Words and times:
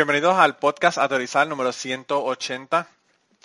Bienvenidos 0.00 0.38
al 0.38 0.56
podcast 0.56 0.96
Ateorizar 0.96 1.46
número 1.46 1.72
180. 1.72 2.88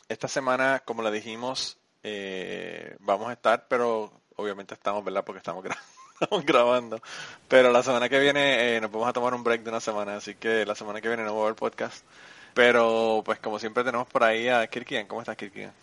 Esta 0.08 0.30
semana, 0.30 0.84
como 0.86 1.04
le 1.04 1.12
dijimos, 1.12 1.78
eh, 2.02 2.96
vamos 3.02 3.28
a 3.28 3.34
estar, 3.34 3.66
pero 3.68 4.10
obviamente 4.38 4.74
estamos, 4.74 5.04
¿verdad? 5.04 5.26
Porque 5.26 5.40
estamos, 5.40 5.62
gra 5.62 5.76
estamos 6.22 6.46
grabando. 6.46 7.02
Pero 7.50 7.74
la 7.74 7.84
semana 7.84 8.08
que 8.08 8.20
viene 8.20 8.78
eh, 8.78 8.80
nos 8.80 8.90
vamos 8.90 9.10
a 9.10 9.12
tomar 9.12 9.34
un 9.34 9.44
break 9.44 9.64
de 9.64 9.70
una 9.70 9.82
semana, 9.82 10.16
así 10.16 10.36
que 10.36 10.66
la 10.66 10.76
semana 10.76 11.02
que 11.02 11.10
viene 11.10 11.26
no 11.26 11.36
va 11.36 11.42
a 11.42 11.44
haber 11.48 11.56
podcast. 11.56 12.06
Pero, 12.54 13.22
pues 13.26 13.38
como 13.40 13.60
siempre 13.60 13.84
tenemos 13.84 14.08
por 14.08 14.24
ahí 14.24 14.48
a 14.48 14.66
Kirkian. 14.66 15.08
¿Cómo 15.08 15.20
estás, 15.20 15.36
Kirkian? 15.36 15.74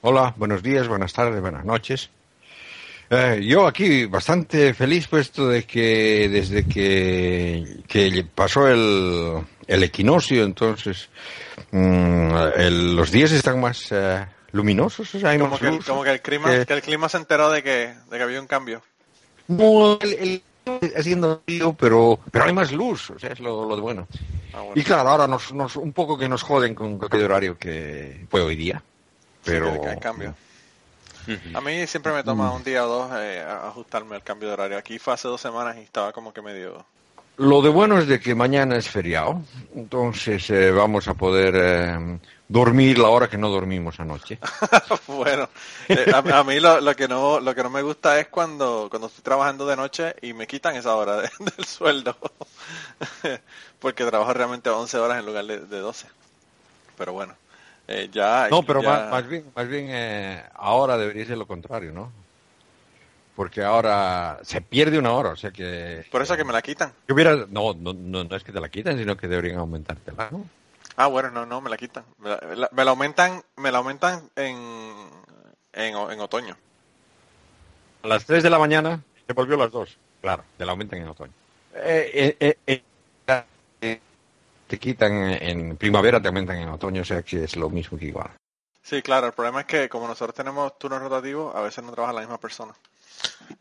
Hola, 0.00 0.32
buenos 0.36 0.62
días, 0.62 0.86
buenas 0.86 1.12
tardes, 1.12 1.40
buenas 1.40 1.64
noches. 1.64 2.08
Eh, 3.12 3.40
yo 3.42 3.66
aquí 3.66 4.06
bastante 4.06 4.72
feliz 4.72 5.08
puesto 5.08 5.48
de 5.48 5.64
que 5.64 6.28
desde 6.30 6.64
que, 6.64 7.82
que 7.88 8.24
pasó 8.32 8.68
el, 8.68 9.44
el 9.66 9.82
equinoccio, 9.82 10.44
entonces 10.44 11.08
mm, 11.72 12.30
el- 12.56 12.94
los 12.94 13.10
días 13.10 13.32
están 13.32 13.60
más 13.60 13.88
eh, 13.90 14.24
luminosos, 14.52 15.12
o 15.12 15.18
sea, 15.18 15.30
hay 15.30 15.38
Como 15.38 15.50
más 15.50 15.60
que, 15.60 15.66
luz. 15.66 15.84
como 15.86 16.04
que 16.04 16.10
el 16.12 16.20
clima, 16.22 16.50
que- 16.52 16.66
que 16.66 16.72
el 16.74 16.82
clima 16.82 17.08
se 17.08 17.16
enteró 17.16 17.50
de 17.50 17.64
que, 17.64 17.94
de 18.10 18.16
que 18.16 18.22
había 18.22 18.40
un 18.40 18.46
cambio. 18.46 18.80
No, 19.48 19.98
el, 20.00 20.12
el- 20.14 20.42
haciendo 20.96 21.42
frío, 21.44 21.72
pero, 21.72 22.20
pero 22.30 22.44
hay 22.44 22.52
más 22.52 22.70
luz, 22.70 23.10
o 23.10 23.18
sea, 23.18 23.32
es 23.32 23.40
lo, 23.40 23.68
lo 23.68 23.74
de 23.74 23.82
bueno. 23.82 24.06
Ah, 24.52 24.60
bueno. 24.60 24.80
Y 24.80 24.84
claro, 24.84 25.08
ahora 25.08 25.26
nos, 25.26 25.52
nos, 25.52 25.74
un 25.74 25.92
poco 25.92 26.16
que 26.16 26.28
nos 26.28 26.42
joden 26.44 26.76
con 26.76 26.96
cualquier 26.96 27.24
horario 27.24 27.58
que 27.58 28.24
fue 28.30 28.40
hoy 28.40 28.54
día, 28.54 28.80
pero... 29.44 29.72
Sí, 29.74 29.80
que 29.80 29.88
hay 29.88 29.96
cambio. 29.98 30.34
A 31.54 31.60
mí 31.60 31.86
siempre 31.86 32.12
me 32.12 32.22
toma 32.24 32.52
un 32.52 32.62
día 32.64 32.84
o 32.84 32.88
dos 32.88 33.10
eh, 33.16 33.40
a- 33.40 33.68
ajustarme 33.68 34.16
al 34.16 34.22
cambio 34.22 34.48
de 34.48 34.54
horario. 34.54 34.78
Aquí 34.78 34.98
fue 34.98 35.14
hace 35.14 35.28
dos 35.28 35.40
semanas 35.40 35.76
y 35.76 35.80
estaba 35.80 36.12
como 36.12 36.32
que 36.32 36.42
medio... 36.42 36.84
Lo 37.36 37.62
de 37.62 37.70
bueno 37.70 37.98
es 37.98 38.06
de 38.06 38.20
que 38.20 38.34
mañana 38.34 38.76
es 38.76 38.88
feriado, 38.88 39.40
entonces 39.74 40.50
eh, 40.50 40.70
vamos 40.72 41.08
a 41.08 41.14
poder 41.14 41.54
eh, 41.56 42.18
dormir 42.48 42.98
la 42.98 43.08
hora 43.08 43.30
que 43.30 43.38
no 43.38 43.48
dormimos 43.48 43.98
anoche. 43.98 44.38
bueno, 45.06 45.48
eh, 45.88 46.12
a, 46.12 46.18
a 46.40 46.44
mí 46.44 46.60
lo, 46.60 46.82
lo 46.82 46.94
que 46.94 47.08
no 47.08 47.40
lo 47.40 47.54
que 47.54 47.62
no 47.62 47.70
me 47.70 47.80
gusta 47.80 48.20
es 48.20 48.28
cuando 48.28 48.88
cuando 48.90 49.06
estoy 49.08 49.22
trabajando 49.24 49.66
de 49.66 49.76
noche 49.76 50.14
y 50.20 50.34
me 50.34 50.46
quitan 50.46 50.76
esa 50.76 50.94
hora 50.94 51.16
de- 51.16 51.30
del 51.56 51.64
sueldo. 51.64 52.14
Porque 53.78 54.04
trabajo 54.04 54.32
realmente 54.34 54.68
11 54.70 54.98
horas 54.98 55.18
en 55.18 55.26
lugar 55.26 55.44
de, 55.46 55.60
de 55.60 55.78
12. 55.78 56.08
Pero 56.98 57.12
bueno, 57.14 57.34
eh, 57.90 58.08
ya... 58.12 58.48
No, 58.50 58.62
pero 58.62 58.80
ya- 58.82 58.88
más, 58.88 59.10
más 59.10 59.28
bien, 59.28 59.44
más 59.54 59.68
bien 59.68 59.86
eh, 59.90 60.42
ahora 60.54 60.96
debería 60.96 61.26
ser 61.26 61.36
lo 61.38 61.46
contrario, 61.46 61.92
¿no? 61.92 62.12
Porque 63.36 63.62
ahora 63.62 64.38
se 64.42 64.60
pierde 64.60 64.98
una 64.98 65.12
hora, 65.12 65.30
o 65.30 65.36
sea 65.36 65.50
que... 65.50 66.04
Por 66.10 66.22
eso 66.22 66.36
que 66.36 66.44
me 66.44 66.52
la 66.52 66.62
quitan. 66.62 66.92
que 67.06 67.12
hubiera, 67.12 67.34
no, 67.48 67.74
no, 67.74 67.92
no, 67.94 68.24
no 68.24 68.36
es 68.36 68.44
que 68.44 68.52
te 68.52 68.60
la 68.60 68.68
quiten, 68.68 68.98
sino 68.98 69.16
que 69.16 69.28
deberían 69.28 69.58
aumentártela, 69.58 70.28
¿no? 70.30 70.44
Ah, 70.96 71.06
bueno, 71.06 71.30
no, 71.30 71.46
no, 71.46 71.60
me 71.60 71.70
la 71.70 71.76
quitan. 71.78 72.04
Me 72.18 72.28
la, 72.30 72.38
la- 72.56 72.68
me 72.72 72.84
la 72.84 72.90
aumentan, 72.90 73.42
me 73.56 73.72
la 73.72 73.78
aumentan 73.78 74.28
en, 74.36 74.58
en, 75.72 76.20
otoño. 76.20 76.56
A 78.02 78.08
las 78.08 78.24
3 78.26 78.42
de 78.42 78.50
la 78.50 78.58
mañana 78.58 79.00
se 79.26 79.32
volvió 79.32 79.54
a 79.54 79.58
las 79.58 79.72
2. 79.72 79.96
Claro, 80.20 80.44
te 80.58 80.64
la 80.66 80.72
aumentan 80.72 81.00
en 81.00 81.08
otoño. 81.08 81.32
Eh, 81.74 82.10
eh, 82.12 82.36
eh, 82.66 82.82
eh, 83.26 83.44
eh, 83.80 84.00
te 84.70 84.78
quitan 84.78 85.12
en 85.30 85.76
primavera, 85.76 86.22
te 86.22 86.28
aumentan 86.28 86.58
en 86.58 86.68
otoño, 86.68 87.02
o 87.02 87.04
sea 87.04 87.22
que 87.22 87.42
es 87.42 87.56
lo 87.56 87.68
mismo 87.68 87.98
que 87.98 88.04
igual. 88.04 88.30
Sí, 88.80 89.02
claro, 89.02 89.26
el 89.26 89.32
problema 89.32 89.62
es 89.62 89.66
que 89.66 89.88
como 89.88 90.06
nosotros 90.06 90.32
tenemos 90.32 90.78
turnos 90.78 91.02
rotativos, 91.02 91.56
a 91.56 91.60
veces 91.60 91.82
no 91.82 91.90
trabaja 91.90 92.12
la 92.12 92.20
misma 92.20 92.38
persona. 92.38 92.72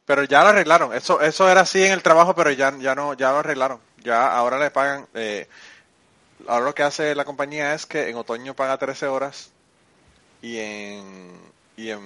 Pero 0.06 0.24
ya 0.26 0.44
lo 0.44 0.50
arreglaron. 0.50 0.94
Eso 0.94 1.20
eso 1.20 1.50
era 1.50 1.62
así 1.62 1.84
en 1.84 1.94
el 1.94 2.04
trabajo, 2.04 2.36
pero 2.36 2.52
ya 2.52 2.78
ya 2.78 2.94
no 2.94 3.16
ya 3.16 3.32
lo 3.32 3.40
arreglaron. 3.40 3.80
Ya 4.04 4.32
ahora 4.32 4.60
le 4.60 4.70
pagan 4.70 5.08
eh, 5.16 5.48
ahora 6.48 6.66
lo 6.66 6.76
que 6.76 6.84
hace 6.84 7.16
la 7.16 7.26
compañía 7.26 7.74
es 7.74 7.88
que 7.88 8.08
en 8.10 8.16
otoño 8.16 8.54
paga 8.54 8.78
13 8.78 9.08
horas 9.08 9.50
y 10.44 10.60
en 10.60 11.34
y 11.76 11.90
en 11.90 12.02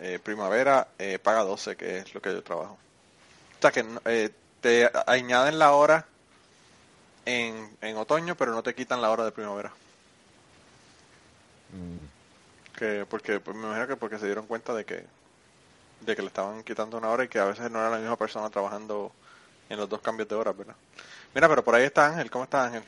eh, 0.00 0.18
primavera 0.22 0.88
eh, 0.98 1.18
paga 1.18 1.42
12, 1.42 1.76
que 1.76 1.98
es 1.98 2.14
lo 2.14 2.22
que 2.22 2.32
yo 2.32 2.42
trabajo. 2.42 2.78
O 3.58 3.60
sea 3.60 3.70
que 3.70 3.84
eh, 4.06 4.30
te 4.62 4.90
añaden 5.06 5.58
la 5.58 5.72
hora 5.72 6.06
en, 7.26 7.76
en 7.82 7.96
otoño, 7.98 8.34
pero 8.36 8.52
no 8.52 8.62
te 8.62 8.74
quitan 8.74 9.02
la 9.02 9.10
hora 9.10 9.24
de 9.24 9.32
primavera. 9.32 9.72
que 12.76 13.06
porque 13.08 13.40
pues, 13.40 13.56
me 13.56 13.64
imagino 13.66 13.86
que 13.88 13.96
porque 13.96 14.18
se 14.18 14.26
dieron 14.26 14.46
cuenta 14.46 14.74
de 14.74 14.84
que 14.84 15.04
de 16.00 16.14
que 16.14 16.22
le 16.22 16.28
estaban 16.28 16.62
quitando 16.62 16.98
una 16.98 17.08
hora 17.08 17.24
y 17.24 17.28
que 17.28 17.38
a 17.38 17.46
veces 17.46 17.70
no 17.70 17.78
era 17.80 17.90
la 17.90 17.98
misma 17.98 18.16
persona 18.16 18.50
trabajando 18.50 19.12
en 19.68 19.78
los 19.78 19.88
dos 19.88 20.00
cambios 20.00 20.28
de 20.28 20.34
horas, 20.34 20.56
¿verdad? 20.56 20.76
Mira, 21.34 21.48
pero 21.48 21.64
por 21.64 21.74
ahí 21.74 21.84
está 21.84 22.06
Ángel, 22.06 22.30
¿cómo 22.30 22.44
está 22.44 22.64
Ángel? 22.64 22.82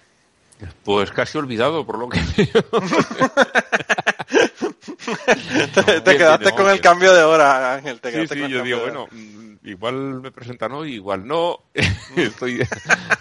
Pues 0.84 1.10
casi 1.10 1.38
olvidado 1.38 1.86
por 1.86 1.98
lo 1.98 2.08
que 2.08 2.20
te, 5.84 6.00
te 6.00 6.16
quedaste 6.16 6.52
con 6.52 6.68
el 6.68 6.80
cambio 6.80 7.14
de 7.14 7.22
hora, 7.22 7.74
Ángel, 7.74 8.00
te 8.00 8.12
Sí, 8.12 8.34
sí, 8.34 8.48
yo 8.48 8.62
digo, 8.62 8.82
hora. 8.82 8.92
bueno, 8.92 9.08
mm, 9.10 9.47
igual 9.64 10.20
me 10.20 10.30
presentan 10.30 10.72
hoy, 10.72 10.94
igual 10.94 11.26
no. 11.26 11.60
Estoy 12.16 12.62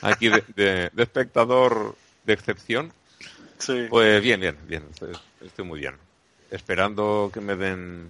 aquí 0.02 0.30
de, 0.30 0.44
de- 0.56 0.90
de 0.94 1.04
espectador 1.04 1.96
de 2.24 2.34
excepción. 2.34 2.92
Sí. 3.60 3.88
Pues 3.90 4.22
bien, 4.22 4.40
bien, 4.40 4.58
bien, 4.68 4.84
estoy, 4.92 5.18
estoy 5.42 5.66
muy 5.66 5.80
bien. 5.80 5.96
Esperando 6.52 7.30
que 7.34 7.42
me 7.42 7.56
den 7.56 8.10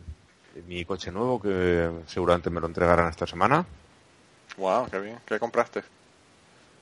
mi 0.68 0.84
coche 0.86 1.12
nuevo, 1.12 1.40
que 1.42 1.90
seguramente 2.08 2.50
me 2.50 2.60
lo 2.60 2.68
entregarán 2.68 3.10
esta 3.10 3.28
semana. 3.28 3.66
Wow, 4.58 4.90
qué 4.90 5.00
bien. 5.00 5.20
¿Qué 5.26 5.40
compraste? 5.40 5.84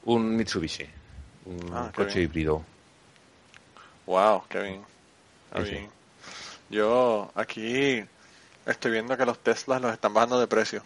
Un 0.05 0.35
Mitsubishi, 0.37 0.85
un 1.45 1.59
Ah, 1.73 1.91
qué 1.93 2.03
coche 2.03 2.19
bien. 2.19 2.29
híbrido. 2.29 2.63
Wow, 4.05 4.43
qué 4.49 4.61
bien. 4.61 4.81
Sí, 5.57 5.65
sí. 5.65 5.71
bien. 5.71 5.89
Yo 6.69 7.31
aquí 7.35 8.03
estoy 8.65 8.91
viendo 8.91 9.17
que 9.17 9.25
los 9.25 9.39
Teslas 9.39 9.81
los 9.81 9.93
están 9.93 10.13
bajando 10.13 10.39
de 10.39 10.47
precio. 10.47 10.83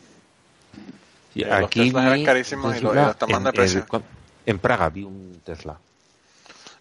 Y 1.36 1.44
Eh, 1.44 1.60
los 1.62 1.70
Teslas 1.70 2.06
eran 2.06 2.26
carísimos 2.26 2.76
y 2.76 2.80
lo- 2.82 2.92
y 2.94 2.96
lo 3.06 3.12
están 3.12 3.30
de 3.30 3.52
precio. 3.54 3.86
en- 3.92 4.04
en 4.46 4.60
Praga 4.60 4.90
vi 4.90 5.04
un 5.04 5.42
Tesla. 5.46 5.78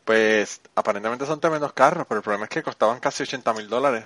Pues 0.04 0.60
aparentemente 0.74 1.26
son 1.26 1.40
tremendos 1.40 1.72
carros, 1.74 2.06
pero 2.08 2.18
el 2.18 2.24
problema 2.24 2.44
es 2.44 2.50
que 2.50 2.62
costaban 2.62 2.98
casi 3.00 3.22
80 3.24 3.52
mil 3.52 3.68
dólares. 3.68 4.04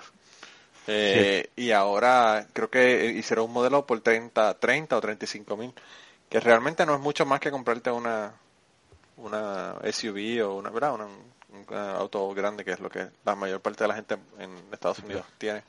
Eh, 0.88 1.48
Y 1.54 1.70
ahora 1.70 2.46
creo 2.52 2.68
que 2.70 3.06
hicieron 3.16 3.46
un 3.46 3.52
modelo 3.52 3.86
por 3.86 4.00
30, 4.00 4.54
30 4.54 4.96
o 4.96 5.00
35 5.00 5.56
mil, 5.56 5.72
que 6.28 6.40
realmente 6.40 6.84
no 6.84 6.94
es 6.94 7.00
mucho 7.00 7.24
más 7.24 7.40
que 7.40 7.50
comprarte 7.50 7.90
una 7.90 8.32
una 9.18 9.74
SUV 9.84 10.42
o 10.42 10.56
una, 10.56 10.70
¿verdad? 10.70 10.94
Una- 10.94 11.04
un 11.06 11.32
un 11.52 11.66
eh, 11.70 11.94
auto 11.98 12.30
grande, 12.32 12.64
que 12.64 12.72
es 12.72 12.80
lo 12.80 12.88
que 12.88 13.06
la 13.26 13.36
mayor 13.36 13.60
parte 13.60 13.84
de 13.84 13.88
la 13.88 13.94
gente 13.94 14.16
en 14.38 14.50
Estados 14.72 15.00
Unidos 15.00 15.26
tiene. 15.36 15.62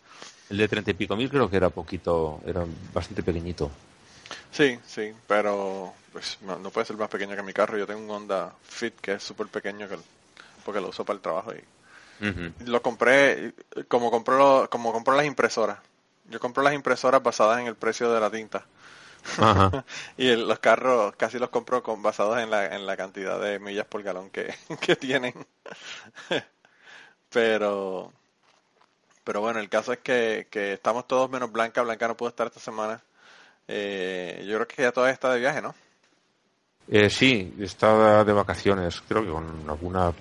El 0.49 0.55
de 0.57 0.67
treinta 0.69 0.91
y 0.91 0.93
pico 0.93 1.17
mil 1.17 1.29
creo 1.29 1.49
que 1.49 1.57
era 1.57 1.69
poquito, 1.69 2.39
era 2.45 2.63
bastante 2.93 3.21
pequeñito. 3.21 3.69
Sí, 4.51 4.79
sí, 4.85 5.13
pero 5.27 5.93
pues 6.11 6.37
no, 6.41 6.57
no 6.59 6.69
puede 6.71 6.85
ser 6.85 6.97
más 6.97 7.09
pequeño 7.09 7.35
que 7.35 7.43
mi 7.43 7.53
carro. 7.53 7.77
Yo 7.77 7.87
tengo 7.87 8.01
un 8.01 8.09
Honda 8.11 8.53
Fit 8.63 8.99
que 8.99 9.13
es 9.13 9.23
súper 9.23 9.47
pequeño 9.47 9.87
que, 9.89 9.97
porque 10.65 10.81
lo 10.81 10.89
uso 10.89 11.05
para 11.05 11.15
el 11.17 11.21
trabajo 11.23 11.53
y 11.53 11.63
lo 12.65 12.81
compré 12.81 13.53
como 13.87 14.11
compró 14.11 14.69
como 14.69 14.93
compró 14.93 15.15
las 15.15 15.25
impresoras. 15.25 15.79
Yo 16.29 16.39
compro 16.39 16.63
las 16.63 16.73
impresoras 16.73 17.21
basadas 17.21 17.59
en 17.59 17.67
el 17.67 17.75
precio 17.75 18.11
de 18.13 18.19
la 18.19 18.31
tinta. 18.31 18.65
Ajá. 19.37 19.75
y 20.17 20.29
el- 20.29 20.47
los 20.47 20.59
carros 20.59 21.15
casi 21.17 21.39
los 21.39 21.49
compro 21.49 21.83
con 21.83 22.01
basados 22.01 22.39
en 22.39 22.49
la, 22.51 22.75
en 22.75 22.85
la 22.85 22.97
cantidad 22.97 23.39
de 23.39 23.59
millas 23.59 23.85
por 23.87 24.03
galón 24.03 24.29
que, 24.29 24.53
que 24.81 24.95
tienen. 24.95 25.33
pero 27.29 28.11
pero 29.23 29.41
bueno, 29.41 29.59
el 29.59 29.69
caso 29.69 29.93
es 29.93 29.99
que, 29.99 30.47
que 30.51 30.73
estamos 30.73 31.07
todos 31.07 31.29
menos 31.29 31.51
Blanca. 31.51 31.81
Blanca 31.81 32.07
no 32.07 32.17
pudo 32.17 32.29
estar 32.29 32.47
esta 32.47 32.59
semana. 32.59 33.01
Eh, 33.67 34.43
yo 34.47 34.55
creo 34.55 34.67
que 34.67 34.81
ya 34.81 34.91
todavía 34.91 35.13
está 35.13 35.33
de 35.33 35.39
viaje, 35.39 35.61
¿no? 35.61 35.73
Eh, 36.89 37.09
sí, 37.09 37.53
estaba 37.59 38.25
de 38.25 38.33
vacaciones, 38.33 39.01
creo 39.07 39.23
que 39.23 39.31
con 39.31 39.69
alguna 39.69 40.11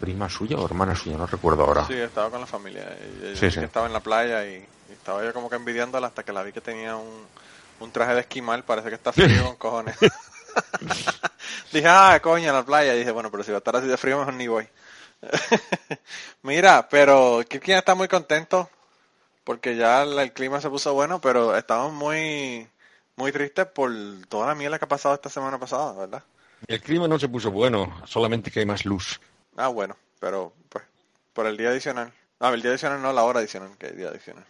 prima 0.00 0.28
suya 0.28 0.56
o 0.56 0.64
hermana 0.64 0.94
suya, 0.94 1.18
no 1.18 1.26
recuerdo 1.26 1.64
ahora. 1.64 1.84
Sí, 1.84 1.94
estaba 1.94 2.30
con 2.30 2.40
la 2.40 2.46
familia. 2.46 2.96
Sí, 3.34 3.50
sí. 3.50 3.58
que 3.58 3.66
estaba 3.66 3.86
en 3.86 3.92
la 3.92 4.00
playa 4.00 4.46
y, 4.46 4.54
y 4.88 4.92
estaba 4.92 5.22
yo 5.22 5.34
como 5.34 5.50
que 5.50 5.56
envidiándola 5.56 6.06
hasta 6.06 6.22
que 6.22 6.32
la 6.32 6.42
vi 6.42 6.52
que 6.52 6.62
tenía 6.62 6.96
un, 6.96 7.26
un 7.80 7.92
traje 7.92 8.14
de 8.14 8.20
esquimal. 8.20 8.64
Parece 8.64 8.88
que 8.88 8.94
está 8.94 9.12
frío 9.12 9.44
con 9.44 9.56
cojones. 9.56 9.96
dije, 11.72 11.86
ah, 11.88 12.18
coño, 12.22 12.48
en 12.48 12.54
la 12.54 12.64
playa. 12.64 12.94
Y 12.94 13.00
dije, 13.00 13.10
bueno, 13.10 13.30
pero 13.30 13.42
si 13.42 13.50
va 13.50 13.58
a 13.58 13.58
estar 13.58 13.76
así 13.76 13.86
de 13.86 13.96
frío, 13.98 14.18
mejor 14.18 14.34
ni 14.34 14.48
voy. 14.48 14.66
Mira, 16.42 16.88
pero 16.88 17.42
Kirkin 17.46 17.74
está 17.74 17.94
muy 17.94 18.08
contento 18.08 18.70
porque 19.44 19.76
ya 19.76 20.02
el, 20.02 20.18
el 20.18 20.32
clima 20.32 20.60
se 20.60 20.70
puso 20.70 20.94
bueno, 20.94 21.20
pero 21.20 21.56
estamos 21.56 21.92
muy 21.92 22.68
muy 23.18 23.32
tristes 23.32 23.66
por 23.66 23.92
toda 24.28 24.46
la 24.46 24.54
mierda 24.54 24.78
que 24.78 24.84
ha 24.84 24.88
pasado 24.88 25.14
esta 25.14 25.28
semana 25.28 25.58
pasada, 25.58 25.92
¿verdad? 25.92 26.22
El 26.66 26.80
clima 26.80 27.08
no 27.08 27.18
se 27.18 27.28
puso 27.28 27.50
bueno, 27.50 28.00
solamente 28.06 28.50
que 28.50 28.60
hay 28.60 28.66
más 28.66 28.84
luz. 28.84 29.20
Ah, 29.56 29.68
bueno, 29.68 29.96
pero 30.20 30.52
pues 30.68 30.84
por 31.32 31.46
el 31.46 31.56
día 31.56 31.70
adicional. 31.70 32.12
Ah, 32.38 32.50
el 32.50 32.62
día 32.62 32.70
adicional 32.70 33.02
no, 33.02 33.12
la 33.12 33.24
hora 33.24 33.40
adicional, 33.40 33.76
que 33.76 33.86
hay 33.86 33.96
día 33.96 34.08
adicional. 34.08 34.44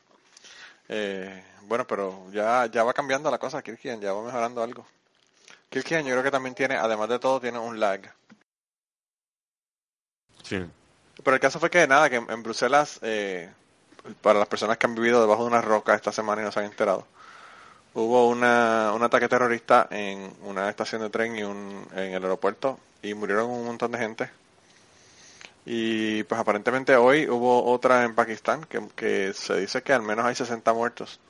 Eh, 0.91 1.43
bueno, 1.62 1.87
pero 1.87 2.31
ya, 2.31 2.67
ya 2.67 2.85
va 2.85 2.93
cambiando 2.93 3.31
la 3.31 3.38
cosa, 3.38 3.62
Kirkian, 3.62 4.00
ya 4.00 4.12
va 4.12 4.23
mejorando 4.23 4.62
algo. 4.62 4.87
Kirkian 5.70 6.05
yo 6.05 6.12
creo 6.12 6.23
que 6.23 6.31
también 6.31 6.55
tiene, 6.55 6.76
además 6.76 7.09
de 7.09 7.19
todo, 7.19 7.41
tiene 7.41 7.59
un 7.59 7.81
lag. 7.81 8.15
Sí. 10.43 10.62
Pero 11.25 11.35
el 11.35 11.41
caso 11.41 11.59
fue 11.59 11.70
que 11.70 11.87
nada, 11.87 12.11
que 12.11 12.17
en, 12.17 12.31
en 12.31 12.43
Bruselas, 12.43 12.99
eh, 13.00 13.50
para 14.20 14.38
las 14.38 14.49
personas 14.49 14.76
que 14.76 14.87
han 14.87 14.94
vivido 14.94 15.23
debajo 15.23 15.43
de 15.43 15.49
una 15.49 15.62
roca 15.62 15.94
esta 15.94 16.12
semana 16.12 16.43
y 16.43 16.44
no 16.44 16.53
se 16.53 16.61
han 16.61 16.67
enterado, 16.67 17.06
hubo 17.99 18.29
una, 18.29 18.93
un 18.95 19.03
ataque 19.03 19.29
terrorista 19.29 19.89
en 19.91 20.33
una 20.45 20.69
estación 20.71 21.03
de 21.03 21.11
tren 21.11 21.37
y 21.37 21.43
un, 21.43 21.87
en 21.93 22.15
el 22.15 22.23
aeropuerto 22.23 22.79
y 23.03 23.15
murieron 23.15 23.50
un 23.50 23.65
montón 23.67 23.93
de 23.93 23.99
gente. 23.99 24.31
Y 25.67 26.23
pues 26.25 26.41
aparentemente 26.41 26.97
hoy 26.97 27.29
hubo 27.29 27.65
otra 27.65 28.05
en 28.05 28.15
Pakistán 28.15 28.65
que, 28.65 28.81
que 28.95 29.33
se 29.35 29.56
dice 29.61 29.83
que 29.83 29.93
al 29.93 30.03
menos 30.03 30.25
hay 30.25 30.35
60 30.35 30.73
muertos. 30.73 31.21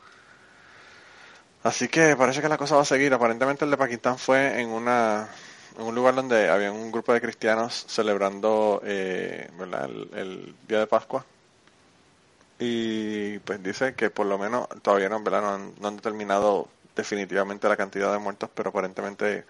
Así 1.62 1.88
que 1.88 2.15
parece 2.17 2.41
que 2.41 2.49
la 2.49 2.59
cosa 2.59 2.76
va 2.76 2.82
a 2.82 2.85
seguir. 2.85 3.12
Aparentemente 3.12 3.64
el 3.64 3.71
de 3.71 3.76
Pakistán 3.76 4.19
fue 4.19 4.61
en 4.61 4.69
una 4.69 5.29
en 5.76 5.85
un 5.85 5.94
lugar 5.94 6.14
donde 6.14 6.49
había 6.49 6.71
un 6.73 6.93
grupo 6.93 7.12
de 7.12 7.21
cristianos 7.21 7.87
celebrando 7.88 8.82
eh. 8.85 9.49
El, 9.59 10.09
el 10.14 10.55
día 10.69 10.81
de 10.81 10.87
Pascua. 10.87 11.25
Y 12.58 13.38
pues 13.40 13.62
dice 13.62 13.94
que 13.94 14.10
por 14.10 14.26
lo 14.26 14.38
menos 14.38 14.69
todavía 14.82 15.08
no, 15.08 15.22
¿verdad? 15.22 15.43
no, 15.43 15.55
han, 15.55 15.75
no 15.81 15.88
han 15.88 15.96
determinado 15.96 16.69
definitivamente 16.96 17.69
la 17.69 17.76
cantidad 17.76 18.12
de 18.12 18.19
muertos, 18.19 18.50
pero 18.52 18.70
aparentemente 18.70 19.44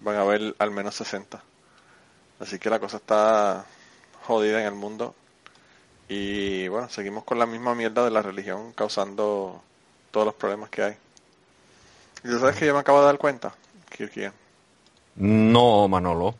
van 0.00 0.16
a 0.16 0.20
haber 0.20 0.54
al 0.58 0.70
menos 0.70 0.94
60. 0.94 1.42
Así 2.38 2.58
que 2.58 2.70
la 2.70 2.78
cosa 2.78 2.98
está 2.98 3.66
jodida 4.26 4.60
en 4.60 4.66
el 4.66 4.74
mundo. 4.74 5.14
Y 6.08 6.68
bueno, 6.68 6.88
seguimos 6.88 7.24
con 7.24 7.38
la 7.38 7.46
misma 7.46 7.74
mierda 7.74 8.04
de 8.04 8.10
la 8.10 8.22
religión 8.22 8.72
causando 8.72 9.62
todos 10.12 10.26
los 10.26 10.34
problemas 10.34 10.70
que 10.70 10.82
hay. 10.82 10.96
¿Y 12.22 12.28
tú 12.28 12.38
sabes 12.38 12.56
que 12.56 12.66
yo 12.66 12.74
me 12.74 12.80
acabo 12.80 13.00
de 13.00 13.06
dar 13.06 13.18
cuenta, 13.18 13.54
Kirkian? 13.90 14.32
No, 15.16 15.88
Manolo. 15.88 16.36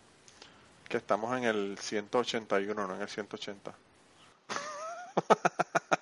Que 0.88 0.99
estamos 0.99 1.37
en 1.37 1.44
el 1.44 1.79
181, 1.81 2.87
no 2.87 2.94
en 2.94 3.02
el 3.02 3.09
180. 3.09 3.75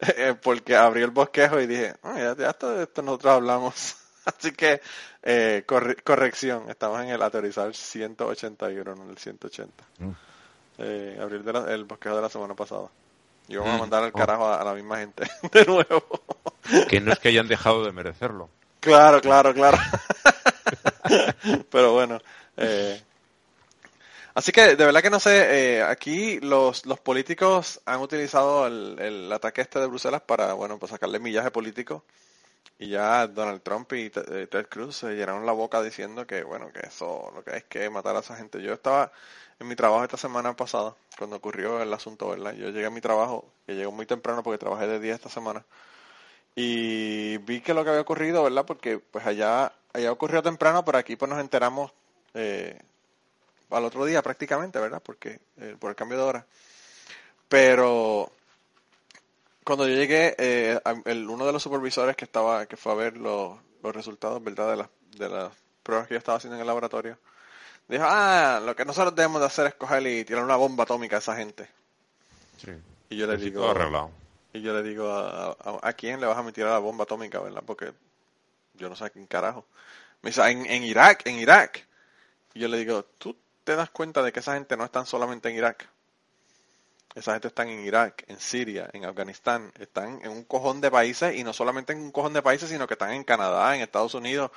Eh, 0.16 0.34
Porque 0.42 0.76
abrí 0.76 1.02
el 1.02 1.10
bosquejo 1.10 1.60
y 1.60 1.66
dije, 1.66 1.94
"Ah, 2.02 2.14
ya, 2.16 2.36
ya 2.36 2.50
esto, 2.50 2.70
de 2.70 2.84
esto 2.84 3.02
nosotros 3.02 3.34
hablamos. 3.34 3.96
Así 4.24 4.52
que, 4.52 4.80
eh, 5.22 5.64
corre- 5.66 6.02
corrección, 6.02 6.64
estamos 6.70 7.00
en 7.02 7.08
el 7.10 7.22
aterrizar 7.22 7.74
181, 7.74 8.94
no 8.94 9.04
en 9.04 9.10
el 9.10 9.18
180. 9.18 9.84
Mm. 9.98 10.10
Eh, 10.78 11.18
abrí 11.20 11.36
el, 11.36 11.44
de 11.44 11.52
la- 11.52 11.72
el 11.72 11.84
bosquejo 11.84 12.16
de 12.16 12.22
la 12.22 12.28
semana 12.30 12.54
pasada. 12.54 12.88
Y 13.48 13.56
vamos 13.56 13.72
a 13.74 13.76
Mm, 13.76 13.80
mandar 13.80 14.02
al 14.04 14.10
oh. 14.14 14.18
carajo 14.18 14.46
a, 14.46 14.60
a 14.60 14.64
la 14.64 14.74
misma 14.74 14.98
gente 14.98 15.24
de 15.52 15.64
nuevo. 15.66 16.04
Que 16.88 17.00
no 17.00 17.12
es 17.12 17.18
que 17.18 17.28
hayan 17.28 17.48
dejado 17.48 17.84
de 17.84 17.92
merecerlo. 17.92 18.48
Claro, 18.80 19.20
claro, 19.20 19.52
claro. 19.52 19.76
Pero 21.70 21.92
bueno. 21.92 22.18
eh, 22.56 23.02
así 24.34 24.52
que 24.52 24.76
de 24.76 24.84
verdad 24.84 25.02
que 25.02 25.10
no 25.10 25.20
sé, 25.20 25.78
eh, 25.78 25.82
aquí 25.82 26.40
los, 26.40 26.86
los 26.86 27.00
políticos 27.00 27.80
han 27.86 28.00
utilizado 28.00 28.66
el, 28.66 28.98
el 28.98 29.32
ataque 29.32 29.60
este 29.62 29.78
de 29.80 29.86
Bruselas 29.86 30.22
para, 30.22 30.54
bueno, 30.54 30.78
para 30.78 30.92
sacarle 30.92 31.18
millaje 31.18 31.50
político. 31.50 32.04
Y 32.78 32.88
ya 32.88 33.26
Donald 33.26 33.62
Trump 33.62 33.92
y 33.92 34.10
eh, 34.14 34.46
Ted 34.50 34.66
Cruz 34.68 34.96
se 34.96 35.14
llenaron 35.14 35.46
la 35.46 35.52
boca 35.52 35.82
diciendo 35.82 36.26
que, 36.26 36.42
bueno, 36.44 36.72
que 36.72 36.80
eso 36.86 37.30
lo 37.34 37.44
que 37.44 37.56
es 37.58 37.64
que 37.64 37.90
matar 37.90 38.16
a 38.16 38.20
esa 38.20 38.36
gente. 38.36 38.62
Yo 38.62 38.72
estaba 38.72 39.12
en 39.58 39.68
mi 39.68 39.76
trabajo 39.76 40.02
esta 40.04 40.16
semana 40.16 40.56
pasada, 40.56 40.94
cuando 41.18 41.36
ocurrió 41.36 41.82
el 41.82 41.92
asunto, 41.92 42.28
¿verdad? 42.30 42.54
Yo 42.54 42.70
llegué 42.70 42.86
a 42.86 42.90
mi 42.90 43.00
trabajo, 43.02 43.44
que 43.66 43.74
llegó 43.74 43.92
muy 43.92 44.06
temprano 44.06 44.42
porque 44.42 44.58
trabajé 44.58 44.86
de 44.86 45.00
día 45.00 45.14
esta 45.14 45.28
semana 45.28 45.64
y 46.54 47.38
vi 47.38 47.60
que 47.60 47.74
lo 47.74 47.84
que 47.84 47.90
había 47.90 48.02
ocurrido, 48.02 48.42
¿verdad? 48.42 48.66
Porque 48.66 48.98
pues 48.98 49.26
allá, 49.26 49.72
allá 49.92 50.12
ocurrió 50.12 50.42
temprano, 50.42 50.84
pero 50.84 50.98
aquí 50.98 51.16
pues 51.16 51.30
nos 51.30 51.40
enteramos 51.40 51.92
eh, 52.34 52.80
al 53.70 53.84
otro 53.84 54.04
día 54.04 54.22
prácticamente, 54.22 54.78
¿verdad? 54.78 55.02
Porque 55.04 55.40
eh, 55.58 55.76
por 55.78 55.90
el 55.90 55.96
cambio 55.96 56.18
de 56.18 56.24
hora. 56.24 56.46
Pero 57.48 58.30
cuando 59.64 59.86
yo 59.88 59.94
llegué, 59.94 60.34
eh, 60.38 60.80
el, 61.04 61.28
uno 61.28 61.46
de 61.46 61.52
los 61.52 61.62
supervisores 61.62 62.16
que 62.16 62.24
estaba, 62.24 62.66
que 62.66 62.76
fue 62.76 62.92
a 62.92 62.96
ver 62.96 63.16
los, 63.16 63.58
los 63.82 63.94
resultados, 63.94 64.42
¿verdad? 64.42 64.70
De 64.70 64.76
las, 64.76 64.88
de 65.16 65.28
las 65.28 65.52
pruebas 65.82 66.06
que 66.08 66.14
yo 66.14 66.18
estaba 66.18 66.38
haciendo 66.38 66.56
en 66.56 66.60
el 66.62 66.66
laboratorio, 66.66 67.18
dijo, 67.88 68.04
ah, 68.06 68.60
lo 68.64 68.74
que 68.76 68.84
nosotros 68.84 69.14
debemos 69.14 69.40
de 69.40 69.46
hacer 69.46 69.66
es 69.68 69.74
coger 69.74 70.06
y 70.06 70.24
tirar 70.24 70.44
una 70.44 70.56
bomba 70.56 70.84
atómica 70.84 71.16
a 71.16 71.18
esa 71.20 71.36
gente. 71.36 71.68
Sí. 72.56 72.72
Y 73.10 73.16
yo 73.16 73.26
le 73.26 73.34
Así 73.34 73.46
digo, 73.50 73.68
arreglado. 73.68 74.10
y 74.52 74.62
yo 74.62 74.74
le 74.74 74.82
digo 74.82 75.10
a, 75.10 75.50
a, 75.52 75.78
a 75.82 75.92
quién 75.94 76.20
le 76.20 76.26
vas 76.26 76.38
a 76.38 76.42
meter 76.42 76.66
a 76.66 76.70
la 76.72 76.78
bomba 76.78 77.04
atómica, 77.04 77.40
¿verdad? 77.40 77.62
Porque 77.66 77.92
yo 78.74 78.88
no 78.88 78.96
sé 78.96 79.04
a 79.04 79.10
quién 79.10 79.26
carajo. 79.26 79.66
Me 80.22 80.30
dice, 80.30 80.42
en, 80.50 80.66
en 80.66 80.82
Irak, 80.84 81.26
en 81.26 81.36
Irak. 81.38 81.86
Y 82.54 82.60
yo 82.60 82.68
le 82.68 82.78
digo, 82.78 83.04
¿tú 83.18 83.36
te 83.64 83.76
das 83.76 83.90
cuenta 83.90 84.22
de 84.22 84.32
que 84.32 84.40
esa 84.40 84.54
gente 84.54 84.76
no 84.76 84.84
están 84.84 85.06
solamente 85.06 85.48
en 85.48 85.56
Irak? 85.56 85.88
Esa 87.14 87.32
gente 87.32 87.48
están 87.48 87.68
en 87.68 87.80
Irak, 87.84 88.24
en 88.28 88.38
Siria, 88.38 88.88
en 88.92 89.04
Afganistán, 89.04 89.72
están 89.80 90.20
en 90.22 90.30
un 90.30 90.44
cojón 90.44 90.80
de 90.80 90.90
países 90.90 91.34
y 91.34 91.42
no 91.42 91.52
solamente 91.52 91.92
en 91.92 92.00
un 92.00 92.12
cojón 92.12 92.32
de 92.32 92.42
países, 92.42 92.68
sino 92.68 92.86
que 92.86 92.94
están 92.94 93.12
en 93.12 93.24
Canadá, 93.24 93.74
en 93.74 93.82
Estados 93.82 94.14
Unidos. 94.14 94.50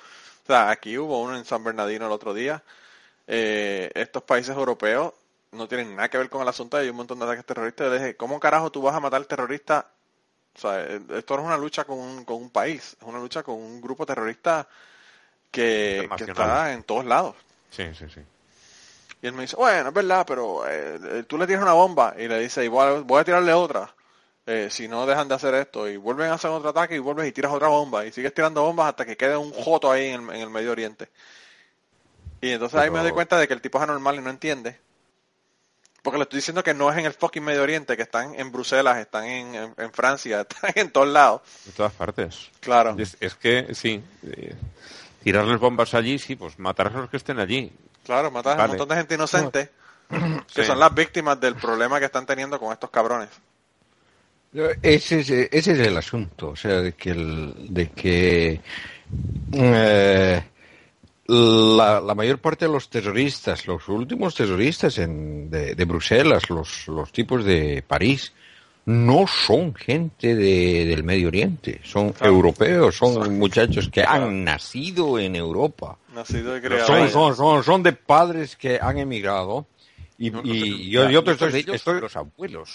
O 0.44 0.46
sea, 0.46 0.70
aquí 0.70 0.98
hubo 0.98 1.22
uno 1.22 1.36
en 1.36 1.46
San 1.46 1.64
Bernardino 1.64 2.06
el 2.06 2.12
otro 2.12 2.34
día. 2.34 2.62
Eh, 3.26 3.90
estos 3.96 4.22
países 4.24 4.56
europeos 4.56 5.14
no 5.52 5.68
tienen 5.68 5.96
nada 5.96 6.10
que 6.10 6.18
ver 6.18 6.30
con 6.30 6.42
el 6.42 6.48
asunto, 6.48 6.78
hay 6.78 6.90
un 6.90 6.96
montón 6.96 7.18
de 7.18 7.26
ataques 7.26 7.46
terroristas. 7.46 7.86
Yo 7.88 7.94
le 7.94 8.00
dije, 8.00 8.16
¿cómo 8.18 8.40
carajo 8.40 8.72
tú 8.72 8.82
vas 8.82 8.96
a 8.96 9.00
matar 9.00 9.26
terroristas? 9.26 9.86
O 10.56 10.60
sea, 10.60 10.82
eh, 10.82 11.02
esto 11.16 11.36
no 11.36 11.44
es 11.44 11.48
una 11.48 11.58
lucha 11.58 11.86
con 11.86 11.98
un, 11.98 12.26
con 12.26 12.36
un 12.36 12.50
país, 12.52 12.96
es 13.00 13.08
una 13.08 13.20
lucha 13.20 13.42
con 13.42 13.56
un 13.56 13.82
grupo 13.82 14.06
terrorista 14.06 14.68
que, 15.50 16.08
que 16.18 16.24
está 16.24 16.74
en 16.74 16.84
todos 16.84 17.06
lados. 17.06 17.36
Sí, 17.72 17.90
sí, 17.96 18.06
sí. 18.14 18.22
Y 19.24 19.28
él 19.28 19.34
me 19.34 19.44
dice, 19.44 19.56
bueno, 19.56 19.88
es 19.88 19.94
verdad, 19.96 20.26
pero 20.28 20.64
eh, 20.68 21.24
tú 21.26 21.38
le 21.38 21.48
tiras 21.48 21.64
una 21.64 21.72
bomba 21.74 22.14
y 22.20 22.28
le 22.28 22.40
dice, 22.42 22.64
y 22.66 22.68
voy 22.68 23.04
a, 23.18 23.24
tirarle 23.24 23.54
otra. 23.54 23.90
eh, 24.46 24.68
si 24.70 24.90
no 24.90 25.06
dejan 25.06 25.30
de 25.30 25.36
hacer 25.36 25.56
esto 25.56 25.88
y 25.88 25.96
vuelven 25.96 26.30
a 26.30 26.34
hacer 26.34 26.52
otro 26.52 26.70
ataque 26.72 26.96
y 26.96 27.00
vuelves 27.00 27.28
y 27.30 27.32
tiras 27.32 27.54
otra 27.54 27.70
bomba 27.70 28.06
y 28.06 28.12
sigues 28.12 28.34
tirando 28.34 28.62
bombas 28.64 28.90
hasta 28.90 29.06
que 29.06 29.16
quede 29.16 29.38
un 29.38 29.54
joto 29.54 29.90
ahí 29.90 30.08
en 30.08 30.24
el, 30.30 30.36
en 30.36 30.42
el 30.42 30.50
Medio 30.50 30.72
Oriente. 30.74 31.08
Y 32.42 32.52
entonces 32.52 32.78
ahí 32.78 32.90
me 32.92 33.00
doy 33.00 33.12
cuenta 33.14 33.38
de 33.40 33.48
que 33.48 33.54
el 33.54 33.62
tipo 33.62 33.78
es 33.78 33.84
anormal 33.86 34.16
y 34.18 34.20
no 34.22 34.30
entiende. 34.30 34.78
Porque 36.02 36.18
le 36.18 36.24
estoy 36.24 36.40
diciendo 36.40 36.62
que 36.62 36.74
no 36.74 36.92
es 36.92 36.98
en 36.98 37.06
el 37.06 37.14
fucking 37.14 37.42
Medio 37.46 37.64
Oriente, 37.64 37.96
que 37.96 38.04
están 38.04 38.36
en 38.38 38.52
Bruselas, 38.52 38.98
están 38.98 39.24
en, 39.24 39.56
en- 39.56 39.74
en 39.78 39.94
Francia, 39.94 40.42
están 40.50 40.74
en 40.76 40.92
todos 40.92 41.08
lados. 41.08 41.42
De 41.64 41.72
todas 41.72 41.94
partes. 41.94 42.50
Claro. 42.60 42.94
Es, 43.00 43.16
es 43.22 43.36
que, 43.36 43.74
sí. 43.74 44.04
eh, 44.24 44.54
tirarles 45.24 45.58
bombas 45.62 45.94
allí, 45.94 46.20
sí, 46.20 46.36
pues 46.36 46.60
matar 46.60 46.88
a 46.88 47.00
los 47.00 47.10
que 47.10 47.16
estén 47.16 47.40
allí. 47.40 47.72
Claro, 48.04 48.32
matas 48.32 48.58
a 48.60 48.64
un 48.64 48.68
montón 48.70 48.90
de 48.90 48.96
gente 48.96 49.16
inocente. 49.16 49.70
Que 50.54 50.62
Sí. 50.62 50.68
son 50.68 50.78
las 50.80 50.94
víctimas 50.94 51.40
del 51.40 51.56
problema 51.56 51.98
que 52.00 52.06
están 52.06 52.26
teniendo 52.26 52.60
con 52.60 52.72
estos 52.72 52.90
cabrones. 52.90 53.30
Ese 54.84 55.22
es, 55.22 55.30
ese 55.30 55.72
es 55.72 55.80
el 55.80 55.98
asunto, 55.98 56.50
o 56.50 56.56
sea, 56.56 56.82
de 56.82 56.92
que, 56.94 57.10
el- 57.10 57.56
de 57.74 57.90
que 57.90 58.62
eh, 59.54 60.44
la, 61.28 62.00
la 62.02 62.14
mayor 62.16 62.38
parte 62.40 62.66
de 62.66 62.72
los 62.72 62.90
terroristas, 62.90 63.66
los 63.66 63.88
últimos 63.90 64.36
terroristas 64.36 64.98
en, 65.00 65.50
de, 65.50 65.74
de 65.74 65.86
Bruselas, 65.86 66.50
los, 66.52 66.88
los 66.88 67.12
tipos 67.12 67.44
de 67.44 67.84
París, 67.88 68.34
no 68.86 69.26
son 69.26 69.74
gente 69.74 70.36
de- 70.36 70.86
del 70.86 71.04
Medio 71.04 71.30
Oriente, 71.30 71.80
son 71.84 72.12
Claro. 72.12 72.34
europeos, 72.34 72.96
son 72.98 73.40
muchachos 73.40 73.90
que 73.90 74.04
han 74.04 74.44
nacido 74.44 75.18
en 75.18 75.36
Europa. 75.36 75.98
Nacido 76.14 76.56
y 76.58 76.62
criado. 76.62 76.86
Son, 76.88 77.10
son, 77.10 77.36
son, 77.36 77.64
son 77.64 77.84
de 77.84 77.94
padres 77.94 78.56
que 78.56 78.80
han 78.82 78.98
emigrado. 78.98 79.66
Y, 80.18 80.30
No, 80.30 80.42
y 80.44 80.48
no 80.48 80.54
sé, 80.78 80.90
yo, 80.90 81.04
ya, 81.06 81.10
yo 81.12 81.20
estoy, 81.32 81.52
de 81.52 81.60
ellos, 81.60 81.76
estoy- 81.76 82.02
los 82.02 82.16
abuelos. 82.16 82.70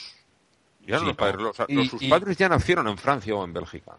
Ya 0.87 0.95
no 0.97 1.00
Sí, 1.00 1.07
los 1.07 1.16
padres, 1.16 1.40
los- 1.42 1.57
y- 1.68 1.75
los- 1.75 1.88
sus 1.88 2.02
y- 2.02 2.09
padres 2.09 2.37
ya 2.37 2.49
nacieron 2.49 2.88
en 2.88 2.99
Francia 2.99 3.35
o 3.35 3.45
en 3.45 3.52
Bélgica. 3.52 3.92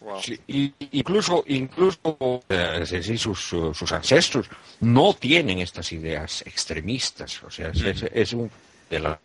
Wow. 0.00 0.20
Sí, 0.22 0.38
y, 0.46 0.72
incluso, 0.92 1.44
incluso 1.48 2.42
eh, 2.48 2.84
sí, 2.86 3.18
sus, 3.18 3.38
sus 3.40 3.92
ancestros 3.92 4.48
no 4.80 5.12
tienen 5.14 5.58
estas 5.58 5.92
ideas 5.92 6.42
extremistas. 6.46 7.42
O 7.42 7.50
sea, 7.50 7.68
es, 7.68 7.82
es- 7.82 8.02
es 8.12 8.32
un 8.32 8.50
de 8.88 8.98
la 9.00 9.20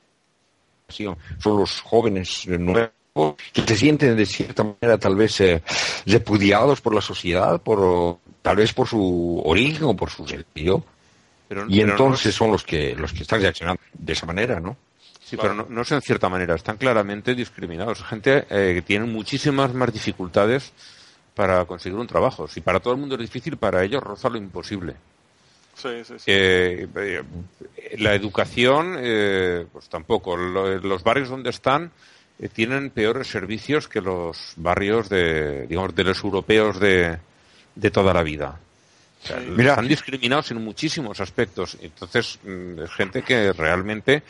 son 0.89 1.17
los 1.59 1.81
jóvenes 1.81 2.45
nuevos 2.47 2.91
que 3.53 3.61
se 3.65 3.75
sienten 3.75 4.15
de 4.17 4.25
cierta 4.25 4.63
manera 4.63 4.97
tal 4.97 5.15
vez 5.15 5.39
eh, 5.41 5.63
repudiados 6.05 6.81
por 6.81 6.93
la 6.93 7.01
sociedad, 7.01 7.59
por 7.61 8.19
tal 8.45 8.55
vez 8.57 8.73
por 8.73 8.87
su 8.87 9.41
origen 9.43 9.83
o 9.85 9.95
por 9.95 10.09
su 10.09 10.27
sentido. 10.27 10.83
Pero, 11.47 11.65
Y 11.67 11.79
pero 11.81 11.91
entonces 11.91 12.33
son 12.33 12.51
los 12.51 12.63
que 12.63 12.95
los 12.95 13.11
que 13.13 13.23
están 13.23 13.41
reaccionando 13.41 13.81
de 13.93 14.13
esa 14.13 14.25
manera, 14.25 14.59
¿no? 14.59 14.77
sí, 15.23 15.35
pero 15.37 15.53
no, 15.53 15.65
no 15.69 15.81
es 15.81 15.91
en 15.91 16.01
cierta 16.01 16.29
manera, 16.29 16.55
están 16.55 16.77
claramente 16.77 17.33
discriminados. 17.35 18.03
Gente 18.03 18.45
eh, 18.49 18.73
que 18.75 18.81
tiene 18.81 19.05
muchísimas 19.05 19.73
más 19.73 19.91
dificultades 19.91 20.71
para 21.35 21.65
conseguir 21.65 21.97
un 21.99 22.07
trabajo. 22.07 22.47
Si 22.47 22.61
para 22.61 22.79
todo 22.79 22.93
el 22.93 22.99
mundo 22.99 23.15
es 23.15 23.21
difícil, 23.21 23.57
para 23.57 23.83
ellos 23.83 24.01
roza 24.01 24.29
lo 24.29 24.37
imposible. 24.37 24.95
Sí, 25.75 25.89
sí, 26.05 26.13
sí. 26.17 26.23
Eh, 26.27 26.87
eh, 26.95 27.23
la 27.97 28.13
educación, 28.15 28.95
eh, 28.99 29.65
pues 29.71 29.89
tampoco. 29.89 30.37
Lo- 30.37 30.77
los 30.79 31.03
barrios 31.03 31.29
donde 31.29 31.49
están 31.49 31.91
eh, 32.39 32.47
tienen 32.47 32.89
peores 32.91 33.27
servicios 33.27 33.87
que 33.87 34.01
los 34.01 34.53
barrios 34.55 35.09
de, 35.09 35.67
digamos, 35.67 35.93
de 35.95 36.03
los 36.05 36.23
europeos 36.23 36.79
de, 36.79 37.17
de 37.75 37.91
toda 37.91 38.13
la 38.13 38.23
vida. 38.23 38.59
O 39.23 39.27
sea. 39.27 39.37
Mira. 39.37 39.71
están 39.71 39.87
discriminados 39.87 40.51
en 40.51 40.63
muchísimos 40.63 41.19
aspectos. 41.19 41.77
Entonces, 41.81 42.39
mm, 42.43 42.79
es 42.83 42.91
gente 42.91 43.21
que 43.23 43.53
realmente 43.53 44.23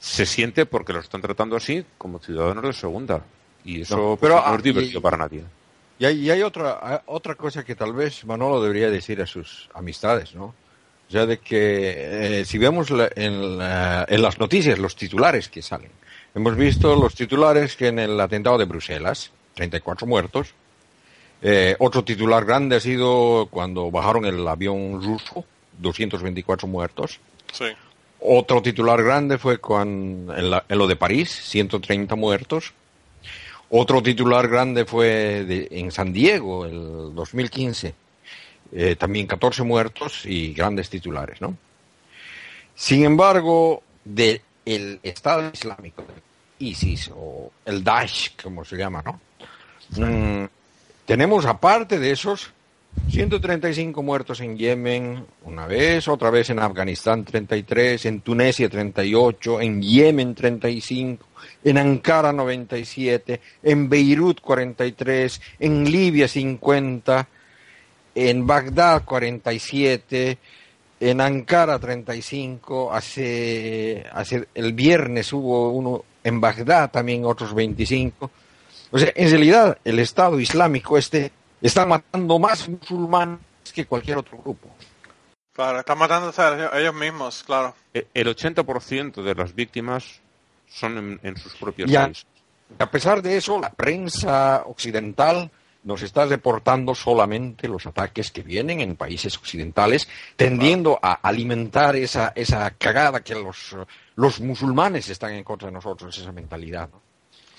se 0.00 0.26
siente, 0.26 0.66
porque 0.66 0.92
los 0.92 1.04
están 1.04 1.20
tratando 1.22 1.56
así, 1.56 1.84
como 1.98 2.18
ciudadanos 2.18 2.64
de 2.64 2.72
segunda. 2.72 3.22
Y 3.64 3.82
eso 3.82 3.96
No, 3.96 4.02
pues, 4.16 4.20
pero, 4.22 4.34
no 4.36 4.42
ah, 4.46 4.56
es 4.56 4.62
divertido 4.62 4.98
y- 4.98 5.02
para 5.02 5.16
nadie. 5.16 5.44
Y 5.98 6.04
hay, 6.04 6.18
y 6.18 6.30
hay 6.30 6.42
otra, 6.42 6.80
hay 6.82 6.98
otra 7.06 7.36
cosa 7.36 7.64
que 7.64 7.76
tal 7.76 7.92
vez 7.92 8.24
Manolo 8.24 8.60
debería 8.60 8.90
decir 8.90 9.22
a 9.22 9.26
sus 9.26 9.68
amistades, 9.74 10.34
¿no? 10.34 10.46
O 10.46 11.12
sea, 11.12 11.26
de 11.26 11.38
que 11.38 12.40
eh, 12.40 12.44
si 12.44 12.58
vemos 12.58 12.90
la- 12.90 13.10
en, 13.14 13.58
la- 13.58 14.04
en 14.08 14.20
las 14.22 14.38
noticias 14.40 14.78
los 14.80 14.96
titulares 14.96 15.48
que 15.48 15.62
salen, 15.62 15.90
hemos 16.34 16.56
visto 16.56 16.96
los 16.96 17.14
titulares 17.14 17.76
que 17.76 17.88
en 17.88 18.00
el 18.00 18.18
atentado 18.20 18.58
de 18.58 18.64
Bruselas, 18.64 19.30
34 19.54 20.06
muertos, 20.08 20.54
eh, 21.42 21.76
otro 21.78 22.04
titular 22.04 22.44
grande 22.44 22.76
ha 22.76 22.80
sido 22.80 23.48
cuando 23.50 23.90
bajaron 23.90 24.24
el 24.24 24.46
avión 24.46 25.02
ruso, 25.02 25.44
224 25.78 26.68
muertos. 26.68 27.18
Sí. 27.52 27.66
Otro 28.20 28.62
titular 28.62 29.02
grande 29.02 29.36
fue 29.38 29.58
con, 29.58 30.28
en, 30.36 30.50
la- 30.50 30.64
en 30.68 30.78
lo 30.78 30.86
de 30.86 30.96
París, 30.96 31.28
130 31.30 32.14
muertos. 32.14 32.72
Otro 33.70 34.02
titular 34.02 34.46
grande 34.48 34.84
fue 34.84 35.44
de- 35.44 35.68
en 35.72 35.90
San 35.90 36.12
Diego, 36.12 36.64
el 36.66 37.14
2015. 37.14 37.94
Eh, 38.74 38.96
también 38.96 39.26
14 39.26 39.62
muertos 39.64 40.24
y 40.24 40.54
grandes 40.54 40.88
titulares, 40.88 41.40
¿no? 41.40 41.56
Sin 42.74 43.04
embargo, 43.04 43.82
del 44.04 44.40
Estado 45.02 45.50
Islámico, 45.52 46.04
ISIS 46.58 47.10
o 47.14 47.50
el 47.66 47.82
Daesh, 47.84 48.34
como 48.42 48.64
se 48.64 48.76
llama, 48.76 49.02
¿no? 49.04 49.20
Mm, 50.06 50.46
tenemos 51.12 51.44
aparte 51.44 51.98
de 51.98 52.10
esos 52.10 52.54
135 53.10 54.02
muertos 54.02 54.40
en 54.40 54.56
Yemen 54.56 55.26
una 55.44 55.66
vez, 55.66 56.08
otra 56.08 56.30
vez 56.30 56.48
en 56.48 56.58
Afganistán 56.58 57.22
33, 57.22 58.06
en 58.06 58.22
Tunesia 58.22 58.70
38, 58.70 59.60
en 59.60 59.82
Yemen 59.82 60.34
35, 60.34 61.26
en 61.64 61.76
Ankara 61.76 62.32
97, 62.32 63.42
en 63.62 63.90
Beirut 63.90 64.40
43, 64.40 65.38
en 65.60 65.84
Libia 65.84 66.26
50, 66.26 67.28
en 68.14 68.46
Bagdad 68.46 69.04
47, 69.04 70.38
en 70.98 71.20
Ankara 71.20 71.78
35, 71.78 72.90
hace, 72.90 74.06
hace 74.14 74.48
el 74.54 74.72
viernes 74.72 75.30
hubo 75.34 75.72
uno 75.72 76.04
en 76.24 76.40
Bagdad 76.40 76.90
también 76.90 77.26
otros 77.26 77.52
25. 77.52 78.30
O 78.92 78.98
sea, 78.98 79.10
en 79.16 79.28
realidad 79.30 79.78
el 79.84 79.98
Estado 79.98 80.38
Islámico 80.38 80.96
este 80.96 81.32
está 81.60 81.84
matando 81.86 82.38
más 82.38 82.68
musulmanes 82.68 83.40
que 83.74 83.86
cualquier 83.86 84.18
otro 84.18 84.38
grupo. 84.38 84.68
Claro, 85.54 85.80
están 85.80 85.98
matándose 85.98 86.40
a 86.40 86.54
ellos- 86.78 86.94
a 86.96 86.98
mismos, 86.98 87.42
claro. 87.44 87.74
Eh, 87.92 88.06
El 88.14 88.28
80% 88.28 89.22
de 89.22 89.34
las 89.34 89.54
víctimas 89.54 90.20
son 90.68 90.98
en, 90.98 91.20
en 91.22 91.36
sus 91.36 91.54
propios 91.56 91.90
Ya. 91.90 92.04
países. 92.04 92.26
A 92.78 92.90
pesar 92.90 93.20
de 93.20 93.36
eso, 93.36 93.60
la 93.60 93.70
prensa 93.70 94.62
occidental 94.66 95.50
nos 95.84 96.00
está 96.02 96.24
reportando 96.26 96.94
solamente 96.94 97.68
los 97.68 97.86
ataques 97.86 98.30
que 98.30 98.42
vienen 98.42 98.80
en 98.80 98.96
países 98.96 99.36
occidentales, 99.36 100.08
tendiendo 100.36 100.98
a 101.02 101.12
alimentar 101.14 101.96
esa, 101.96 102.32
esa 102.36 102.70
cagada 102.70 103.22
que 103.22 103.34
los, 103.34 103.76
los 104.14 104.40
musulmanes 104.40 105.08
están 105.10 105.32
en 105.32 105.44
contra 105.44 105.68
de 105.68 105.72
nosotros, 105.72 106.16
esa 106.16 106.32
mentalidad. 106.32 106.88
¿no? 106.90 107.02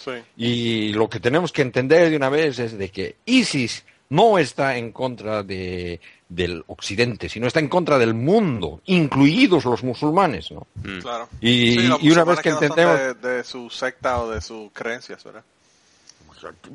Sí. 0.03 0.11
Y 0.37 0.93
lo 0.93 1.09
que 1.09 1.19
tenemos 1.19 1.51
que 1.51 1.61
entender 1.61 2.09
de 2.09 2.15
una 2.17 2.29
vez 2.29 2.59
es 2.59 2.77
de 2.77 2.89
que 2.89 3.15
ISIS 3.25 3.85
no 4.09 4.37
está 4.37 4.77
en 4.77 4.91
contra 4.91 5.41
de, 5.43 5.99
del 6.29 6.63
occidente, 6.67 7.29
sino 7.29 7.47
está 7.47 7.59
en 7.59 7.69
contra 7.69 7.97
del 7.97 8.13
mundo, 8.13 8.81
incluidos 8.85 9.65
los 9.65 9.83
musulmanes, 9.83 10.51
¿no? 10.51 10.67
Mm. 10.75 10.99
Claro. 10.99 11.29
Y- 11.41 11.73
Sí, 11.79 11.89
y 12.01 12.11
una 12.11 12.23
vez 12.23 12.39
que 12.41 12.49
no 12.51 12.59
entendemos- 12.61 12.99
De, 13.21 13.35
de 13.37 13.43
su 13.43 13.69
secta 13.69 14.21
o 14.21 14.29
de 14.29 14.41
sus 14.41 14.71
creencias, 14.71 15.23
¿verdad? 15.23 15.43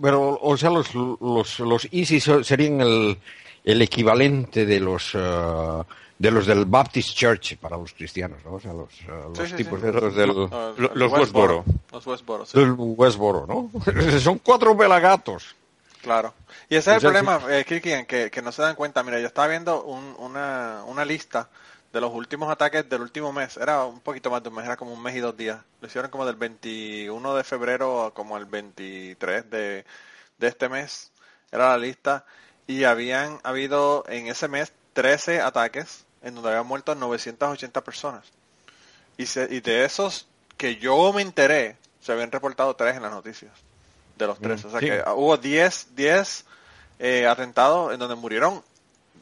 Pero, 0.00 0.38
o 0.40 0.56
sea, 0.56 0.70
los, 0.70 0.94
los, 0.94 1.60
los 1.60 1.88
ISIS 1.90 2.30
serían 2.42 2.80
el, 2.80 3.18
el 3.64 3.82
equivalente 3.82 4.64
de 4.64 4.80
los, 4.80 5.10
eh, 5.14 5.82
de 6.18 6.30
los 6.30 6.46
del 6.46 6.64
Baptist 6.64 7.16
Church 7.16 7.56
para 7.58 7.76
los 7.76 7.92
cristianos, 7.92 8.44
¿no? 8.44 8.54
O 8.54 8.60
sea, 8.60 8.72
los, 8.72 8.92
eh, 9.02 9.06
los 9.28 9.38
Sí, 9.38 9.46
sí, 9.48 9.54
tipos 9.54 9.78
sí. 9.80 9.86
de 9.86 9.96
esos 9.96 10.14
del, 10.16 10.28
Lo- 10.28 10.76
el 10.76 10.90
los 10.98 11.12
Westboro. 11.12 11.64
Los 11.92 12.06
Westboro, 12.06 12.44
sí. 12.46 12.58
del 12.58 12.74
Westboro, 12.76 13.46
¿no? 13.46 13.70
Son 14.20 14.38
cuatro 14.38 14.76
pelagatos. 14.76 15.54
Claro. 16.02 16.34
Y 16.68 16.76
ese 16.76 16.90
es 16.90 16.96
el 16.96 17.02
problema, 17.02 17.40
eh, 17.50 17.64
Kirkian, 17.66 18.06
que, 18.06 18.30
que 18.30 18.42
no 18.42 18.50
se 18.52 18.62
dan 18.62 18.74
cuenta. 18.76 19.02
Mira, 19.02 19.20
yo 19.20 19.26
estaba 19.26 19.48
viendo 19.48 19.82
un- 19.84 20.14
una, 20.18 20.82
una 20.86 21.04
lista 21.04 21.48
de 21.92 22.00
los 22.00 22.12
últimos 22.12 22.50
ataques 22.50 22.88
del 22.88 23.00
último 23.02 23.32
mes. 23.32 23.56
Era 23.56 23.84
un 23.84 24.00
poquito 24.00 24.30
más 24.30 24.42
de 24.42 24.48
un 24.48 24.56
mes, 24.56 24.64
era 24.64 24.76
como 24.76 24.92
un 24.92 25.02
mes 25.02 25.14
y 25.16 25.20
dos 25.20 25.36
días. 25.36 25.58
Lo 25.80 25.86
hicieron 25.88 26.10
como 26.10 26.26
del 26.26 26.36
21 26.36 27.34
de 27.34 27.44
febrero 27.44 28.04
a 28.06 28.14
como 28.14 28.36
el 28.36 28.44
23 28.46 29.50
de, 29.50 29.84
de 30.38 30.46
este 30.48 30.68
mes. 30.68 31.10
Era 31.52 31.68
la 31.70 31.78
lista. 31.78 32.24
Y 32.66 32.84
habían 32.84 33.38
habido 33.44 34.04
en 34.08 34.26
ese 34.28 34.48
mes 34.48 34.72
13 34.92 35.40
ataques 35.40 36.04
en 36.22 36.34
donde 36.34 36.50
habían 36.50 36.66
muerto 36.66 36.94
980 36.94 37.82
personas. 37.82 38.24
Y, 39.16 39.26
se- 39.26 39.48
y 39.50 39.60
de 39.60 39.84
esos 39.84 40.26
que 40.56 40.76
yo 40.76 41.12
me 41.12 41.22
enteré, 41.22 41.76
se 42.00 42.12
habían 42.12 42.30
reportado 42.32 42.74
tres 42.74 42.96
en 42.96 43.02
las 43.02 43.12
noticias. 43.12 43.52
De 44.16 44.26
los 44.26 44.38
tres. 44.38 44.64
Mm, 44.64 44.66
o 44.66 44.70
sea 44.70 44.80
sí. 44.80 44.86
que 44.86 45.02
ah, 45.04 45.14
hubo 45.14 45.36
10, 45.36 45.88
10 45.94 46.44
eh, 46.98 47.26
atentados 47.26 47.92
en 47.92 47.98
donde 48.00 48.14
murieron 48.16 48.62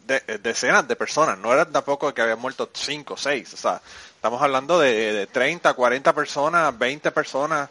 de- 0.06 0.22
eh, 0.26 0.38
decenas 0.42 0.86
de 0.88 0.96
personas. 0.96 1.38
No 1.38 1.52
era 1.52 1.64
tampoco 1.66 2.12
que 2.14 2.22
habían 2.22 2.38
muerto 2.40 2.70
5 2.72 3.14
o 3.14 3.16
6. 3.16 3.52
O 3.54 3.56
sea, 3.56 3.80
estamos 4.14 4.40
hablando 4.40 4.78
de, 4.78 5.12
de 5.12 5.26
30, 5.26 5.74
40 5.74 6.14
personas, 6.14 6.78
20 6.78 7.10
personas 7.12 7.68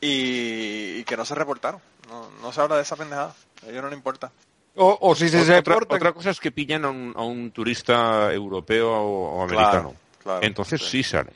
y, 0.00 0.98
y 0.98 1.04
que 1.04 1.16
no 1.16 1.24
se 1.24 1.34
reportaron. 1.34 1.80
No, 2.08 2.30
no 2.40 2.52
se 2.52 2.60
habla 2.60 2.76
de 2.76 2.82
esa 2.82 2.96
pendejada. 2.96 3.34
A 3.64 3.70
ellos 3.70 3.82
no 3.82 3.88
le 3.90 3.96
importa. 3.96 4.30
O, 4.76 4.98
o 5.00 5.14
si 5.14 5.28
se 5.28 5.56
otra, 5.56 5.76
otra 5.76 6.12
cosa 6.12 6.30
es 6.30 6.38
que 6.40 6.50
pillan 6.52 6.84
a 6.84 6.90
un, 6.90 7.12
a 7.16 7.22
un 7.24 7.50
turista 7.50 8.32
europeo 8.32 8.92
o, 8.92 9.42
americano. 9.42 9.94
claro, 10.22 10.42
Entonces 10.42 10.80
sí. 10.82 11.02
sí 11.02 11.02
sale. 11.02 11.32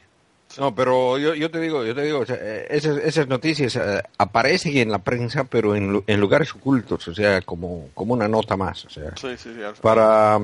No, 0.58 0.74
pero 0.74 1.18
yo, 1.18 1.34
yo 1.34 1.50
te 1.50 1.60
digo, 1.60 1.84
yo 1.84 1.94
te 1.94 2.02
digo, 2.02 2.20
o 2.20 2.26
sea, 2.26 2.36
eh, 2.38 2.66
esas, 2.70 2.98
esas 2.98 3.26
noticias 3.26 3.74
eh, 3.76 4.02
aparecen 4.18 4.76
en 4.76 4.90
la 4.90 4.98
prensa, 4.98 5.44
pero 5.44 5.74
en, 5.74 6.04
en 6.06 6.20
lugares 6.20 6.54
ocultos, 6.54 7.08
o 7.08 7.14
sea, 7.14 7.40
como, 7.40 7.88
como 7.94 8.12
una 8.14 8.28
nota 8.28 8.56
más, 8.56 8.84
o 8.84 8.90
sea, 8.90 9.16
Sí, 9.16 9.28
sí, 9.38 9.50
para, 9.80 10.38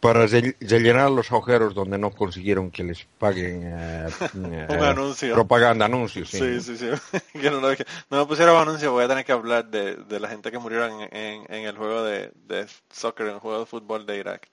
para 0.00 0.26
rellenar 0.26 1.10
los 1.10 1.32
agujeros 1.32 1.74
donde 1.74 1.98
no 1.98 2.10
consiguieron 2.10 2.70
que 2.70 2.84
les 2.84 3.04
paguen 3.18 3.62
eh, 3.64 4.08
un 4.68 4.82
anuncio. 4.82 5.34
propaganda, 5.34 5.86
anuncios. 5.86 6.28
Sí, 6.30 6.60
sí, 6.60 6.76
sí. 6.76 6.90
que 7.32 7.50
no, 7.50 7.60
no, 7.60 7.68
me 8.10 8.26
pusieron 8.26 8.60
anuncio, 8.60 8.92
voy 8.92 9.04
a 9.04 9.08
tener 9.08 9.24
que 9.24 9.32
hablar 9.32 9.66
de, 9.66 9.96
de 9.96 10.20
la 10.20 10.28
gente 10.28 10.50
que 10.50 10.58
murieron 10.58 11.00
en, 11.00 11.44
en, 11.48 11.64
el 11.64 11.76
juego 11.76 12.02
de, 12.04 12.30
de, 12.46 12.66
soccer, 12.90 13.28
en 13.28 13.34
el 13.34 13.40
juego 13.40 13.60
de 13.60 13.66
fútbol 13.66 14.06
de 14.06 14.18
Irak. 14.18 14.48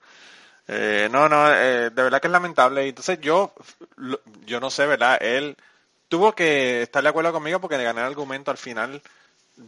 Eh, 0.66 1.08
no, 1.10 1.28
no, 1.28 1.52
eh, 1.52 1.90
de 1.90 2.02
verdad 2.02 2.20
que 2.20 2.28
es 2.28 2.32
lamentable. 2.32 2.88
Entonces 2.88 3.20
yo, 3.20 3.52
yo 4.46 4.60
no 4.60 4.70
sé, 4.70 4.86
¿verdad? 4.86 5.18
Él 5.22 5.56
tuvo 6.08 6.32
que 6.32 6.82
estar 6.82 7.02
de 7.02 7.08
acuerdo 7.08 7.32
conmigo 7.32 7.60
porque 7.60 7.76
le 7.76 7.84
gané 7.84 8.00
el 8.00 8.06
argumento 8.06 8.50
al 8.50 8.56
final. 8.56 9.02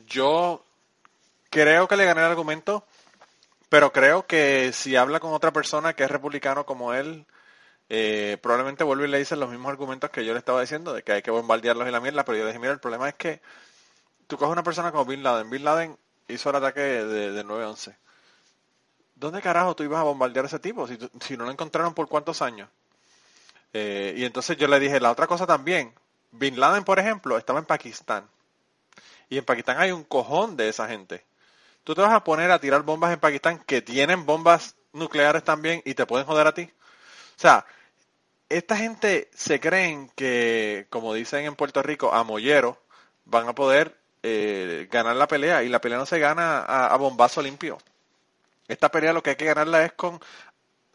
Yo 0.07 0.65
creo 1.51 1.87
que 1.87 1.97
le 1.97 2.07
gané 2.07 2.21
el 2.23 2.29
argumento 2.29 2.85
pero 3.69 3.93
creo 3.93 4.27
que 4.27 4.73
si 4.73 4.97
habla 4.97 5.21
con 5.21 5.33
otra 5.33 5.53
persona 5.53 5.95
que 5.95 6.05
es 6.05 6.11
republicano 6.11 6.65
como 6.67 6.95
él, 6.95 7.27
eh, 7.89 8.39
probablemente 8.41 8.85
vuelve 8.85 9.07
y 9.07 9.11
le 9.11 9.19
dice 9.19 9.37
los 9.37 9.51
mismos 9.51 9.71
argumentos 9.71 10.11
que 10.11 10.25
yo 10.25 10.33
le 10.33 10.39
estaba 10.39 10.61
diciendo, 10.61 10.93
de 10.93 11.03
que 11.03 11.13
hay 11.13 11.23
que 11.23 11.31
bombardearlos 11.31 11.89
y 11.89 11.91
la 11.91 12.01
mierda, 12.01 12.25
pero 12.25 12.39
yo 12.39 12.45
le 12.45 12.51
dije, 12.51 12.61
mira, 12.61 12.73
el 12.73 12.81
problema 12.81 13.09
es 13.09 13.15
que 13.15 13.41
tú 14.27 14.37
coges 14.37 14.53
una 14.53 14.63
persona 14.63 14.93
como 14.93 15.05
Bin 15.05 15.23
Laden. 15.23 15.51
Bin 15.51 15.65
Laden 15.65 15.97
hizo 16.29 16.51
el 16.51 16.57
ataque 16.57 16.81
de, 16.81 17.33
de 17.33 17.45
9-11. 17.45 17.97
¿Dónde 19.17 19.41
carajo 19.41 19.75
tú 19.75 19.83
ibas 19.83 20.01
a 20.01 20.05
bombardear 20.05 20.45
a 20.45 20.49
ese 20.49 20.59
tipo 20.59 20.87
si, 20.87 20.99
si 21.21 21.37
no 21.37 21.45
lo 21.45 21.51
encontraron 21.51 21.95
por 21.95 22.09
cuántos 22.09 22.43
años? 22.43 22.69
Eh, 23.73 24.15
y 24.17 24.25
entonces 24.25 24.57
yo 24.57 24.69
le 24.69 24.79
dije, 24.79 25.01
la 25.01 25.11
otra 25.11 25.27
cosa 25.27 25.47
también, 25.47 25.93
Bin 26.33 26.59
Laden, 26.61 26.85
por 26.85 26.99
ejemplo, 26.99 27.37
estaba 27.37 27.59
en 27.59 27.65
Pakistán. 27.65 28.29
Y 29.29 29.39
en 29.39 29.45
Pakistán 29.45 29.79
hay 29.79 29.91
un 29.91 30.05
cojón 30.05 30.57
de 30.57 30.69
esa 30.69 30.87
gente 30.87 31.25
tú 31.87 31.95
te 31.95 32.01
vas 32.03 32.13
a 32.13 32.25
poner 32.25 32.51
a 32.51 32.59
tirar 32.59 32.83
bombas 32.83 33.13
en 33.13 33.21
Pakistán 33.21 33.63
que 33.65 33.81
tienen 33.81 34.27
bombas 34.27 34.75
nucleares 34.93 35.45
también 35.45 35.83
y 35.85 35.95
te 35.95 36.05
pueden 36.05 36.27
joder 36.27 36.49
a 36.49 36.53
ti. 36.53 36.63
O 36.65 37.41
sea, 37.41 37.65
esta 38.49 38.77
gente 38.77 39.31
se 39.33 39.61
creen 39.61 40.11
que, 40.17 40.89
como 40.91 41.15
dicen 41.15 41.45
en 41.45 41.55
Puerto 41.55 41.85
Rico, 41.85 42.13
a 42.13 42.25
mollero 42.25 42.83
van 43.25 43.49
a 43.49 43.55
poder 43.55 43.97
eh, 44.25 44.89
ganar 44.91 45.15
la 45.15 45.29
pelea 45.29 45.63
y 45.63 45.69
la 45.69 45.81
pelea 45.81 45.99
no 45.99 46.07
se 46.07 46.19
gana 46.19 46.59
a, 46.59 46.97
bombazo 46.97 47.41
limpio. 47.41 47.79
Esta 48.67 48.91
pelea 48.91 49.13
lo 49.13 49.23
que 49.23 49.31
hay 49.31 49.37
que 49.37 49.45
ganarla 49.45 49.85
es 49.85 49.93
con 49.93 50.19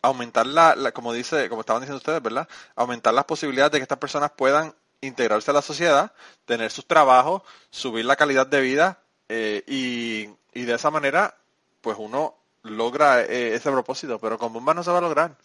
aumentar 0.02 0.46
la, 0.46 0.92
como 0.92 1.14
dice, 1.14 1.48
como 1.48 1.62
estaban 1.62 1.84
diciendo 1.84 2.00
ustedes, 2.00 2.22
¿verdad? 2.22 2.50
Aumentar 2.76 3.14
las 3.14 3.24
posibilidades 3.24 3.72
de 3.72 3.80
que 3.80 3.84
estas 3.84 3.98
personas 3.98 4.32
puedan 4.32 4.76
integrarse 5.00 5.52
a 5.52 5.54
la 5.54 5.62
sociedad, 5.62 6.12
tener 6.44 6.70
sus 6.70 6.86
trabajos, 6.86 7.44
subir 7.70 8.04
la 8.04 8.18
calidad 8.18 8.46
de 8.46 8.60
vida 8.60 9.02
eh, 9.32 9.64
y 9.68 10.30
y 10.54 10.64
de 10.64 10.76
esa 10.76 10.92
manera, 10.92 11.36
pues 11.82 11.98
uno 12.00 12.36
logra 12.64 13.22
eh, 13.22 13.56
ese 13.56 13.72
propósito, 13.72 14.20
pero 14.20 14.38
con 14.38 14.54
bombas 14.54 14.76
no 14.76 14.84
se 14.84 14.92
va 14.92 14.98
a 14.98 15.02
lograr. 15.02 15.36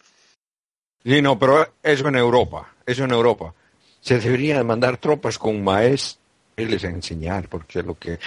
Sí, 1.03 1.21
no, 1.21 1.39
pero 1.39 1.73
eso 1.81 2.07
en 2.07 2.15
Europa, 2.15 2.73
eso 2.85 3.05
en 3.05 3.11
Europa. 3.11 3.53
Se 4.01 4.19
deberían 4.19 4.65
mandar 4.65 4.97
tropas 4.97 5.37
con 5.37 5.63
maestros 5.63 6.83
a 6.83 6.87
enseñar, 6.87 7.47
porque 7.47 7.83
lo 7.83 7.95
que, 7.97 8.19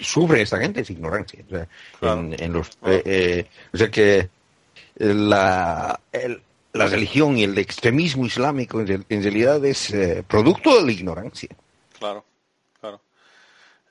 sufre 0.00 0.42
esta 0.42 0.58
gente 0.58 0.80
es 0.80 0.90
ignorancia. 0.90 1.44
O 1.46 1.50
sea, 1.50 1.68
en, 2.12 2.52
los, 2.52 2.70
eh, 2.86 3.02
eh, 3.04 3.46
o 3.72 3.76
sea 3.76 3.90
que 3.90 4.28
la, 4.96 5.98
la 6.72 6.86
religión 6.86 7.36
y 7.36 7.44
el 7.44 7.58
extremismo 7.58 8.24
islámico 8.24 8.80
en, 8.80 9.04
realidad 9.08 9.64
es 9.64 9.92
producto 10.26 10.76
de 10.76 10.86
la 10.86 10.92
ignorancia. 10.92 11.50
Claro. 11.98 12.24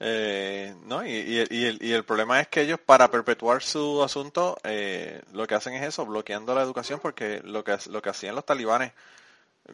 Eh, 0.05 0.75
no, 0.83 1.05
y, 1.05 1.11
y, 1.11 1.39
el, 1.39 1.77
y, 1.81 1.93
el, 1.93 2.03
problema 2.03 2.41
es 2.41 2.49
que 2.49 2.59
ellos 2.59 2.77
para 2.77 3.09
perpetuar 3.09 3.63
su 3.63 4.03
asunto 4.03 4.57
eh, 4.65 5.21
lo 5.31 5.47
que 5.47 5.55
hacen 5.55 5.75
es 5.75 5.83
eso, 5.83 6.05
bloqueando 6.05 6.53
la 6.53 6.61
educación 6.61 6.99
porque 7.01 7.39
lo 7.45 7.63
que, 7.63 7.77
lo 7.89 8.01
que 8.01 8.09
hacían 8.09 8.35
los 8.35 8.45
talibanes, 8.45 8.91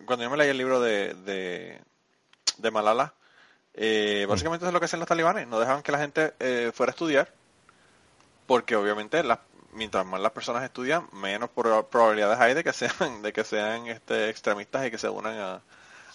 cuando 0.05 0.23
yo 0.23 0.29
me 0.29 0.37
leí 0.37 0.49
el 0.49 0.57
libro 0.59 0.79
de, 0.79 1.15
de, 2.59 2.71
Malala, 2.71 3.15
eh, 3.73 4.25
mm. 4.27 4.29
básicamente 4.29 4.67
es 4.67 4.71
lo 4.71 4.79
que 4.79 4.85
hacen 4.85 4.99
los 4.99 5.09
talibanes, 5.09 5.47
no 5.47 5.59
dejaban 5.59 5.81
que 5.81 5.91
la 5.91 5.97
gente 5.97 6.33
fuera 6.73 6.91
a 6.91 6.93
estudiar 6.93 7.33
porque 8.45 8.75
obviamente 8.75 9.23
mientras 9.71 10.05
más 10.05 10.21
las 10.21 10.31
personas 10.31 10.63
estudian, 10.63 11.07
menos 11.11 11.49
probabilidades 11.49 12.39
hay 12.39 12.53
de 12.53 12.63
que 12.63 12.73
sean, 12.73 13.23
de 13.23 13.33
que 13.33 13.43
sean 13.43 13.87
este, 13.87 14.29
extremistas 14.29 14.85
y 14.85 14.91
que 14.91 14.99
se 14.99 15.09
unan 15.09 15.39
a, 15.39 15.61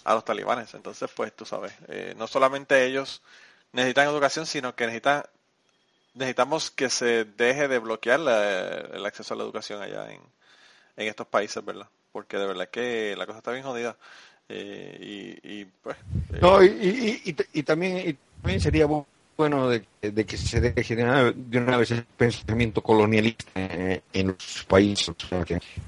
a 0.05 0.13
los 0.13 0.23
talibanes. 0.23 0.73
Entonces, 0.73 1.11
pues 1.13 1.35
tú 1.35 1.45
sabes, 1.45 1.73
no 2.15 2.27
solamente 2.27 2.85
ellos 2.85 3.21
necesitan 3.75 4.07
educación, 4.07 4.45
sino 4.45 4.73
que 4.73 4.85
necesita, 4.85 5.29
necesitamos 6.13 6.71
que 6.71 6.89
se 6.89 7.25
deje 7.25 7.67
de 7.67 7.79
bloquear 7.79 8.21
el 8.21 9.05
acceso 9.05 9.33
a 9.33 9.37
la 9.37 9.43
educación 9.43 9.81
allá 9.81 10.11
en, 10.11 10.21
en 10.95 11.07
estos 11.07 11.27
países, 11.27 11.63
¿verdad? 11.63 11.87
Porque 12.11 12.37
de 12.37 12.47
verdad 12.47 12.69
que 12.69 13.15
la 13.17 13.25
cosa 13.25 13.39
está 13.39 13.51
bien 13.51 13.63
jodida. 13.63 13.97
Eh, 14.47 15.39
y, 15.43 15.65
pues... 15.65 15.97
Eh, 16.33 16.39
no, 16.41 16.63
y, 16.63 17.21
y, 17.53 17.63
también, 17.63 18.17
también 18.41 18.61
sería 18.61 18.87
bueno 19.35 19.67
de, 19.67 20.25
que 20.25 20.37
se 20.37 20.61
deje 20.61 20.95
de 20.95 21.03
una, 21.57 21.77
vez 21.77 21.91
el 21.91 22.05
pensamiento 22.05 22.81
colonialista 22.81 23.51
en 23.55 24.27
los 24.27 24.65
países. 24.65 25.13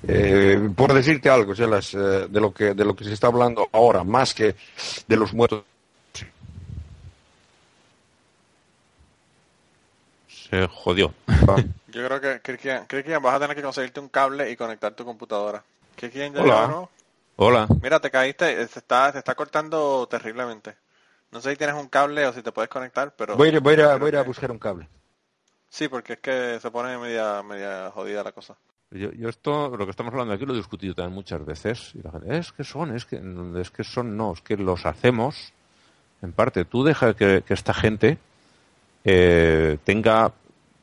Eh, 0.06 0.70
por 0.76 0.94
decirte 0.94 1.30
algo, 1.30 1.54
de, 1.54 2.28
lo 2.42 2.54
que, 2.54 2.74
de 2.74 2.84
lo 2.86 2.96
que 2.96 3.06
se 3.06 3.14
está 3.14 3.28
hablando 3.28 3.70
ahora, 3.72 4.04
más 4.04 4.34
que 4.34 4.56
de 5.08 5.16
los 5.16 5.34
muertos 5.34 5.64
se 10.50 10.68
jodió. 10.68 11.14
Yo 11.88 12.06
creo 12.06 12.22
que, 12.22 12.42
Cristian, 12.42 13.22
vas 13.22 13.36
a 13.36 13.40
tener 13.40 13.56
que 13.56 13.62
conseguirte 13.62 14.00
un 14.00 14.10
cable 14.10 14.50
y 14.52 14.56
conectar 14.56 14.94
tu 14.94 15.06
computadora. 15.06 15.64
Cristian, 15.96 16.34
ya 16.34 16.42
Hola. 16.42 16.90
Hola. 17.38 17.68
Mira, 17.82 18.00
te 18.00 18.10
caíste, 18.10 18.68
se 18.68 18.80
está, 18.80 19.12
se 19.12 19.20
está 19.20 19.36
cortando 19.36 20.08
terriblemente. 20.10 20.76
No 21.32 21.42
sé 21.42 21.52
si 21.52 21.58
tienes 21.58 21.76
un 21.76 21.88
cable 21.88 22.26
o 22.26 22.34
si 22.34 22.42
te 22.42 22.52
puedes 22.52 22.70
conectar, 22.70 23.14
pero... 23.16 23.36
Voy, 23.36 23.56
a, 23.56 23.60
voy, 23.60 23.80
a, 23.80 23.98
voy 23.98 24.16
a 24.16 24.24
buscar 24.24 24.52
un 24.52 24.58
cable. 24.58 24.88
Sí, 25.70 25.88
porque 25.88 26.14
es 26.14 26.20
que 26.20 26.60
se 26.60 26.72
pone 26.72 26.98
media, 26.98 27.44
media 27.44 27.92
jodida 27.92 28.24
la 28.24 28.32
cosa. 28.32 28.56
Yo, 28.90 29.12
yo, 29.12 29.28
esto, 29.28 29.76
lo 29.76 29.86
que 29.86 29.92
estamos 29.92 30.14
hablando 30.14 30.34
aquí 30.34 30.46
lo 30.46 30.54
he 30.54 30.58
discutido 30.58 30.96
también 30.96 31.14
muchas 31.14 31.46
veces. 31.46 31.92
Y 31.94 32.02
la 32.02 32.12
gente, 32.12 32.38
es 32.38 32.54
que 32.54 32.64
son, 32.64 32.96
es 32.96 33.06
que, 33.06 33.22
es 33.60 33.70
que 33.70 33.84
son, 33.84 34.16
no, 34.16 34.34
es 34.34 34.42
que 34.42 34.56
los 34.56 34.86
hacemos. 34.86 35.54
En 36.22 36.32
parte, 36.32 36.64
tú 36.66 36.84
deja 36.84 37.14
que 37.14 37.44
esta 37.50 37.74
gente 37.74 38.18
eh, 39.10 39.78
tenga 39.86 40.34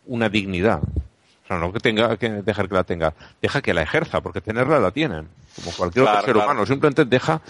una 0.07 0.31
dignidad. 0.31 0.81
O 0.83 1.47
sea, 1.47 1.59
no 1.59 1.71
que 1.75 1.79
tenga 1.79 2.17
que 2.17 2.31
dejar 2.31 2.69
que 2.71 2.75
la 2.75 2.85
tenga, 2.85 3.13
deja 3.43 3.61
que 3.61 3.75
la 3.75 3.83
ejerza, 3.83 4.23
porque 4.23 4.41
tenerla 4.41 4.79
la 4.79 4.91
tienen, 4.91 5.29
como 5.57 5.77
cualquier 5.77 6.09
otro 6.09 6.23
ser 6.23 6.37
humano. 6.39 6.65
Simplemente 6.65 7.05
deja 7.05 7.43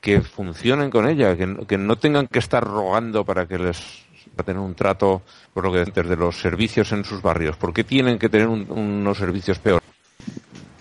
que 0.00 0.22
funcionen 0.22 0.90
con 0.90 1.06
ella, 1.06 1.36
que, 1.36 1.76
no 1.76 1.96
tengan 1.96 2.26
que 2.26 2.38
estar 2.38 2.64
rogando 2.64 3.24
para 3.24 3.46
que 3.46 3.58
les 3.58 4.04
para 4.34 4.46
tener 4.46 4.60
un 4.60 4.74
trato, 4.74 5.22
por 5.52 5.64
lo 5.64 5.72
que 5.72 5.84
de 5.84 6.16
los 6.16 6.40
servicios 6.40 6.90
en 6.92 7.04
sus 7.04 7.20
barrios. 7.20 7.56
¿Por 7.56 7.72
qué 7.72 7.84
tienen 7.84 8.18
que 8.18 8.28
tener 8.30 8.48
unos 8.48 9.18
servicios 9.18 9.58
peores? 9.58 9.86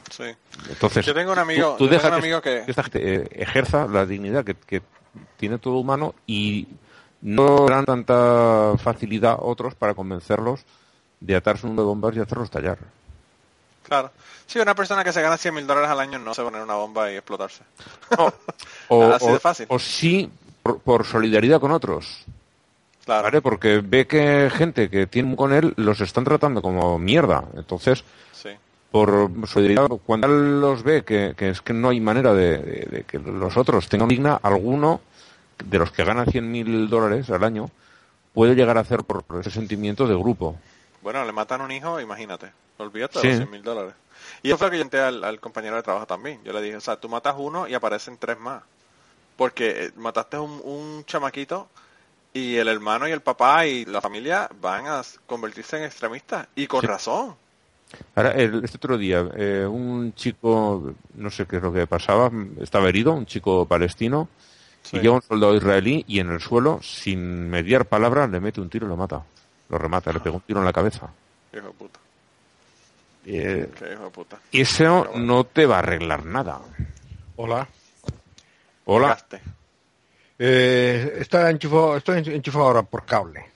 Sí. 0.09 0.23
Entonces, 0.69 1.05
yo 1.05 1.13
tengo 1.13 1.33
un 1.33 1.39
amigo, 1.39 1.75
tú, 1.77 1.87
deja 1.87 2.19
que, 2.41 2.63
esta 2.65 2.83
gente 2.83 3.15
eh, 3.15 3.27
ejerza 3.33 3.87
la 3.87 4.05
dignidad 4.05 4.45
que, 4.45 4.55
que 4.55 4.81
tiene 5.37 5.57
todo 5.57 5.75
humano 5.75 6.15
y 6.25 6.67
no 7.23 7.65
dan 7.67 7.85
tanta 7.85 8.73
facilidad 8.77 9.37
otros 9.39 9.75
para 9.75 9.93
convencerlos 9.93 10.65
de 11.21 11.35
atarse 11.35 11.65
un 11.65 11.75
de 11.75 11.81
bombas 11.81 12.15
y 12.15 12.19
hacerlos 12.19 12.51
tallar. 12.51 12.77
Claro. 13.87 14.11
Sí, 14.45 14.59
una 14.59 14.75
persona 14.75 15.03
que 15.03 15.13
se 15.13 15.21
gana 15.21 15.37
100 15.37 15.55
mil 15.55 15.65
dólares 15.65 15.89
al 15.89 16.01
año 16.01 16.19
no 16.19 16.33
se 16.33 16.41
va 16.41 16.49
a 16.49 16.51
poner 16.51 16.65
una 16.65 16.75
bomba 16.75 17.11
y 17.11 17.15
explotarse. 17.15 17.63
o, 18.89 19.03
Así 19.03 19.31
de 19.31 19.39
fácil. 19.39 19.65
O, 19.69 19.79
sí, 19.79 20.29
por, 20.61 21.05
solidaridad 21.05 21.61
con 21.61 21.71
otros. 21.71 22.25
Claro. 23.05 23.41
Porque 23.41 23.81
ve 23.83 24.05
que 24.05 24.51
gente 24.53 24.89
que 24.89 25.07
tiene 25.07 25.35
con 25.35 25.53
él 25.53 25.73
los 25.77 26.01
están 26.01 26.25
tratando 26.25 26.61
como 26.61 26.99
mierda. 26.99 27.45
Entonces, 27.55 28.03
por 28.91 29.31
solidaridad, 29.47 29.87
cuando 30.05 30.27
él 30.27 30.61
los 30.61 30.83
ve 30.83 31.03
que, 31.03 31.33
es 31.37 31.61
que 31.61 31.73
no 31.73 31.89
hay 31.89 31.99
manera 31.99 32.33
de, 32.33 32.57
de 32.59 33.03
que 33.07 33.17
los 33.17 33.57
otros 33.57 33.89
tengan 33.89 34.07
digna, 34.07 34.39
alguno 34.41 35.01
de 35.63 35.79
los 35.79 35.91
que 35.91 36.03
ganan 36.03 36.25
100 36.25 36.51
mil 36.51 36.89
dólares 36.89 37.29
al 37.29 37.43
año, 37.43 37.69
puede 38.33 38.55
llegar 38.55 38.77
a 38.77 38.81
hacer 38.81 39.03
por, 39.03 39.25
ese 39.39 39.51
sentimiento 39.51 40.07
de 40.07 40.15
grupo. 40.15 40.57
Bueno, 41.01 41.23
le 41.25 41.31
matan 41.31 41.61
un 41.61 41.71
hijo, 41.71 41.99
imagínate. 41.99 42.51
Olvídate 42.77 43.19
de 43.19 43.27
los 43.27 43.37
100 43.37 43.51
mil 43.51 43.63
dólares. 43.63 43.93
Y 44.41 44.49
eso 44.49 44.57
fue 44.57 44.67
lo 44.67 44.71
que 44.71 44.77
yo 44.77 44.83
entré 44.83 45.01
al, 45.01 45.39
compañero 45.39 45.75
de 45.75 45.83
trabajo 45.83 46.05
también. 46.05 46.39
Yo 46.43 46.53
le 46.53 46.61
dije, 46.61 46.77
o 46.77 46.81
sea, 46.81 46.95
tú 46.97 47.09
matas 47.09 47.35
uno 47.37 47.67
y 47.67 47.73
aparecen 47.73 48.17
tres 48.17 48.39
más. 48.39 48.63
Porque 49.35 49.85
eh, 49.85 49.91
mataste 49.95 50.37
un, 50.37 50.61
un 50.63 51.05
chamaquito 51.05 51.67
y 52.33 52.55
el 52.55 52.67
hermano 52.67 53.07
y 53.07 53.11
el 53.11 53.21
papá 53.21 53.65
y 53.65 53.85
la 53.85 54.01
familia 54.01 54.49
van 54.59 54.87
a 54.87 55.01
convertirse 55.25 55.77
en 55.77 55.83
extremistas. 55.83 56.47
Y 56.55 56.67
con 56.67 56.81
razón. 56.83 57.35
Ahora, 58.15 58.31
este 58.31 58.77
otro 58.77 58.97
día, 58.97 59.23
eh, 59.35 59.65
un 59.69 60.13
chico, 60.15 60.95
no 61.15 61.29
sé 61.29 61.45
qué 61.45 61.57
es 61.57 61.63
lo 61.63 61.71
que 61.71 61.85
pasaba, 61.85 62.31
estaba 62.59 62.89
herido, 62.89 63.13
un 63.13 63.27
chico 63.27 63.65
palestino, 63.65 64.29
y 64.91 64.99
llega 64.99 65.11
un 65.13 65.21
soldado 65.21 65.55
israelí 65.55 66.03
y 66.07 66.19
en 66.19 66.29
el 66.31 66.39
suelo, 66.39 66.79
sin 66.83 67.49
mediar 67.49 67.85
palabra, 67.85 68.27
le 68.27 68.39
mete 68.39 68.61
un 68.61 68.69
tiro 68.69 68.85
y 68.85 68.89
lo 68.89 68.97
mata. 68.97 69.23
Lo 69.69 69.77
remata, 69.77 70.11
le 70.13 70.19
pega 70.19 70.35
un 70.35 70.41
tiro 70.41 70.59
en 70.59 70.65
la 70.65 70.73
cabeza. 70.73 71.09
Hijo 71.55 71.71
puta. 71.73 71.99
Eh, 73.25 73.69
hijo 73.93 74.03
de 74.03 74.09
puta. 74.09 74.37
eso 74.51 75.11
no 75.15 75.45
te 75.45 75.65
va 75.65 75.77
a 75.77 75.79
arreglar 75.79 76.25
nada. 76.25 76.59
Hola. 77.37 77.67
Hola. 78.85 79.17
Eh, 80.37 81.17
está 81.19 81.49
enchufado, 81.49 81.97
estoy 81.97 82.17
enchufado 82.17 82.65
ahora 82.65 82.83
por 82.83 83.05
cable. 83.05 83.51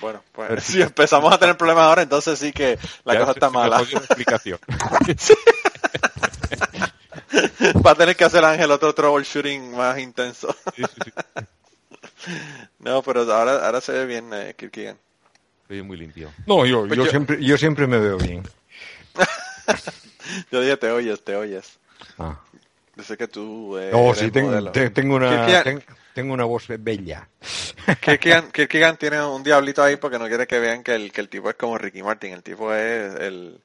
Bueno, 0.00 0.22
pues 0.32 0.64
si 0.64 0.82
empezamos 0.82 1.32
a 1.32 1.38
tener 1.38 1.56
problemas 1.56 1.84
ahora, 1.84 2.02
entonces 2.02 2.38
sí 2.38 2.52
que 2.52 2.78
la 3.04 3.14
Ya 3.14 3.20
cosa 3.20 3.32
está 3.32 3.50
mala. 3.50 3.80
explicación. 3.80 4.58
Va 7.86 7.92
a 7.92 7.94
tener 7.94 8.16
que 8.16 8.24
hacer 8.24 8.44
Ángel 8.44 8.70
otro 8.70 8.94
troubleshooting 8.94 9.76
más 9.76 9.98
intenso. 9.98 10.54
Sí, 10.76 10.82
sí, 10.82 11.00
sí. 11.04 11.12
No, 12.80 13.02
pero 13.02 13.20
ahora, 13.32 13.64
ahora 13.64 13.80
se 13.80 13.92
ve 13.92 14.04
bien 14.06 14.30
eh, 14.32 14.54
Kirkigan. 14.56 14.98
Estoy 15.62 15.82
muy 15.82 15.96
limpio. 15.96 16.30
No, 16.46 16.64
yo, 16.66 16.86
Pues 16.86 16.96
yo, 16.98 17.04
yo- 17.04 17.10
siempre, 17.10 17.42
yo 17.42 17.56
siempre 17.56 17.86
me 17.86 17.98
veo 17.98 18.18
bien. 18.18 18.42
Yo 20.50 20.60
dije, 20.60 20.76
te 20.76 20.90
oyes, 20.90 21.24
te 21.24 21.36
oyes. 21.36 21.78
Ah. 22.18 22.38
Dice 22.94 23.16
que 23.16 23.28
tú 23.28 23.78
eh, 23.78 23.90
No, 23.92 24.14
sí, 24.14 24.30
tengo, 24.30 24.70
te- 24.72 24.90
tengo, 24.90 25.16
una, 25.16 25.62
ten- 25.62 25.82
tengo 26.14 26.34
una 26.34 26.44
voz 26.44 26.66
bella. 26.68 27.28
Kirkigan, 28.00 28.50
Kirkigan 28.50 28.96
tiene 28.98 29.22
un 29.24 29.42
diablito 29.42 29.82
ahí 29.82 29.96
porque 29.96 30.18
no 30.18 30.26
quiere 30.28 30.46
que 30.46 30.58
vean 30.58 30.82
que 30.82 30.94
el, 30.94 31.12
que 31.12 31.20
el 31.22 31.28
tipo 31.28 31.48
es 31.48 31.56
como 31.56 31.78
Ricky 31.78 32.02
Martin. 32.02 32.32
El 32.34 32.42
tipo 32.42 32.74
es 32.74 33.14
el, 33.20 33.60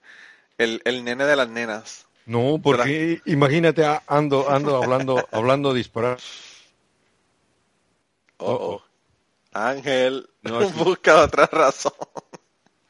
el, 0.58 0.82
el 0.86 1.04
nene 1.04 1.26
de 1.26 1.36
las 1.36 1.50
nenas. 1.50 2.06
No, 2.26 2.60
porque 2.62 3.22
imagínate, 3.26 3.84
ando, 4.08 4.50
ando 4.50 4.82
hablando, 4.82 5.28
hablando 5.32 5.74
disparar. 5.74 6.20
Oh, 8.38 8.54
Oh. 8.82 8.84
Ángel, 9.54 10.28
No, 10.42 10.62
es- 10.64 10.74
busca 10.76 11.22
otra 11.24 11.46
razón. 11.48 11.94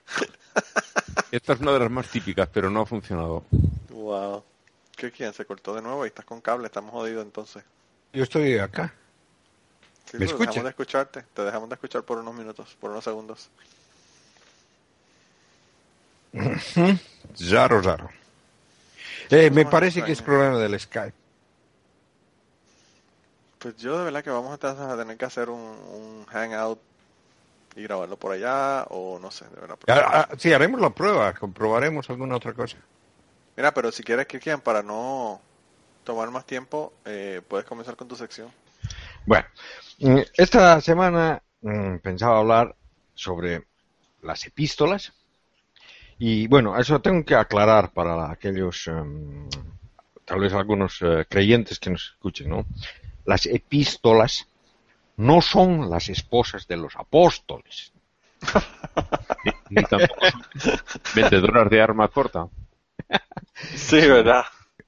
Esta 1.31 1.53
es 1.53 1.59
una 1.59 1.73
de 1.73 1.79
las 1.79 1.91
más 1.91 2.07
típicas, 2.09 2.47
pero 2.53 2.69
no 2.69 2.81
ha 2.81 2.85
funcionado. 2.85 3.43
Wow. 3.89 4.43
Kirkigan 4.95 5.33
se 5.33 5.45
cortó 5.45 5.73
de 5.73 5.81
nuevo 5.81 6.05
y 6.05 6.09
estás 6.09 6.25
con 6.25 6.39
cable. 6.41 6.67
Estamos 6.67 6.91
jodidos 6.91 7.25
entonces. 7.25 7.63
Yo 8.13 8.23
estoy 8.23 8.59
acá. 8.59 8.93
Sí, 10.11 10.17
¿Me 10.17 10.25
escucha? 10.25 10.45
dejamos 10.51 10.63
de 10.65 10.69
escucharte. 10.69 11.23
Te 11.33 11.43
dejamos 11.43 11.69
de 11.69 11.73
escuchar 11.75 12.03
por 12.03 12.19
unos 12.19 12.35
minutos, 12.35 12.77
por 12.79 12.91
unos 12.91 13.03
segundos. 13.03 13.49
Raro, 17.51 17.81
raro. 17.81 18.09
Eh, 19.29 19.49
me 19.51 19.65
parece 19.65 20.03
que 20.03 20.11
es 20.11 20.21
problema 20.21 20.57
del 20.59 20.79
Skype. 20.79 21.13
Pues 23.59 23.77
yo 23.77 23.97
de 23.97 24.05
verdad 24.05 24.23
que 24.23 24.29
vamos 24.29 24.51
a 24.53 24.97
tener- 24.97 25.17
que 25.17 25.25
hacer 25.25 25.49
un, 25.49 25.59
un 25.59 26.25
hangout 26.27 26.79
y 27.75 27.83
grabarlo 27.83 28.17
por 28.17 28.33
allá 28.33 28.85
o 28.89 29.19
no 29.19 29.31
sé, 29.31 29.45
de 29.45 29.61
verdad. 29.61 29.77
Ah, 29.87 30.27
ah, 30.31 30.35
sí, 30.37 30.53
haremos 30.53 30.79
la 30.81 30.91
prueba, 30.91 31.33
comprobaremos 31.33 32.09
alguna 32.09 32.35
otra 32.35 32.53
cosa. 32.53 32.77
Mira, 33.55 33.73
pero 33.73 33.91
si 33.91 34.03
quieres, 34.03 34.27
Kirkian, 34.27 34.61
para 34.61 34.81
no 34.83 35.39
tomar 36.03 36.31
más 36.31 36.45
tiempo, 36.45 36.93
eh, 37.05 37.41
puedes 37.47 37.65
comenzar 37.67 37.95
con 37.95 38.07
tu 38.07 38.15
sección. 38.15 38.51
Bueno, 39.25 39.45
mm, 39.99 40.19
esta 40.37 40.81
semana 40.81 41.41
mm, 41.61 41.97
pensaba 41.97 42.39
hablar 42.39 42.75
sobre 43.13 43.67
las 44.21 44.45
epístolas. 44.45 45.13
Y 46.19 46.47
bueno, 46.47 46.77
eso 46.77 47.01
tengo 47.01 47.23
que 47.25 47.35
aclarar 47.35 47.91
para 47.91 48.31
aquellos, 48.31 48.87
em, 48.87 49.47
tal 50.25 50.39
vez 50.39 50.53
algunos 50.53 51.01
eh, 51.01 51.25
creyentes 51.27 51.79
que 51.79 51.89
nos 51.89 52.11
escuchen, 52.13 52.49
¿no? 52.49 52.65
Las 53.25 53.45
epístolas 53.45 54.47
no 55.17 55.41
son 55.41 55.89
las 55.89 56.09
esposas 56.09 56.67
de 56.67 56.77
los 56.77 56.95
apóstoles. 56.95 57.91
Ni, 59.45 59.51
ni 59.69 59.83
tampoco 59.83 60.25
son 60.57 60.81
vendedoras 61.15 61.69
de 61.69 61.81
arma 61.81 62.07
corta. 62.07 62.47
Sí, 63.75 63.97
¿verdad? 63.97 64.43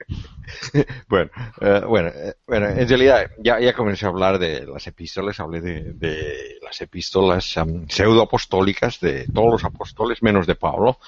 Bueno, 1.08 1.32
eh, 1.62 1.82
bueno, 1.88 2.10
eh, 2.10 2.36
bueno, 2.48 2.68
en 2.68 2.88
realidad 2.88 3.32
ya, 3.38 3.60
ya 3.60 3.74
comencé 3.74 4.06
a 4.06 4.10
hablar 4.10 4.40
de 4.40 4.66
las 4.66 4.86
epístolas, 4.88 5.40
hablé 5.40 5.62
de, 5.62 5.94
de 5.94 6.60
las 6.62 6.80
epístolas 6.82 7.58
um, 7.58 7.88
pseudoapostólicas 7.88 9.00
de 9.00 9.28
todos 9.28 9.52
los 9.52 9.64
apóstoles, 9.64 10.22
menos 10.22 10.48
de 10.48 10.56
Pablo. 10.56 11.00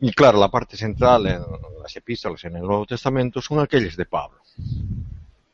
Y 0.00 0.12
claro, 0.12 0.38
la 0.38 0.50
parte 0.50 0.76
central 0.76 1.26
en 1.26 1.42
las 1.82 1.94
epístolas 1.96 2.44
en 2.44 2.56
el 2.56 2.62
Nuevo 2.62 2.86
Testamento 2.86 3.40
son 3.40 3.60
aquellas 3.60 3.96
de 3.96 4.06
Pablo. 4.06 4.40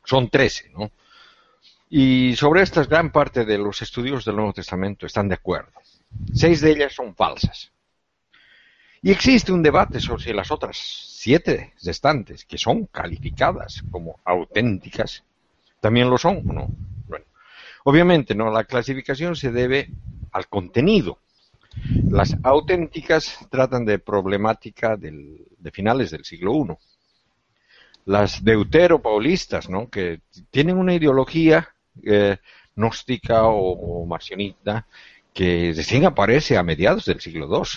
Son 0.04 0.28
trece, 0.28 0.70
¿no? 0.70 0.90
Y 1.90 2.36
sobre 2.36 2.62
estas 2.62 2.88
gran 2.88 3.10
parte 3.10 3.44
de 3.44 3.58
los 3.58 3.80
estudios 3.80 4.24
del 4.24 4.36
Nuevo 4.36 4.52
Testamento 4.52 5.06
están 5.06 5.28
de 5.28 5.34
acuerdo. 5.34 5.72
Seis 6.34 6.60
de 6.60 6.70
ellas 6.70 6.94
son 6.94 7.14
falsas. 7.14 7.72
Y 9.02 9.10
existe 9.10 9.52
un 9.52 9.62
debate 9.62 10.00
sobre 10.00 10.24
si 10.24 10.32
las 10.32 10.50
otras 10.50 10.76
siete 11.28 11.74
restantes, 11.84 12.46
que 12.46 12.56
son 12.56 12.86
calificadas 12.86 13.82
como 13.90 14.18
auténticas, 14.24 15.22
también 15.78 16.08
lo 16.08 16.16
son 16.16 16.38
o 16.48 16.52
no. 16.54 16.68
Obviamente, 17.84 18.34
no, 18.34 18.50
la 18.50 18.64
clasificación 18.64 19.36
se 19.36 19.52
debe 19.52 19.90
al 20.32 20.48
contenido. 20.48 21.18
Las 22.10 22.34
auténticas 22.42 23.46
tratan 23.50 23.84
de 23.84 23.98
problemática 23.98 24.96
del- 24.96 25.44
de 25.58 25.70
finales 25.70 26.10
del 26.10 26.24
siglo 26.24 26.54
I. 26.64 26.76
Las 28.06 28.42
deuteropaulistas, 28.42 29.68
¿no? 29.68 29.90
que 29.90 30.20
tienen 30.50 30.78
una 30.78 30.94
ideología 30.94 31.68
eh, 32.04 32.38
gnóstica 32.74 33.42
o, 33.48 33.72
o 34.02 34.06
marcionista 34.06 34.86
que 35.34 35.74
recién 35.76 36.06
aparece 36.06 36.56
a 36.56 36.62
mediados 36.62 37.04
del 37.04 37.20
siglo 37.20 37.46
II. 37.54 37.68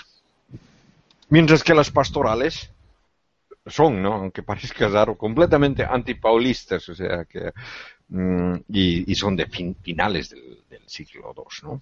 Mientras 1.28 1.66
que 1.66 1.74
las 1.76 1.92
pastorales 1.92 2.72
son, 3.66 4.02
¿no? 4.02 4.14
Aunque 4.14 4.44
parezca 4.52 4.88
raro, 4.90 5.18
completamente 5.18 5.84
antipaulistas, 5.86 6.88
o 6.90 6.96
sea 6.96 7.26
que 7.26 7.52
mm, 8.10 8.56
y, 8.70 9.12
y 9.12 9.16
son 9.16 9.36
de 9.36 9.48
fin- 9.48 9.76
finales 9.82 10.30
del, 10.32 10.64
del 10.70 10.88
siglo 10.90 11.34
II, 11.34 11.64
¿no? 11.64 11.82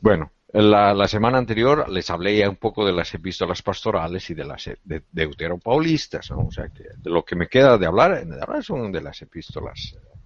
Bueno, 0.00 0.32
la, 0.52 0.94
la 0.94 1.08
semana 1.08 1.38
anterior 1.38 1.88
les 1.88 2.08
hablé 2.10 2.38
ya 2.38 2.48
un 2.48 2.56
poco 2.56 2.86
de 2.86 2.92
las 2.92 3.12
epístolas 3.14 3.62
pastorales 3.62 4.28
y 4.30 4.34
de 4.34 4.44
las 4.44 4.70
de, 4.84 5.02
deuteropaulistas. 5.10 6.30
O 6.30 6.50
sea 6.50 6.68
que 6.68 6.84
de 6.96 7.10
lo 7.10 7.24
que 7.24 7.36
me 7.36 7.48
queda 7.48 7.76
de 7.78 7.86
hablar, 7.86 8.24
de 8.26 8.40
hablar 8.42 8.62
son 8.62 8.92
de 8.92 9.00
las 9.02 9.20
epístolas 9.22 9.94
eh, 9.96 10.18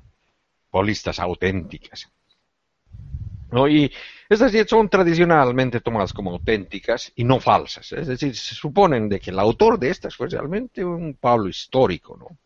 paulistas 0.71 1.19
auténticas. 1.21 2.11
¿No? 3.51 3.69
Y 3.69 3.91
estas 4.29 4.53
son 4.69 4.89
tradicionalmente 4.89 5.81
tomadas 5.81 6.13
como 6.13 6.31
auténticas 6.33 7.13
y 7.17 7.25
no 7.25 7.41
falsas. 7.41 7.93
Es 7.93 8.07
decir, 8.07 8.35
se 8.37 8.55
suponen 8.55 9.09
de 9.09 9.21
que 9.21 9.31
el 9.31 9.39
autor 9.39 9.79
de 9.79 9.91
estas 9.91 10.17
fue 10.17 10.29
realmente 10.29 10.85
un 10.85 11.15
Pablo 11.15 11.49
histórico, 11.49 12.17
¿no? 12.17 12.37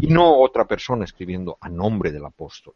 Y 0.00 0.06
no 0.08 0.40
otra 0.40 0.66
persona 0.66 1.04
escribiendo 1.04 1.56
a 1.60 1.68
nombre 1.68 2.12
del 2.12 2.24
apóstol. 2.24 2.74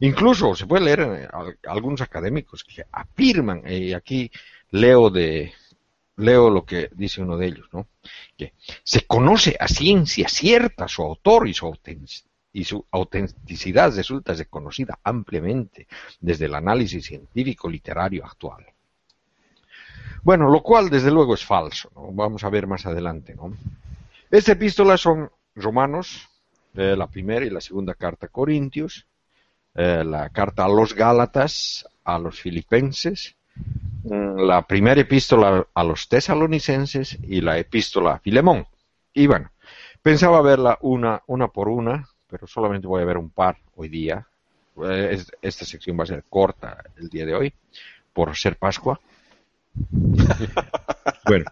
Incluso 0.00 0.54
se 0.54 0.66
puede 0.66 0.84
leer 0.84 1.00
eh, 1.00 1.28
al- 1.32 1.58
algunos 1.66 2.00
académicos 2.02 2.64
que 2.64 2.84
afirman, 2.92 3.62
y 3.66 3.92
aquí 3.92 4.30
leo 4.70 5.08
de 5.10 5.52
leo 6.18 6.48
lo 6.50 6.64
que 6.64 6.88
dice 6.92 7.20
uno 7.22 7.36
de 7.36 7.46
ellos, 7.46 7.68
¿no? 7.72 7.88
Que 8.36 8.54
se 8.82 9.06
conoce 9.06 9.56
a 9.60 9.68
ciencia 9.68 10.28
cierta 10.28 10.88
su 10.88 11.02
autor 11.02 11.46
y 11.46 11.54
su 11.54 11.66
y 12.56 12.64
su 12.64 12.86
autenticidad 12.90 13.94
resulta 13.94 14.32
reconocida 14.32 14.98
ampliamente 15.04 15.86
desde 16.18 16.46
el 16.46 16.54
análisis 16.54 17.04
científico 17.04 17.68
literario 17.68 18.24
actual. 18.24 18.64
Bueno, 20.22 20.48
lo 20.48 20.62
cual 20.62 20.88
desde 20.88 21.10
luego 21.10 21.34
es 21.34 21.44
falso. 21.44 21.90
Vamos 22.14 22.44
a 22.44 22.48
ver 22.48 22.66
más 22.66 22.86
adelante, 22.86 23.34
¿no? 23.34 23.52
Esta 24.30 24.52
epístola 24.52 24.96
son 24.96 25.30
Romanos, 25.54 26.30
eh, 26.74 26.96
la 26.96 27.06
primera 27.08 27.44
y 27.44 27.50
la 27.50 27.60
segunda 27.60 27.92
carta 27.92 28.24
a 28.24 28.30
Corintios, 28.30 29.06
eh, 29.74 30.02
la 30.02 30.30
carta 30.30 30.64
a 30.64 30.68
los 30.68 30.94
Gálatas, 30.94 31.86
a 32.04 32.18
los 32.18 32.40
Filipenses, 32.40 33.36
mm, 34.04 34.38
la 34.38 34.66
primera 34.66 35.02
epístola 35.02 35.66
a 35.74 35.84
los 35.84 36.08
Tesalonicenses 36.08 37.18
y 37.22 37.42
la 37.42 37.58
epístola 37.58 38.14
a 38.14 38.18
Filemón. 38.18 38.66
Y 39.12 39.26
bueno, 39.26 39.50
pensaba 40.00 40.40
verla 40.40 40.78
una, 40.80 41.22
una 41.26 41.48
por 41.48 41.68
una, 41.68 42.08
pero 42.28 42.46
solamente 42.46 42.86
voy 42.86 43.02
a 43.02 43.06
ver 43.06 43.18
un 43.18 43.30
par 43.30 43.56
hoy 43.76 43.88
día. 43.88 44.26
Eh, 44.82 45.08
es- 45.12 45.32
esta 45.42 45.64
sección 45.64 45.98
va 45.98 46.04
a 46.04 46.06
ser 46.06 46.24
corta 46.28 46.82
el 46.96 47.08
día 47.08 47.24
de 47.26 47.34
hoy, 47.34 47.54
por 48.12 48.36
ser 48.36 48.56
Pascua. 48.56 49.00
bueno, 51.26 51.44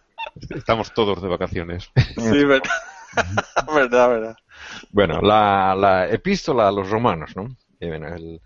Estamos 0.50 0.92
todos 0.92 1.22
de 1.22 1.28
vacaciones. 1.28 1.90
Sí, 2.16 2.44
verdad. 2.44 2.70
verdad, 3.74 4.08
verdad. 4.08 4.36
Bueno, 4.90 5.20
la, 5.20 5.74
la 5.78 6.08
epístola 6.10 6.66
a 6.68 6.72
los 6.72 6.90
romanos, 6.90 7.36
¿no? 7.36 7.56
Eh, 7.78 7.88
bueno, 7.88 8.08
el, 8.08 8.40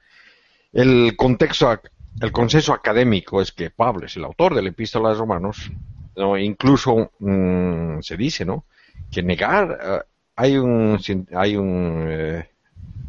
el 0.72 1.16
contexto, 1.16 1.70
ac- 1.70 1.90
el 2.20 2.30
consenso 2.32 2.74
académico 2.74 3.40
es 3.40 3.52
que 3.52 3.70
Pablo 3.70 4.04
es 4.06 4.16
el 4.16 4.24
autor 4.24 4.54
de 4.54 4.62
la 4.62 4.68
epístola 4.68 5.08
a 5.08 5.10
los 5.12 5.18
romanos, 5.20 5.70
¿no? 6.16 6.36
Incluso 6.36 7.10
mm, 7.18 8.00
se 8.00 8.16
dice, 8.18 8.44
¿no? 8.44 8.64
Que 9.10 9.22
negar, 9.22 9.78
eh, 9.82 10.00
hay 10.40 10.56
un, 10.56 10.96
hay 11.34 11.56
un 11.56 12.06
eh, 12.08 12.48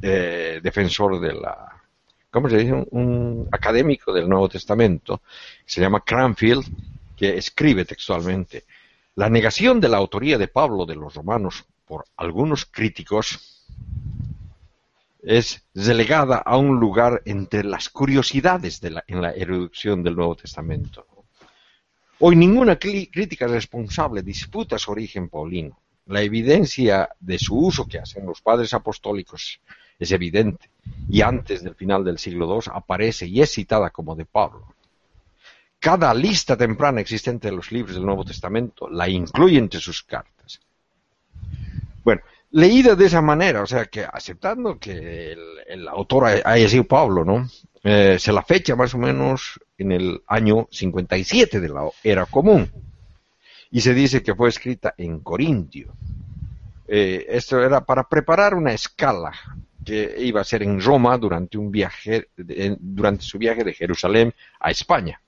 eh, 0.01 0.59
defensor 0.63 1.19
de 1.19 1.33
la, 1.33 1.79
¿cómo 2.31 2.49
se 2.49 2.57
dice? 2.57 2.73
Un, 2.89 3.47
académico 3.51 4.11
del 4.11 4.27
Nuevo 4.27 4.49
Testamento, 4.49 5.21
se 5.63 5.79
llama 5.79 6.03
Cranfield, 6.03 6.65
que 7.15 7.37
escribe 7.37 7.85
textualmente, 7.85 8.63
la 9.13 9.29
negación 9.29 9.79
de 9.79 9.89
la 9.89 9.97
autoría 9.97 10.39
de 10.39 10.47
Pablo 10.47 10.87
de 10.87 10.95
los 10.95 11.13
romanos 11.13 11.65
por 11.85 12.05
algunos 12.17 12.65
críticos 12.65 13.63
es 15.21 15.63
relegada 15.75 16.37
a 16.37 16.57
un 16.57 16.79
lugar 16.79 17.21
entre 17.25 17.63
las 17.63 17.89
curiosidades 17.89 18.81
de 18.81 18.89
la, 18.89 19.03
en 19.05 19.21
la 19.21 19.33
erudición 19.33 20.01
del 20.01 20.15
Nuevo 20.15 20.35
Testamento. 20.35 21.05
Hoy 22.21 22.35
ninguna 22.35 22.79
crítica 22.79 23.45
responsable 23.45 24.23
disputa 24.23 24.79
su 24.79 24.91
origen 24.91 25.29
paulino. 25.29 25.77
La 26.09 26.23
evidencia 26.23 27.07
de 27.19 27.37
su 27.37 27.55
uso 27.55 27.87
que 27.87 27.99
hacen 27.99 28.25
los 28.25 28.41
padres 28.41 28.73
apostólicos 28.73 29.61
es 29.99 30.11
evidente 30.11 30.71
y 31.07 31.21
antes 31.21 31.63
del 31.63 31.75
final 31.75 32.03
del 32.03 32.17
siglo 32.17 32.51
II 32.51 32.71
aparece 32.73 33.27
y 33.27 33.41
es 33.41 33.51
citada 33.51 33.91
como 33.91 34.15
de 34.15 34.25
Pablo. 34.25 34.73
Cada 35.77 36.11
lista 36.15 36.57
temprana 36.57 36.99
existente 36.99 37.49
de 37.49 37.55
los 37.55 37.71
libros 37.71 37.93
del 37.93 38.07
Nuevo 38.07 38.25
Testamento 38.25 38.89
la 38.89 39.07
incluye 39.07 39.59
entre 39.59 39.79
sus 39.79 40.01
cartas. 40.01 40.59
Bueno, 42.03 42.21
leída 42.49 42.95
de 42.95 43.05
esa 43.05 43.21
manera, 43.21 43.61
o 43.61 43.67
sea 43.67 43.85
que 43.85 44.03
aceptando 44.03 44.79
que 44.79 45.35
el, 45.67 45.87
autor 45.87 46.25
haya 46.43 46.67
sido 46.67 46.85
Pablo, 46.85 47.23
¿no? 47.23 47.47
Eh, 47.83 48.17
se 48.19 48.33
la 48.33 48.41
fecha 48.41 48.75
más 48.75 48.95
o 48.95 48.97
menos 48.97 49.59
en 49.77 49.91
el 49.91 50.23
año 50.25 50.67
57 50.71 51.59
de 51.59 51.69
la 51.69 51.87
era 52.03 52.25
común. 52.25 52.88
Y 53.71 53.81
se 53.81 53.93
dice 53.93 54.23
que 54.23 54.35
fue 54.35 54.49
escrita 54.49 54.93
en 54.97 55.19
Corintio. 55.19 55.93
Eh, 56.87 57.25
esto 57.29 57.63
era 57.63 57.85
para 57.85 58.03
preparar 58.03 58.55
una 58.55 58.73
escala 58.73 59.31
que 59.85 60.15
iba 60.19 60.41
a 60.41 60.43
ser 60.43 60.63
en 60.63 60.81
Roma 60.81 61.17
durante 61.17 61.57
un 61.57 61.71
viaje, 61.71 62.29
durante 62.35 63.23
su 63.23 63.37
viaje 63.37 63.63
de 63.63 63.73
Jerusalén 63.73 64.33
a 64.59 64.71
España. 64.71 65.21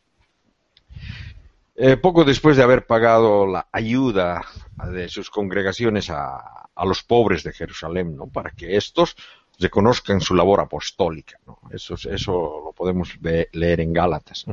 Eh, 1.76 1.98
poco 1.98 2.24
después 2.24 2.58
de 2.58 2.64
haber 2.64 2.86
pagado 2.86 3.48
la 3.48 3.68
ayuda 3.72 4.46
de 4.92 5.08
sus 5.08 5.30
congregaciones 5.30 6.10
a, 6.10 6.68
los 6.84 7.04
pobres 7.04 7.44
de 7.44 7.54
Jerusalén, 7.54 8.16
¿no? 8.16 8.26
Para 8.26 8.50
que 8.52 8.76
estos 8.76 9.16
reconozcan 9.60 10.20
su 10.20 10.34
labor 10.34 10.60
apostólica, 10.60 11.40
¿no? 11.46 11.60
Eso, 11.72 11.94
eso 12.10 12.62
lo 12.66 12.72
podemos 12.72 13.20
leer 13.52 13.82
en 13.82 13.94
Gálatas, 13.94 14.46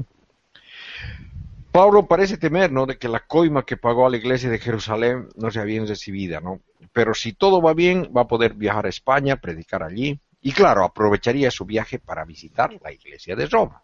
Pablo 1.78 2.08
parece 2.08 2.38
temer, 2.38 2.72
¿no? 2.72 2.86
De 2.86 2.98
que 2.98 3.06
la 3.06 3.20
coima 3.20 3.64
que 3.64 3.76
pagó 3.76 4.04
a 4.04 4.10
la 4.10 4.16
iglesia 4.16 4.50
de 4.50 4.58
Jerusalén 4.58 5.28
no 5.36 5.48
sea 5.52 5.62
bien 5.62 5.86
recibida, 5.86 6.40
¿no? 6.40 6.60
Pero 6.92 7.14
si 7.14 7.34
todo 7.34 7.62
va 7.62 7.72
bien, 7.72 8.10
va 8.16 8.22
a 8.22 8.26
poder 8.26 8.54
viajar 8.54 8.86
a 8.86 8.88
España, 8.88 9.36
predicar 9.36 9.84
allí, 9.84 10.18
y 10.42 10.50
claro, 10.50 10.82
aprovecharía 10.82 11.52
su 11.52 11.64
viaje 11.64 12.00
para 12.00 12.24
visitar 12.24 12.76
la 12.82 12.90
iglesia 12.90 13.36
de 13.36 13.46
Roma. 13.46 13.80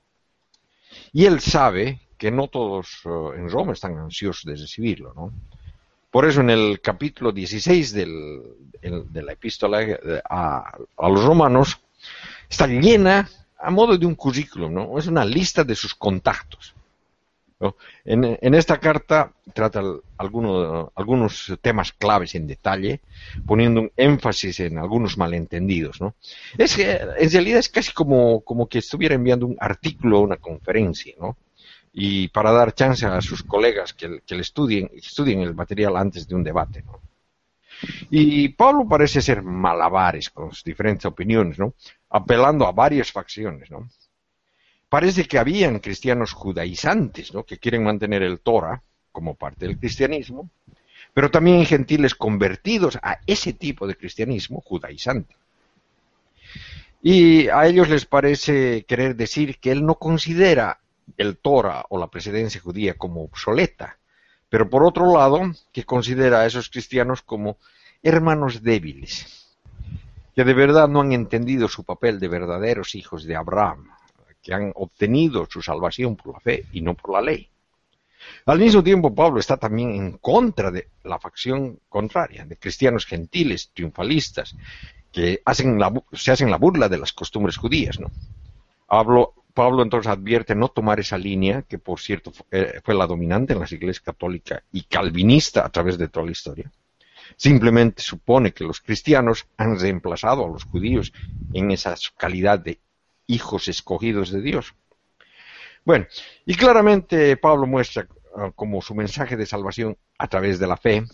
Y 1.12 1.24
él 1.24 1.38
sabe 1.38 2.00
que 2.18 2.32
no 2.32 2.48
todos 2.48 3.00
eh, 3.04 3.38
en 3.38 3.48
Roma 3.48 3.74
están 3.74 3.96
ansiosos 3.96 4.42
de 4.42 4.56
recibirlo, 4.56 5.14
¿no? 5.14 5.32
Por 6.10 6.24
eso 6.24 6.40
en 6.40 6.50
el 6.50 6.80
capítulo 6.80 7.30
16 7.30 7.92
de 7.92 9.22
la 9.22 9.32
epístola 9.32 9.82
eh, 9.82 10.20
a, 10.28 10.76
los 10.98 11.24
romanos 11.24 11.78
está 12.50 12.66
llena 12.66 13.28
a 13.56 13.70
modo 13.70 13.96
de 13.96 14.04
un 14.04 14.16
currículum, 14.16 14.74
¿no? 14.74 14.98
Es 14.98 15.06
una 15.06 15.24
lista 15.24 15.62
de 15.62 15.76
sus 15.76 15.94
contactos. 15.94 16.74
En, 18.04 18.54
esta 18.54 18.78
carta 18.78 19.32
trata 19.52 19.82
algunos 20.16 21.52
temas 21.60 21.92
claves 21.92 22.34
en 22.34 22.46
detalle, 22.46 23.00
poniendo 23.46 23.80
un 23.82 23.92
énfasis 23.96 24.60
en 24.60 24.78
algunos 24.78 25.16
malentendidos. 25.16 26.00
¿no? 26.00 26.14
Es 26.58 26.76
que 26.76 26.92
en 26.92 27.30
realidad 27.30 27.58
es 27.58 27.68
casi 27.68 27.92
como, 27.92 28.40
como 28.40 28.68
que 28.68 28.78
estuviera 28.78 29.14
enviando 29.14 29.46
un 29.46 29.56
artículo 29.58 30.18
o 30.18 30.22
una 30.22 30.36
conferencia, 30.36 31.14
¿no? 31.18 31.36
y 31.96 32.28
para 32.28 32.50
dar 32.50 32.74
chance 32.74 33.06
a 33.06 33.20
sus 33.20 33.44
colegas 33.44 33.94
que, 33.94 34.08
le 34.08 34.40
estudien, 34.40 34.90
estudien 34.94 35.40
el 35.40 35.54
material 35.54 35.96
antes 35.96 36.26
de 36.26 36.34
un 36.34 36.42
debate. 36.42 36.82
¿no? 36.82 37.00
Y 38.10 38.48
Pablo 38.48 38.86
parece 38.88 39.22
ser 39.22 39.42
malabares 39.42 40.28
con 40.30 40.50
sus 40.50 40.64
diferentes 40.64 41.06
opiniones, 41.06 41.58
¿no? 41.58 41.74
apelando 42.10 42.66
a 42.66 42.72
varias 42.72 43.12
facciones. 43.12 43.70
¿no? 43.70 43.88
Parece 44.94 45.24
que 45.24 45.38
habían 45.38 45.80
cristianos 45.80 46.32
judaizantes 46.32 47.34
¿no? 47.34 47.42
que 47.42 47.58
quieren 47.58 47.82
mantener 47.82 48.22
el 48.22 48.38
Torah 48.38 48.80
como 49.10 49.34
parte 49.34 49.66
del 49.66 49.76
cristianismo, 49.76 50.50
pero 51.12 51.32
también 51.32 51.66
gentiles 51.66 52.14
convertidos 52.14 53.00
a 53.02 53.18
ese 53.26 53.54
tipo 53.54 53.88
de 53.88 53.96
cristianismo 53.96 54.60
judaizante. 54.60 55.34
Y 57.02 57.48
a 57.48 57.66
ellos 57.66 57.88
les 57.88 58.06
parece 58.06 58.84
querer 58.84 59.16
decir 59.16 59.58
que 59.58 59.72
él 59.72 59.84
no 59.84 59.96
considera 59.96 60.78
el 61.16 61.38
Torah 61.38 61.84
o 61.88 61.98
la 61.98 62.06
presidencia 62.06 62.60
judía 62.60 62.94
como 62.94 63.24
obsoleta, 63.24 63.98
pero 64.48 64.70
por 64.70 64.84
otro 64.84 65.12
lado 65.12 65.40
que 65.72 65.82
considera 65.82 66.42
a 66.42 66.46
esos 66.46 66.70
cristianos 66.70 67.20
como 67.20 67.56
hermanos 68.00 68.62
débiles, 68.62 69.56
que 70.36 70.44
de 70.44 70.54
verdad 70.54 70.86
no 70.86 71.00
han 71.00 71.10
entendido 71.10 71.66
su 71.66 71.82
papel 71.82 72.20
de 72.20 72.28
verdaderos 72.28 72.94
hijos 72.94 73.24
de 73.24 73.34
Abraham, 73.34 73.88
que 74.44 74.54
han 74.54 74.72
obtenido 74.76 75.48
su 75.50 75.62
salvación 75.62 76.14
por 76.14 76.34
la 76.34 76.40
fe 76.40 76.66
y 76.72 76.82
no 76.82 76.94
por 76.94 77.14
la 77.14 77.22
ley. 77.22 77.48
Al 78.46 78.58
mismo 78.58 78.84
tiempo, 78.84 79.14
Pablo 79.14 79.40
está 79.40 79.56
también 79.56 79.94
en 79.94 80.12
contra 80.18 80.70
de 80.70 80.88
la 81.02 81.18
facción 81.18 81.80
contraria, 81.88 82.44
de 82.44 82.56
cristianos 82.56 83.06
gentiles, 83.06 83.70
triunfalistas, 83.72 84.54
que 85.10 85.40
hacen 85.44 85.78
se 86.12 86.32
hacen 86.32 86.50
la 86.50 86.58
burla 86.58 86.88
de 86.88 86.98
las 86.98 87.12
costumbres 87.12 87.56
judías. 87.56 87.98
Pablo 89.54 89.82
entonces 89.84 90.10
advierte 90.10 90.54
no 90.54 90.68
tomar 90.68 91.00
esa 91.00 91.16
línea, 91.16 91.62
que 91.62 91.78
por 91.78 92.00
cierto 92.00 92.32
eh, 92.50 92.80
fue 92.82 92.94
la 92.94 93.06
dominante 93.06 93.52
en 93.52 93.60
las 93.60 93.72
iglesias 93.72 94.04
católicas 94.04 94.62
y 94.72 94.82
calvinista 94.82 95.64
a 95.64 95.68
través 95.68 95.96
de 95.96 96.08
toda 96.08 96.26
la 96.26 96.32
historia. 96.32 96.70
Simplemente 97.36 98.02
supone 98.02 98.52
que 98.52 98.64
los 98.64 98.80
cristianos 98.80 99.46
han 99.56 99.78
reemplazado 99.78 100.44
a 100.44 100.48
los 100.48 100.64
judíos 100.64 101.12
en 101.52 101.70
esa 101.70 101.94
calidad 102.16 102.58
de 102.58 102.78
hijos 103.26 103.68
escogidos 103.68 104.30
de 104.30 104.40
Dios. 104.40 104.74
Bueno, 105.84 106.06
y 106.46 106.54
claramente 106.54 107.36
Pablo 107.36 107.66
muestra 107.66 108.06
ah, 108.36 108.50
como 108.54 108.80
su 108.80 108.94
mensaje 108.94 109.36
de 109.36 109.46
salvación 109.46 109.96
a 110.18 110.28
través 110.28 110.58
de 110.58 110.66
la 110.66 110.76
fe, 110.76 111.04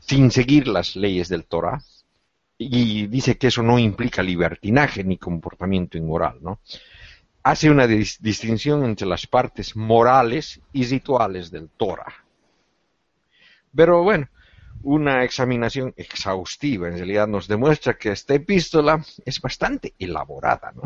sin 0.00 0.30
seguir 0.30 0.68
las 0.68 0.96
leyes 0.96 1.28
del 1.28 1.44
Torah, 1.44 1.82
y 2.56 3.06
dice 3.06 3.38
que 3.38 3.48
eso 3.48 3.62
no 3.62 3.78
implica 3.78 4.22
libertinaje 4.22 5.04
ni 5.04 5.16
comportamiento 5.16 5.96
inmoral, 5.96 6.38
¿no? 6.40 6.60
hace 7.42 7.70
una 7.70 7.86
distinción 7.86 8.84
entre 8.84 9.06
las 9.06 9.26
partes 9.26 9.74
morales 9.74 10.60
y 10.72 10.84
rituales 10.84 11.50
del 11.50 11.70
Torah. 11.70 12.12
Pero 13.74 14.02
bueno, 14.02 14.28
una 14.82 15.24
examinación 15.24 15.94
exhaustiva 15.96 16.88
en 16.88 16.96
realidad 16.96 17.26
nos 17.26 17.48
demuestra 17.48 17.96
que 17.96 18.10
esta 18.10 18.34
epístola 18.34 19.02
es 19.24 19.40
bastante 19.40 19.94
elaborada. 19.98 20.72
¿no? 20.72 20.82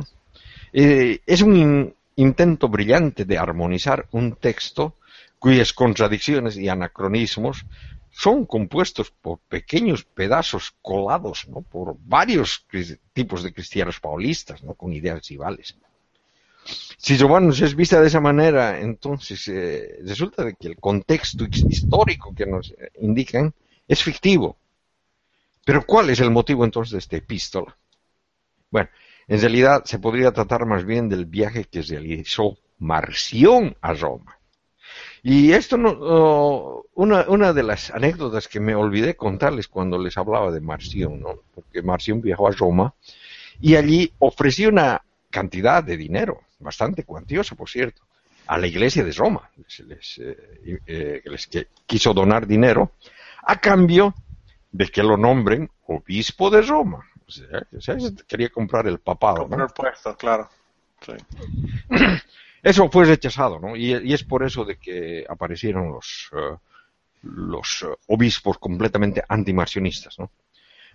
Eh, 0.72 1.20
es 1.26 1.42
un 1.42 1.94
intento 2.16 2.68
brillante 2.68 3.24
de 3.24 3.38
armonizar 3.38 4.06
un 4.12 4.36
texto 4.36 4.96
cuyas 5.38 5.72
contradicciones 5.72 6.56
y 6.56 6.68
anacronismos 6.68 7.66
son 8.10 8.46
compuestos 8.46 9.10
por 9.10 9.38
pequeños 9.38 10.04
pedazos 10.04 10.74
colados 10.82 11.48
¿no? 11.48 11.62
por 11.62 11.96
varios 12.04 12.66
tipos 13.12 13.42
de 13.42 13.52
cristianos 13.52 14.00
paulistas 14.00 14.62
¿no? 14.62 14.74
con 14.74 14.92
ideas 14.92 15.26
rivales. 15.26 15.76
Si 16.96 17.16
Romanos 17.16 17.60
es 17.60 17.74
vista 17.74 18.00
de 18.00 18.06
esa 18.06 18.20
manera, 18.20 18.78
entonces 18.78 19.48
eh, 19.48 19.98
resulta 20.04 20.44
de 20.44 20.54
que 20.54 20.68
el 20.68 20.76
contexto 20.76 21.44
histórico 21.50 22.32
que 22.34 22.46
nos 22.46 22.70
eh, 22.70 22.92
indican 23.00 23.52
es 23.88 24.02
fictivo. 24.02 24.56
Pero 25.64 25.84
¿cuál 25.84 26.10
es 26.10 26.20
el 26.20 26.30
motivo 26.30 26.64
entonces 26.64 26.92
de 26.92 26.98
esta 26.98 27.16
epístola? 27.16 27.76
Bueno, 28.70 28.88
en 29.28 29.40
realidad 29.40 29.84
se 29.84 29.98
podría 29.98 30.32
tratar 30.32 30.66
más 30.66 30.84
bien 30.84 31.08
del 31.08 31.26
viaje 31.26 31.64
que 31.64 31.82
realizó 31.82 32.58
Marción 32.78 33.76
a 33.80 33.94
Roma. 33.94 34.38
Y 35.22 35.52
esto 35.52 35.76
no, 35.76 36.82
una, 36.94 37.22
una, 37.28 37.52
de 37.52 37.62
las 37.62 37.90
anécdotas 37.90 38.48
que 38.48 38.58
me 38.58 38.74
olvidé 38.74 39.14
contarles 39.14 39.68
cuando 39.68 39.96
les 39.96 40.18
hablaba 40.18 40.50
de 40.50 40.60
Marción, 40.60 41.20
¿no? 41.20 41.42
porque 41.54 41.80
Marción 41.80 42.20
viajó 42.20 42.48
a 42.48 42.52
Roma 42.52 42.94
y 43.60 43.76
allí 43.76 44.12
ofreció 44.18 44.68
una 44.68 45.00
cantidad 45.30 45.84
de 45.84 45.96
dinero 45.96 46.40
bastante 46.58 47.04
cuantioso, 47.04 47.54
por 47.56 47.68
cierto, 47.68 48.02
a 48.46 48.58
la 48.58 48.66
iglesia 48.66 49.04
de 49.04 49.12
Roma, 49.12 49.50
se 49.66 49.84
les, 49.84 50.18
eh, 50.18 50.80
eh, 50.86 51.22
les 51.24 51.48
quiso 51.86 52.12
donar 52.12 52.46
dinero, 52.46 52.92
a 53.44 53.60
cambio 53.60 54.14
de 54.70 54.88
que 54.88 55.02
lo 55.02 55.16
nombren 55.16 55.70
obispo 55.86 56.50
de 56.50 56.62
Roma. 56.62 57.06
O 57.76 57.80
sea, 57.80 57.96
quería 58.26 58.48
comprar 58.48 58.86
el 58.86 58.98
papado. 58.98 59.38
Comprar 59.38 59.68
el 59.68 59.74
puesto, 59.74 60.16
claro. 60.16 60.48
Eso 62.62 62.88
fue 62.90 63.04
rechazado, 63.04 63.58
¿no? 63.58 63.76
Y, 63.76 64.12
es 64.12 64.22
por 64.22 64.44
eso 64.44 64.64
de 64.64 64.76
que 64.76 65.26
aparecieron 65.28 65.90
los, 65.90 66.30
eh, 66.32 66.56
los 67.22 67.84
obispos 68.06 68.58
completamente 68.58 69.24
antimarcionistas, 69.28 70.16
¿no? 70.20 70.30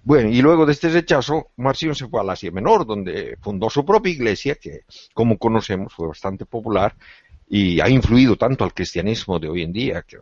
Bueno, 0.03 0.29
y 0.29 0.41
luego 0.41 0.65
de 0.65 0.71
este 0.71 0.87
rechazo, 0.87 1.47
Marción 1.57 1.93
se 1.93 2.07
fue 2.07 2.21
al 2.21 2.29
Asia 2.29 2.51
Menor, 2.51 2.85
donde 2.85 3.37
fundó 3.41 3.69
su 3.69 3.83
propia 3.83 4.13
iglesia, 4.13 4.55
que 4.55 4.85
como 5.13 5.37
conocemos 5.37 5.93
fue 5.93 6.07
bastante 6.07 6.45
popular, 6.45 6.95
y 7.49 7.81
ha 7.81 7.89
influido 7.89 8.37
tanto 8.37 8.63
al 8.63 8.73
cristianismo 8.73 9.37
de 9.37 9.49
hoy 9.49 9.63
en 9.63 9.73
día. 9.73 10.03
Que... 10.03 10.19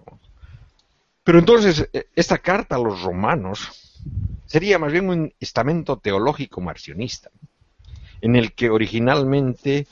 Pero 1.23 1.37
entonces, 1.37 1.87
eh, 1.93 2.07
esta 2.15 2.39
carta 2.39 2.75
a 2.77 2.79
los 2.79 3.03
romanos 3.03 3.84
sería 4.45 4.79
más 4.79 4.91
bien 4.91 5.09
un 5.09 5.33
estamento 5.39 5.97
teológico 5.97 6.61
marcionista, 6.61 7.29
en 8.21 8.35
el 8.35 8.53
que 8.53 8.69
originalmente, 8.69 9.87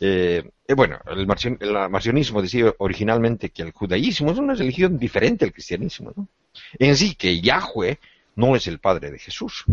eh, 0.00 0.50
eh, 0.66 0.74
bueno, 0.74 0.98
el, 1.06 1.26
marcionismo 1.26 2.42
decía 2.42 2.74
originalmente 2.78 3.50
que 3.50 3.62
el 3.62 3.72
judaísmo 3.72 4.32
es 4.32 4.38
una 4.38 4.54
religión 4.54 4.98
diferente 4.98 5.44
al 5.44 5.52
cristianismo, 5.52 6.12
¿no? 6.16 6.28
En 6.78 6.96
sí, 6.96 7.14
que 7.14 7.40
Yahweh 7.40 7.98
no 8.36 8.56
es 8.56 8.66
el 8.66 8.78
padre 8.78 9.10
de 9.10 9.18
Jesús. 9.18 9.64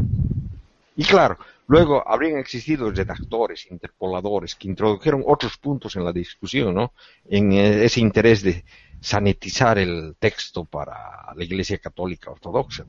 Y 0.95 1.03
claro, 1.03 1.37
luego 1.67 2.03
habrían 2.07 2.39
existido 2.39 2.89
redactores, 2.91 3.67
interpoladores, 3.69 4.55
que 4.55 4.67
introdujeron 4.67 5.23
otros 5.25 5.57
puntos 5.57 5.95
en 5.95 6.03
la 6.03 6.11
discusión, 6.11 6.73
¿no? 6.73 6.91
En 7.29 7.53
ese 7.53 7.99
interés 7.99 8.41
de 8.41 8.63
sanitizar 8.99 9.77
el 9.77 10.15
texto 10.19 10.65
para 10.65 11.33
la 11.35 11.43
Iglesia 11.43 11.77
Católica 11.77 12.31
Ortodoxa 12.31 12.85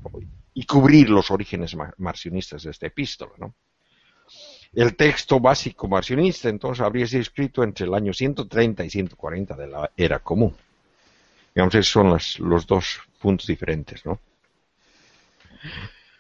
y 0.55 0.65
cubrir 0.65 1.11
los 1.11 1.31
orígenes 1.31 1.77
marcionistas 1.99 2.63
de 2.63 2.71
esta 2.71 2.87
epístola. 2.87 3.33
¿no? 3.39 3.55
El 4.73 4.97
texto 4.97 5.41
básico 5.41 5.89
marcionista 5.89 6.49
entonces 6.49 6.85
habría 6.85 7.07
sido 7.07 7.23
escrito 7.23 7.63
entre 7.63 7.87
el 7.87 7.95
año 7.95 8.13
130 8.13 8.85
y 8.85 8.91
140 8.91 9.57
de 9.57 9.67
la 9.67 9.91
era 9.97 10.19
común. 10.21 10.55
Digamos, 11.55 11.75
esos 11.75 11.89
son 11.89 12.49
los 12.49 12.67
dos 12.67 13.01
puntos 13.21 13.47
diferentes. 13.47 14.05
¿no? 14.07 14.21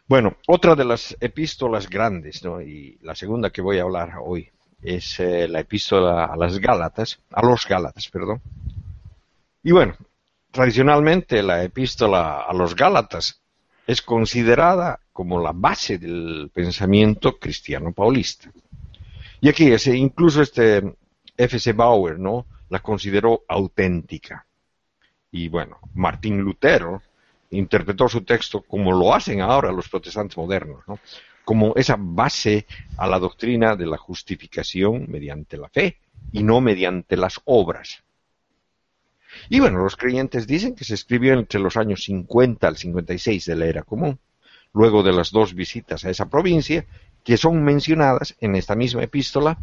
Bueno, 0.06 0.36
otra 0.46 0.74
de 0.74 0.84
las 0.84 1.16
epístolas 1.20 1.88
grandes, 1.88 2.44
¿no? 2.44 2.60
y 2.60 2.98
la 3.02 3.14
segunda 3.14 3.50
que 3.50 3.62
voy 3.62 3.78
a 3.78 3.82
hablar 3.82 4.14
hoy, 4.20 4.50
es 4.82 5.18
eh, 5.20 5.48
la 5.48 5.60
epístola 5.60 6.26
a 6.26 6.36
las 6.36 6.58
Gálatas, 6.58 7.20
a 7.32 7.44
los 7.44 7.66
Gálatas, 7.66 8.08
perdón, 8.08 8.40
y 9.68 9.70
bueno, 9.70 9.96
tradicionalmente 10.50 11.42
la 11.42 11.62
epístola 11.62 12.40
a 12.40 12.54
los 12.54 12.74
Gálatas 12.74 13.42
es 13.86 14.00
considerada 14.00 14.98
como 15.12 15.42
la 15.42 15.52
base 15.52 15.98
del 15.98 16.50
pensamiento 16.54 17.38
cristiano 17.38 17.92
paulista. 17.92 18.50
Y 19.42 19.50
aquí 19.50 19.70
ese, 19.70 19.94
incluso 19.94 20.40
este 20.40 20.94
F.C. 21.36 21.74
Bauer 21.74 22.18
¿no? 22.18 22.46
la 22.70 22.78
consideró 22.78 23.42
auténtica. 23.46 24.46
Y 25.30 25.48
bueno, 25.48 25.80
Martín 25.92 26.38
Lutero 26.38 27.02
interpretó 27.50 28.08
su 28.08 28.22
texto 28.22 28.62
como 28.62 28.90
lo 28.90 29.14
hacen 29.14 29.42
ahora 29.42 29.70
los 29.70 29.90
protestantes 29.90 30.38
modernos, 30.38 30.80
¿no? 30.88 30.98
como 31.44 31.74
esa 31.76 31.96
base 31.98 32.64
a 32.96 33.06
la 33.06 33.18
doctrina 33.18 33.76
de 33.76 33.84
la 33.84 33.98
justificación 33.98 35.04
mediante 35.10 35.58
la 35.58 35.68
fe 35.68 35.98
y 36.32 36.42
no 36.42 36.62
mediante 36.62 37.18
las 37.18 37.38
obras. 37.44 38.02
Y 39.48 39.60
bueno, 39.60 39.78
los 39.78 39.96
creyentes 39.96 40.46
dicen 40.46 40.74
que 40.74 40.84
se 40.84 40.94
escribió 40.94 41.34
entre 41.34 41.60
los 41.60 41.76
años 41.76 42.04
50 42.04 42.66
al 42.66 42.76
56 42.76 43.44
de 43.46 43.56
la 43.56 43.66
era 43.66 43.82
común, 43.82 44.18
luego 44.72 45.02
de 45.02 45.12
las 45.12 45.30
dos 45.30 45.54
visitas 45.54 46.04
a 46.04 46.10
esa 46.10 46.28
provincia, 46.28 46.84
que 47.24 47.36
son 47.36 47.62
mencionadas 47.62 48.36
en 48.40 48.56
esta 48.56 48.74
misma 48.74 49.02
epístola 49.02 49.58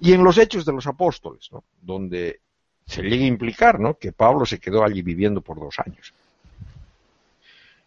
y 0.00 0.12
en 0.12 0.24
los 0.24 0.38
hechos 0.38 0.64
de 0.64 0.72
los 0.72 0.86
apóstoles, 0.86 1.50
donde 1.80 2.40
se 2.86 3.02
llega 3.02 3.24
a 3.24 3.28
implicar 3.28 3.80
¿no? 3.80 3.94
que 3.98 4.12
Pablo 4.12 4.46
se 4.46 4.58
quedó 4.58 4.84
allí 4.84 5.02
viviendo 5.02 5.40
por 5.40 5.58
dos 5.58 5.78
años. 5.78 6.12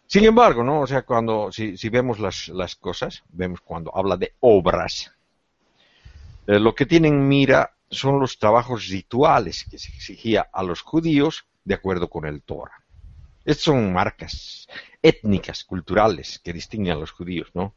Sin 0.06 0.24
embargo, 0.24 0.64
¿no? 0.64 0.80
O 0.80 0.86
sea, 0.86 1.02
cuando, 1.02 1.52
si, 1.52 1.76
vemos 1.90 2.18
las, 2.18 2.48
las, 2.48 2.76
cosas, 2.76 3.22
vemos 3.28 3.60
cuando 3.60 3.94
habla 3.94 4.16
de 4.16 4.32
obras, 4.40 5.12
eh, 6.46 6.58
lo 6.58 6.74
que 6.74 6.86
tienen 6.86 7.28
mira 7.28 7.74
son 7.90 8.20
los 8.20 8.38
trabajos 8.38 8.88
rituales 8.88 9.64
que 9.70 9.78
se 9.78 9.92
exigía 9.92 10.48
a 10.52 10.62
los 10.62 10.80
judíos 10.82 11.46
de 11.64 11.74
acuerdo 11.74 12.08
con 12.08 12.26
el 12.26 12.42
Torah. 12.42 12.84
Estas 13.44 13.64
son 13.64 13.92
marcas 13.92 14.66
étnicas, 15.02 15.64
culturales, 15.64 16.38
que 16.38 16.52
distinguen 16.52 16.96
a 16.96 17.00
los 17.00 17.10
judíos, 17.12 17.50
¿no? 17.54 17.74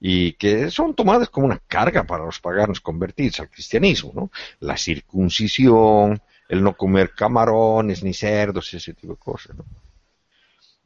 Y 0.00 0.32
que 0.32 0.70
son 0.70 0.94
tomadas 0.94 1.30
como 1.30 1.46
una 1.46 1.58
carga 1.58 2.04
para 2.04 2.24
los 2.24 2.40
paganos 2.40 2.80
convertidos 2.80 3.40
al 3.40 3.50
cristianismo, 3.50 4.12
¿no? 4.14 4.30
La 4.60 4.76
circuncisión, 4.76 6.20
el 6.48 6.62
no 6.62 6.76
comer 6.76 7.12
camarones 7.14 8.02
ni 8.02 8.12
cerdos, 8.12 8.74
ese 8.74 8.94
tipo 8.94 9.12
de 9.12 9.18
cosas, 9.18 9.56
¿no? 9.56 9.64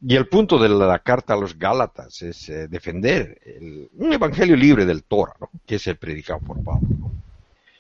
Y 0.01 0.15
el 0.15 0.29
punto 0.29 0.59
de 0.59 0.69
la 0.69 1.01
carta 1.01 1.35
a 1.35 1.37
los 1.37 1.59
Gálatas 1.59 2.23
es 2.23 2.49
eh, 2.49 2.69
defender 2.69 3.41
un 3.95 4.13
evangelio 4.13 4.55
libre 4.55 4.87
del 4.87 5.03
Torah, 5.03 5.35
¿no? 5.41 5.51
que 5.67 5.75
es 5.75 5.87
el 5.89 5.97
predicado 5.97 6.39
por 6.39 6.63
Pablo. 6.63 6.89
¿no? 6.89 7.13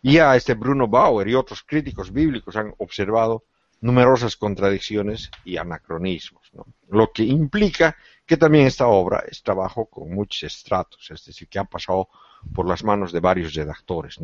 Ya 0.03 0.37
este 0.37 0.55
Bruno 0.55 0.87
Bauer 0.87 1.29
y 1.29 1.35
otros 1.35 1.63
críticos 1.63 2.13
bíblicos 2.13 2.57
han 2.57 2.75
observado 2.79 3.45
numerosas 3.81 4.37
contradicciones 4.37 5.31
y 5.45 5.57
anacronismos, 5.57 6.51
lo 6.89 7.13
que 7.13 7.23
implica 7.23 7.97
que 8.27 8.37
también 8.37 8.67
esta 8.67 8.89
obra 8.89 9.25
es 9.29 9.43
trabajo 9.43 9.87
con 9.87 10.13
muchos 10.13 10.43
estratos, 10.43 11.11
es 11.11 11.25
decir, 11.25 11.49
que 11.49 11.59
ha 11.59 11.65
pasado 11.65 12.09
por 12.55 12.69
las 12.69 12.83
manos 12.85 13.13
de 13.13 13.21
varios 13.21 13.55
redactores, 13.55 14.19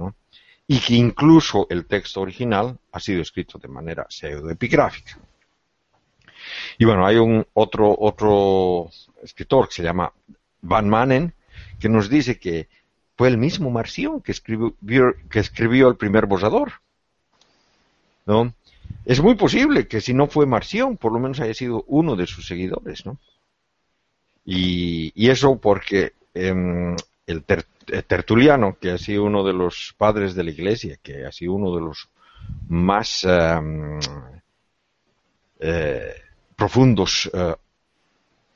y 0.67 0.79
que 0.81 0.95
incluso 0.95 1.67
el 1.71 1.87
texto 1.87 2.21
original 2.21 2.79
ha 2.93 3.01
sido 3.01 3.23
escrito 3.23 3.59
de 3.59 3.69
manera 3.69 4.07
pseudoepigráfica. 4.09 5.19
Y 6.79 6.85
bueno, 6.85 7.07
hay 7.07 7.17
un 7.17 7.47
otro, 7.55 7.95
otro 7.99 8.91
escritor 9.23 9.69
que 9.69 9.75
se 9.75 9.83
llama 9.83 10.13
Van 10.63 10.89
Manen, 10.89 11.35
que 11.79 11.89
nos 11.89 12.09
dice 12.09 12.39
que 12.39 12.69
fue 13.17 13.29
el 13.29 13.39
mismo 13.39 13.71
Marción 13.71 14.21
que 14.21 14.33
escribió, 14.33 15.89
el 15.89 15.97
primer 15.97 16.27
borrador. 16.27 16.73
¿no? 18.27 18.55
Es 19.05 19.21
muy 19.21 19.35
posible 19.37 19.87
que 19.87 20.01
si 20.01 20.15
no 20.15 20.27
fue 20.27 20.47
Marción, 20.47 20.97
por 20.97 21.13
lo 21.13 21.19
menos 21.19 21.41
haya 21.41 21.55
sido 21.55 21.85
uno 21.87 22.17
de 22.17 22.27
sus 22.27 22.47
seguidores. 22.47 23.07
¿no? 23.07 23.19
Y, 24.45 25.29
eso 25.29 25.59
porque 25.59 26.13
em, 26.35 26.97
el, 27.27 27.45
Tertuliano, 27.45 28.79
que 28.81 28.91
ha 28.91 28.99
sido 28.99 29.25
uno 29.25 29.45
de 29.45 29.53
los 29.53 29.95
padres 29.97 30.35
de 30.35 30.45
la 30.45 30.51
iglesia, 30.51 30.99
que 31.03 31.25
ha 31.25 31.33
sido 31.33 31.53
uno 31.53 31.75
de 31.75 31.81
los 31.83 32.09
más 32.69 33.25
em, 33.25 34.01
eh, 35.61 36.15
profundos 36.57 37.31
eh, 37.33 37.55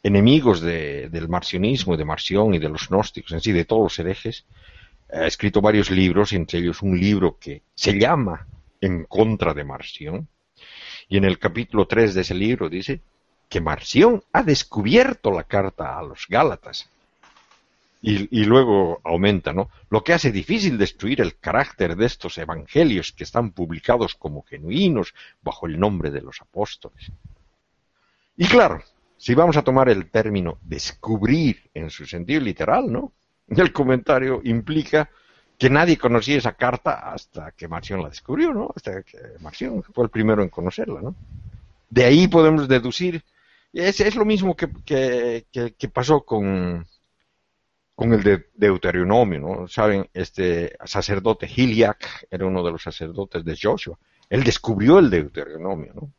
enemigos 0.09 0.61
del 0.61 1.29
marcionismo, 1.29 1.97
de 1.97 2.05
Marción 2.05 2.55
y 2.55 2.59
de 2.59 2.69
los 2.69 2.89
gnósticos, 2.89 3.33
en 3.33 3.41
sí, 3.41 3.53
de 3.53 3.65
todos 3.65 3.83
los 3.83 3.99
herejes, 3.99 4.45
ha 5.13 5.27
escrito 5.27 5.61
varios 5.61 5.91
libros, 5.91 6.33
entre 6.33 6.59
ellos 6.59 6.83
un 6.83 6.99
libro 6.99 7.39
que 7.39 7.63
se 7.75 7.99
llama 7.99 8.47
En 8.81 9.05
contra 9.05 9.55
de 9.55 9.65
Marción, 9.65 10.29
y 11.09 11.17
en 11.17 11.25
el 11.25 11.39
capítulo 11.39 11.87
3 11.87 12.15
de 12.15 12.21
ese 12.23 12.35
libro 12.35 12.69
dice 12.69 13.01
que 13.49 13.61
Marción 13.61 14.23
ha 14.33 14.43
descubierto 14.43 15.31
la 15.31 15.45
carta 15.45 15.99
a 15.99 16.03
los 16.03 16.27
Gálatas. 16.29 16.91
Y, 18.01 18.29
y, 18.31 18.45
luego 18.45 19.01
aumenta, 19.03 19.53
¿no? 19.53 19.71
Lo 19.91 20.05
que 20.05 20.13
hace 20.13 20.31
difícil 20.31 20.79
destruir 20.79 21.21
el 21.21 21.37
carácter 21.37 21.97
de 21.97 22.07
estos 22.07 22.39
evangelios 22.39 23.11
que 23.11 23.25
están 23.25 23.51
publicados 23.51 24.15
como 24.15 24.45
genuinos 24.45 25.15
bajo 25.43 25.67
el 25.67 25.81
nombre 25.81 26.13
de 26.13 26.21
los 26.21 26.41
apóstoles. 26.41 27.11
Y 28.37 28.47
claro, 28.47 28.85
si 29.19 29.35
vamos 29.35 29.57
a 29.57 29.63
tomar 29.63 29.89
el 29.89 30.11
término 30.11 30.59
descubrir 30.63 31.71
en 31.75 31.91
su 31.91 32.07
sentido 32.07 32.41
literal, 32.41 32.91
¿no? 32.91 33.13
El 33.49 33.73
comentario 33.73 34.41
implica 34.45 35.11
que 35.59 35.69
nadie 35.69 35.99
conocía 35.99 36.39
esa 36.39 36.53
carta 36.53 37.11
hasta 37.13 37.51
que 37.51 37.67
Marción 37.67 38.01
la 38.01 38.09
descubrió, 38.09 38.55
¿no? 38.55 38.73
Hasta 38.75 39.03
que 39.03 39.19
Marción 39.41 39.83
fue 39.83 40.05
el 40.05 40.11
primero 40.11 40.43
en 40.43 40.49
conocerla, 40.49 41.03
¿no? 41.03 41.17
De 41.91 42.05
ahí 42.05 42.29
podemos 42.29 42.69
deducir, 42.69 43.25
es, 43.73 44.01
es 44.01 44.15
lo 44.15 44.25
mismo 44.25 44.55
que, 44.55 44.69
que, 44.87 45.89
pasó 45.89 46.25
con, 46.25 46.87
con 47.97 48.13
el 48.13 48.23
de 48.23 48.47
Deuteronomio, 48.55 49.41
¿no? 49.41 49.69
Saben, 49.69 50.09
este 50.15 50.77
sacerdote 50.85 51.49
Hiliac 51.49 52.29
era 52.31 52.47
uno 52.47 52.63
de 52.63 52.71
los 52.71 52.83
sacerdotes 52.83 53.45
de 53.45 53.59
Joshua. 53.61 53.99
Él 54.31 54.45
descubrió 54.45 55.01
el 55.01 55.11
Deuteronomio, 55.11 55.93
¿no? 55.95 56.13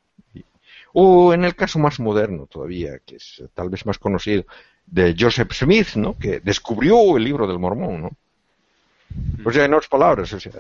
O 0.94 1.34
en 1.34 1.44
el 1.46 1.56
caso 1.56 1.80
más 1.80 2.00
moderno 2.00 2.48
todavía, 2.48 3.00
que 3.06 3.18
es 3.18 3.44
tal 3.54 3.70
vez 3.70 3.86
más 3.86 4.00
conocido, 4.00 4.46
de 4.86 5.16
Joseph 5.18 5.54
Smith, 5.54 5.96
¿no? 5.96 6.18
que 6.18 6.40
descubrió 6.40 7.18
el 7.18 7.24
libro 7.24 7.48
del 7.48 7.60
mormón. 7.60 8.02
¿no? 8.02 8.12
O 9.46 9.52
sea, 9.52 9.66
en 9.66 9.74
otras 9.74 9.90
palabras, 9.90 10.34
o 10.34 10.40
sea, 10.40 10.52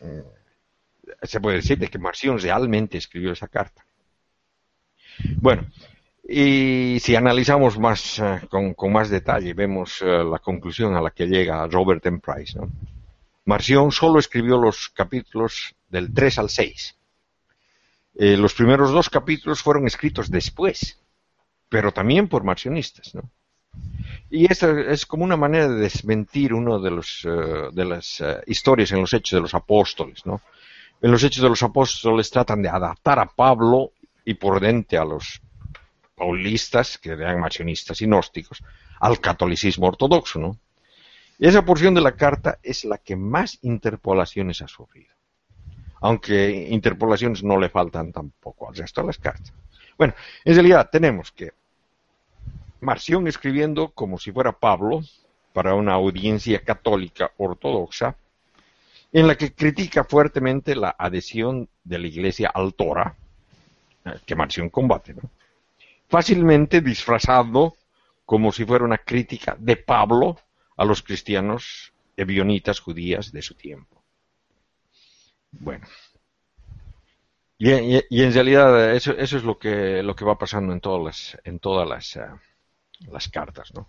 mm, 0.00 0.20
se 1.22 1.40
puede 1.40 1.56
decir 1.56 1.78
de 1.78 1.88
que 1.88 1.98
Marción 1.98 2.38
realmente 2.38 2.98
escribió 2.98 3.32
esa 3.32 3.48
carta. 3.48 3.84
Bueno, 5.40 5.66
y 6.28 6.98
si 7.00 7.14
analizamos 7.14 7.78
más 7.78 8.18
eh, 8.18 8.40
con, 8.48 8.92
más 8.92 9.10
detalle, 9.10 9.54
vemos 9.54 10.02
eh, 10.02 10.24
la 10.24 10.38
conclusión 10.38 10.94
a 10.94 11.00
la 11.00 11.10
que 11.10 11.26
llega 11.26 11.66
Robert 11.66 12.04
M. 12.06 12.20
Price. 12.20 12.58
¿no? 12.58 12.68
Marción 13.44 13.92
solo 13.92 14.18
escribió 14.18 14.58
los 14.58 14.88
capítulos 14.90 15.74
del 15.88 16.12
3 16.12 16.38
al 16.38 16.50
6 16.50 16.96
eh, 18.18 18.36
los 18.36 18.54
primeros 18.54 18.92
dos 18.92 19.10
capítulos 19.10 19.62
fueron 19.62 19.86
escritos 19.86 20.30
después, 20.30 20.98
pero 21.68 21.92
también 21.92 22.28
por 22.28 22.44
marcionistas, 22.44 23.14
¿no? 23.14 23.30
Y 24.30 24.50
esta 24.50 24.80
es 24.80 25.04
como 25.04 25.24
una 25.24 25.36
manera 25.36 25.68
de 25.68 25.80
desmentir 25.80 26.54
una 26.54 26.78
de, 26.78 27.00
eh, 27.24 27.68
de 27.72 27.84
las 27.84 28.20
eh, 28.20 28.42
historias 28.46 28.90
en 28.92 29.00
los 29.00 29.12
hechos 29.12 29.36
de 29.36 29.42
los 29.42 29.54
apóstoles, 29.54 30.24
¿no? 30.24 30.40
en 31.00 31.10
los 31.10 31.22
Hechos 31.22 31.42
de 31.42 31.48
los 31.48 31.62
Apóstoles 31.62 32.30
tratan 32.30 32.62
de 32.62 32.68
adaptar 32.68 33.18
a 33.18 33.26
Pablo 33.26 33.92
y 34.24 34.34
por 34.34 34.60
dentro 34.60 35.00
a 35.00 35.04
los 35.04 35.40
paulistas, 36.14 36.98
que 36.98 37.10
eran 37.10 37.40
marcionistas 37.40 38.00
y 38.00 38.06
gnósticos, 38.06 38.62
al 39.00 39.20
catolicismo 39.20 39.86
ortodoxo, 39.86 40.38
¿no? 40.38 40.58
Y 41.38 41.46
esa 41.46 41.64
porción 41.64 41.94
de 41.94 42.00
la 42.00 42.16
carta 42.16 42.58
es 42.62 42.86
la 42.86 42.96
que 42.96 43.14
más 43.14 43.58
interpolaciones 43.60 44.62
ha 44.62 44.68
sufrido. 44.68 45.14
Aunque 46.00 46.68
interpolaciones 46.70 47.42
no 47.42 47.58
le 47.58 47.68
faltan 47.68 48.12
tampoco 48.12 48.68
al 48.68 48.76
resto 48.76 49.00
de 49.00 49.06
las 49.08 49.18
cartas. 49.18 49.52
Bueno, 49.96 50.14
en 50.44 50.54
realidad 50.54 50.88
tenemos 50.90 51.32
que 51.32 51.52
Marción 52.80 53.26
escribiendo 53.26 53.88
como 53.88 54.18
si 54.18 54.30
fuera 54.30 54.52
Pablo 54.52 55.00
para 55.52 55.74
una 55.74 55.94
audiencia 55.94 56.62
católica 56.62 57.32
ortodoxa, 57.38 58.16
en 59.12 59.26
la 59.26 59.36
que 59.36 59.54
critica 59.54 60.04
fuertemente 60.04 60.76
la 60.76 60.94
adhesión 60.98 61.68
de 61.84 61.98
la 61.98 62.06
Iglesia 62.06 62.50
al 62.52 62.74
Torah, 62.74 63.16
que 64.26 64.34
Marción 64.34 64.68
combate, 64.68 65.14
¿no? 65.14 65.30
fácilmente 66.08 66.80
disfrazado 66.80 67.74
como 68.24 68.52
si 68.52 68.64
fuera 68.64 68.84
una 68.84 68.98
crítica 68.98 69.56
de 69.58 69.76
Pablo 69.76 70.36
a 70.76 70.84
los 70.84 71.02
cristianos 71.02 71.92
ebionitas 72.16 72.80
judías 72.80 73.32
de 73.32 73.42
su 73.42 73.54
tiempo. 73.54 73.95
Bueno. 75.60 75.86
Y, 77.58 77.70
en 77.70 78.32
realidad 78.34 78.94
eso, 78.94 79.12
es 79.16 79.32
lo 79.32 79.58
que, 79.58 80.02
lo 80.02 80.14
que 80.14 80.24
va 80.24 80.38
pasando 80.38 80.72
en 80.72 80.80
todas 80.80 81.02
las, 81.04 81.38
en 81.44 81.58
todas 81.58 81.88
las, 81.88 82.16
eh, 82.16 82.28
las 83.10 83.28
cartas. 83.28 83.72
¿no? 83.74 83.88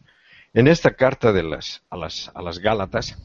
En 0.53 0.67
esta 0.67 0.91
carta 0.93 1.33
de 1.33 1.43
las, 1.43 1.83
a, 1.89 1.97
las, 1.97 2.31
a 2.33 2.41
las 2.41 2.59
Gálatas 2.59 3.17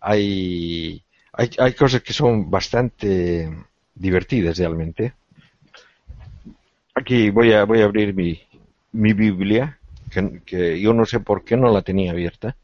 hay, 0.00 1.02
hay, 1.32 1.50
hay 1.58 1.74
cosas 1.74 2.02
que 2.02 2.14
son 2.14 2.50
bastante 2.50 3.50
divertidas 3.94 4.56
realmente. 4.56 5.12
Aquí 6.94 7.28
voy 7.28 7.52
a, 7.52 7.64
voy 7.64 7.82
a 7.82 7.84
abrir 7.84 8.14
mi, 8.14 8.40
mi 8.92 9.12
Biblia 9.12 9.78
que, 10.44 10.80
yo 10.80 10.92
no 10.92 11.04
sé 11.04 11.20
por 11.20 11.44
qué 11.44 11.56
no 11.56 11.72
la 11.72 11.82
tenía 11.82 12.12
abierta, 12.12 12.56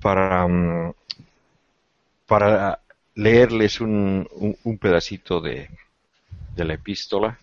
para, 0.00 0.46
mm, 0.46 0.92
para 2.26 2.80
leerles 3.16 3.80
un, 3.80 4.28
un, 4.62 4.78
pedacito 4.78 5.40
de, 5.40 5.68
de, 6.54 6.64
la 6.64 6.74
epístola 6.74 7.38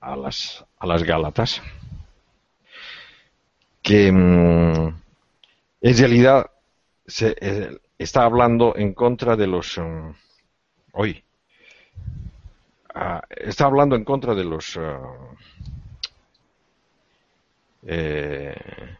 a 0.00 0.16
las, 0.16 0.64
a 0.78 0.86
las 0.86 1.02
Gálatas, 1.02 1.62
que 3.82 4.10
mm, 4.10 4.88
en 5.82 5.98
realidad 5.98 6.50
se, 7.06 7.36
eh, 7.40 7.78
está 7.98 8.24
hablando 8.24 8.74
en 8.76 8.94
contra 8.94 9.36
de 9.36 9.46
los... 9.46 9.78
Mm, 9.78 10.10
hoy. 10.92 11.22
Ah, 12.94 13.22
está 13.30 13.66
hablando 13.66 13.96
en 13.96 14.04
contra 14.04 14.34
de 14.34 14.44
los... 14.44 14.78
Ah, 14.78 14.98
eh, 17.86 18.96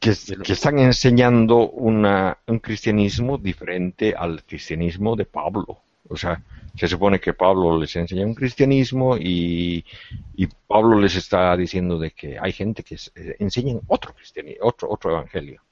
que, 0.00 0.10
están 0.10 0.78
enseñando 0.78 1.70
una, 1.70 2.38
un 2.46 2.58
cristianismo 2.58 3.38
diferente 3.38 4.14
al 4.16 4.44
cristianismo 4.44 5.16
de 5.16 5.24
Pablo. 5.24 5.80
O 6.08 6.16
sea, 6.16 6.42
se 6.76 6.88
supone 6.88 7.20
que 7.20 7.34
Pablo 7.34 7.78
les 7.78 7.94
enseña 7.96 8.26
un 8.26 8.34
cristianismo 8.34 9.16
y, 9.16 9.84
Pablo 10.66 10.98
les 11.00 11.14
está 11.14 11.56
diciendo 11.56 11.98
de 11.98 12.10
que 12.10 12.38
hay 12.38 12.52
gente 12.52 12.82
que 12.82 12.96
eh, 13.14 13.36
enseña 13.38 13.78
otro 13.86 14.14
cristianismo, 14.14 14.66
otro, 14.66 14.90
otro 14.90 15.12
evangelio. 15.12 15.62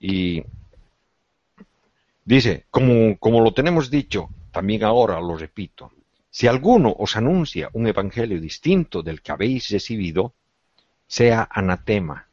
Y 0.00 0.42
dice, 2.24 2.64
como, 2.70 3.16
como 3.18 3.40
lo 3.40 3.52
tenemos 3.52 3.90
dicho, 3.90 4.28
también 4.50 4.82
ahora 4.82 5.20
lo 5.20 5.36
repito, 5.36 5.92
si 6.30 6.46
alguno 6.46 6.94
os 6.98 7.14
anuncia 7.16 7.68
un 7.74 7.86
evangelio 7.86 8.40
distinto 8.40 9.02
del 9.02 9.20
que 9.20 9.32
habéis 9.32 9.68
recibido, 9.68 10.32
sea 11.06 11.46
anatema. 11.50 12.26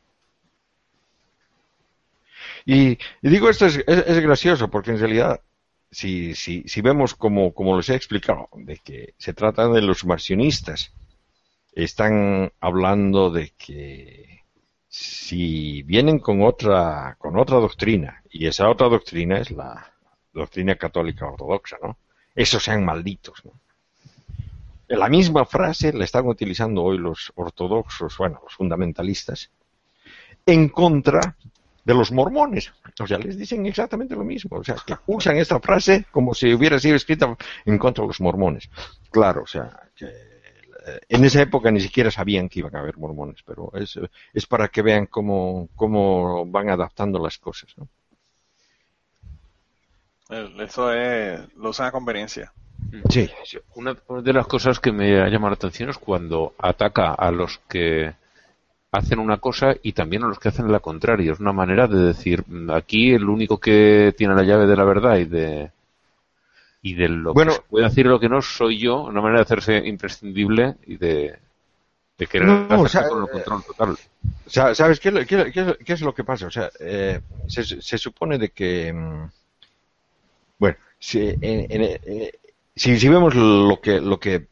Y, 2.71 2.99
digo 3.23 3.49
esto 3.49 3.65
es, 3.65 3.83
gracioso 3.83 4.69
porque 4.69 4.91
en 4.91 4.99
realidad, 4.99 5.41
si, 5.89 6.35
si, 6.35 6.61
si 6.67 6.81
vemos 6.81 7.15
como, 7.15 7.51
como 7.51 7.75
les 7.75 7.89
he 7.89 7.95
explicado, 7.95 8.47
de 8.53 8.77
que 8.77 9.15
se 9.17 9.33
trata 9.33 9.67
de 9.69 9.81
los 9.81 10.05
marcionistas, 10.05 10.93
están 11.73 12.51
hablando 12.59 13.31
de 13.31 13.53
que 13.57 14.43
si 14.87 15.81
vienen 15.81 16.19
con 16.19 16.43
otra, 16.43 17.15
con 17.17 17.39
otra 17.39 17.57
doctrina, 17.57 18.21
y 18.29 18.45
esa 18.45 18.69
otra 18.69 18.87
doctrina 18.87 19.39
es 19.39 19.49
la 19.49 19.91
doctrina 20.31 20.75
católica 20.75 21.25
ortodoxa, 21.25 21.77
¿no? 21.81 21.97
Esos 22.35 22.63
sean 22.63 22.85
malditos, 22.85 23.43
¿no? 23.45 23.53
La 24.89 25.09
misma 25.09 25.43
frase 25.43 25.91
la 25.91 26.03
están 26.03 26.27
utilizando 26.27 26.83
hoy 26.83 26.99
los 26.99 27.33
ortodoxos, 27.33 28.15
bueno, 28.19 28.41
los 28.43 28.53
fundamentalistas, 28.53 29.49
en 30.45 30.69
contra 30.69 31.35
de 31.89 31.95
los 31.95 32.11
mormones. 32.11 32.71
O 32.99 33.07
sea, 33.07 33.17
les 33.17 33.35
dicen 33.35 33.65
exactamente 33.65 34.13
lo 34.13 34.23
mismo. 34.23 34.57
O 34.57 34.63
sea, 34.63 34.75
que 34.85 34.95
usan 35.07 35.37
esta 35.37 35.59
frase 35.59 36.05
como 36.11 36.35
si 36.35 36.53
hubiera 36.53 36.77
sido 36.77 36.95
escrita 36.95 37.35
en 37.65 37.77
contra 37.79 38.03
de 38.03 38.09
los 38.09 38.21
mormones. 38.21 38.69
Claro, 39.09 39.41
o 39.41 39.47
sea, 39.47 39.89
que 39.95 40.05
eh, 40.05 40.99
en 41.09 41.25
esa 41.25 41.41
época 41.41 41.71
ni 41.71 41.79
siquiera 41.79 42.11
sabían 42.11 42.47
que 42.47 42.59
iban 42.59 42.75
a 42.75 42.81
haber 42.81 42.95
mormones, 42.97 43.41
pero 43.43 43.71
es, 43.73 43.99
es 44.31 44.45
para 44.45 44.67
que 44.67 44.83
vean 44.83 45.07
cómo, 45.07 45.67
cómo 45.75 46.45
van 46.45 46.69
adaptando 46.69 47.17
las 47.17 47.39
cosas. 47.39 47.73
¿no? 47.75 47.87
Eso 50.61 50.93
es, 50.93 51.41
lo 51.55 51.71
usan 51.71 51.87
a 51.87 51.91
conveniencia. 51.91 52.53
Sí. 53.09 53.27
Una 53.73 53.97
de 54.21 54.33
las 54.33 54.45
cosas 54.45 54.79
que 54.79 54.91
me 54.91 55.19
ha 55.19 55.27
llamado 55.27 55.49
la 55.49 55.55
atención 55.55 55.89
es 55.89 55.97
cuando 55.97 56.53
ataca 56.59 57.15
a 57.15 57.31
los 57.31 57.57
que 57.67 58.13
hacen 58.91 59.19
una 59.19 59.37
cosa 59.37 59.75
y 59.83 59.93
también 59.93 60.23
a 60.23 60.27
los 60.27 60.39
que 60.39 60.49
hacen 60.49 60.71
la 60.71 60.79
contraria. 60.79 61.31
Es 61.31 61.39
una 61.39 61.53
manera 61.53 61.87
de 61.87 61.99
decir, 61.99 62.43
aquí 62.73 63.11
el 63.11 63.29
único 63.29 63.59
que 63.59 64.13
tiene 64.17 64.35
la 64.35 64.43
llave 64.43 64.65
de 64.67 64.75
la 64.75 64.83
verdad 64.83 65.17
y 65.17 65.25
de 65.25 65.71
y 66.81 66.93
de 66.93 67.09
lo 67.09 67.33
bueno, 67.33 67.53
que 67.53 67.61
puede 67.69 67.85
decir 67.85 68.05
lo 68.05 68.19
que 68.19 68.29
no 68.29 68.41
soy 68.41 68.79
yo, 68.79 69.01
una 69.01 69.21
manera 69.21 69.39
de 69.39 69.43
hacerse 69.43 69.77
imprescindible 69.85 70.75
y 70.87 70.95
de, 70.95 71.37
de 72.17 72.27
querer 72.27 72.47
no, 72.47 72.67
con 72.67 72.87
el 72.87 73.29
control 73.29 73.63
total. 73.63 73.97
¿Sabes 74.47 74.99
qué, 74.99 75.25
qué, 75.25 75.93
es 75.93 76.01
lo 76.01 76.13
que 76.13 76.23
pasa? 76.23 76.47
O 76.47 76.51
sea, 76.51 76.69
eh, 76.79 77.19
se, 77.47 77.63
se, 77.63 77.97
supone 77.97 78.37
de 78.37 78.49
que, 78.49 78.93
mm, 78.93 79.29
bueno, 80.57 80.77
si, 80.97 81.19
en, 81.19 81.37
en, 81.41 81.99
si, 82.75 83.09
vemos 83.09 83.35
lo 83.35 83.79
que, 83.81 83.99
lo 83.99 84.19
que 84.19 84.47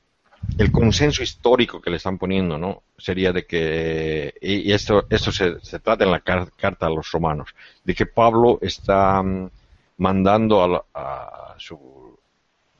el 0.57 0.71
consenso 0.71 1.23
histórico 1.23 1.81
que 1.81 1.89
le 1.89 1.97
están 1.97 2.17
poniendo, 2.17 2.57
¿no? 2.57 2.83
Sería 2.97 3.31
de 3.31 3.45
que, 3.45 4.33
y 4.41 4.71
esto, 4.71 5.05
esto 5.09 5.31
se, 5.31 5.79
trata 5.79 6.03
en 6.03 6.11
la 6.11 6.21
carta 6.21 6.87
a 6.87 6.89
los 6.89 7.11
romanos, 7.11 7.53
de 7.83 7.93
que 7.93 8.05
Pablo 8.05 8.59
está 8.61 9.21
mm, 9.21 9.49
mandando 9.97 10.87
a, 10.93 11.55
su, 11.57 12.17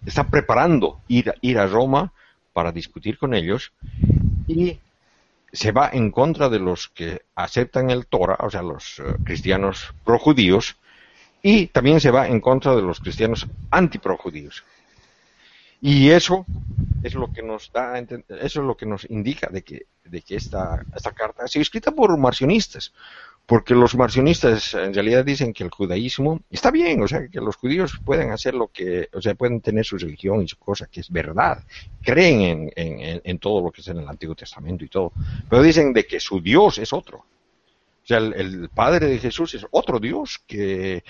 está 0.05 0.26
preparando 0.26 1.01
ir, 1.07 1.34
ir 1.41 1.59
a 1.59 1.68
Roma 1.68 2.13
para 2.53 2.72
discutir 2.72 3.18
con 3.18 3.34
ellos 3.34 3.72
y 4.47 4.80
se 5.51 5.72
va 5.72 5.89
en 5.93 6.11
contra 6.11 6.49
de 6.49 6.59
los 6.59 6.88
que 6.89 7.24
aceptan 7.36 7.89
el 7.89 8.07
Torah, 8.07 8.38
o 8.39 8.49
sea, 8.49 8.61
los 8.61 8.99
uh, 8.99 9.24
cristianos 9.24 9.93
projudíos, 10.03 10.78
y 11.41 11.68
también 11.68 11.99
se 11.99 12.11
va 12.11 12.28
en 12.28 12.41
contra 12.41 12.76
de 12.76 12.82
los 12.82 12.99
cristianos 12.99 13.47
antiprojudíos. 13.72 14.63
Y 15.82 16.09
eso 16.09 16.45
es 17.03 17.13
lo 17.13 17.32
que 17.32 17.43
nos 17.43 17.71
da, 17.71 17.99
eso 17.99 18.19
es 18.30 18.55
lo 18.55 18.75
que 18.75 18.86
nos 18.86 19.09
indica 19.09 19.47
de 19.47 19.61
que, 19.61 19.86
de 20.03 20.21
que 20.21 20.36
esta, 20.36 20.84
esta 20.95 21.11
carta 21.11 21.43
ha 21.43 21.47
sido 21.47 21.61
escrita 21.61 21.91
por 21.91 22.17
marcionistas, 22.17 22.93
porque 23.45 23.75
los 23.75 23.95
marcionistas 23.95 24.73
en 24.73 24.93
realidad 24.93 25.23
dicen 25.23 25.53
que 25.53 25.63
el 25.63 25.69
judaísmo 25.69 26.41
está 26.49 26.71
bien, 26.71 27.01
o 27.01 27.07
sea, 27.07 27.28
que 27.28 27.39
los 27.39 27.55
judíos 27.55 27.99
pueden 28.03 28.32
hacer 28.32 28.55
lo 28.55 28.67
que, 28.67 29.09
o 29.13 29.21
sea, 29.21 29.36
pueden 29.36 29.61
tener 29.61 29.86
su 29.86 29.97
religión 29.97 30.41
y 30.41 30.47
su 30.47 30.57
cosa, 30.57 30.88
que 30.88 30.99
es 30.99 31.09
verdad, 31.09 31.63
creen 32.01 32.41
en, 32.41 32.71
en, 32.75 33.21
en 33.23 33.39
todo 33.39 33.61
lo 33.61 33.71
que 33.71 33.82
es 33.82 33.88
en 33.88 33.99
el 33.99 34.07
Antiguo 34.07 34.36
Testamento 34.36 34.84
y 34.84 34.89
todo, 34.89 35.13
pero 35.49 35.61
dicen 35.61 35.93
de 35.93 36.05
que 36.05 36.19
su 36.19 36.41
Dios 36.41 36.78
es 36.80 36.91
otro. 36.91 37.19
O 37.19 38.07
sea, 38.07 38.17
el, 38.17 38.34
el 38.34 38.69
Padre 38.69 39.07
de 39.07 39.19
Jesús 39.19 39.53
es 39.53 39.65
otro 39.71 39.99
Dios 39.99 40.41
que 40.47 41.03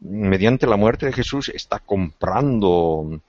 mediante 0.00 0.66
la 0.66 0.76
muerte 0.76 1.06
de 1.06 1.12
Jesús 1.12 1.48
está 1.48 1.78
comprando 1.80 3.20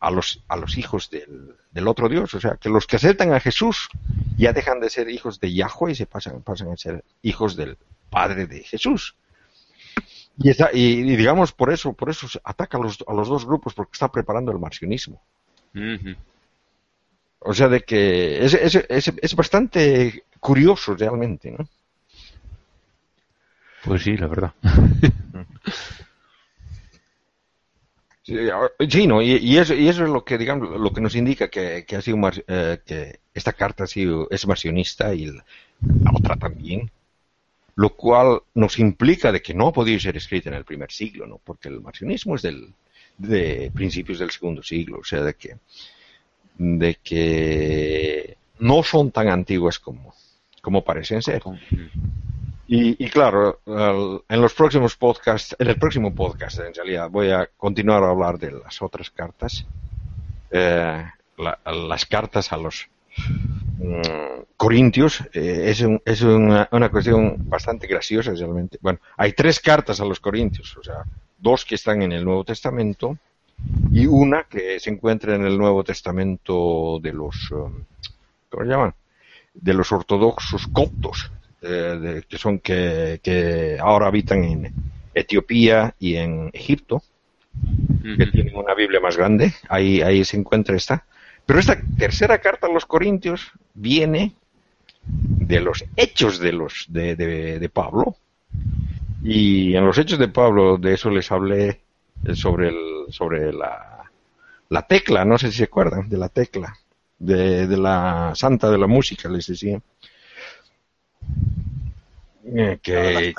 a 0.00 0.10
los, 0.10 0.42
a 0.48 0.56
los 0.56 0.76
hijos 0.78 1.10
del, 1.10 1.88
otro 1.88 2.08
Dios. 2.08 2.34
O 2.34 2.40
sea, 2.40 2.56
que 2.60 2.68
los 2.68 2.86
que 2.86 2.96
aceptan 2.96 3.32
a 3.32 3.40
Jesús 3.40 3.88
ya 4.36 4.52
dejan 4.52 4.80
de 4.80 4.90
ser 4.90 5.08
hijos 5.08 5.40
de 5.40 5.52
Yahweh 5.52 5.92
y 5.92 5.94
se 5.94 6.06
pasan, 6.06 6.42
pasan 6.42 6.70
a 6.70 6.76
ser 6.76 7.04
hijos 7.22 7.56
del 7.56 7.76
Padre 8.10 8.46
de 8.46 8.62
Jesús. 8.62 9.16
Y, 10.38 10.50
está, 10.50 10.70
y, 10.72 11.02
digamos, 11.16 11.52
por 11.52 11.72
eso, 11.72 11.94
por 11.94 12.10
eso 12.10 12.26
ataca 12.44 12.76
a 12.76 12.80
los, 12.80 13.02
a 13.06 13.14
los 13.14 13.28
dos 13.28 13.46
grupos, 13.46 13.72
porque 13.74 13.92
está 13.94 14.10
preparando 14.10 14.52
el 14.52 14.58
marcionismo. 14.58 15.22
O 17.40 17.54
sea, 17.54 17.68
de 17.68 17.82
que 17.82 18.44
es, 18.44 18.54
es, 18.54 18.74
es, 18.88 19.12
es, 19.20 19.36
bastante 19.36 20.24
curioso 20.40 20.94
realmente, 20.94 21.50
¿no? 21.52 21.68
Pues 23.84 24.02
sí, 24.02 24.16
la 24.16 24.26
verdad. 24.26 24.52
Sí, 28.26 29.06
no, 29.06 29.22
y, 29.22 29.56
eso, 29.56 29.72
y 29.74 29.86
eso 29.88 30.02
es 30.02 30.10
lo 30.10 30.24
que, 30.24 30.36
digamos, 30.36 30.80
lo 30.80 30.92
que 30.92 31.00
nos 31.00 31.14
indica 31.14 31.48
que, 31.48 31.86
ha 31.96 32.02
sido 32.02 32.18
eh, 32.48 32.80
que 32.84 33.20
esta 33.32 33.52
carta 33.52 33.84
ha 33.84 33.86
sido, 33.86 34.26
es 34.30 34.44
marcionista 34.48 35.14
y 35.14 35.26
la, 35.26 35.44
otra 36.12 36.34
también, 36.34 36.90
lo 37.76 37.90
cual 37.90 38.40
nos 38.54 38.80
implica 38.80 39.30
de 39.30 39.40
que 39.40 39.54
no 39.54 39.68
ha 39.68 39.72
podido 39.72 40.00
ser 40.00 40.16
escrita 40.16 40.48
en 40.48 40.56
el 40.56 40.64
primer 40.64 40.90
siglo, 40.90 41.24
¿no? 41.28 41.40
Porque 41.44 41.68
el 41.68 41.80
marcionismo 41.80 42.34
es 42.34 42.42
del, 42.42 42.74
de 43.16 43.70
principios 43.72 44.18
del 44.18 44.32
segundo 44.32 44.60
siglo, 44.60 44.98
o 44.98 45.04
sea, 45.04 45.22
de 45.22 45.34
que, 45.34 45.56
de 46.58 46.96
que 46.96 48.36
no 48.58 48.82
son 48.82 49.12
tan 49.12 49.28
antiguas 49.28 49.78
como, 49.78 50.12
como 50.62 50.82
parecen 50.82 51.22
ser. 51.22 51.44
Y, 52.68 53.08
claro, 53.10 53.60
en 54.28 54.40
los 54.40 54.52
próximos 54.54 54.96
podcasts, 54.96 55.54
en 55.56 55.68
el 55.68 55.76
próximo 55.76 56.12
podcast 56.12 56.58
en 56.58 56.74
realidad 56.74 57.08
voy 57.08 57.30
a 57.30 57.48
continuar 57.56 58.02
a 58.02 58.10
hablar 58.10 58.38
de 58.38 58.50
las 58.50 58.82
otras 58.82 59.08
cartas, 59.10 59.64
eh, 60.50 61.04
las 61.36 62.06
cartas 62.06 62.52
a 62.52 62.56
los 62.56 62.88
mm, 63.78 64.42
corintios. 64.56 65.20
Eh, 65.32 65.66
es, 65.66 65.84
es 66.04 66.22
una, 66.22 66.68
una, 66.72 66.88
cuestión 66.90 67.36
bastante 67.48 67.86
graciosa 67.86 68.32
realmente. 68.32 68.78
Bueno, 68.80 68.98
hay 69.16 69.32
tres 69.32 69.60
cartas 69.60 70.00
a 70.00 70.04
los 70.04 70.18
corintios, 70.18 70.76
o 70.76 70.82
sea, 70.82 71.04
dos 71.38 71.64
que 71.64 71.76
están 71.76 72.02
en 72.02 72.10
el 72.10 72.24
Nuevo 72.24 72.42
Testamento 72.42 73.16
y 73.92 74.06
una 74.06 74.42
que 74.42 74.80
se 74.80 74.90
encuentra 74.90 75.36
en 75.36 75.46
el 75.46 75.56
Nuevo 75.56 75.84
Testamento 75.84 76.98
de 77.00 77.12
los, 77.12 77.48
um, 77.52 77.84
¿cómo 78.50 78.64
se 78.64 78.70
llaman? 78.70 78.94
De 79.54 79.72
los 79.72 79.92
ortodoxos 79.92 80.66
coptos 80.66 81.30
eh, 81.68 82.22
que 82.28 82.38
son 82.38 82.58
que, 82.58 83.78
ahora 83.80 84.06
habitan 84.06 84.44
en 84.44 84.72
Etiopía 85.14 85.94
y 85.98 86.16
en 86.16 86.50
Egipto, 86.52 87.02
que 88.18 88.26
tienen 88.26 88.56
una 88.56 88.74
Biblia 88.74 89.00
más 89.00 89.16
grande, 89.16 89.52
ahí, 89.68 90.02
ahí 90.02 90.24
se 90.24 90.36
encuentra 90.36 90.76
esta. 90.76 91.04
Pero 91.44 91.58
esta 91.58 91.80
tercera 91.98 92.38
carta 92.38 92.66
a 92.66 92.72
los 92.72 92.86
Corintios 92.86 93.52
viene 93.74 94.34
de 95.06 95.60
los 95.60 95.84
hechos 95.96 96.38
de 96.38 96.52
los 96.52 96.86
de, 96.88 97.14
de, 97.16 97.68
Pablo. 97.68 98.16
Y 99.22 99.74
en 99.74 99.86
los 99.86 99.98
hechos 99.98 100.18
de 100.18 100.28
Pablo 100.28 100.76
de 100.76 100.94
eso 100.94 101.10
les 101.10 101.30
hablé 101.30 101.80
sobre 102.34 102.68
el 102.68 103.12
sobre 103.12 103.52
la, 103.52 104.10
la 104.68 104.86
tecla 104.86 105.24
no 105.24 105.38
sé 105.38 105.50
si 105.50 105.58
se 105.58 105.64
acuerdan 105.64 106.08
de 106.08 106.16
la 106.16 106.28
tecla 106.28 106.76
de, 107.18 107.66
de 107.66 107.76
la 107.76 108.32
santa 108.34 108.70
de 108.70 108.78
la 108.78 108.86
música 108.86 109.28
les 109.28 109.46
decía 109.46 109.80
eh, 112.44 112.78
que, 112.80 113.34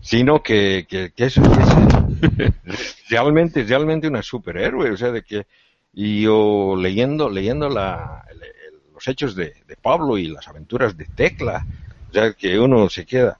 sino 0.00 0.42
que, 0.42 0.86
que, 0.88 1.12
eso 1.16 1.42
es 1.42 2.54
realmente 3.08 3.62
realmente 3.62 4.08
una 4.08 4.22
superhéroe 4.22 4.90
o 4.90 4.96
sea 4.96 5.12
de 5.12 5.22
que 5.22 5.46
y 5.92 6.22
yo 6.22 6.74
leyendo 6.76 7.30
leyendo 7.30 7.68
la, 7.68 8.24
los 8.92 9.06
hechos 9.06 9.36
de, 9.36 9.54
Pablo 9.80 10.18
y 10.18 10.26
las 10.26 10.48
aventuras 10.48 10.96
de 10.96 11.04
Tecla 11.04 11.64
o 12.10 12.12
sea 12.12 12.32
que 12.32 12.58
uno 12.58 12.88
se 12.88 13.06
queda 13.06 13.38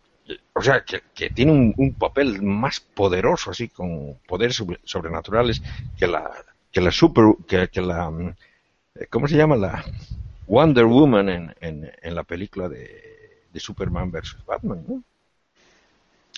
o 0.52 0.62
sea 0.62 0.84
que, 0.84 1.30
tiene 1.30 1.52
un, 1.76 1.94
papel 1.94 2.42
más 2.42 2.78
poderoso 2.80 3.50
así 3.50 3.68
con 3.68 4.18
poderes 4.26 4.62
sobrenaturales 4.84 5.60
que 5.98 6.06
la 6.06 6.30
que 6.70 6.80
la 6.80 6.92
super 6.92 7.24
que, 7.46 7.80
la 7.82 8.10
cómo 9.10 9.26
se 9.26 9.36
llama 9.36 9.56
la 9.56 9.84
Wonder 10.46 10.86
Woman 10.86 11.28
en, 11.28 11.54
en 11.60 12.14
la 12.14 12.22
película 12.22 12.68
de 12.68 13.14
de 13.54 13.60
Superman 13.60 14.10
versus 14.10 14.44
Batman, 14.44 14.84
¿no? 14.86 15.02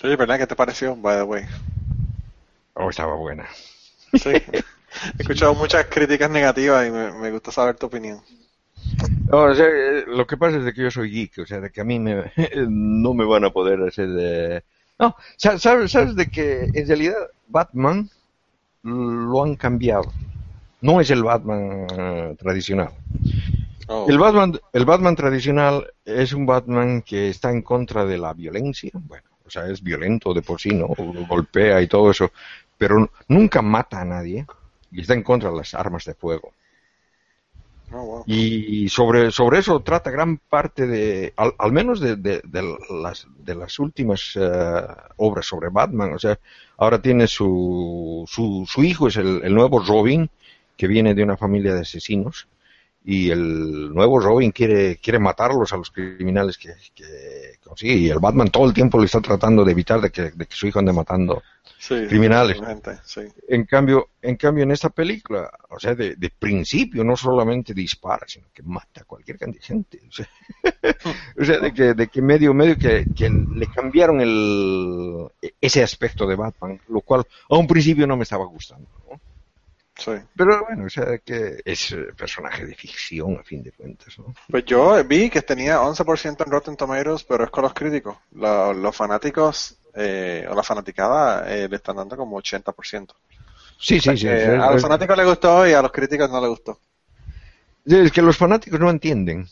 Oye, 0.03 0.15
¿verdad? 0.15 0.37
¿Qué 0.37 0.47
te 0.47 0.55
pareció, 0.55 0.95
by 0.95 1.17
the 1.17 1.23
way? 1.23 1.43
Oh, 2.75 2.89
estaba 2.89 3.15
buena. 3.15 3.47
Sí. 4.13 4.29
He 4.29 4.63
escuchado 5.19 5.55
muchas 5.55 5.87
críticas 5.87 6.29
negativas 6.29 6.87
y 6.87 6.91
me, 6.91 7.31
gusta 7.31 7.51
saber 7.51 7.75
tu 7.75 7.87
opinión. 7.87 8.21
o 9.31 9.55
sea, 9.55 9.65
eh, 9.65 10.05
lo 10.07 10.27
que 10.27 10.37
pasa 10.37 10.57
es 10.57 10.63
de 10.63 10.73
que 10.73 10.83
yo 10.83 10.91
soy 10.91 11.09
geek, 11.09 11.39
o 11.39 11.45
sea, 11.47 11.59
de 11.59 11.71
que 11.71 11.81
a 11.81 11.83
mí 11.83 11.99
me, 11.99 12.31
no 12.69 13.15
me 13.15 13.25
van 13.25 13.43
a 13.43 13.49
poder 13.49 13.81
hacer 13.81 14.09
de... 14.09 14.63
No, 14.99 15.15
sabes, 15.35 15.91
sabes 15.91 16.15
de 16.15 16.27
que 16.27 16.69
en 16.73 16.87
realidad 16.87 17.15
Batman 17.47 18.09
lo 18.83 19.43
han 19.43 19.55
cambiado. 19.55 20.13
No 20.81 21.01
es 21.01 21.09
el 21.09 21.23
Batman 21.23 21.87
eh, 21.91 22.35
tradicional. 22.37 22.91
Oh. 23.87 24.05
El, 24.09 24.17
Batman, 24.17 24.59
el 24.73 24.85
Batman 24.85 25.15
tradicional 25.15 25.93
es 26.03 26.33
un 26.33 26.45
Batman 26.45 27.01
que 27.01 27.29
está 27.29 27.51
en 27.51 27.61
contra 27.61 28.05
de 28.05 28.17
la 28.17 28.33
violencia. 28.33 28.91
Bueno, 28.93 29.23
o 29.45 29.49
sea, 29.49 29.67
es 29.67 29.81
violento 29.81 30.33
de 30.33 30.41
por 30.41 30.59
sí, 30.59 30.71
¿no? 30.73 30.87
Golpea 30.87 31.81
y 31.81 31.87
todo 31.87 32.11
eso. 32.11 32.31
Pero 32.77 33.09
nunca 33.29 33.61
mata 33.61 34.01
a 34.01 34.05
nadie 34.05 34.45
y 34.91 35.01
está 35.01 35.13
en 35.13 35.23
contra 35.23 35.49
de 35.49 35.57
las 35.57 35.73
armas 35.73 36.05
de 36.05 36.13
fuego. 36.13 36.51
Oh, 37.93 38.21
y 38.27 38.89
sobre, 38.89 39.31
sobre 39.31 39.59
eso 39.59 39.79
trata 39.79 40.11
gran 40.11 40.39
parte 40.39 40.85
de, 40.85 41.33
al, 41.37 41.71
menos 41.71 42.01
de, 42.01 42.17
de, 42.17 42.41
las, 43.01 43.25
de 43.37 43.55
las 43.55 43.79
últimas 43.79 44.33
eh, 44.35 44.81
obras 45.15 45.45
sobre 45.45 45.69
Batman. 45.69 46.13
O 46.13 46.19
sea, 46.19 46.37
ahora 46.75 47.01
tiene 47.01 47.27
su, 47.27 48.25
su, 48.27 48.65
su 48.67 48.83
hijo, 48.83 49.07
es 49.07 49.15
el, 49.15 49.41
el 49.41 49.55
nuevo 49.55 49.79
Robin, 49.79 50.29
que 50.75 50.87
viene 50.87 51.15
de 51.15 51.23
una 51.23 51.37
familia 51.37 51.73
de 51.73 51.81
asesinos 51.81 52.49
y 53.03 53.29
el 53.29 53.93
nuevo 53.93 54.19
Robin 54.19 54.51
quiere, 54.51 54.97
quiere 54.97 55.17
matarlos 55.17 55.71
a 55.71 55.77
los 55.77 55.91
criminales 55.91 56.57
que, 56.57 56.73
consigue 57.63 57.93
y 57.93 58.09
el 58.09 58.19
Batman 58.19 58.49
todo 58.49 58.65
el 58.65 58.73
tiempo 58.73 58.99
le 58.99 59.05
está 59.05 59.21
tratando 59.21 59.63
de 59.63 59.71
evitar 59.71 60.01
de 60.01 60.09
que, 60.11 60.31
su 60.49 60.67
hijo 60.67 60.79
ande 60.79 60.91
matando 60.91 61.41
criminales. 62.09 62.57
En 63.47 63.65
cambio, 63.65 64.09
en 64.21 64.35
cambio 64.35 64.63
en 64.63 64.71
esta 64.71 64.89
película, 64.89 65.49
o 65.69 65.79
sea, 65.79 65.95
de, 65.95 66.31
principio 66.37 67.03
no 67.03 67.15
solamente 67.15 67.73
dispara, 67.73 68.25
sino 68.27 68.47
que 68.53 68.63
mata 68.63 69.01
a 69.01 69.05
cualquier 69.05 69.37
cantidad 69.37 69.61
de 69.61 69.67
gente. 69.67 69.99
O 71.39 71.45
sea, 71.45 71.59
de, 71.59 71.73
que, 71.73 71.93
de 71.93 72.07
que 72.07 72.21
medio, 72.21 72.53
medio 72.53 72.77
que, 72.77 73.05
que 73.15 73.29
le 73.29 73.67
cambiaron 73.67 74.21
el, 74.21 75.27
ese 75.61 75.83
aspecto 75.83 76.25
de 76.25 76.35
Batman, 76.35 76.79
lo 76.87 77.01
cual 77.01 77.25
a 77.49 77.57
un 77.57 77.67
principio 77.67 78.07
no 78.07 78.17
me 78.17 78.23
estaba 78.23 78.45
gustando. 78.45 78.87
¿no? 79.09 79.19
Pero 80.35 80.65
bueno, 80.65 80.85
o 80.85 80.89
sea, 80.89 81.17
que 81.17 81.61
es 81.65 81.91
eh, 81.91 82.07
personaje 82.15 82.65
de 82.65 82.75
ficción 82.75 83.37
a 83.39 83.43
fin 83.43 83.63
de 83.63 83.71
cuentas, 83.71 84.17
¿no? 84.19 84.33
Pues 84.49 84.65
yo 84.65 85.03
vi 85.03 85.29
que 85.29 85.41
tenía 85.41 85.79
11% 85.79 86.45
en 86.45 86.51
Rotten 86.51 86.77
Tomatoes, 86.77 87.23
pero 87.23 87.45
es 87.45 87.49
con 87.49 87.63
los 87.63 87.73
críticos. 87.73 88.17
los 88.31 88.95
fanáticos 88.95 89.77
eh, 89.95 90.45
o 90.49 90.55
la 90.55 90.63
fanaticada 90.63 91.51
eh, 91.51 91.67
le 91.67 91.75
están 91.77 91.95
dando 91.95 92.15
como 92.15 92.39
80%. 92.39 93.13
Sí, 93.79 93.99
sí, 93.99 94.17
sí. 94.17 94.27
a 94.27 94.71
los 94.71 94.81
fanáticos 94.81 95.17
les 95.17 95.25
gustó 95.25 95.67
y 95.67 95.73
a 95.73 95.81
los 95.81 95.91
críticos 95.91 96.29
no 96.29 96.41
les 96.41 96.49
gustó. 96.49 96.79
Es 97.85 98.11
que 98.11 98.21
los 98.21 98.37
fanáticos 98.37 98.79
no 98.79 98.89
entienden. 98.89 99.47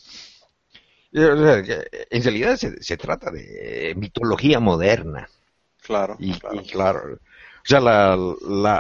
En 1.12 2.24
realidad 2.24 2.58
se, 2.58 2.98
trata 2.98 3.32
de 3.32 3.94
mitología 3.96 4.60
moderna. 4.60 5.30
Claro, 5.82 6.18
y, 6.20 6.38
claro. 6.70 7.20
O 7.66 7.68
sea, 7.68 7.80
la, 7.80 8.16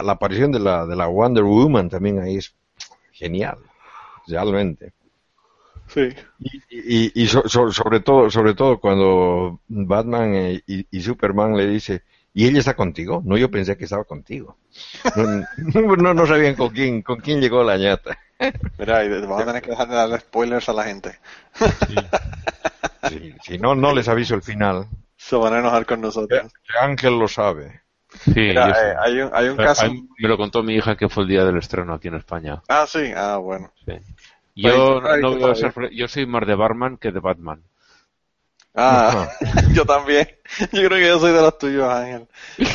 la, 0.03 0.11
aparición 0.11 0.51
de 0.51 0.59
la, 0.59 0.85
de 0.85 0.95
la 0.95 1.07
Wonder 1.07 1.43
Woman 1.43 1.89
también 1.89 2.19
ahí 2.19 2.37
es 2.37 2.53
genial, 3.13 3.57
realmente. 4.27 4.93
Sí. 5.87 6.09
Y, 6.69 7.23
y, 7.23 7.27
sobre 7.27 7.99
todo, 8.01 8.29
sobre 8.29 8.53
todo 8.53 8.79
cuando 8.79 9.59
Batman 9.67 10.61
y, 10.67 11.01
Superman 11.01 11.57
le 11.57 11.65
dice, 11.65 12.03
¿y 12.35 12.45
ella 12.47 12.59
está 12.59 12.75
contigo? 12.75 13.23
No, 13.25 13.37
yo 13.37 13.49
pensé 13.49 13.75
que 13.75 13.85
estaba 13.85 14.03
contigo. 14.03 14.55
No, 15.15 16.13
no, 16.13 16.27
sabían 16.27 16.53
con 16.53 16.69
quién, 16.69 17.01
con 17.01 17.19
quién 17.21 17.41
llegó 17.41 17.63
la 17.63 17.77
ñata. 17.77 18.19
Mira, 18.77 19.03
y 19.03 19.09
vamos 19.09 19.41
a 19.41 19.45
tener 19.45 19.63
que 19.63 19.71
dejar 19.71 19.87
de 19.87 19.95
darle 19.95 20.19
spoilers 20.19 20.69
a 20.69 20.73
la 20.73 20.83
gente. 20.83 21.17
si 23.43 23.57
no, 23.57 23.73
no 23.73 23.95
les 23.95 24.07
aviso 24.07 24.35
el 24.35 24.43
final. 24.43 24.87
Se 25.17 25.35
van 25.35 25.55
a 25.55 25.59
enojar 25.59 25.87
con 25.87 26.01
nosotros. 26.01 26.51
Ángel 26.79 27.17
lo 27.17 27.27
sabe. 27.27 27.84
Sí, 28.23 28.33
eh, 28.37 28.57
hay 28.57 29.21
un, 29.21 29.29
hay 29.33 29.49
un 29.49 29.57
caso. 29.57 29.85
me 29.91 30.27
lo 30.27 30.37
contó 30.37 30.63
mi 30.63 30.75
hija 30.75 30.95
que 30.95 31.09
fue 31.09 31.23
el 31.23 31.29
día 31.29 31.45
del 31.45 31.57
estreno 31.57 31.93
aquí 31.93 32.07
en 32.07 32.15
España. 32.15 32.61
Ah, 32.67 32.85
sí, 32.87 33.11
ah, 33.15 33.37
bueno. 33.37 33.71
Yo, 34.55 35.01
no 35.01 35.35
veo 35.35 35.53
yo 35.91 36.07
soy 36.07 36.25
más 36.25 36.47
de 36.47 36.55
Batman 36.55 36.97
que 36.97 37.11
de 37.11 37.19
Batman. 37.19 37.61
Ah, 38.73 39.29
yo 39.73 39.85
también. 39.85 40.27
Yo 40.71 40.87
creo 40.87 40.89
que 40.89 41.07
yo 41.07 41.19
soy 41.19 41.31
de 41.31 41.41
los 41.41 41.57
tuyos, 41.57 41.89
Ángel. 41.89 42.27
Eh, 42.57 42.65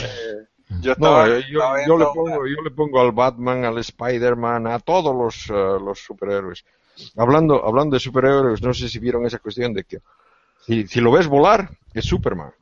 yo, 0.80 0.95
no, 0.99 1.26
yo, 1.26 1.99
le 1.99 2.05
pongo, 2.07 2.47
yo 2.47 2.62
le 2.62 2.70
pongo 2.70 3.01
al 3.01 3.12
Batman, 3.12 3.64
al 3.64 3.78
Spider-Man, 3.78 4.66
a 4.66 4.78
todos 4.78 5.14
los, 5.14 5.51
eh, 5.51 5.82
los 5.84 5.99
superhéroes. 5.99 6.64
Hablando, 7.16 7.66
hablando 7.66 7.95
de 7.95 8.01
superhéroes, 8.01 8.62
no 8.62 8.72
sé 8.72 8.88
si 8.88 8.99
vieron 8.99 9.26
esa 9.26 9.38
cuestión 9.38 9.74
de 9.74 9.84
que 9.84 9.99
si, 10.66 10.86
si 10.86 11.01
lo 11.01 11.11
ves 11.12 11.26
volar, 11.26 11.70
es 11.93 12.05
Superman. 12.05 12.53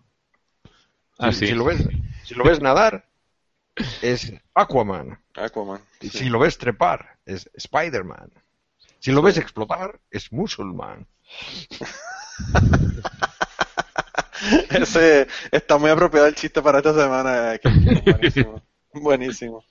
Ah, 1.18 1.32
si, 1.32 1.48
lo 1.48 1.64
ves, 1.64 1.82
si 2.24 2.34
lo 2.34 2.44
ves 2.44 2.60
nadar, 2.60 3.08
es 4.02 4.32
Aquaman. 4.54 5.18
Aquaman. 5.34 5.80
Si 6.00 6.28
lo 6.28 6.38
ves 6.38 6.58
trepar, 6.58 7.18
es 7.26 7.50
Spider-Man. 7.54 8.30
Si 9.00 9.12
lo 9.12 9.22
ves 9.22 9.36
explotar, 9.36 10.00
es 10.10 10.32
Musulman. 10.32 11.06
Ese 14.70 15.26
está 15.50 15.78
muy 15.78 15.90
apropiado 15.90 16.26
el 16.26 16.34
chiste 16.34 16.62
para 16.62 16.78
esta 16.78 16.94
semana. 16.94 17.58
Buenísimo. 18.92 19.64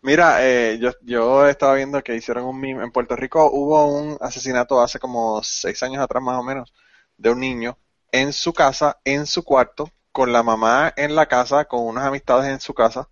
Mira, 0.00 0.46
eh, 0.46 0.78
yo, 0.80 0.92
yo 1.02 1.46
estaba 1.46 1.74
viendo 1.74 2.02
que 2.02 2.16
hicieron 2.16 2.44
un 2.44 2.60
meme. 2.60 2.84
En 2.84 2.92
Puerto 2.92 3.16
Rico 3.16 3.50
hubo 3.52 3.86
un 3.86 4.16
asesinato 4.20 4.80
hace 4.80 4.98
como 4.98 5.42
seis 5.42 5.82
años 5.82 6.02
atrás 6.02 6.22
más 6.22 6.38
o 6.38 6.42
menos 6.42 6.72
de 7.16 7.30
un 7.30 7.40
niño 7.40 7.78
en 8.10 8.32
su 8.32 8.52
casa, 8.52 8.98
en 9.04 9.26
su 9.26 9.42
cuarto, 9.42 9.90
con 10.14 10.32
la 10.32 10.42
mamá 10.44 10.94
en 10.96 11.16
la 11.16 11.26
casa, 11.26 11.66
con 11.66 11.82
unas 11.86 12.06
amistades 12.06 12.50
en 12.50 12.60
su 12.60 12.72
casa. 12.74 13.08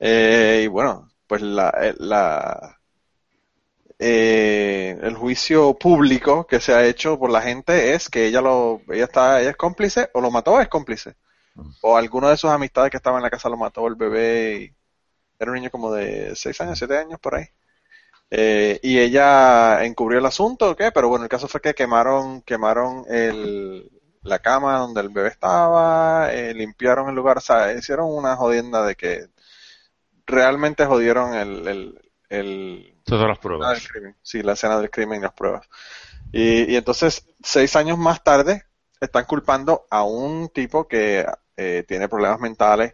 Eh, 0.00 0.62
y 0.64 0.68
bueno, 0.68 1.10
pues 1.26 1.42
la, 1.42 1.70
eh, 1.82 1.94
la 1.98 2.78
eh, 3.98 4.98
el 5.02 5.16
juicio 5.16 5.74
público 5.74 6.46
que 6.46 6.60
se 6.60 6.74
ha 6.74 6.84
hecho 6.86 7.18
por 7.18 7.30
la 7.30 7.42
gente 7.42 7.94
es 7.94 8.08
que 8.10 8.26
ella 8.26 8.40
lo 8.42 8.82
ella 8.90 9.04
está 9.04 9.40
ella 9.40 9.50
es 9.50 9.56
cómplice 9.56 10.10
o 10.14 10.20
lo 10.20 10.30
mató 10.30 10.52
o 10.54 10.60
es 10.60 10.68
cómplice 10.68 11.16
o 11.82 11.96
alguno 11.96 12.28
de 12.28 12.36
sus 12.36 12.50
amistades 12.50 12.90
que 12.90 12.98
estaba 12.98 13.16
en 13.18 13.22
la 13.24 13.30
casa 13.30 13.48
lo 13.48 13.56
mató 13.56 13.86
el 13.88 13.94
bebé 13.96 14.56
y 14.62 14.76
era 15.38 15.50
un 15.50 15.56
niño 15.56 15.70
como 15.70 15.92
de 15.92 16.34
6 16.34 16.60
años, 16.62 16.78
7 16.78 16.98
años 16.98 17.20
por 17.20 17.34
ahí. 17.34 17.46
Eh, 18.30 18.80
y 18.82 18.98
ella 18.98 19.84
encubrió 19.84 20.18
el 20.18 20.26
asunto, 20.26 20.74
¿qué? 20.76 20.90
Pero 20.92 21.08
bueno, 21.08 21.24
el 21.24 21.28
caso 21.30 21.48
fue 21.48 21.60
que 21.60 21.74
quemaron, 21.74 22.42
quemaron 22.42 23.04
el, 23.08 23.90
la 24.26 24.38
cama 24.40 24.78
donde 24.78 25.00
el 25.00 25.08
bebé 25.10 25.28
estaba, 25.28 26.32
eh, 26.32 26.52
limpiaron 26.54 27.08
el 27.08 27.14
lugar, 27.14 27.38
o 27.38 27.40
sea, 27.40 27.72
hicieron 27.72 28.06
una 28.12 28.36
jodienda 28.36 28.84
de 28.84 28.94
que 28.96 29.26
realmente 30.26 30.84
jodieron 30.86 31.34
el, 31.34 31.68
el, 31.68 32.12
el 32.28 33.00
Todas 33.04 33.28
las 33.28 33.38
pruebas. 33.38 33.86
crimen. 33.88 34.16
Sí, 34.22 34.42
la 34.42 34.52
escena 34.54 34.78
del 34.78 34.90
crimen 34.90 35.20
y 35.20 35.22
las 35.22 35.32
pruebas. 35.32 35.66
Y, 36.32 36.72
y 36.72 36.76
entonces, 36.76 37.26
seis 37.42 37.76
años 37.76 37.98
más 37.98 38.22
tarde, 38.24 38.64
están 39.00 39.24
culpando 39.24 39.86
a 39.90 40.02
un 40.02 40.48
tipo 40.48 40.88
que 40.88 41.24
eh, 41.56 41.84
tiene 41.86 42.08
problemas 42.08 42.40
mentales 42.40 42.92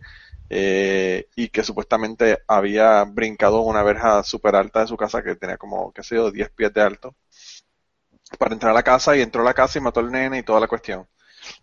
eh, 0.50 1.28
y 1.34 1.48
que 1.48 1.64
supuestamente 1.64 2.42
había 2.46 3.04
brincado 3.04 3.60
una 3.62 3.82
verja 3.82 4.22
súper 4.22 4.54
alta 4.56 4.80
de 4.80 4.86
su 4.88 4.96
casa 4.96 5.22
que 5.22 5.36
tenía 5.36 5.56
como, 5.56 5.92
qué 5.92 6.02
sé 6.02 6.16
yo, 6.16 6.30
10 6.30 6.50
pies 6.50 6.72
de 6.74 6.82
alto 6.82 7.14
para 8.38 8.54
entrar 8.54 8.70
a 8.72 8.74
la 8.74 8.82
casa 8.82 9.16
y 9.16 9.22
entró 9.22 9.42
a 9.42 9.44
la 9.44 9.54
casa 9.54 9.78
y 9.78 9.82
mató 9.82 10.00
al 10.00 10.10
nene 10.10 10.38
y 10.38 10.42
toda 10.42 10.60
la 10.60 10.68
cuestión. 10.68 11.06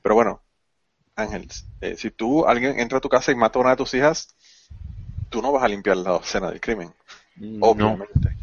Pero 0.01 0.15
bueno, 0.15 0.41
Ángel, 1.15 1.47
eh, 1.81 1.95
si 1.97 2.11
tú, 2.11 2.45
alguien 2.45 2.79
entra 2.79 2.97
a 2.97 3.01
tu 3.01 3.09
casa 3.09 3.31
y 3.31 3.35
mata 3.35 3.59
a 3.59 3.61
una 3.61 3.71
de 3.71 3.75
tus 3.77 3.93
hijas, 3.93 4.35
tú 5.29 5.41
no 5.41 5.51
vas 5.51 5.63
a 5.63 5.67
limpiar 5.67 5.97
la 5.97 6.17
escena 6.17 6.49
del 6.49 6.59
crimen 6.61 6.93
No. 7.35 7.67
obviamente. 7.67 8.35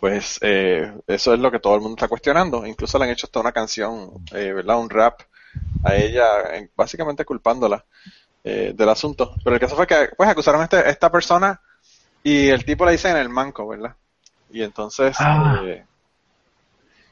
Pues 0.00 0.38
eh, 0.42 0.92
eso 1.08 1.34
es 1.34 1.40
lo 1.40 1.50
que 1.50 1.58
todo 1.58 1.74
el 1.74 1.80
mundo 1.80 1.96
está 1.96 2.06
cuestionando. 2.08 2.64
Incluso 2.66 2.98
le 2.98 3.04
han 3.04 3.10
hecho 3.10 3.26
hasta 3.26 3.40
una 3.40 3.50
canción, 3.52 4.24
eh, 4.32 4.52
¿verdad? 4.52 4.78
Un 4.78 4.88
rap 4.90 5.20
a 5.82 5.94
ella, 5.96 6.26
básicamente 6.76 7.24
culpándola 7.24 7.84
eh, 8.44 8.72
del 8.76 8.88
asunto. 8.88 9.34
Pero 9.42 9.54
el 9.54 9.60
caso 9.60 9.74
fue 9.74 9.86
que 9.88 10.10
pues 10.16 10.28
acusaron 10.28 10.60
a 10.60 10.64
este- 10.64 10.88
esta 10.88 11.10
persona 11.10 11.60
y 12.22 12.48
el 12.48 12.64
tipo 12.64 12.84
le 12.84 12.92
dice 12.92 13.10
en 13.10 13.16
el 13.16 13.28
manco, 13.28 13.66
¿verdad? 13.66 13.96
Y 14.50 14.62
entonces, 14.62 15.16
Ah. 15.18 15.60
eh, 15.64 15.84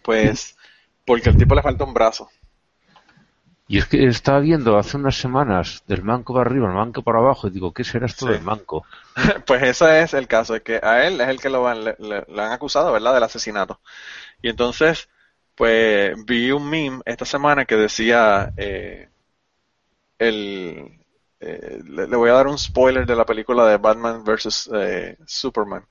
pues, 0.02 0.56
porque 1.04 1.30
el 1.30 1.36
tipo 1.36 1.54
le 1.54 1.62
falta 1.62 1.84
un 1.84 1.94
brazo. 1.94 2.30
Y 3.68 3.78
es 3.78 3.86
que 3.86 4.04
estaba 4.06 4.40
viendo 4.40 4.76
hace 4.76 4.96
unas 4.96 5.16
semanas 5.16 5.84
del 5.86 6.02
manco 6.02 6.34
para 6.34 6.50
arriba, 6.50 6.66
el 6.68 6.74
manco 6.74 7.02
para 7.02 7.18
abajo, 7.20 7.46
y 7.46 7.50
digo, 7.50 7.72
¿qué 7.72 7.84
será 7.84 8.06
esto 8.06 8.26
Sí. 8.26 8.32
del 8.32 8.40
manco? 8.40 8.84
Pues 9.46 9.62
ese 9.62 10.02
es 10.02 10.14
el 10.14 10.28
caso, 10.28 10.54
es 10.56 10.62
que 10.62 10.80
a 10.82 11.06
él 11.06 11.20
es 11.20 11.28
el 11.28 11.40
que 11.40 11.50
lo 11.50 11.62
van- 11.62 11.84
le, 11.84 11.96
le- 11.98 12.24
le 12.28 12.42
han 12.42 12.52
acusado, 12.52 12.92
¿verdad? 12.92 13.14
Del 13.14 13.22
asesinato. 13.22 13.80
Y 14.42 14.50
entonces, 14.50 15.08
pues 15.56 16.16
vi 16.26 16.52
un 16.52 16.68
meme 16.70 17.00
esta 17.06 17.24
semana 17.26 17.64
que 17.66 17.76
decía, 17.76 18.52
eh, 18.56 19.10
el, 20.18 21.00
eh, 21.40 21.80
le, 21.84 22.08
le 22.08 22.16
voy 22.16 22.30
a 22.30 22.34
dar 22.34 22.46
un 22.46 22.58
spoiler 22.58 23.06
de 23.06 23.16
la 23.16 23.26
película 23.26 23.66
de 23.66 23.76
Batman 23.78 24.24
vs. 24.24 24.70
eh, 24.74 25.16
Superman. 25.26 25.86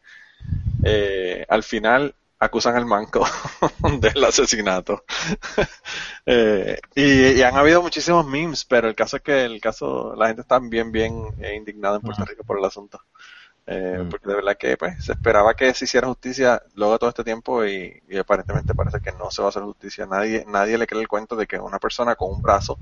Al 1.50 1.64
final 1.64 2.16
acusan 2.40 2.76
al 2.76 2.86
manco 2.86 3.26
del 4.00 4.24
asesinato. 4.24 5.04
Eh, 6.28 6.80
y, 6.96 7.34
y 7.34 7.42
han 7.44 7.56
habido 7.56 7.84
muchísimos 7.84 8.26
memes, 8.26 8.66
pero 8.66 8.88
el 8.88 8.96
caso 8.96 9.18
es 9.18 9.22
que 9.22 9.46
el 9.46 9.62
caso, 9.62 10.16
la 10.16 10.26
gente 10.26 10.42
está 10.42 10.58
bien, 10.58 10.92
bien 10.92 11.14
eh, 11.40 11.56
indignada 11.56 11.98
en 11.98 12.02
Puerto 12.02 12.26
Rico 12.26 12.44
por 12.44 12.58
el 12.58 12.66
asunto. 12.66 13.00
Eh, 13.68 14.04
Mm. 14.04 14.10
Porque 14.10 14.28
de 14.30 14.36
verdad 14.36 14.58
que 14.58 14.78
pues, 14.78 15.04
se 15.04 15.14
esperaba 15.14 15.56
que 15.56 15.74
se 15.74 15.86
hiciera 15.86 16.08
justicia 16.08 16.62
luego 16.76 16.94
de 16.94 17.00
todo 17.00 17.10
este 17.10 17.24
tiempo 17.24 17.66
y, 17.66 18.02
y 18.08 18.18
aparentemente 18.18 18.76
parece 18.76 19.00
que 19.02 19.12
no 19.14 19.32
se 19.32 19.42
va 19.42 19.48
a 19.48 19.50
hacer 19.50 19.64
justicia. 19.64 20.06
Nadie, 20.06 20.46
nadie 20.48 20.78
le 20.78 20.88
cree 20.88 21.02
el 21.02 21.08
cuento 21.08 21.36
de 21.36 21.48
que 21.48 21.60
una 21.60 21.80
persona 21.80 22.16
con 22.16 22.32
un 22.32 22.42
brazo 22.42 22.80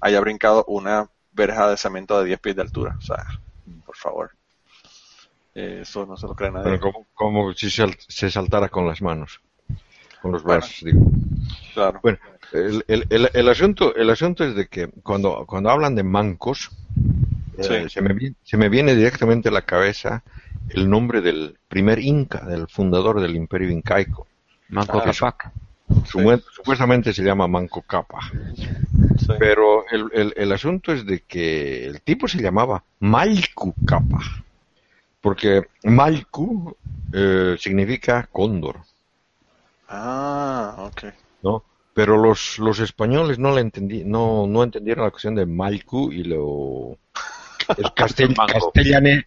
haya 0.00 0.20
brincado 0.20 0.64
una 0.66 1.08
verja 1.32 1.68
de 1.68 1.76
cemento 1.76 2.18
de 2.18 2.26
10 2.26 2.40
pies 2.40 2.56
de 2.56 2.62
altura. 2.62 2.96
O 2.98 3.02
sea, 3.02 3.24
por 3.84 3.96
favor. 3.96 4.30
Eh, 5.54 5.80
eso 5.82 6.04
no 6.06 6.16
se 6.16 6.26
lo 6.26 6.34
cree 6.34 6.50
nadie. 6.50 6.78
Como, 6.80 7.06
como 7.14 7.52
si 7.54 7.70
sal- 7.70 7.96
se 8.08 8.30
saltara 8.30 8.68
con 8.68 8.86
las 8.86 9.00
manos, 9.02 9.40
con 10.20 10.32
los 10.32 10.42
Bueno. 10.42 10.60
brazos, 10.60 10.80
digo. 10.84 11.00
Claro. 11.74 12.00
Bueno, 12.02 12.18
el, 12.52 12.84
el, 12.88 13.06
el, 13.10 13.30
el 13.32 13.48
asunto, 13.48 13.94
el 13.94 14.10
asunto 14.10 14.44
es 14.44 14.54
de 14.54 14.66
que 14.66 14.88
cuando, 15.02 15.44
cuando 15.46 15.70
hablan 15.70 15.94
de 15.94 16.02
mancos, 16.02 16.70
eh, 17.56 17.86
se, 17.88 18.02
me, 18.02 18.34
se 18.42 18.56
me 18.56 18.68
viene 18.68 18.94
directamente 18.96 19.48
a 19.48 19.52
la 19.52 19.62
cabeza 19.62 20.24
el 20.70 20.88
nombre 20.90 21.20
del 21.20 21.56
primer 21.68 21.98
inca, 22.00 22.44
del 22.46 22.66
fundador 22.68 23.20
del 23.20 23.36
imperio 23.36 23.70
incaico. 23.70 24.26
Manco 24.70 24.98
Ah, 24.98 25.04
Capac. 25.04 25.52
Supuestamente 26.06 27.12
se 27.12 27.22
llama 27.22 27.46
Manco 27.46 27.82
Capa. 27.82 28.18
Sí. 29.18 29.28
Pero 29.38 29.84
el, 29.90 30.08
el, 30.12 30.34
el 30.36 30.52
asunto 30.52 30.92
es 30.92 31.04
de 31.06 31.20
que 31.20 31.86
el 31.86 32.00
tipo 32.00 32.26
se 32.26 32.40
llamaba 32.40 32.82
Malku 33.00 33.74
Capa. 33.86 34.20
Porque 35.24 35.62
Malku 35.84 36.76
eh, 37.14 37.56
significa 37.58 38.28
cóndor, 38.30 38.80
Ah, 39.88 40.76
ok. 40.90 41.04
¿no? 41.42 41.64
Pero 41.94 42.18
los, 42.18 42.58
los 42.58 42.78
españoles 42.80 43.38
no 43.38 43.54
le 43.54 43.62
entendí, 43.62 44.04
no, 44.04 44.46
no 44.46 44.62
entendieron 44.62 45.04
la 45.04 45.10
cuestión 45.10 45.34
de 45.34 45.46
Malku 45.46 46.12
y 46.12 46.24
lo 46.24 46.98
castell- 47.96 48.36
castellane- 48.36 49.24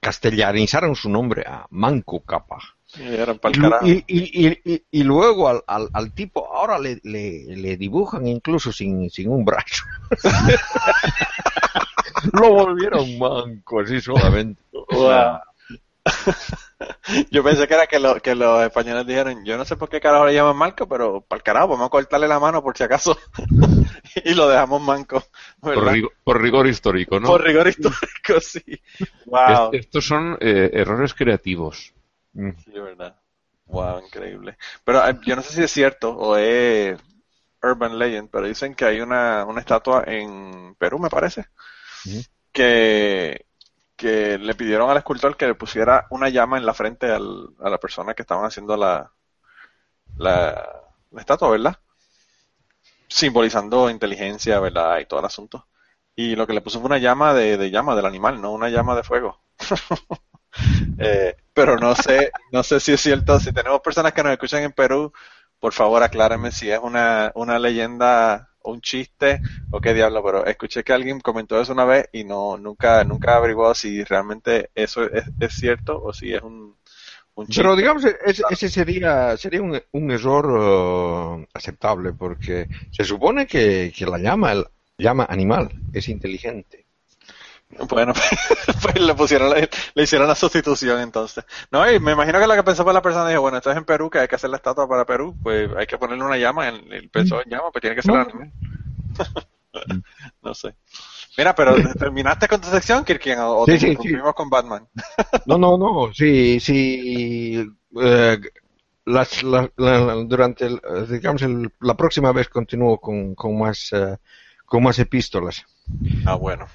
castellanizaron 0.00 0.96
su 0.96 1.08
nombre 1.08 1.44
a 1.46 1.64
Manco 1.70 2.20
Capa. 2.24 2.58
Y 2.98 3.02
Y, 3.04 3.60
carajo. 3.60 3.86
y, 3.86 4.04
y, 4.08 4.46
y, 4.48 4.60
y- 4.64 4.82
y 4.90 5.02
luego 5.04 5.48
al, 5.48 5.62
al, 5.66 5.88
al 5.92 6.12
tipo 6.12 6.46
ahora 6.52 6.78
le, 6.78 7.00
le, 7.04 7.44
le 7.56 7.76
dibujan 7.76 8.26
incluso 8.26 8.72
sin, 8.72 9.08
sin 9.10 9.28
un 9.30 9.44
brazo. 9.44 9.84
Lo 12.32 12.50
volvieron 12.52 13.18
manco 13.18 13.80
así 13.80 14.00
solamente. 14.00 14.60
Wow. 14.72 15.38
Yo 17.30 17.44
pensé 17.44 17.68
que 17.68 17.74
era 17.74 17.86
que, 17.86 18.00
lo- 18.00 18.20
que 18.20 18.34
los 18.34 18.62
españoles 18.64 19.06
dijeron, 19.06 19.44
yo 19.44 19.56
no 19.56 19.64
sé 19.64 19.76
por 19.76 19.88
qué 19.88 20.00
carajo 20.00 20.26
le 20.26 20.34
llaman 20.34 20.56
manco, 20.56 20.88
pero 20.88 21.20
para 21.20 21.38
el 21.38 21.42
carajo, 21.42 21.68
vamos 21.68 21.86
a 21.86 21.90
cortarle 21.90 22.26
la 22.26 22.40
mano 22.40 22.62
por 22.62 22.76
si 22.76 22.82
acaso. 22.82 23.16
y 24.24 24.34
lo 24.34 24.48
dejamos 24.48 24.82
manco. 24.82 25.22
Por, 25.60 25.84
rigor, 25.92 26.12
por 26.24 26.42
rigor 26.42 26.66
histórico, 26.66 27.20
¿no? 27.20 27.28
Por 27.28 27.42
rigor 27.42 27.68
histórico, 27.68 28.40
sí. 28.40 28.62
Wow. 29.26 29.70
Es- 29.72 29.80
estos 29.84 30.06
son 30.06 30.36
eh, 30.40 30.70
errores 30.72 31.14
creativos. 31.14 31.92
Sí, 32.64 32.70
verdad. 32.72 33.16
Wow, 33.66 34.00
increíble. 34.04 34.56
Pero 34.84 35.06
eh, 35.08 35.18
yo 35.24 35.36
no 35.36 35.42
sé 35.42 35.54
si 35.54 35.62
es 35.62 35.70
cierto 35.70 36.10
o 36.16 36.36
es 36.36 36.98
urban 37.62 37.98
legend, 37.98 38.30
pero 38.30 38.46
dicen 38.46 38.74
que 38.74 38.84
hay 38.86 39.00
una, 39.00 39.44
una 39.46 39.60
estatua 39.60 40.04
en 40.06 40.74
Perú, 40.76 40.98
me 40.98 41.10
parece, 41.10 41.46
que, 42.52 43.46
que 43.96 44.38
le 44.38 44.54
pidieron 44.54 44.90
al 44.90 44.96
escultor 44.98 45.36
que 45.36 45.46
le 45.46 45.54
pusiera 45.54 46.06
una 46.10 46.28
llama 46.28 46.58
en 46.58 46.66
la 46.66 46.74
frente 46.74 47.06
al- 47.10 47.50
a 47.60 47.70
la 47.70 47.78
persona 47.78 48.14
que 48.14 48.22
estaban 48.22 48.44
haciendo 48.46 48.76
la, 48.76 49.12
la, 50.16 50.64
la 51.10 51.20
estatua, 51.20 51.50
¿verdad? 51.50 51.76
Simbolizando 53.08 53.90
inteligencia, 53.90 54.58
¿verdad? 54.58 55.00
Y 55.00 55.04
todo 55.06 55.20
el 55.20 55.26
asunto. 55.26 55.66
Y 56.16 56.34
lo 56.34 56.46
que 56.46 56.54
le 56.54 56.62
puso 56.62 56.78
fue 56.80 56.86
una 56.86 56.96
llama 56.98 57.34
de, 57.34 57.58
de 57.58 57.70
llama 57.70 57.94
del 57.94 58.06
animal, 58.06 58.40
no 58.40 58.52
una 58.52 58.70
llama 58.70 58.96
de 58.96 59.02
fuego. 59.02 59.42
Eh, 60.98 61.36
pero 61.52 61.76
no 61.76 61.94
sé, 61.94 62.30
no 62.52 62.62
sé 62.62 62.80
si 62.80 62.92
es 62.92 63.00
cierto. 63.00 63.38
Si 63.40 63.52
tenemos 63.52 63.80
personas 63.80 64.12
que 64.12 64.22
nos 64.22 64.32
escuchan 64.32 64.62
en 64.62 64.72
Perú, 64.72 65.12
por 65.58 65.72
favor 65.72 66.02
aclárenme 66.02 66.52
si 66.52 66.70
es 66.70 66.78
una, 66.78 67.32
una 67.34 67.58
leyenda 67.58 68.48
un 68.62 68.80
chiste 68.82 69.40
o 69.70 69.80
qué 69.80 69.94
diablo. 69.94 70.22
Pero 70.24 70.46
escuché 70.46 70.84
que 70.84 70.92
alguien 70.92 71.20
comentó 71.20 71.60
eso 71.60 71.72
una 71.72 71.84
vez 71.84 72.08
y 72.12 72.24
no 72.24 72.56
nunca 72.58 73.04
nunca 73.04 73.36
averiguado 73.36 73.74
si 73.74 74.04
realmente 74.04 74.70
eso 74.74 75.04
es, 75.04 75.24
es 75.40 75.54
cierto 75.54 76.02
o 76.02 76.12
si 76.12 76.34
es 76.34 76.42
un, 76.42 76.76
un 77.34 77.48
chiste. 77.48 77.62
Pero 77.62 77.76
digamos, 77.76 78.04
ese, 78.04 78.44
ese 78.48 78.68
sería, 78.68 79.36
sería 79.36 79.62
un, 79.62 79.80
un 79.92 80.10
error 80.10 81.40
eh, 81.42 81.48
aceptable 81.54 82.12
porque 82.12 82.68
se 82.90 83.04
supone 83.04 83.46
que, 83.46 83.92
que 83.96 84.06
la 84.06 84.18
llama, 84.18 84.52
el 84.52 84.66
llama 84.98 85.26
animal 85.28 85.70
es 85.92 86.08
inteligente. 86.08 86.86
Bueno, 87.88 88.12
pues 88.82 89.00
le 89.00 89.14
pusieron, 89.14 89.50
la- 89.50 89.68
le 89.94 90.02
hicieron 90.02 90.26
la 90.28 90.34
sustitución 90.34 91.00
entonces. 91.00 91.44
No, 91.70 91.90
y 91.90 92.00
me 92.00 92.12
imagino 92.12 92.38
que 92.40 92.46
lo 92.46 92.54
que 92.54 92.62
pensó 92.64 92.82
fue 92.84 92.92
la 92.92 93.02
persona 93.02 93.28
dijo, 93.28 93.40
bueno, 93.42 93.58
esto 93.58 93.70
es 93.70 93.76
en 93.76 93.84
Perú, 93.84 94.10
que 94.10 94.18
hay 94.18 94.28
que 94.28 94.34
hacer 94.34 94.50
la 94.50 94.56
estatua 94.56 94.88
para 94.88 95.04
Perú, 95.06 95.36
pues 95.42 95.70
hay 95.76 95.86
que 95.86 95.98
ponerle 95.98 96.24
una 96.24 96.36
llama, 96.36 96.68
él, 96.68 96.84
él 96.92 97.08
pensó 97.10 97.42
en 97.42 97.50
llama, 97.50 97.70
pues 97.70 97.80
tiene 97.80 97.96
que 97.96 98.02
ser 98.02 98.14
No. 98.14 98.24
no 100.42 100.54
sé. 100.54 100.74
Mira, 101.38 101.54
pero 101.54 101.76
¿terminaste 101.98 102.48
con 102.48 102.60
tu 102.60 102.68
sección, 102.68 103.04
Kirkian, 103.04 103.38
o 103.40 103.64
Sí, 103.66 103.72
te 103.72 103.78
sí, 103.78 103.96
sí. 104.02 104.14
con 104.34 104.50
Batman? 104.50 104.86
No, 105.46 105.56
no, 105.56 105.78
no, 105.78 106.12
sí, 106.12 106.58
sí. 106.60 107.64
eh, 108.02 108.38
las, 109.06 109.42
la- 109.42 109.70
la- 109.76 110.14
durante, 110.26 110.66
el, 110.66 110.80
digamos, 111.08 111.42
el- 111.42 111.72
la 111.80 111.96
próxima 111.96 112.32
vez 112.32 112.48
continúo 112.48 112.98
con, 113.00 113.34
con 113.34 113.58
más, 113.58 113.90
eh, 113.92 114.18
con 114.66 114.82
más 114.82 114.98
epístolas. 114.98 115.64
Ah, 116.26 116.34
bueno. 116.34 116.66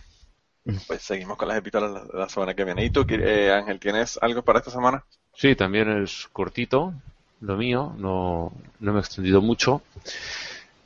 Pues 0.88 1.01
seguimos 1.01 1.38
con 1.38 1.47
las 1.47 1.57
epístolas 1.57 1.91
la, 1.91 2.20
la 2.20 2.30
semana 2.30 2.53
que 2.53 2.63
viene. 2.63 2.84
¿Y 2.86 2.89
tú, 2.89 3.05
eh, 3.09 3.51
Ángel, 3.51 3.80
tienes 3.80 4.18
algo 4.22 4.43
para 4.43 4.59
esta 4.59 4.72
semana? 4.72 5.03
Sí, 5.34 5.55
también 5.55 6.01
es 6.01 6.28
cortito, 6.32 6.93
lo 7.41 7.57
mío, 7.57 7.93
no, 7.97 8.51
no 8.80 8.91
me 8.93 8.99
he 8.99 9.01
extendido 9.01 9.41
mucho. 9.41 9.82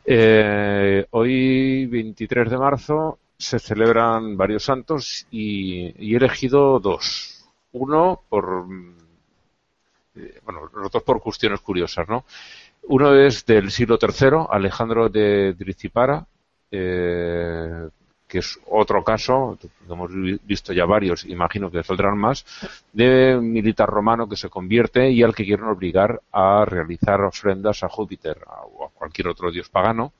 Eh, 0.06 1.06
hoy, 1.12 1.86
23 1.86 2.50
de 2.50 2.58
marzo, 2.58 3.20
se 3.38 3.60
celebran 3.60 4.36
varios 4.38 4.64
santos 4.64 5.26
y, 5.32 5.94
y 6.04 6.14
he 6.14 6.18
elegido 6.18 6.80
dos. 6.80 7.46
Uno 7.74 8.22
por, 8.28 8.66
eh, 10.16 10.40
bueno, 10.44 10.70
los 10.74 10.92
dos 10.92 11.04
por 11.04 11.22
cuestiones 11.22 11.62
curiosas, 11.62 12.08
¿no? 12.08 12.26
Uno 12.84 13.16
es 13.16 13.46
del 13.46 13.72
siglo 13.72 13.98
III, 14.00 14.48
Alejandro 14.50 15.10
de 15.10 15.54
Dricipara, 15.54 16.26
eh, 16.72 17.88
que 18.30 18.38
es 18.38 18.60
otro 18.68 19.04
caso, 19.04 19.58
hemos 19.90 20.14
vi- 20.14 20.40
visto 20.44 20.72
ya 20.72 20.86
varios, 20.86 21.26
imagino 21.26 21.72
que 21.72 21.84
saldrán 21.84 22.18
más, 22.18 22.46
de 22.94 23.36
un 23.36 23.52
militar 23.52 23.90
romano 23.90 24.30
que 24.30 24.38
se 24.38 24.50
convierte 24.50 25.10
y 25.10 25.24
al 25.24 25.34
que 25.34 25.44
quieren 25.44 25.66
obligar 25.66 26.22
a 26.32 26.64
realizar 26.64 27.20
ofrendas 27.22 27.84
a 27.84 27.90
Júpiter 27.90 28.38
o 28.72 28.86
a 28.86 28.90
cualquier 28.90 29.28
otro 29.30 29.52
dios 29.52 29.68
pagano, 29.70 30.14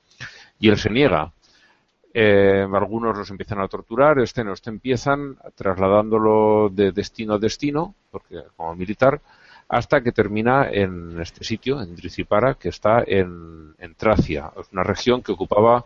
y 0.58 0.68
él 0.68 0.76
se 0.76 0.90
niega. 0.90 1.32
Eh, 2.12 2.66
algunos 2.74 3.16
los 3.16 3.30
empiezan 3.30 3.60
a 3.60 3.68
torturar, 3.68 4.18
este 4.18 4.42
no, 4.42 4.52
este 4.52 4.68
empiezan 4.68 5.36
trasladándolo 5.54 6.68
de 6.68 6.90
destino 6.90 7.34
a 7.34 7.38
destino, 7.38 7.94
porque 8.10 8.42
como 8.56 8.74
militar, 8.74 9.20
hasta 9.68 10.00
que 10.00 10.10
termina 10.10 10.68
en 10.68 11.20
este 11.20 11.44
sitio, 11.44 11.80
en 11.80 11.94
Dricipara, 11.94 12.54
que 12.54 12.70
está 12.70 13.04
en, 13.06 13.72
en 13.78 13.94
Tracia, 13.94 14.50
una 14.72 14.82
región 14.82 15.22
que 15.22 15.30
ocupaba 15.30 15.84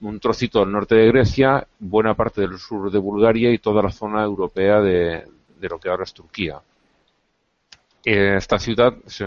un 0.00 0.20
trocito 0.20 0.60
del 0.60 0.72
norte 0.72 0.94
de 0.94 1.06
Grecia, 1.08 1.66
buena 1.78 2.14
parte 2.14 2.42
del 2.42 2.58
sur 2.58 2.90
de 2.90 2.98
Bulgaria 2.98 3.50
y 3.50 3.58
toda 3.58 3.82
la 3.82 3.90
zona 3.90 4.22
europea 4.22 4.80
de, 4.80 5.26
lo 5.60 5.78
que 5.78 5.88
ahora 5.88 6.04
es 6.04 6.12
Turquía. 6.12 6.60
Esta 8.04 8.58
ciudad 8.58 8.94
se, 9.06 9.24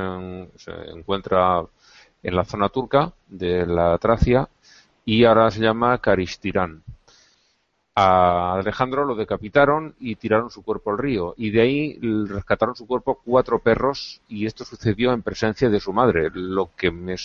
se 0.56 0.72
encuentra 0.96 1.66
en 2.24 2.36
la 2.36 2.46
zona 2.46 2.70
turca 2.70 3.12
de 3.28 3.66
la 3.66 3.98
Tracia 3.98 4.48
y 5.06 5.26
ahora 5.26 5.52
se 5.52 5.60
llama 5.62 5.98
Caristirán. 5.98 6.84
A 7.96 8.54
Alejandro 8.54 9.04
lo 9.04 9.16
decapitaron 9.16 9.94
y 10.00 10.16
tiraron 10.16 10.50
su 10.50 10.64
cuerpo 10.64 10.92
al 10.92 10.98
río. 10.98 11.34
Y 11.36 11.50
de 11.50 11.62
ahí 11.62 12.00
rescataron 12.28 12.76
su 12.76 12.88
cuerpo 12.88 13.20
cuatro 13.26 13.60
perros 13.60 14.22
y 14.30 14.46
esto 14.46 14.64
sucedió 14.64 15.12
en 15.12 15.22
presencia 15.22 15.70
de 15.70 15.82
su 15.82 15.92
madre, 15.92 16.30
lo 16.34 16.70
que 16.78 16.92
me 16.92 17.16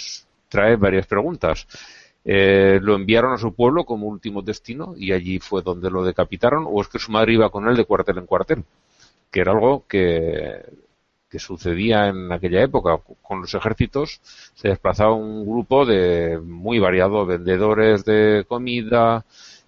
trae 0.48 0.74
varias 0.74 1.06
preguntas. 1.06 1.68
Eh, 2.24 2.78
lo 2.82 2.94
enviaron 2.94 3.32
a 3.34 3.38
su 3.38 3.54
pueblo 3.54 3.84
como 3.84 4.06
último 4.06 4.40
destino 4.42 4.94
y 4.96 5.12
allí 5.12 5.38
fue 5.40 5.62
donde 5.62 5.90
lo 5.90 6.02
decapitaron 6.04 6.64
o 6.66 6.80
es 6.80 6.88
que 6.88 6.98
su 6.98 7.12
madre 7.12 7.34
iba 7.34 7.50
con 7.50 7.68
él 7.68 7.76
de 7.76 7.84
cuartel 7.84 8.18
en 8.18 8.26
cuartel, 8.26 8.64
que 9.30 9.40
era 9.40 9.52
algo 9.52 9.84
que, 9.88 10.62
que 11.28 11.38
sucedía 11.38 12.08
en 12.08 12.30
aquella 12.32 12.62
época. 12.62 12.98
Con 13.22 13.40
los 13.42 13.54
ejércitos 13.54 14.20
se 14.54 14.68
desplazaba 14.68 15.12
un 15.14 15.44
grupo 15.46 15.84
de 15.86 16.38
muy 16.42 16.78
variado 16.78 17.26
vendedores 17.26 18.04
de 18.04 18.44
comida 18.48 19.24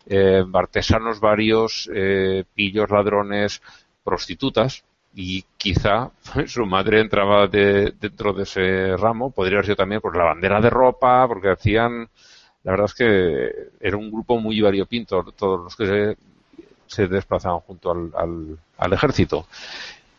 eh, 0.06 0.44
artesanos 0.54 1.18
varios 1.20 1.90
eh, 1.92 2.44
pillos 2.54 2.90
ladrones 2.90 3.60
prostitutas 4.04 4.84
y 5.14 5.44
quizá 5.56 6.10
su 6.46 6.64
madre 6.66 7.00
entraba 7.00 7.48
de- 7.48 7.92
dentro 8.00 8.32
de 8.32 8.44
ese 8.44 8.96
ramo 8.96 9.30
podría 9.32 9.58
haber 9.58 9.66
sido 9.66 9.76
también 9.76 10.00
pues 10.00 10.14
la 10.16 10.24
bandera 10.24 10.60
de 10.60 10.70
ropa 10.70 11.26
porque 11.26 11.50
hacían 11.50 12.08
la 12.66 12.72
verdad 12.72 12.86
es 12.86 12.94
que 12.94 13.52
era 13.80 13.96
un 13.98 14.12
grupo 14.12 14.38
muy 14.40 14.60
variopinto 14.60 15.24
todos 15.36 15.64
los 15.64 15.76
que 15.76 16.16
se, 16.88 17.08
desplazaban 17.08 17.60
junto 17.60 17.92
al, 17.92 18.12
al- 18.16 18.58
al 18.78 18.94
ejército 18.94 19.46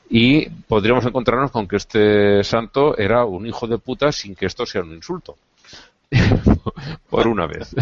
y 0.10 0.50
podríamos 0.50 1.06
encontrarnos 1.06 1.52
con 1.52 1.68
que 1.68 1.78
este 1.78 2.44
santo 2.44 2.98
era 2.98 3.26
un 3.26 3.46
hijo 3.48 3.68
de 3.68 3.78
puta 3.80 4.12
sin 4.12 4.36
que 4.36 4.48
esto 4.48 4.66
sea 4.66 4.82
un 4.84 4.94
insulto. 4.94 5.38
Por 7.10 7.28
una 7.28 7.48
vez. 7.48 7.76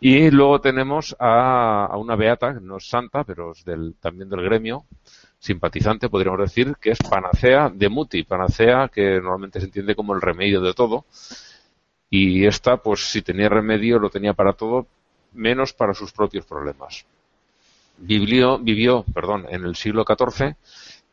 y 0.00 0.30
luego 0.30 0.60
tenemos 0.60 1.16
a, 1.18 1.86
a 1.86 1.96
una 1.96 2.16
beata, 2.16 2.52
no 2.54 2.76
es 2.78 2.88
santa, 2.88 3.24
pero 3.24 3.52
es 3.52 3.64
del, 3.64 3.94
también 4.00 4.28
del 4.28 4.42
gremio, 4.42 4.84
simpatizante, 5.38 6.08
podríamos 6.08 6.40
decir, 6.40 6.76
que 6.80 6.90
es 6.90 6.98
Panacea 6.98 7.70
de 7.72 7.88
Muti. 7.88 8.22
Panacea, 8.24 8.88
que 8.92 9.20
normalmente 9.20 9.60
se 9.60 9.66
entiende 9.66 9.94
como 9.94 10.14
el 10.14 10.20
remedio 10.20 10.60
de 10.60 10.74
todo. 10.74 11.04
Y 12.10 12.46
esta, 12.46 12.78
pues 12.78 13.10
si 13.10 13.22
tenía 13.22 13.48
remedio, 13.48 13.98
lo 13.98 14.10
tenía 14.10 14.32
para 14.32 14.52
todo, 14.52 14.86
menos 15.32 15.72
para 15.72 15.94
sus 15.94 16.12
propios 16.12 16.46
problemas 16.46 17.04
vivió, 17.98 18.58
vivió 18.58 19.04
perdón, 19.12 19.46
en 19.48 19.64
el 19.64 19.76
siglo 19.76 20.04
XIV 20.04 20.54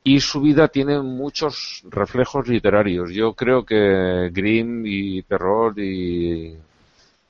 y 0.03 0.19
su 0.19 0.41
vida 0.41 0.67
tiene 0.67 1.01
muchos 1.01 1.83
reflejos 1.89 2.47
literarios. 2.47 3.11
Yo 3.11 3.33
creo 3.33 3.65
que 3.65 4.29
Grimm 4.31 4.85
y 4.85 5.23
Perrault 5.23 5.77
y 5.79 6.55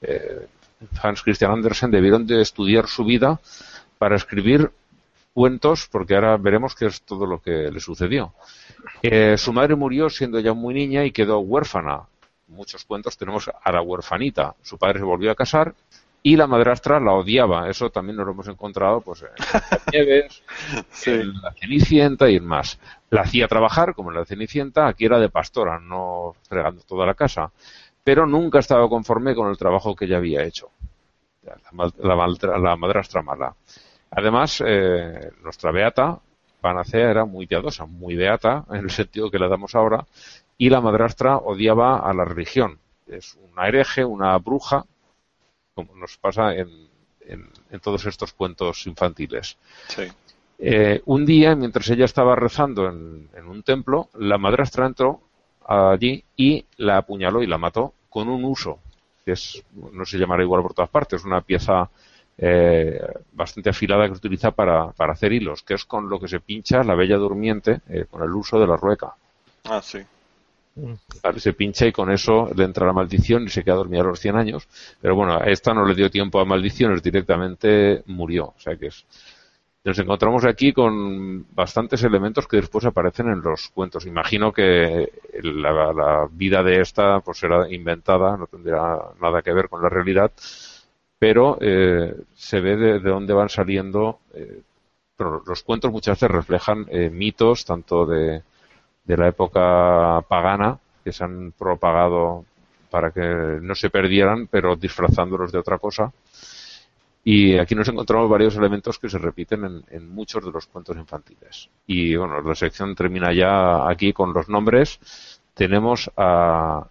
eh, 0.02 0.48
Hans 1.02 1.22
Christian 1.22 1.52
Andersen 1.52 1.90
debieron 1.90 2.28
de 2.28 2.42
estudiar 2.42 2.88
su 2.88 3.06
vida 3.06 3.40
para 3.98 4.18
escribir 4.18 4.72
cuentos, 5.34 5.88
porque 5.90 6.16
ahora 6.16 6.36
veremos 6.36 6.76
qué 6.76 6.88
es 6.88 7.02
todo 7.02 7.26
lo 7.26 7.42
que 7.42 7.72
le 7.72 7.80
sucedió. 7.80 8.34
Eh, 9.02 9.38
su 9.38 9.54
madre 9.54 9.76
murió 9.76 10.10
siendo 10.10 10.40
ya 10.42 10.54
muy 10.54 10.74
niña 10.74 11.06
y 11.06 11.12
quedó 11.12 11.40
huérfana. 11.40 12.02
Muchos 12.48 12.86
cuentos 12.86 13.18
tenemos 13.18 13.50
a 13.50 13.72
la 13.72 13.82
huerfanita. 13.82 14.56
Su 14.62 14.78
padre 14.78 15.00
se 15.00 15.06
volvió 15.06 15.32
a 15.32 15.36
casar 15.36 15.74
y 16.22 16.36
la 16.36 16.48
madrastra 16.48 17.00
la 17.00 17.14
odiaba. 17.14 17.70
Eso 17.70 17.90
también 17.90 18.18
nos 18.18 18.26
lo 18.26 18.32
hemos 18.34 18.48
encontrado 18.48 19.02
pues, 19.02 19.24
en 19.24 19.30
Nieves, 19.94 20.44
en 21.06 21.34
la 21.42 21.54
Cenicienta 21.54 22.30
y 22.30 22.38
en 22.38 22.46
más. 22.46 22.80
La 23.10 23.22
hacía 23.22 23.48
trabajar, 23.48 23.94
como 23.94 24.12
en 24.12 24.18
la 24.18 24.26
Cenicienta, 24.26 24.88
aquí 24.88 25.06
era 25.06 25.20
de 25.20 25.30
pastora, 25.30 25.80
no 25.80 26.36
fregando 26.48 26.82
toda 26.82 27.06
la 27.06 27.14
casa. 27.14 27.52
Pero 28.04 28.26
nunca 28.26 28.60
estaba 28.60 28.90
conforme 28.90 29.36
con 29.36 29.50
el 29.50 29.58
trabajo 29.58 29.96
que 29.96 30.06
ella 30.06 30.18
había 30.18 30.44
hecho. 30.44 30.72
La, 31.44 31.92
la 32.00 32.58
la 32.58 32.76
madrastra 32.76 33.22
mala. 33.22 33.56
Además, 34.12 34.64
eh, 34.66 35.32
nuestra 35.44 35.72
beata, 35.72 36.20
Panacea, 36.66 37.12
era 37.12 37.26
muy 37.26 37.46
piadosa, 37.46 37.86
muy 37.86 38.16
beata, 38.16 38.66
en 38.72 38.78
el 38.78 38.90
sentido 38.90 39.30
que 39.30 39.38
le 39.40 39.48
damos 39.48 39.76
ahora, 39.76 40.06
y 40.58 40.70
la 40.70 40.82
madrastra 40.82 41.38
odiaba 41.38 42.00
a 42.00 42.12
la 42.14 42.26
religión. 42.26 42.80
Es 43.08 43.38
una 43.52 43.68
hereje, 43.68 44.04
una 44.04 44.36
bruja, 44.40 44.84
como 45.76 45.96
nos 45.96 46.18
pasa 46.18 46.56
en, 46.56 46.70
en- 47.22 47.50
en 47.70 47.80
todos 47.80 48.06
estos 48.08 48.34
cuentos 48.34 48.88
infantiles. 48.88 49.58
Sí. 49.90 50.04
Eh, 50.58 51.02
un 51.06 51.26
día, 51.26 51.56
mientras 51.56 51.88
ella 51.90 52.06
estaba 52.06 52.36
rezando 52.36 52.88
en, 52.88 53.30
en 53.36 53.46
un 53.48 53.62
templo, 53.62 54.10
la 54.16 54.38
madrastra 54.38 54.86
entró 54.88 55.22
allí 55.68 56.24
y 56.36 56.66
la 56.78 56.98
apuñaló 56.98 57.44
y 57.44 57.48
la 57.48 57.58
mató 57.58 57.94
con 58.10 58.28
un 58.30 58.44
uso, 58.46 58.80
que 59.26 59.34
es, 59.34 59.64
no 59.92 60.06
se 60.06 60.18
llamará 60.18 60.42
igual 60.44 60.62
por 60.64 60.74
todas 60.74 60.90
partes, 60.90 61.26
una 61.26 61.42
pieza 61.42 61.90
eh, 62.38 63.00
bastante 63.32 63.70
afilada 63.70 64.08
que 64.08 64.16
se 64.16 64.20
utiliza 64.20 64.52
para, 64.52 64.92
para 64.92 65.14
hacer 65.14 65.32
hilos, 65.32 65.64
que 65.64 65.76
es 65.76 65.86
con 65.86 66.10
lo 66.10 66.20
que 66.20 66.28
se 66.28 66.40
pincha 66.40 66.84
la 66.84 66.96
bella 66.96 67.18
durmiente 67.18 67.82
eh, 67.90 68.06
con 68.10 68.24
el 68.24 68.32
uso 68.32 68.60
de 68.60 68.68
la 68.68 68.76
rueca. 68.76 69.14
Ah, 69.66 69.82
sí. 69.82 70.00
¿vale? 71.24 71.40
Se 71.40 71.54
pincha 71.54 71.86
y 71.88 71.92
con 71.92 72.12
eso 72.12 72.50
le 72.56 72.64
entra 72.64 72.86
la 72.86 72.94
maldición 72.94 73.44
y 73.44 73.50
se 73.50 73.64
queda 73.64 73.76
dormida 73.76 74.02
a 74.02 74.06
los 74.06 74.20
100 74.20 74.36
años. 74.36 74.68
Pero 75.02 75.16
bueno, 75.16 75.38
a 75.38 75.46
esta 75.46 75.74
no 75.74 75.86
le 75.86 75.96
dio 75.96 76.10
tiempo 76.10 76.40
a 76.40 76.46
maldiciones, 76.46 77.02
directamente 77.02 78.04
murió. 78.08 78.48
O 78.48 78.60
sea 78.60 78.76
que 78.76 78.88
es. 78.88 79.06
Nos 79.84 80.00
encontramos 80.00 80.44
aquí 80.46 80.74
con 80.74 81.46
bastantes 81.54 82.04
elementos 82.04 82.48
que 82.48 82.58
después 82.58 82.84
aparecen 82.86 83.28
en 83.28 83.42
los 83.42 83.70
cuentos. 83.70 84.08
Imagino 84.08 84.52
que 84.52 85.12
la, 85.44 85.94
la 85.94 86.28
vida 86.32 86.64
de 86.64 86.82
esta 86.82 87.20
pues 87.20 87.44
era 87.44 87.72
inventada, 87.72 88.36
no 88.36 88.48
tendría 88.48 88.82
nada 89.22 89.44
que 89.44 89.54
ver 89.54 89.70
con 89.70 89.84
la 89.84 89.90
realidad, 89.90 90.32
pero 91.20 91.58
eh, 91.62 92.16
se 92.36 92.60
ve 92.60 92.76
de, 92.78 93.00
de 93.00 93.10
dónde 93.10 93.34
van 93.34 93.50
saliendo. 93.50 94.20
eh, 94.34 94.62
los 95.18 95.64
cuentos 95.64 95.92
muchas 95.92 96.20
veces 96.20 96.36
reflejan 96.36 96.86
eh, 96.90 97.10
mitos 97.10 97.64
tanto 97.64 98.06
de, 98.06 98.44
de 99.06 99.18
la 99.18 99.30
época 99.30 100.22
pagana 100.28 100.78
que 101.04 101.14
se 101.14 101.24
han 101.24 101.54
propagado 101.54 102.44
para 102.90 103.12
que 103.12 103.22
no 103.62 103.76
se 103.76 103.90
perdieran, 103.90 104.48
pero 104.48 104.76
disfrazándolos 104.76 105.52
de 105.52 105.60
otra 105.60 105.78
cosa. 105.78 106.12
Y 107.24 107.58
aquí 107.58 107.74
nos 107.74 107.88
encontramos 107.88 108.30
varios 108.30 108.56
elementos 108.56 109.00
que 109.00 109.10
se 109.10 109.18
repiten 109.18 109.66
en, 109.66 109.84
en 109.90 110.10
muchos 110.10 110.46
de 110.46 110.52
los 110.52 110.68
cuentos 110.68 110.96
infantiles. 110.96 111.70
Y 111.88 112.16
bueno, 112.16 112.40
la 112.42 112.54
sección 112.56 112.94
termina 112.94 113.34
ya 113.34 113.90
aquí 113.90 114.14
con 114.14 114.32
los 114.32 114.48
nombres. 114.48 115.00
Tenemos 115.56 116.12
a, 116.16 116.86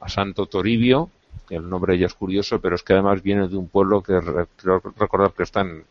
a 0.00 0.08
Santo 0.08 0.46
Toribio, 0.46 1.08
el 1.50 1.68
nombre 1.68 1.98
ya 1.98 2.06
es 2.06 2.14
curioso, 2.14 2.60
pero 2.60 2.74
es 2.74 2.82
que 2.82 2.92
además 2.92 3.22
viene 3.22 3.48
de 3.48 3.56
un 3.56 3.68
pueblo 3.68 4.02
que 4.02 4.18
creo 4.56 4.82
recordar 4.96 5.32
que 5.32 5.42
está 5.42 5.60
en, 5.60 5.84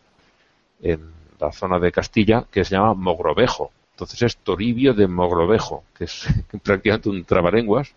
en 0.82 1.12
la 1.40 1.52
zona 1.52 1.80
de 1.80 1.92
Castilla, 1.92 2.46
que 2.52 2.64
se 2.64 2.76
llama 2.76 2.94
Mogrovejo. 2.94 3.72
Entonces 3.92 4.22
es 4.24 4.38
Toribio 4.38 4.94
de 4.94 5.08
Mogrovejo, 5.08 5.84
que 5.98 6.06
es 6.06 6.28
prácticamente 6.64 7.10
un 7.10 7.24
trabalenguas. 7.24 7.94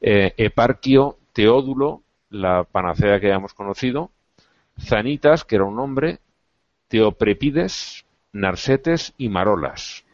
Eh, 0.00 0.34
Eparquio, 0.36 1.16
Teódulo, 1.32 2.02
la 2.30 2.64
panacea 2.64 3.20
que 3.20 3.28
hayamos 3.28 3.54
conocido, 3.54 4.10
Zanitas, 4.78 5.44
que 5.44 5.56
era 5.56 5.64
un 5.64 5.78
hombre, 5.78 6.18
Teoprepides, 6.88 8.04
Narsetes 8.32 9.14
y 9.16 9.28
Marolas. 9.28 10.04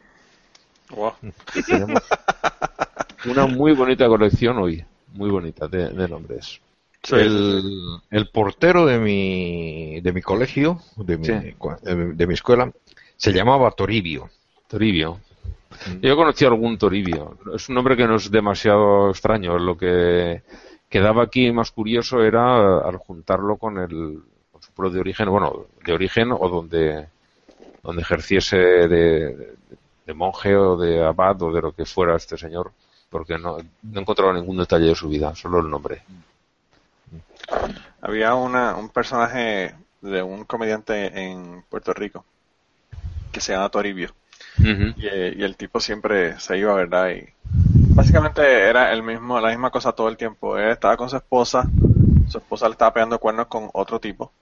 una 3.27 3.47
muy 3.47 3.73
bonita 3.73 4.09
colección 4.09 4.59
hoy, 4.59 4.85
muy 5.13 5.31
bonita 5.31 5.69
de, 5.69 6.09
nombres. 6.09 6.61
El, 7.11 8.29
portero 8.33 8.87
de 8.87 8.99
mi, 8.99 10.01
de 10.01 10.13
mi 10.13 10.21
colegio, 10.21 10.81
de 10.97 11.17
mi, 11.17 11.27
de 12.15 12.27
mi 12.27 12.35
escuela, 12.35 12.71
se 13.17 13.33
llamaba 13.33 13.71
Toribio. 13.71 14.29
Toribio. 14.69 15.21
Yo 16.03 16.13
he 16.13 16.17
conocido 16.17 16.51
algún 16.51 16.79
Toribio. 16.79 17.39
Es 17.55 17.69
un 17.69 17.75
nombre 17.75 17.97
que 17.97 18.07
no 18.07 18.17
es 18.17 18.31
demasiado 18.31 19.11
extraño. 19.11 19.59
Lo 19.59 19.77
que 19.77 20.43
quedaba 20.89 21.23
aquí 21.23 21.51
más 21.53 21.71
curioso 21.71 22.23
era 22.23 22.81
al 22.81 22.97
juntarlo 22.97 23.57
con 23.57 23.79
el 23.79 24.21
su 24.61 24.73
pueblo 24.73 24.93
de 24.93 25.01
origen, 25.01 25.31
bueno, 25.31 25.67
de 25.85 25.93
origen 25.93 26.33
o 26.33 26.49
donde 26.49 27.09
donde 27.83 28.03
ejerciese 28.03 28.57
de, 28.57 29.57
monje 30.15 30.57
o 30.57 30.77
de 30.77 31.05
abad 31.05 31.41
o 31.43 31.53
de 31.53 31.63
lo 31.63 31.73
que 31.73 31.85
fuera 31.85 32.17
este 32.17 32.37
señor, 32.37 32.73
porque 33.11 33.39
no, 33.39 33.59
no 33.83 33.99
he 33.99 34.01
encontrado 34.01 34.33
ningún 34.33 34.57
detalle 34.57 34.87
de 34.87 34.95
su 34.95 35.09
vida, 35.09 35.35
solo 35.35 35.61
el 35.61 35.69
nombre. 35.69 36.03
Había 38.01 38.35
una, 38.35 38.77
un 38.77 38.89
personaje 38.89 39.75
de 40.01 40.23
un 40.23 40.45
comediante 40.45 41.31
en 41.31 41.63
Puerto 41.69 41.93
Rico 41.93 42.25
que 43.33 43.41
se 43.41 43.53
llama 43.53 43.69
Toribio. 43.69 44.15
y, 44.59 45.07
el 45.07 45.57
tipo 45.57 45.81
siempre 45.81 46.39
se 46.41 46.59
iba, 46.59 46.75
¿verdad? 46.75 47.11
Y 47.11 47.29
básicamente 47.95 48.43
era 48.43 48.93
el 48.93 49.03
mismo, 49.03 49.41
la 49.41 49.51
misma 49.51 49.71
cosa 49.71 49.93
todo 49.93 50.09
el 50.09 50.17
tiempo. 50.17 50.57
Él 50.57 50.71
estaba 50.71 50.97
con 50.97 51.11
su 51.11 51.17
esposa, 51.17 51.69
su 52.29 52.39
esposa 52.39 52.67
le 52.67 52.73
estaba 52.73 52.95
pegando 52.95 53.19
cuernos 53.19 53.47
con 53.47 53.71
otro 53.73 54.01
tipo. 54.01 54.33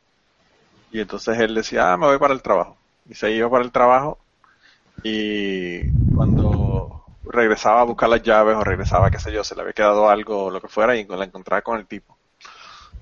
Y 0.93 1.01
entonces 1.01 1.39
él 1.39 1.55
decía, 1.55 1.93
ah, 1.93 1.97
me 1.97 2.07
voy 2.07 2.19
para 2.19 2.35
el 2.35 2.43
trabajo. 2.43 2.77
Y 3.09 3.15
se 3.15 3.31
iba 3.33 3.51
para 3.51 3.65
el 3.65 3.73
trabajo 3.73 4.19
y 5.03 5.91
cuando 6.15 6.51
regresaba 7.31 7.81
a 7.81 7.85
buscar 7.85 8.09
las 8.09 8.23
llaves 8.23 8.57
o 8.57 8.65
regresaba, 8.65 9.11
qué 9.11 9.19
sé 9.19 9.33
yo, 9.33 9.45
se 9.45 9.55
le 9.55 9.63
había 9.63 9.73
quedado 9.73 10.09
algo 10.09 10.45
o 10.45 10.51
lo 10.51 10.61
que 10.61 10.69
fuera 10.69 10.97
y 10.97 11.07
la 11.07 11.25
encontraba 11.25 11.63
con 11.63 11.79
el 11.79 11.87
tipo. 11.87 12.17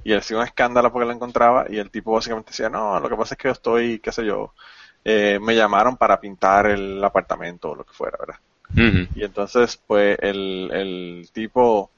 Y 0.04 0.12
él 0.12 0.18
hacía 0.18 0.36
un 0.36 0.44
escándalo 0.44 0.92
porque 0.92 1.06
la 1.06 1.14
encontraba 1.14 1.66
y 1.68 1.78
el 1.78 1.90
tipo 1.90 2.12
básicamente 2.12 2.50
decía, 2.50 2.68
no, 2.68 3.00
lo 3.00 3.08
que 3.08 3.16
pasa 3.16 3.34
es 3.34 3.38
que 3.38 3.48
yo 3.48 3.52
estoy, 3.52 3.98
qué 3.98 4.12
sé 4.12 4.24
yo, 4.24 4.52
eh, 5.04 5.38
me 5.40 5.54
llamaron 5.54 5.96
para 5.96 6.20
pintar 6.20 6.66
el 6.66 7.02
apartamento 7.02 7.70
o 7.70 7.76
lo 7.76 7.84
que 7.84 7.92
fuera, 7.92 8.16
¿verdad? 8.18 8.40
Y 9.14 9.24
entonces, 9.24 9.80
pues, 9.86 10.18
el, 10.20 10.70
el 10.72 11.30
tipo 11.32 11.90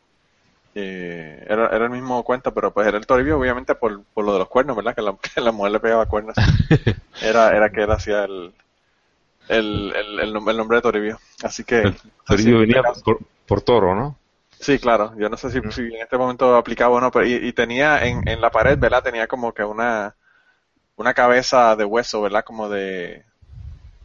eh, 0.75 1.45
era, 1.49 1.67
era 1.69 1.87
el 1.87 1.91
mismo 1.91 2.23
cuento, 2.23 2.53
pero 2.55 2.73
pues 2.73 2.87
era 2.87 2.99
el 2.99 3.07
Toribio, 3.07 3.39
obviamente, 3.39 3.75
por, 3.75 4.05
por 4.15 4.25
lo 4.25 4.33
de 4.33 4.39
los 4.39 4.49
cuernos, 4.49 4.77
¿verdad? 4.77 4.95
Que 4.95 5.03
la, 5.03 5.17
que 5.35 5.41
la 5.41 5.53
mujer 5.53 5.73
le 5.73 5.81
pegaba 5.81 6.07
cuernos. 6.07 6.37
Era, 7.21 7.51
era 7.51 7.69
que 7.71 7.83
él 7.83 7.91
hacía 7.91 8.23
el, 8.23 8.55
el, 9.49 9.93
el, 9.95 10.21
el, 10.21 10.33
nombre 10.33 10.77
de 10.77 10.83
Toribio. 10.83 11.19
Así 11.43 11.65
que. 11.65 11.95
Toribio 12.27 12.61
venía 12.61 12.83
por, 13.05 13.19
por, 13.47 13.63
toro, 13.63 13.95
¿no? 13.95 14.17
Sí, 14.61 14.79
claro. 14.79 15.15
Yo 15.17 15.29
no 15.29 15.37
sé 15.37 15.51
si, 15.51 15.61
si, 15.71 15.83
en 15.83 16.03
este 16.03 16.19
momento 16.19 16.57
aplicaba 16.57 16.97
o 16.97 17.01
no, 17.01 17.11
pero 17.11 17.27
y, 17.27 17.53
tenía 17.53 18.05
en, 18.05 18.27
en 18.29 18.41
la 18.41 18.51
pared, 18.51 18.79
¿verdad? 18.79 19.03
Tenía 19.03 19.27
como 19.27 19.53
que 19.53 19.65
una, 19.65 20.17
una 20.97 21.15
cabeza 21.15 21.77
de 21.77 21.85
hueso, 21.85 22.23
¿verdad? 22.23 22.45
Como 22.45 22.69
de. 22.69 23.25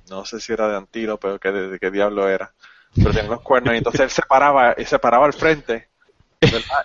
No 0.09 0.25
sé 0.25 0.39
si 0.39 0.53
era 0.53 0.67
de 0.67 0.77
antiro, 0.77 1.17
pero 1.17 1.39
que 1.39 1.51
de, 1.51 1.79
qué 1.79 1.91
diablo 1.91 2.27
era. 2.27 2.53
Pero 2.95 3.11
tenía 3.11 3.31
los 3.31 3.41
cuernos 3.41 3.73
y 3.73 3.77
entonces 3.77 4.01
él 4.01 4.09
se 4.09 4.21
paraba, 4.21 4.75
y 4.77 4.85
se 4.85 4.99
paraba 4.99 5.25
al 5.25 5.33
frente 5.33 5.89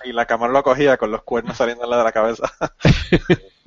y 0.04 0.12
la 0.12 0.26
cámara 0.26 0.52
lo 0.52 0.62
cogía 0.62 0.96
con 0.96 1.11
los 1.11 1.22
cuernos 1.22 1.56
saliendo 1.56 1.88
de 1.88 2.04
la 2.04 2.12
cabeza. 2.12 2.52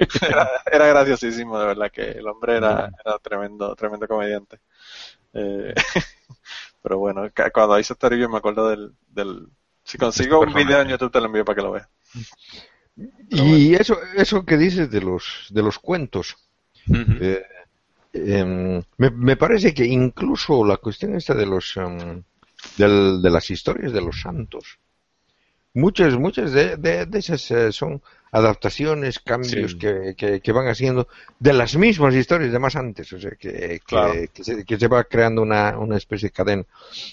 era, 0.71 0.87
graciosísimo, 0.87 1.59
de 1.59 1.65
verdad, 1.65 1.91
que 1.91 2.11
el 2.11 2.27
hombre 2.27 2.57
era, 2.57 2.91
era 3.05 3.19
tremendo, 3.19 3.75
tremendo 3.75 4.07
comediante. 4.07 4.59
Eh, 5.33 5.73
pero 6.81 6.97
bueno, 6.97 7.29
cuando 7.53 7.79
hice 7.79 7.93
este 7.93 8.09
review 8.09 8.29
me 8.29 8.37
acuerdo 8.37 8.69
del, 8.69 8.93
del 9.07 9.47
si 9.83 9.97
consigo 9.97 10.39
un 10.39 10.53
video 10.53 10.81
en 10.81 10.89
YouTube 10.89 11.11
te 11.11 11.19
lo 11.19 11.27
envío 11.27 11.45
para 11.45 11.55
que 11.55 11.61
lo 11.61 11.71
veas. 11.71 11.89
Y 13.29 13.73
eso, 13.73 13.97
eso 14.15 14.45
que 14.45 14.57
dices 14.57 14.91
de 14.91 15.01
los, 15.01 15.47
de 15.49 15.63
los 15.63 15.79
cuentos, 15.79 16.35
eh, 16.87 17.43
em, 18.13 18.83
me, 18.97 19.09
me, 19.09 19.37
parece 19.37 19.73
que 19.73 19.85
incluso 19.85 20.65
la 20.65 20.77
cuestión 20.77 21.15
esta 21.15 21.33
de 21.33 21.45
los, 21.45 21.73
del, 22.77 23.21
de 23.21 23.29
las 23.29 23.49
historias 23.49 23.93
de 23.93 24.01
los 24.01 24.21
santos, 24.21 24.79
Muchas, 25.73 26.17
muchas 26.17 26.51
de, 26.51 26.75
de, 26.75 27.07
esas 27.17 27.49
eh, 27.51 27.71
son 27.71 28.01
adaptaciones, 28.33 29.19
cambios 29.19 29.75
que, 29.75 30.15
que, 30.15 30.51
van 30.51 30.67
haciendo 30.67 31.07
de 31.39 31.53
las 31.53 31.75
mismas 31.75 32.13
historias 32.13 32.51
de 32.51 32.59
más 32.59 32.75
antes, 32.75 33.11
o 33.13 33.19
sea, 33.19 33.31
que, 33.31 33.81
que, 33.85 34.43
se, 34.43 34.65
que 34.65 34.77
se, 34.77 34.87
va 34.87 35.03
creando 35.03 35.41
una, 35.41 35.77
una 35.77 35.97
especie 35.97 36.29
de 36.29 36.33
cadena. 36.33 36.65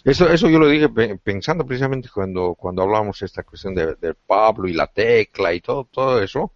Eso, 0.04 0.28
eso 0.28 0.48
yo 0.48 0.58
lo 0.58 0.68
dije 0.68 0.88
pensando 1.22 1.66
precisamente 1.66 2.08
cuando, 2.12 2.54
cuando 2.54 2.82
hablábamos 2.82 3.18
de 3.20 3.26
esta 3.26 3.42
cuestión 3.42 3.74
de, 3.74 4.14
Pablo 4.26 4.68
y 4.68 4.72
la 4.72 4.86
tecla 4.88 5.52
y 5.54 5.60
todo, 5.60 5.88
todo 5.90 6.22
eso. 6.22 6.52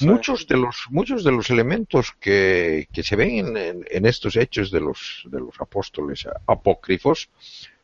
Muchos 0.00 0.46
de 0.46 0.56
los, 0.56 0.86
muchos 0.90 1.24
de 1.24 1.32
los 1.32 1.50
elementos 1.50 2.12
que, 2.20 2.88
que 2.92 3.02
se 3.02 3.16
ven 3.16 3.56
en, 3.56 3.86
en, 3.90 4.06
estos 4.06 4.36
hechos 4.36 4.70
de 4.70 4.80
los, 4.80 5.24
de 5.26 5.40
los 5.40 5.60
apóstoles 5.60 6.26
apócrifos, 6.46 7.28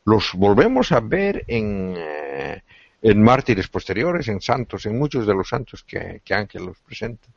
los 0.05 0.33
volvemos 0.35 0.93
a 0.93 1.01
ver 1.01 1.45
en, 1.49 1.95
eh, 1.97 2.63
en 3.09 3.23
mártires 3.23 3.69
posteriores, 3.69 4.27
en 4.27 4.41
santos, 4.41 4.85
en 4.87 4.99
muchos 4.99 5.27
de 5.27 5.35
los 5.35 5.49
santos 5.49 5.85
que, 5.85 6.21
que 6.25 6.35
Ángel 6.35 6.67
los 6.67 6.79
presenta. 6.81 7.29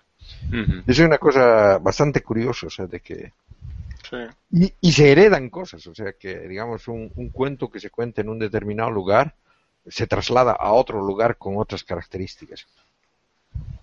Es 0.87 0.97
una 0.97 1.19
cosa 1.19 1.77
bastante 1.77 2.21
curiosa, 2.21 2.67
o 2.67 2.69
sea, 2.71 2.87
de 2.87 2.99
que... 2.99 3.31
Y, 4.51 4.73
y, 4.81 4.91
se 4.91 5.11
heredan 5.11 5.51
cosas, 5.51 5.85
o 5.85 5.93
sea, 5.93 6.13
que 6.13 6.47
digamos 6.47 6.87
un, 6.87 7.11
un 7.15 7.29
cuento 7.29 7.69
que 7.69 7.79
se 7.79 7.91
cuenta 7.91 8.21
en 8.21 8.29
un 8.29 8.39
determinado 8.39 8.89
lugar 8.89 9.35
se 9.87 10.07
traslada 10.07 10.53
a 10.53 10.71
otro 10.71 10.99
lugar 10.99 11.37
con 11.37 11.57
otras 11.57 11.83
características. 11.83 12.65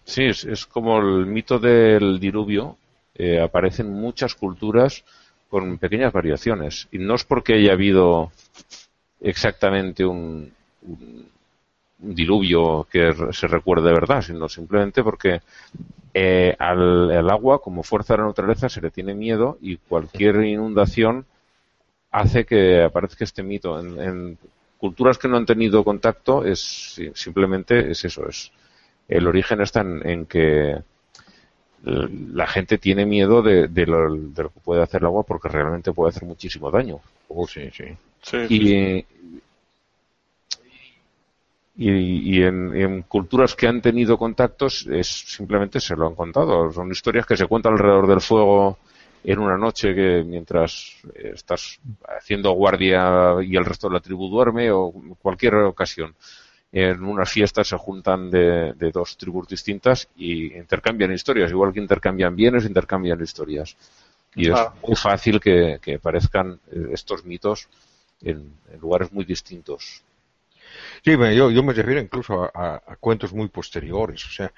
Sí, 0.03 0.25
es, 0.25 0.45
es 0.45 0.67
como 0.67 0.99
el 0.99 1.27
mito 1.27 1.61
del 1.61 2.19
diluvio, 2.19 2.77
eh, 3.15 3.41
aparecen 3.41 3.93
muchas 3.93 4.35
culturas 4.35 5.05
con 5.49 5.79
pequeñas 5.79 6.13
variaciones. 6.13 6.89
Y 6.91 6.99
no 6.99 7.15
es 7.15 7.23
porque 7.23 7.55
haya 7.55 7.73
habido 7.73 8.33
exactamente 9.21 10.05
un, 10.05 10.53
un 10.83 11.36
diluvio 11.99 12.87
que 12.91 13.15
se 13.33 13.47
recuerde 13.47 13.89
de 13.89 13.95
verdad, 13.95 14.23
sino 14.23 14.49
simplemente 14.49 15.03
porque 15.03 15.41
eh, 16.15 16.55
al 16.59 17.31
agua, 17.31 17.61
como 17.61 17.83
fuerza 17.83 18.15
de 18.15 18.21
la 18.21 18.27
naturaleza, 18.27 18.69
se 18.69 18.81
le 18.81 18.91
tiene 18.91 19.15
miedo 19.15 19.59
y 19.61 19.77
cualquier 19.77 20.37
inundación 20.45 21.27
hace 22.11 22.45
que 22.45 22.83
aparezca 22.83 23.25
este 23.25 23.43
mito. 23.43 23.79
En, 23.79 24.39
culturas 24.79 25.19
que 25.19 25.29
no 25.29 25.37
han 25.37 25.47
tenido 25.47 25.85
contacto, 25.85 26.45
es 26.45 27.01
simplemente 27.15 27.91
es 27.91 28.05
eso, 28.05 28.29
es 28.29 28.53
el 29.09 29.27
origen 29.27 29.61
está 29.61 29.81
en, 29.81 30.27
que 30.27 30.77
la 31.85 32.47
gente 32.47 32.79
tiene 32.79 33.07
miedo 33.07 33.43
de, 33.43 33.69
lo, 33.87 34.15
que 34.35 34.61
puede 34.65 34.83
hacer 34.83 35.01
el 35.03 35.07
agua 35.07 35.23
porque 35.23 35.49
realmente 35.49 35.93
puede 35.93 36.11
hacer 36.11 36.25
muchísimo 36.25 36.71
daño. 36.71 37.01
Oh, 37.29 37.47
sí, 37.47 37.71
sí. 37.73 37.85
y, 38.49 39.05
y, 41.79 42.43
en, 42.43 43.03
culturas 43.03 43.55
que 43.55 43.67
han 43.67 43.83
tenido 43.83 44.17
contactos 44.17 44.87
es 44.91 45.07
simplemente 45.07 45.79
se 45.79 45.95
lo 45.95 46.07
han 46.07 46.15
contado. 46.15 46.73
Son 46.73 46.91
historias 46.91 47.27
que 47.27 47.37
se 47.37 47.47
cuentan 47.47 47.75
alrededor 47.75 48.07
del 48.07 48.21
fuego 48.21 48.79
en 49.23 49.39
una 49.39 49.59
noche 49.59 49.95
que 49.95 50.25
mientras 50.25 50.97
estás 51.15 51.79
haciendo 52.19 52.53
guardia 52.53 53.37
y 53.43 53.57
el 53.57 53.65
resto 53.65 53.89
de 53.89 53.95
la 53.95 54.01
tribu 54.01 54.29
duerme 54.29 54.71
o 54.71 54.93
cualquier 55.21 55.57
ocasión. 55.57 56.15
En 56.73 57.05
unas 57.05 57.31
fiestas 57.31 57.69
se 57.69 57.77
juntan 57.77 58.31
de, 58.31 58.73
dos 58.93 59.17
tribus 59.17 59.49
distintas 59.49 60.09
y 60.17 60.57
intercambian 60.57 61.13
historias, 61.13 61.51
igual 61.51 61.73
que 61.73 61.81
intercambian 61.81 62.35
bienes, 62.35 62.65
intercambian 62.65 63.21
historias. 63.21 63.77
Y 64.35 64.51
es 64.51 64.59
muy 64.87 64.97
fácil 64.97 65.41
que, 65.41 65.79
que 65.81 65.95
aparezcan 65.95 66.59
estos 66.93 67.25
mitos 67.25 67.69
en 68.23 68.51
lugares 68.81 69.13
muy 69.13 69.25
distintos. 69.25 70.03
Sí, 71.05 71.13
yo, 71.13 71.51
yo 71.51 71.63
me 71.63 71.73
refiero 71.73 72.01
incluso 72.01 72.51
a, 72.55 72.81
cuentos 73.01 73.33
muy 73.33 73.49
posteriores. 73.49 74.25
O 74.27 74.31
sea, 74.31 74.53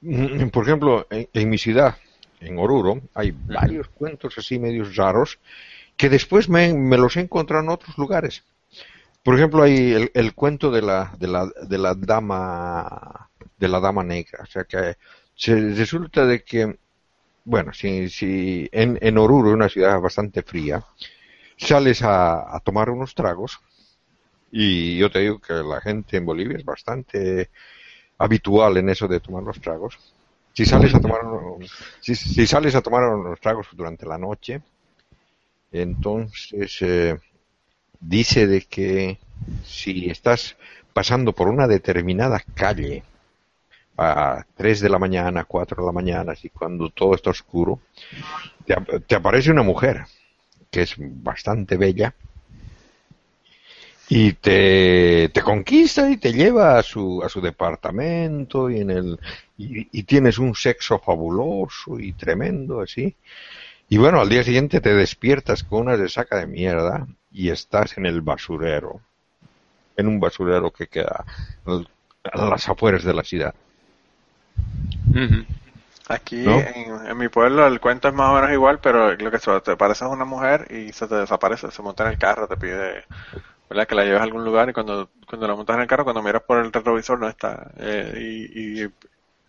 mm, 0.00 0.48
por 0.48 0.64
ejemplo, 0.64 1.06
en, 1.10 1.50
mi 1.50 1.58
ciudad, 1.58 1.96
en 2.40 2.58
Oruro, 2.58 3.00
hay 3.14 3.32
varios 3.32 3.88
cuentos 3.88 4.36
así 4.38 4.58
medios 4.58 4.96
raros 4.96 5.38
que 5.96 6.08
después 6.08 6.48
me, 6.48 6.72
me, 6.74 6.96
los 6.96 7.16
he 7.16 7.20
encontrado 7.20 7.62
en 7.62 7.70
otros 7.70 7.98
lugares. 7.98 8.44
Por 9.22 9.36
ejemplo, 9.36 9.62
hay 9.62 9.92
el, 9.92 10.10
el 10.14 10.34
cuento 10.34 10.70
de 10.70 10.82
la, 10.82 11.12
de 11.18 11.26
la, 11.28 11.46
de 11.46 11.78
la 11.78 11.94
dama 11.94 13.28
de 13.60 13.68
la 13.68 13.78
dama 13.78 14.02
negra. 14.02 14.40
O 14.42 14.46
sea 14.46 14.64
que 14.64 14.96
se 15.36 15.54
resulta 15.74 16.26
de 16.26 16.42
que, 16.42 16.78
bueno, 17.44 17.72
si, 17.72 18.08
si 18.08 18.68
en, 18.72 18.98
en 19.00 19.18
Oruro, 19.18 19.52
una 19.52 19.68
ciudad 19.68 20.00
bastante 20.00 20.42
fría, 20.42 20.82
sales 21.56 22.02
a, 22.02 22.56
a 22.56 22.60
tomar 22.60 22.90
unos 22.90 23.14
tragos 23.14 23.60
y 24.50 24.96
yo 24.98 25.10
te 25.10 25.20
digo 25.20 25.38
que 25.38 25.54
la 25.54 25.80
gente 25.80 26.16
en 26.16 26.26
Bolivia 26.26 26.58
es 26.58 26.64
bastante 26.64 27.50
habitual 28.18 28.76
en 28.76 28.88
eso 28.88 29.06
de 29.06 29.20
tomar 29.20 29.42
los 29.42 29.60
tragos. 29.60 29.98
Si 30.52 30.66
sales 30.66 30.94
a 30.94 31.00
tomar 31.00 31.20
si, 32.00 32.14
si 32.14 32.46
sales 32.46 32.74
a 32.74 32.82
tomar 32.82 33.04
unos 33.04 33.40
tragos 33.40 33.68
durante 33.72 34.06
la 34.06 34.18
noche, 34.18 34.60
entonces 35.72 36.76
eh, 36.80 37.18
dice 38.00 38.46
de 38.46 38.62
que 38.62 39.18
si 39.64 40.10
estás 40.10 40.56
pasando 40.92 41.32
por 41.32 41.48
una 41.48 41.68
determinada 41.68 42.42
calle 42.54 43.04
a 43.96 44.44
3 44.56 44.80
de 44.80 44.88
la 44.88 44.98
mañana, 44.98 45.44
4 45.44 45.82
de 45.82 45.86
la 45.86 45.92
mañana, 45.92 46.32
así 46.32 46.48
cuando 46.48 46.90
todo 46.90 47.14
está 47.14 47.30
oscuro, 47.30 47.80
te, 48.66 48.74
te 49.06 49.14
aparece 49.14 49.50
una 49.50 49.62
mujer 49.62 50.04
que 50.70 50.82
es 50.82 50.94
bastante 50.98 51.76
bella 51.76 52.14
y 54.10 54.32
te, 54.34 55.30
te 55.32 55.42
conquista 55.42 56.10
y 56.10 56.16
te 56.18 56.32
lleva 56.32 56.78
a 56.78 56.82
su, 56.82 57.22
a 57.24 57.28
su 57.28 57.40
departamento 57.40 58.68
y 58.68 58.80
en 58.80 58.90
el 58.90 59.20
y, 59.56 59.88
y 59.98 60.02
tienes 60.04 60.38
un 60.38 60.54
sexo 60.54 60.98
fabuloso 60.98 61.98
y 62.00 62.12
tremendo 62.14 62.80
así 62.80 63.14
y 63.88 63.98
bueno 63.98 64.20
al 64.20 64.28
día 64.28 64.44
siguiente 64.44 64.80
te 64.80 64.94
despiertas 64.94 65.64
con 65.64 65.82
una 65.82 65.96
resaca 65.96 66.38
de 66.38 66.46
mierda 66.46 67.06
y 67.32 67.50
estás 67.50 67.98
en 67.98 68.06
el 68.06 68.20
basurero 68.22 69.00
en 69.96 70.08
un 70.08 70.20
basurero 70.20 70.72
que 70.72 70.88
queda 70.88 71.24
a 72.32 72.44
las 72.46 72.68
afueras 72.68 73.04
de 73.04 73.14
la 73.14 73.22
ciudad. 73.24 73.54
Aquí 76.08 76.44
¿No? 76.44 76.58
en, 76.58 77.06
en 77.06 77.18
mi 77.18 77.28
pueblo 77.28 77.66
el 77.66 77.80
cuento 77.80 78.08
es 78.08 78.14
más 78.14 78.30
o 78.30 78.34
menos 78.34 78.50
igual, 78.50 78.80
pero 78.80 79.14
lo 79.14 79.30
que 79.30 79.38
se- 79.38 79.60
te 79.60 79.76
pareces 79.76 80.02
a 80.02 80.08
una 80.08 80.24
mujer 80.24 80.66
y 80.70 80.92
se 80.92 81.06
te 81.06 81.14
desaparece, 81.14 81.70
se 81.70 81.82
monta 81.82 82.04
en 82.04 82.10
el 82.12 82.18
carro, 82.18 82.48
te 82.48 82.56
pide 82.56 83.04
¿verdad? 83.70 83.86
que 83.88 83.94
la 83.94 84.04
lleves 84.04 84.20
a 84.20 84.24
algún 84.24 84.44
lugar 84.44 84.68
y 84.68 84.72
cuando, 84.74 85.08
cuando 85.28 85.46
la 85.48 85.54
montas 85.54 85.76
en 85.76 85.82
el 85.82 85.88
carro, 85.88 86.04
cuando 86.04 86.22
miras 86.22 86.42
por 86.42 86.58
el 86.58 86.72
retrovisor 86.72 87.18
no 87.18 87.28
está. 87.28 87.70
Eh, 87.78 88.48
y, 88.54 88.82
y 88.82 88.90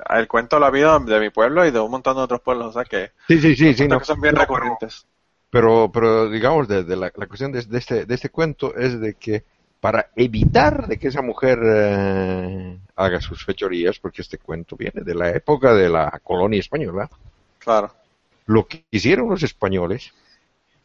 el 0.09 0.27
cuento 0.27 0.55
de 0.55 0.59
la 0.61 0.69
vida 0.71 0.97
de 0.99 1.19
mi 1.19 1.29
pueblo 1.29 1.65
y 1.65 1.71
de 1.71 1.79
un 1.79 1.91
montón 1.91 2.15
de 2.15 2.21
otros 2.23 2.41
pueblos, 2.41 2.67
o 2.67 2.73
sea 2.73 2.85
que, 2.85 3.11
sí 3.27 3.39
sí 3.39 3.55
sí, 3.55 3.73
sí 3.73 3.87
cuentos 3.87 3.89
no, 3.89 3.99
que 3.99 4.05
son 4.05 4.21
bien 4.21 4.35
no, 4.35 4.41
recurrentes. 4.41 5.05
Pero, 5.49 5.91
pero 5.91 6.29
digamos, 6.29 6.67
de, 6.67 6.83
de 6.83 6.95
la, 6.95 7.11
la 7.15 7.27
cuestión 7.27 7.51
de, 7.51 7.61
de 7.63 7.77
este, 7.77 8.05
de 8.05 8.15
este 8.15 8.29
cuento 8.29 8.75
es 8.75 8.99
de 8.99 9.15
que 9.15 9.43
para 9.79 10.11
evitar 10.15 10.87
de 10.87 10.97
que 10.99 11.07
esa 11.09 11.21
mujer 11.21 11.59
eh, 11.63 12.79
haga 12.95 13.19
sus 13.19 13.43
fechorías, 13.43 13.99
porque 13.99 14.21
este 14.21 14.37
cuento 14.37 14.75
viene 14.77 15.01
de 15.03 15.15
la 15.15 15.29
época 15.31 15.73
de 15.73 15.89
la 15.89 16.19
colonia 16.23 16.59
española, 16.59 17.09
Claro. 17.59 17.91
lo 18.45 18.67
que 18.67 18.85
hicieron 18.91 19.29
los 19.29 19.43
españoles 19.43 20.13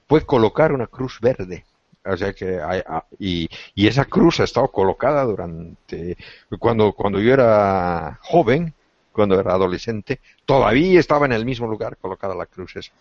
fue 0.08 0.24
colocar 0.24 0.72
una 0.72 0.86
cruz 0.86 1.18
verde. 1.20 1.64
O 2.06 2.16
sea 2.16 2.32
que 2.32 2.60
hay- 2.60 2.82
ah, 2.86 3.04
y, 3.18 3.48
y 3.74 3.86
esa 3.86 4.04
cruz 4.06 4.40
ha 4.40 4.44
estado 4.44 4.68
colocada 4.68 5.24
durante 5.24 6.16
cuando 6.58 6.92
cuando 6.92 7.20
yo 7.20 7.32
era 7.32 8.18
joven, 8.22 8.74
cuando 9.12 9.38
era 9.40 9.52
adolescente, 9.54 10.20
todavía 10.44 11.00
estaba 11.00 11.26
en 11.26 11.32
el 11.32 11.44
mismo 11.44 11.66
lugar 11.66 11.96
colocada 11.98 12.34
la 12.34 12.46
cruz 12.46 12.76
esa. 12.76 12.92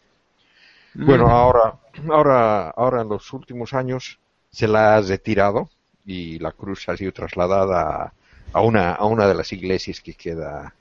Bueno, 1.03 1.28
ahora, 1.30 1.76
ahora, 2.10 2.70
ahora 2.70 3.01
en 3.01 3.10
los 3.10 3.32
últimos 3.34 3.74
años 3.74 4.20
se 4.51 4.68
la 4.68 4.95
ha 4.95 5.01
retirado 5.01 5.70
y 6.06 6.39
la 6.39 6.51
cruz 6.51 6.88
ha 6.89 6.97
sido 6.97 7.12
trasladada 7.12 8.14
a 8.53 8.62
una, 8.62 8.93
a 8.93 9.06
una 9.06 9.28
de 9.28 9.36
las 9.36 9.51
iglesias 9.51 9.99
que 10.01 10.14
queda, 10.14 10.74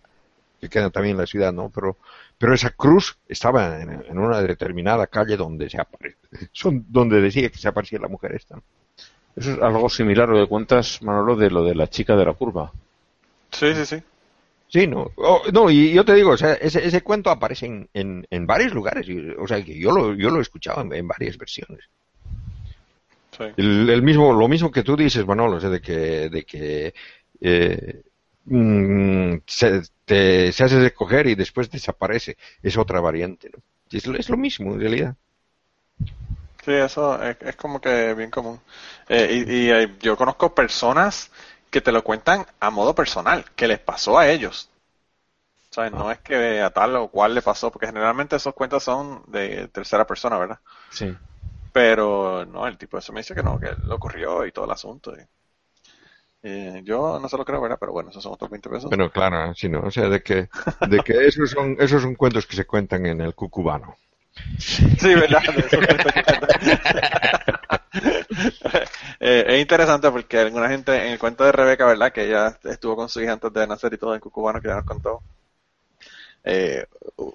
que 0.65 0.71
queda 0.71 0.91
también 0.91 1.17
en 1.17 1.21
la 1.23 1.27
ciudad, 1.27 1.53
¿no? 1.53 1.71
Pero, 1.71 1.99
pero 2.39 2.55
esa 2.55 2.71
cruz 2.71 3.19
estaba 3.29 3.81
en, 3.83 3.91
en 4.09 4.19
una 4.19 4.43
determinada 4.43 5.07
calle 5.09 5.37
donde 5.37 5.71
se 5.71 5.79
apare- 5.79 6.17
son, 6.53 6.85
donde 6.89 7.21
decía 7.21 7.51
que 7.51 7.59
se 7.59 7.69
aparecía 7.69 7.99
la 8.01 8.09
mujer 8.09 8.35
esta. 8.35 8.61
Eso 9.37 9.53
es 9.55 9.63
algo 9.63 9.89
similar 9.91 10.29
a 10.31 10.33
lo 10.35 10.41
que 10.41 10.49
cuentas, 10.49 11.03
Manolo, 11.03 11.37
de 11.37 11.51
lo 11.51 11.65
de 11.65 11.75
la 11.77 11.89
chica 11.89 12.17
de 12.17 12.27
la 12.27 12.35
curva. 12.35 12.73
Sí, 13.53 13.75
sí, 13.75 13.87
sí. 13.87 14.03
Sí, 14.69 14.87
no, 14.87 15.11
Oh, 15.17 15.43
no, 15.53 15.71
y 15.71 15.93
yo 15.95 16.05
te 16.05 16.15
digo, 16.15 16.31
o 16.33 16.37
sea, 16.37 16.55
ese, 16.55 16.85
ese 16.87 17.03
cuento 17.03 17.31
aparece 17.31 17.67
en, 17.67 17.89
en, 17.95 18.27
en 18.31 18.47
varios 18.47 18.75
lugares, 18.75 19.09
y, 19.09 19.19
o 19.39 19.47
sea, 19.47 19.65
que 19.65 19.79
yo 19.79 19.93
lo, 19.93 20.15
yo 20.15 20.31
lo 20.31 20.39
he 20.39 20.43
escuchado 20.43 20.83
en, 20.83 20.93
en 20.93 21.07
varias 21.09 21.39
versiones. 21.39 21.81
sí. 23.33 23.45
El, 23.57 23.89
el 23.91 24.03
mismo, 24.03 24.33
lo 24.33 24.49
mismo 24.49 24.71
que 24.71 24.83
tú 24.83 24.97
dices, 24.97 25.27
Manolo, 25.27 25.57
o 25.57 25.61
sea, 25.61 25.71
de 25.71 25.81
que, 25.81 26.29
de 26.31 26.45
que 26.45 26.95
eh, 27.41 28.03
mm, 28.47 29.39
se, 29.47 29.83
te, 30.05 30.53
se 30.53 30.65
hace 30.65 30.81
recoger 30.81 31.27
y 31.27 31.35
después 31.35 31.71
desaparece, 31.71 32.37
es 32.63 32.77
otra 32.77 33.01
variante, 33.01 33.51
¿no? 33.55 33.63
Es, 33.91 34.07
lo- 34.07 34.19
es 34.19 34.29
lo 34.31 34.37
mismo, 34.37 34.75
en 34.75 34.81
realidad. 34.81 35.17
Sí, 36.65 36.73
eso 36.73 37.23
es, 37.23 37.37
es 37.43 37.57
como 37.57 37.81
que 37.81 38.15
bien 38.15 38.31
común. 38.31 38.61
Eh, 39.09 39.45
y 39.47 39.67
y, 39.67 39.71
eh, 39.71 39.97
yo 40.01 40.17
conozco 40.17 40.55
personas 40.55 41.31
que 41.71 41.81
te 41.83 41.93
lo 41.93 42.03
cuentan 42.03 42.47
a 42.61 42.71
modo 42.71 42.95
personal, 42.95 43.45
que 43.55 43.69
les 43.69 43.79
pasó 43.81 44.19
a 44.19 44.29
ellos. 44.29 44.71
¿Sabes? 45.71 45.93
No 45.93 46.11
es 46.11 46.21
que 46.21 46.63
a 46.63 46.71
tal 46.71 46.97
o 46.97 47.09
cual 47.11 47.35
le 47.35 47.43
pasó, 47.43 47.71
porque 47.71 47.87
generalmente 47.89 48.37
esos 48.37 48.55
cuentos 48.55 48.83
son 48.85 49.25
de 49.29 49.69
tercera 49.69 50.07
persona, 50.07 50.39
¿verdad? 50.39 50.61
Sí. 50.89 51.19
Pero 51.73 52.45
no, 52.47 52.67
el 52.67 52.79
tipo 52.79 52.97
de 52.97 53.01
eso 53.01 53.13
me 53.13 53.21
dice 53.21 53.35
que 53.35 53.43
no, 53.43 53.59
que 53.59 53.75
le 53.75 53.95
ocurrió 53.95 54.47
y 54.47 54.53
todo 54.53 54.65
el 54.65 54.71
asunto. 54.71 55.13
y- 55.15 55.27
y 56.45 56.85
yo 56.85 57.19
no 57.19 57.29
se 57.29 57.39
lo 57.39 57.45
creo, 57.45 57.61
¿verdad? 57.61 57.79
Pero 57.81 57.93
bueno, 57.93 58.11
esos 58.11 58.23
son 58.23 58.35
otros 58.35 58.51
20 58.51 58.69
pesos. 58.69 58.91
Bueno, 58.91 59.11
claro, 59.11 59.55
sí, 59.55 59.69
¿no? 59.69 59.81
O 59.81 59.91
sea, 59.91 60.09
de 60.11 60.23
que, 60.23 60.49
de 60.89 61.01
que 61.03 61.27
esos 61.27 61.51
son, 61.51 61.77
esos 61.81 62.03
son 62.03 62.15
cuentos 62.15 62.47
que 62.47 62.55
se 62.55 62.67
cuentan 62.67 63.07
en 63.07 63.23
el 63.23 63.35
cucubano. 63.35 63.97
Sí, 64.59 65.15
¿verdad? 65.15 65.43
Eh, 69.21 69.45
es 69.47 69.61
interesante 69.61 70.11
porque 70.11 70.41
alguna 70.41 70.69
gente, 70.69 70.95
en 70.95 71.13
el 71.13 71.19
cuento 71.19 71.45
de 71.45 71.53
Rebeca, 71.53 71.87
¿verdad? 71.87 72.13
Que 72.13 72.27
ella 72.27 72.59
estuvo 72.65 72.97
con 72.97 73.09
su 73.09 73.23
hija 73.23 73.33
antes 73.33 73.53
de 73.53 73.67
nacer 73.67 73.95
y 73.95 73.97
todo 73.97 74.15
en 74.15 74.21
Cucubano, 74.21 74.61
que 74.61 74.69
ya 74.69 74.75
nos 74.75 74.85
contó. 74.85 75.23
Eh, 76.47 76.87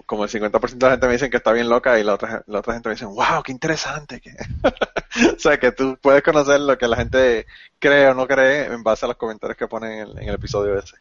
como 0.06 0.22
el 0.24 0.30
50% 0.30 0.86
de 0.86 0.86
la 0.86 0.90
gente 0.92 1.06
me 1.08 1.12
dicen 1.14 1.30
que 1.30 1.38
está 1.38 1.50
bien 1.52 1.68
loca 1.68 1.98
y 1.98 2.04
la 2.04 2.14
otra, 2.14 2.44
la 2.46 2.60
otra 2.60 2.74
gente 2.74 2.88
me 2.88 2.94
dice, 2.94 3.06
wow, 3.06 3.42
qué 3.44 3.52
interesante. 3.52 4.20
que-". 4.20 4.36
o 5.36 5.38
sea, 5.38 5.58
que 5.58 5.72
tú 5.72 5.98
puedes 6.00 6.22
conocer 6.22 6.60
lo 6.60 6.78
que 6.78 6.86
la 6.88 6.96
gente 6.96 7.46
cree 7.78 8.06
o 8.08 8.14
no 8.14 8.26
cree 8.26 8.66
en 8.66 8.82
base 8.82 9.04
a 9.04 9.08
los 9.08 9.16
comentarios 9.16 9.56
que 9.56 9.66
ponen 9.68 9.92
en, 9.92 9.98
el- 10.08 10.18
en 10.18 10.28
el 10.28 10.34
episodio 10.36 10.78
ese. 10.78 10.96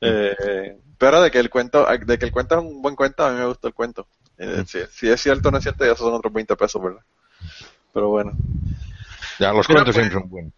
Eh, 0.00 0.76
pero 0.98 1.20
de 1.20 1.30
que 1.30 1.38
el 1.38 1.50
cuento, 1.50 1.86
de 1.86 2.18
que 2.18 2.24
el 2.26 2.32
cuento 2.32 2.56
es 2.56 2.62
un 2.62 2.80
buen 2.82 2.96
cuento, 2.96 3.24
a 3.24 3.30
mí 3.30 3.38
me 3.38 3.46
gustó 3.46 3.68
el 3.68 3.74
cuento. 3.74 4.06
Eh, 4.38 4.64
si, 4.66 4.80
si 4.90 5.08
es 5.10 5.20
cierto 5.20 5.48
o 5.48 5.52
no 5.52 5.58
es 5.58 5.62
cierto, 5.62 5.84
ya 5.84 5.92
esos 5.92 6.06
son 6.06 6.14
otros 6.14 6.32
20 6.32 6.56
pesos, 6.56 6.82
¿verdad? 6.82 7.02
Pero 7.92 8.08
bueno. 8.08 8.32
Ya, 9.38 9.52
los 9.52 9.68
Mira, 9.68 9.84
cuentos 9.84 9.94
pues, 9.94 10.06
siempre 10.06 10.20
son 10.20 10.28
buenos. 10.30 10.52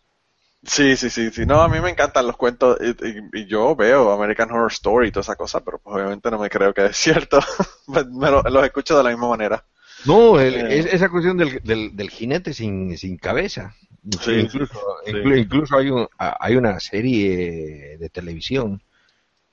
Sí, 0.64 0.96
sí, 0.96 1.10
sí, 1.10 1.30
sí. 1.30 1.46
No, 1.46 1.60
a 1.62 1.68
mí 1.68 1.80
me 1.80 1.90
encantan 1.90 2.26
los 2.26 2.36
cuentos 2.36 2.76
y, 2.80 2.88
y- 3.06 3.42
y 3.42 3.46
yo 3.46 3.76
veo 3.76 4.10
American 4.10 4.50
Horror 4.50 4.72
Story 4.72 5.08
y 5.08 5.12
toda 5.12 5.22
esa 5.22 5.36
cosa, 5.36 5.60
pero 5.64 5.78
pues 5.78 5.94
obviamente 5.94 6.30
no 6.30 6.38
me 6.40 6.50
creo 6.50 6.74
que 6.74 6.86
es 6.86 6.96
cierto. 6.96 7.38
me 7.86 8.30
lo- 8.30 8.42
los 8.42 8.64
escucho 8.64 8.96
de 8.96 9.04
la 9.04 9.10
misma 9.10 9.28
manera. 9.28 9.64
No, 10.04 10.40
el- 10.40 10.54
Eh. 10.54 10.78
es- 10.80 10.86
esa 10.86 11.08
cuestión 11.08 11.36
del, 11.36 11.60
del, 11.62 11.94
del 11.96 12.10
jinete 12.10 12.52
sin, 12.52 12.96
sin 12.98 13.16
cabeza. 13.16 13.74
Sí, 14.20 14.32
incluso, 14.32 14.78
sí. 15.04 15.12
incluso 15.36 15.76
hay, 15.76 15.90
un, 15.90 16.06
hay 16.18 16.56
una 16.56 16.78
serie 16.78 17.96
de 17.98 18.08
televisión 18.10 18.80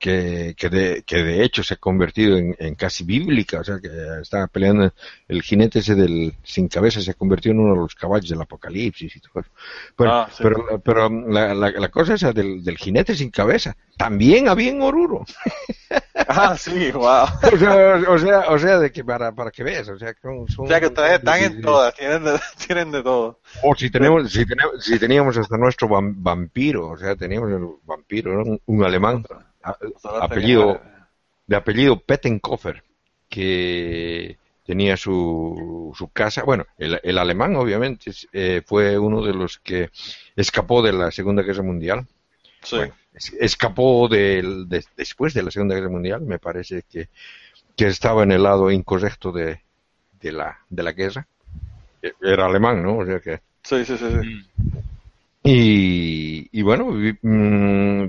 que, 0.04 0.54
que, 0.58 0.68
de, 0.70 1.04
que 1.08 1.24
de 1.24 1.46
hecho 1.46 1.64
se 1.64 1.76
ha 1.76 1.78
convertido 1.78 2.36
en, 2.38 2.54
en 2.60 2.76
casi 2.76 3.06
bíblica, 3.06 3.62
o 3.62 3.64
sea 3.64 3.80
que 3.80 3.88
está 4.22 4.48
peleando 4.48 4.92
el 5.30 5.42
jinete 5.42 5.80
ese 5.80 5.96
del 5.96 6.34
sin 6.44 6.68
cabeza 6.68 7.00
se 7.00 7.14
convirtió 7.14 7.54
en 7.54 7.60
uno 7.60 7.74
de 7.74 7.80
los 7.80 7.96
caballos 7.96 8.30
del 8.30 8.42
apocalipsis 8.42 9.16
y 9.16 9.20
todo 9.22 9.40
eso. 9.40 9.50
Pero, 9.96 10.12
Ah, 10.12 10.28
sí. 10.30 10.44
pero, 10.44 10.80
pero 10.84 11.10
la, 11.10 11.54
la, 11.56 11.72
la 11.72 11.88
cosa 11.88 12.16
esa 12.16 12.34
del, 12.34 12.62
del 12.66 12.78
jinete 12.78 13.16
sin 13.16 13.32
cabeza 13.32 13.78
también 13.96 14.50
había 14.50 14.72
en 14.72 14.82
Oruro. 14.82 15.24
Ah, 16.28 16.56
sí, 16.58 16.92
wow. 16.92 17.26
O 17.54 17.58
sea, 17.58 17.96
o 18.10 18.18
sea, 18.18 18.40
o 18.50 18.60
sea 18.60 18.80
de 18.80 18.92
que 18.92 19.04
para, 19.04 19.32
para 19.34 19.52
que 19.52 19.64
veas, 19.64 19.88
o 19.90 19.98
sea, 19.98 20.14
que 20.14 20.22
son, 20.22 20.48
son- 20.48 20.66
O 20.66 20.68
sea 20.68 20.80
que 20.80 20.88
ustedes 20.88 21.14
están 21.14 21.42
en 21.44 21.62
todas, 21.62 21.94
tienen 21.96 22.24
de, 22.24 22.40
tienen 22.68 22.92
de 22.92 23.04
todo. 23.04 23.40
O 23.64 23.76
si 23.76 23.90
tenemos, 23.90 24.32
si 24.32 24.46
tenemos, 24.46 24.84
si 24.84 24.98
teníamos 25.00 25.38
hasta 25.38 25.58
nuestro 25.58 25.88
vam- 25.88 26.14
vampiro, 26.18 26.90
o 26.90 26.98
sea, 26.98 27.16
teníamos 27.16 27.52
el 27.52 27.66
vampiro, 27.84 28.32
era 28.34 28.42
un, 28.44 28.60
un 28.66 28.84
alemán, 28.84 29.24
a- 29.64 29.78
apellido, 30.22 30.82
de 31.48 31.56
apellido 31.56 32.00
Pettenkofer, 32.00 32.84
que 33.30 34.38
tenía 34.66 34.96
su, 34.98 35.94
su 35.98 36.08
casa, 36.10 36.44
bueno, 36.44 36.66
el, 36.78 37.00
el 37.04 37.18
alemán 37.18 37.56
obviamente 37.56 38.12
eh, 38.32 38.62
fue 38.66 38.98
uno 38.98 39.22
de 39.24 39.34
los 39.34 39.60
que 39.60 39.90
escapó 40.36 40.82
de 40.82 40.94
la 40.94 41.12
Segunda 41.12 41.42
Guerra 41.44 41.64
Mundial, 41.64 42.06
Sí. 42.62 42.78
bueno, 42.78 42.94
es- 43.14 43.34
escapó 43.40 44.08
del- 44.08 44.70
de- 44.70 44.86
después 44.96 45.34
de 45.34 45.44
la 45.44 45.52
Segunda 45.52 45.76
Guerra 45.76 45.90
Mundial, 45.90 46.22
me 46.22 46.40
parece 46.40 46.84
que, 46.90 47.10
que 47.76 47.88
estaba 47.88 48.24
en 48.24 48.32
el 48.32 48.44
lado 48.44 48.72
incorrecto 48.72 49.32
de, 49.32 49.62
de 50.22 50.32
la, 50.32 50.58
de 50.70 50.84
la 50.84 50.92
guerra, 50.94 51.28
E- 52.02 52.14
era 52.22 52.46
alemán, 52.46 52.82
¿no? 52.84 53.00
O 53.00 53.06
sea 53.06 53.20
que 53.20 53.42
sí, 53.64 53.84
sí, 53.84 53.98
sí, 53.98 54.06
sí. 54.22 54.46
y, 55.44 56.48
y 56.58 56.62
bueno, 56.62 56.92
vi- 56.92 57.18
mm, 57.22 58.08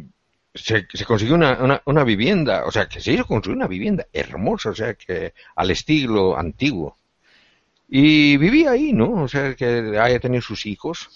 se, 0.54 0.86
se 0.92 1.04
consiguió 1.04 1.34
una, 1.34 1.58
una, 1.62 1.82
una 1.86 2.04
vivienda, 2.04 2.64
o 2.66 2.70
sea, 2.72 2.88
que 2.88 3.00
se 3.00 3.12
hizo 3.12 3.26
construir 3.26 3.56
una 3.58 3.66
vivienda 3.68 4.06
hermosa, 4.12 4.70
o 4.70 4.74
sea, 4.74 4.94
que 4.94 5.34
al 5.56 5.70
estilo 5.70 6.36
antiguo. 6.38 6.96
Y 7.88 8.36
vivía 8.38 8.72
ahí, 8.72 8.92
¿no? 8.92 9.22
O 9.22 9.28
sea, 9.28 9.54
que 9.54 9.98
haya 10.00 10.18
tenido 10.20 10.42
sus 10.42 10.66
hijos. 10.66 11.08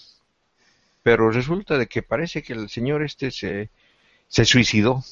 Pero 1.03 1.31
resulta 1.31 1.77
de 1.77 1.87
que 1.87 2.03
parece 2.03 2.41
que 2.43 2.53
el 2.53 2.69
señor 2.69 3.03
este 3.03 3.31
se, 3.31 3.69
se 4.27 4.45
suicidó. 4.45 5.03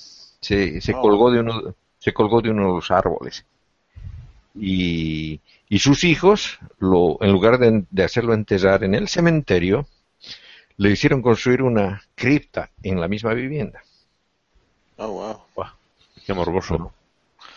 Se, 0.41 0.82
se 0.82 0.93
Oh. 0.93 1.01
colgó 1.01 1.32
de 1.32 1.39
uno, 1.39 1.75
se 1.99 2.13
colgó 2.13 2.41
de 2.41 2.51
uno 2.51 2.67
de 2.67 2.73
los 2.75 2.91
árboles. 2.91 3.45
Y, 4.55 5.39
y 5.69 5.80
sus 5.80 6.03
hijos, 6.03 6.59
lo, 6.80 7.17
en 7.21 7.32
lugar 7.32 7.59
de, 7.59 7.84
de 7.89 8.03
hacerlo 8.03 8.34
enterrar 8.34 8.84
en 8.84 8.95
el 8.95 9.07
cementerio, 9.07 9.88
le 10.78 10.91
hicieron 10.91 11.21
construir 11.21 11.61
una 11.63 12.03
cripta 12.15 12.71
en 12.84 12.99
la 13.01 13.07
misma 13.07 13.34
vivienda. 13.34 13.82
Oh, 14.98 15.41
wow. 15.56 15.66
Qué 16.26 16.34
morboso. 16.34 16.91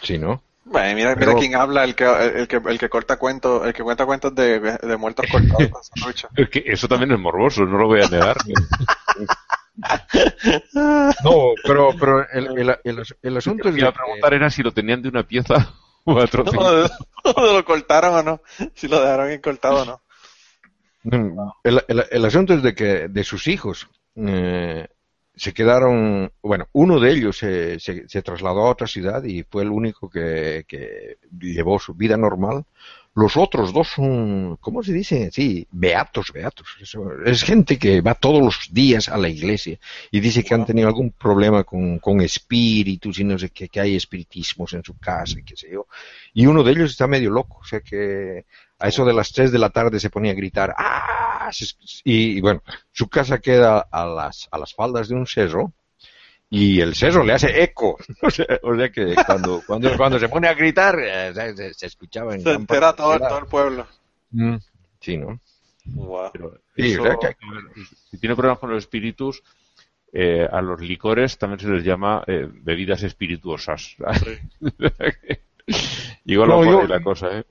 ¿Sí, 0.03 0.19
no? 0.19 0.43
Bueno, 0.65 0.95
mira, 0.95 1.15
mira 1.17 1.27
Pero- 1.27 1.39
quién 1.39 1.57
habla, 1.57 1.83
el 1.85 1.95
que, 1.95 2.05
el 2.05 2.47
que, 2.47 2.61
el 2.65 2.79
que 2.79 2.89
corta 2.89 3.17
cuentos, 3.17 3.67
el 3.67 3.73
que 3.73 3.83
cuenta 3.83 4.07
cuentos 4.07 4.35
de, 4.35 4.61
de 4.61 4.97
muertos 4.97 5.27
cortados 5.31 5.69
con 5.71 5.83
su 5.83 6.07
lucha. 6.07 6.29
Es 6.37 6.49
que 6.51 6.63
eso 6.67 6.87
también 6.87 7.13
es 7.13 7.19
morboso, 7.19 7.65
no 7.65 7.79
lo 7.79 7.87
voy 7.89 8.03
a 8.03 8.09
negar. 8.09 8.37
No, 11.25 11.53
pero, 11.65 11.91
pero 11.99 12.29
el, 12.31 12.59
el, 12.59 12.77
el, 12.85 13.03
el 13.23 13.37
asunto 13.37 13.65
Lo 13.65 13.71
es 13.71 13.75
que 13.75 13.81
iba 13.81 13.89
a 13.89 13.93
de 13.93 13.97
que- 13.97 14.03
preguntar 14.03 14.35
era 14.35 14.51
si 14.51 14.63
lo 14.63 14.73
tenían 14.73 15.01
de 15.03 15.09
una 15.09 15.23
pieza 15.23 15.73
o 16.05 16.19
a 16.21 16.27
trocitos. 16.27 16.91
No, 17.25 17.53
lo 17.53 17.65
cortaron 17.65 18.15
o 18.15 18.23
no, 18.23 18.41
si 18.75 18.89
lo 18.89 19.01
dejaron 19.01 19.29
bien 19.29 19.41
cortado 19.41 19.83
o 19.83 19.85
no. 19.85 20.01
Mm, 21.05 21.39
El, 21.65 21.85
el- 21.89 22.07
el 22.11 22.25
asunto 22.25 22.53
es 22.55 22.63
de 22.63 22.75
que 22.75 23.09
de 23.09 23.25
sus 23.25 23.47
hijos 23.49 23.89
eh, 24.17 24.87
se 25.41 25.55
quedaron, 25.55 26.31
bueno, 26.43 26.69
uno 26.73 27.01
de 27.01 27.13
ellos 27.13 27.39
se, 27.39 27.81
se, 27.81 28.07
se 28.07 28.21
trasladó 28.21 28.67
a 28.67 28.71
otra 28.73 28.87
ciudad 28.87 29.25
y 29.25 29.43
fue 29.43 29.63
el 29.63 29.71
único 29.71 30.11
que, 30.11 30.67
que 30.69 31.17
llevó 31.41 31.79
su 31.79 31.95
vida 31.95 32.19
normal. 32.19 32.67
Los 33.15 33.39
otros 33.39 33.73
dos 33.73 33.89
son, 33.89 34.59
¿cómo 34.61 34.83
se 34.83 34.93
dice? 34.93 35.31
Sí, 35.33 35.67
beatos, 35.71 36.31
beatos. 36.35 36.67
Es 37.25 37.43
gente 37.43 37.79
que 37.79 38.03
va 38.03 38.15
todos 38.15 38.43
los 38.43 38.69
días 38.71 39.09
a 39.09 39.17
la 39.17 39.31
iglesia 39.31 39.79
y 40.11 40.21
dice 40.21 40.45
que 40.45 40.53
han 40.53 40.67
tenido 40.67 40.89
algún 40.89 41.13
problema 41.13 41.65
con, 41.65 42.01
con 42.01 42.21
espíritus 42.21 43.19
y 43.19 43.25
no 43.25 43.39
sé 43.39 43.49
qué, 43.49 43.71
que 43.71 43.81
hay 43.81 43.97
espiritismos 43.97 44.75
en 44.75 44.85
su 44.85 44.99
casa 44.99 45.39
y 45.39 45.43
qué 45.43 45.57
sé 45.57 45.71
yo. 45.73 45.87
Y 46.35 46.45
uno 46.45 46.63
de 46.63 46.73
ellos 46.73 46.91
está 46.91 47.07
medio 47.07 47.31
loco, 47.31 47.61
o 47.63 47.65
sea 47.65 47.81
que 47.81 48.45
a 48.79 48.89
eso 48.89 49.07
de 49.07 49.15
las 49.15 49.33
3 49.33 49.51
de 49.53 49.59
la 49.59 49.71
tarde 49.71 50.01
se 50.01 50.11
ponía 50.11 50.33
a 50.33 50.35
gritar 50.35 50.75
¡Ah! 50.77 51.30
Y, 52.05 52.39
y 52.39 52.41
bueno, 52.41 52.63
su 52.93 53.09
casa 53.09 53.39
queda 53.41 53.81
a 53.91 54.07
las, 54.07 54.49
a 54.51 54.59
las 54.59 54.75
faldas 54.75 55.09
de 55.09 55.15
un 55.15 55.27
cerro 55.27 55.73
y 56.51 56.81
el 56.81 56.95
cerro 56.95 57.23
le 57.25 57.33
hace 57.33 57.63
eco. 57.63 57.97
O 58.23 58.31
sea, 58.31 58.47
o 58.63 58.77
sea 58.77 58.91
que 58.91 59.15
cuando, 59.27 59.63
cuando, 59.67 59.97
cuando 59.97 60.19
se 60.19 60.29
pone 60.29 60.49
a 60.49 60.55
gritar 60.55 60.99
eh, 61.01 61.73
se, 61.75 61.87
escuchaba 61.87 62.35
en 62.35 62.43
Se 62.43 62.53
entera 62.53 62.93
todo, 62.95 63.19
la 63.19 63.39
el 63.39 63.47
pueblo. 63.47 63.87
Mm, 64.31 64.57
Sí, 65.01 65.17
¿no? 65.17 65.41
Wow. 65.87 66.31
Sí, 66.77 66.93
Eso- 66.93 67.03
o 67.03 67.05
sea 67.05 67.17
que- 67.33 67.37
si 68.11 68.19
tiene 68.19 68.37
problemas 68.37 68.59
con 68.59 68.71
los 68.71 68.85
espíritus, 68.85 69.43
eh, 70.13 70.47
a 70.51 70.61
los 70.61 70.81
licores 70.81 71.39
también 71.39 71.61
se 71.61 71.69
les 71.69 71.85
llama 71.85 72.23
eh, 72.27 72.47
bebidas 72.53 73.03
espirituosas. 73.05 73.97
Igual 76.25 76.49
No, 76.49 76.59
va 76.59 76.65
por 76.65 76.73
yo- 76.73 76.81
ahí 76.83 76.89
la 76.89 77.01
cosa, 77.03 77.39
¿eh? 77.39 77.45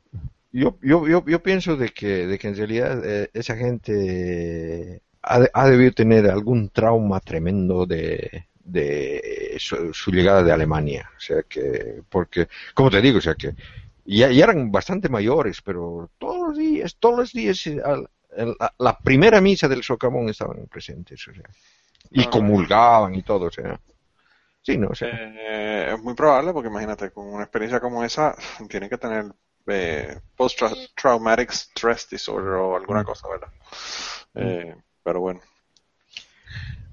Yo, 0.51 0.77
yo, 0.81 1.07
yo, 1.07 1.23
yo 1.27 1.43
pienso 1.43 1.75
de 1.77 1.89
que, 1.89 2.25
de 2.27 2.39
que 2.39 2.47
en 2.47 2.55
realidad 2.55 3.01
eh, 3.05 3.29
esa 3.33 3.55
gente 3.55 5.01
ha, 5.21 5.45
ha 5.53 5.69
debido 5.69 5.91
tener 5.91 6.25
algún 6.27 6.69
trauma 6.69 7.19
tremendo 7.19 7.85
de, 7.85 8.47
de 8.63 9.55
su, 9.59 9.93
su 9.93 10.11
llegada 10.11 10.41
de 10.43 10.51
Alemania. 10.51 11.11
O 11.15 11.19
sea 11.19 11.43
que, 11.43 12.01
porque, 12.09 12.47
como 12.73 12.89
te 12.89 12.99
digo, 13.01 13.19
o 13.19 13.21
sea 13.21 13.35
que 13.35 13.53
ya, 14.05 14.31
ya 14.31 14.45
eran 14.45 14.71
bastante 14.71 15.07
mayores, 15.09 15.61
pero 15.61 16.09
todos 16.17 16.49
los 16.49 16.57
días, 16.57 16.95
todos 16.99 17.19
los 17.19 17.31
días, 17.33 17.65
eh, 17.67 17.79
al- 17.85 18.09
la, 18.79 18.97
primera 18.99 19.41
misa 19.41 19.67
del 19.67 19.83
socavón 19.83 20.29
estaban 20.29 20.65
presentes, 20.67 21.27
o 21.27 21.33
sea, 21.33 21.43
y 22.11 22.25
Ah, 22.25 22.27
comulgaban 22.27 23.15
y 23.15 23.23
todo, 23.23 23.45
o 23.47 23.51
sea. 23.51 23.79
Sí, 24.61 24.77
no, 24.77 24.89
o 24.89 24.95
sea. 24.95 25.09
Eh, 25.11 25.91
es 25.93 26.01
muy 26.03 26.13
probable 26.13 26.51
porque 26.53 26.67
imagínate, 26.69 27.11
con 27.11 27.27
una 27.27 27.43
experiencia 27.43 27.79
como 27.79 28.03
esa, 28.03 28.35
tiene 28.69 28.89
que 28.89 28.97
tener 28.97 29.33
eh, 29.71 30.19
post-traumatic 30.35 31.51
stress 31.51 32.09
disorder 32.09 32.53
o 32.53 32.75
alguna 32.75 33.03
cosa, 33.03 33.27
¿verdad? 33.29 33.49
Eh, 34.35 34.75
pero 35.03 35.21
bueno. 35.21 35.41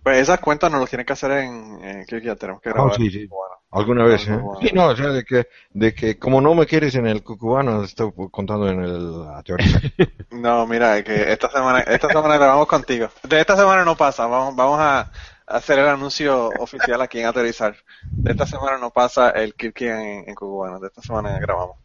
Pues 0.03 0.19
esas 0.19 0.39
cuentas 0.39 0.71
nos 0.71 0.81
las 0.81 0.89
tienen 0.89 1.05
que 1.05 1.13
hacer 1.15 1.31
en, 1.33 1.85
en 1.85 2.07
que 2.07 2.21
ya 2.21 2.37
tenemos 2.37 2.63
que 2.63 2.69
Ah, 2.69 2.75
grabar. 2.75 2.95
sí, 2.95 3.11
sí. 3.11 3.27
Bueno, 3.27 3.55
Alguna 3.73 4.05
vez, 4.05 4.27
¿eh? 4.29 4.33
Algo 4.33 4.45
bueno. 4.55 4.61
Sí, 4.69 4.71
no, 4.73 4.87
o 4.87 4.97
sea, 4.97 5.09
de 5.09 5.25
que, 5.25 5.49
de 5.71 5.93
que 5.95 6.17
como 6.19 6.41
no 6.41 6.55
me 6.55 6.65
quieres 6.65 6.95
en 6.95 7.07
el 7.09 7.25
cucubano, 7.25 7.83
estoy 7.83 8.13
contando 8.31 8.69
en 8.69 8.83
el 8.83 9.25
la 9.25 9.43
teoría. 9.43 9.67
No, 10.31 10.67
mira, 10.67 11.03
que 11.03 11.33
esta 11.33 11.51
semana, 11.51 11.81
esta 11.81 12.09
semana 12.09 12.37
grabamos 12.37 12.67
contigo. 12.69 13.09
De 13.25 13.41
esta 13.41 13.57
semana 13.57 13.85
no 13.85 13.97
pasa, 13.97 14.27
vamos, 14.27 14.55
vamos 14.55 14.79
a 14.81 15.11
hacer 15.47 15.79
el 15.79 15.89
anuncio 15.89 16.49
oficial 16.59 17.01
aquí 17.01 17.19
en 17.21 17.27
Aterrizar. 17.27 17.75
De 18.11 18.33
esta 18.33 18.47
semana 18.47 18.79
no 18.79 18.91
pasa 18.91 19.31
el 19.31 19.55
Kirky 19.55 19.87
en, 19.87 20.29
en 20.29 20.35
Cubano, 20.35 20.79
de 20.79 20.87
esta 20.89 21.03
semana 21.03 21.39
grabamos. 21.41 21.77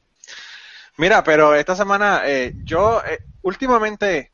Mira, 0.97 1.23
pero 1.23 1.55
esta 1.55 1.75
semana 1.75 2.21
eh, 2.25 2.53
yo 2.63 3.01
eh, 3.05 3.19
últimamente 3.41 4.31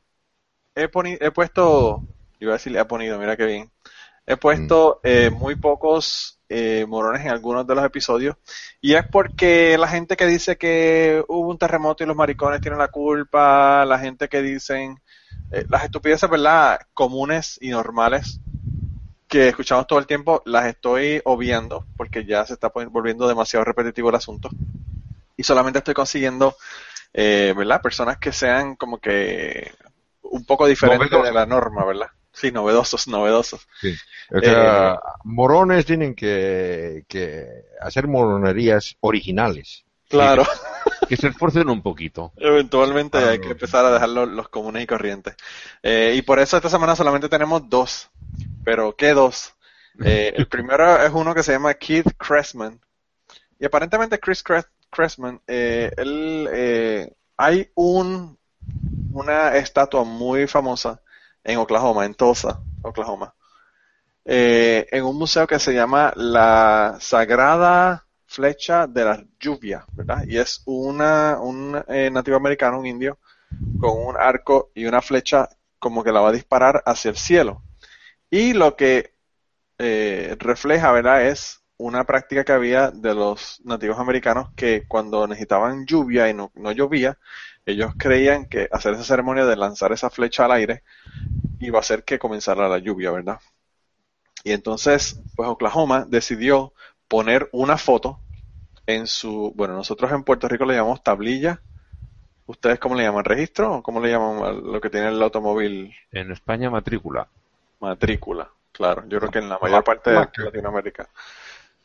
he, 0.76 0.88
puesto, 0.90 2.04
iba 2.40 2.52
a 2.52 2.58
decir 2.58 2.76
he 2.78 2.86
ponido, 2.86 3.18
mira 3.18 3.36
qué 3.36 3.46
bien, 3.46 3.72
he 4.26 4.38
puesto 4.38 5.00
eh, 5.04 5.30
muy 5.30 5.56
pocos 5.56 6.40
eh, 6.50 6.86
morones 6.88 7.22
en 7.24 7.32
algunos 7.32 7.66
de 7.66 7.76
los 7.76 7.84
episodios 7.84 8.36
y 8.80 8.94
es 8.94 9.06
porque 9.06 9.78
la 9.78 9.88
gente 9.88 10.16
que 10.16 10.26
dice 10.26 10.58
que 10.58 11.24
hubo 11.28 11.50
un 11.50 11.58
terremoto 11.58 12.04
y 12.04 12.08
los 12.08 12.16
maricones 12.16 12.62
tienen 12.62 12.80
la 12.80 12.90
culpa, 12.90 13.86
la 13.86 14.00
gente 14.00 14.30
que 14.30 14.42
dicen 14.42 15.02
eh, 15.52 15.66
las 15.70 15.84
estupideces, 15.84 16.30
¿verdad? 16.30 16.80
Comunes 16.94 17.58
y 17.62 17.70
normales 17.70 18.40
que 19.28 19.50
escuchamos 19.50 19.88
todo 19.88 20.00
el 20.00 20.08
tiempo, 20.08 20.42
las 20.46 20.66
estoy 20.68 21.22
obviando 21.26 21.86
porque 21.98 22.24
ya 22.24 22.46
se 22.46 22.54
está 22.54 22.70
volviendo 22.70 23.28
demasiado 23.28 23.66
repetitivo 23.66 24.10
el 24.10 24.16
asunto. 24.16 24.50
Y 25.38 25.44
solamente 25.44 25.80
estoy 25.80 25.94
consiguiendo, 25.94 26.56
eh, 27.14 27.54
¿verdad? 27.56 27.82
Personas 27.82 28.18
que 28.18 28.32
sean 28.34 28.76
como 28.76 29.00
que 29.00 29.72
un 30.24 30.46
poco 30.46 30.68
diferentes 30.68 31.10
Novedosos. 31.12 31.28
de 31.28 31.34
la 31.40 31.46
norma, 31.46 31.86
¿verdad? 31.86 32.08
Sí, 32.34 32.52
novedosos, 32.52 33.08
novedosos. 33.08 33.68
Sí. 33.82 33.96
O 34.36 34.40
sea, 34.40 34.94
Eh, 34.94 34.98
morones 35.24 35.86
tienen 35.86 36.14
que, 36.16 37.06
que 37.08 37.48
hacer 37.82 38.08
moronerías 38.08 38.96
originales. 39.00 39.86
Claro. 40.10 40.44
Que 41.10 41.18
se 41.18 41.28
esfuercen 41.30 41.70
un 41.70 41.82
poquito. 41.82 42.34
Eventualmente 42.38 43.18
Ah, 43.18 43.30
hay 43.30 43.40
que 43.40 43.50
empezar 43.52 43.86
a 43.86 43.92
dejar 43.92 44.10
los, 44.10 44.28
los 44.30 44.50
comunes 44.50 44.84
y 44.84 44.88
corrientes. 44.88 45.36
Eh, 45.82 46.14
y 46.16 46.22
por 46.22 46.40
eso 46.40 46.58
esta 46.58 46.70
semana 46.70 46.96
solamente 46.96 47.30
tenemos 47.30 47.68
dos. 47.70 48.10
Pero, 48.64 48.96
¿qué 48.96 49.14
dos? 49.14 49.54
Eh, 50.04 50.34
el 50.36 50.48
primero 50.50 51.02
es 51.02 51.12
uno 51.14 51.34
que 51.34 51.44
se 51.44 51.54
llama 51.54 51.74
Keith 51.74 52.12
Cressman. 52.18 52.80
Y 53.60 53.66
aparentemente 53.66 54.20
Chris 54.20 54.44
Cres- 54.44 54.68
Cressman, 54.90 55.42
eh, 55.48 55.92
eh, 55.98 57.14
hay 57.38 57.72
un, 57.76 58.38
una 59.12 59.56
estatua 59.56 60.04
muy 60.04 60.48
famosa 60.48 61.02
en 61.44 61.58
Oklahoma, 61.58 62.06
en 62.06 62.16
Tulsa, 62.16 62.62
Oklahoma. 62.82 63.34
Eh, 64.26 64.88
en 64.92 65.06
un 65.06 65.18
museo 65.18 65.48
que 65.48 65.60
se 65.60 65.74
llama 65.74 66.12
la 66.16 66.98
Sagrada 67.00 68.06
Flecha 68.26 68.88
de 68.88 69.06
la 69.06 69.24
Lluvia, 69.40 69.86
¿verdad? 69.94 70.24
Y 70.28 70.38
es 70.38 70.62
una, 70.66 71.40
un 71.40 71.72
nativo 71.72 72.36
americano, 72.36 72.80
un 72.80 72.86
indio, 72.86 73.20
con 73.80 74.06
un 74.06 74.18
arco 74.18 74.72
y 74.76 74.86
una 74.86 75.02
flecha 75.02 75.48
como 75.80 76.04
que 76.04 76.12
la 76.12 76.20
va 76.20 76.30
a 76.30 76.34
disparar 76.34 76.84
hacia 76.86 77.10
el 77.10 77.18
cielo. 77.18 77.62
Y 78.30 78.54
lo 78.54 78.76
que 78.76 79.14
refleja, 79.78 80.92
¿verdad? 80.92 81.26
Es 81.28 81.64
una 81.78 82.04
práctica 82.06 82.44
que 82.44 82.52
había 82.52 82.92
de 82.92 83.14
los 83.14 83.62
nativos 83.64 84.00
americanos 84.00 84.50
que 84.56 84.86
cuando 84.88 85.28
necesitaban 85.28 85.86
lluvia 85.86 86.30
y 86.30 86.34
no, 86.34 86.52
no 86.56 86.72
llovía, 86.72 87.18
ellos 87.66 87.94
creían 87.98 88.46
que 88.46 88.68
hacer 88.72 88.94
esa 88.94 89.04
ceremonia 89.04 89.46
de 89.46 89.56
lanzar 89.56 89.92
esa 89.92 90.10
flecha 90.10 90.46
al 90.46 90.54
aire 90.54 90.84
iba 91.60 91.78
a 91.78 91.82
hacer 91.82 92.04
que 92.04 92.20
comenzara 92.20 92.68
la 92.68 92.78
lluvia, 92.78 93.12
¿verdad? 93.12 93.40
Y 94.44 94.52
entonces, 94.54 95.22
pues 95.36 95.50
Oklahoma 95.50 96.06
decidió 96.08 96.74
poner 97.08 97.50
una 97.52 97.78
foto 97.78 98.20
en 98.86 99.08
su, 99.08 99.54
bueno, 99.56 99.74
nosotros 99.74 100.12
en 100.12 100.24
Puerto 100.24 100.48
Rico 100.48 100.66
le 100.66 100.76
llamamos 100.76 101.04
tablilla. 101.04 101.62
¿Ustedes 102.46 102.80
cómo 102.80 102.96
le 102.96 103.04
llaman? 103.04 103.26
¿Registro 103.26 103.76
o 103.76 103.84
cómo 103.84 104.00
le 104.00 104.10
llaman 104.10 104.44
a 104.44 104.52
lo 104.52 104.80
que 104.80 104.90
tiene 104.90 105.10
el 105.10 105.22
automóvil? 105.22 105.94
En 106.12 106.32
España, 106.32 106.70
matrícula. 106.70 107.28
Matrícula, 107.82 108.50
claro. 108.72 109.04
Yo 109.08 109.20
creo 109.20 109.32
que 109.32 109.40
en 109.40 109.50
la 109.50 109.60
mayor 109.62 109.84
parte 109.84 110.12
de. 110.12 110.28
Latinoamérica. 110.38 111.10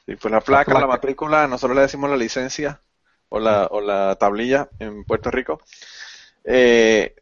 Sí, 0.07 0.17
pues 0.17 0.33
la 0.33 0.41
placa, 0.41 0.73
la, 0.73 0.79
placa. 0.81 0.87
matrícula, 0.89 1.47
nosotros 1.47 1.77
le 1.77 1.83
decimos 1.83 2.11
la 2.11 2.17
licencia 2.17 2.83
o 3.29 3.39
la, 3.39 3.67
o 3.71 3.81
la 3.81 4.17
tablilla 4.17 4.69
en 4.79 5.05
Puerto 5.05 5.31
Rico. 5.31 5.61
Eh, 6.45 7.15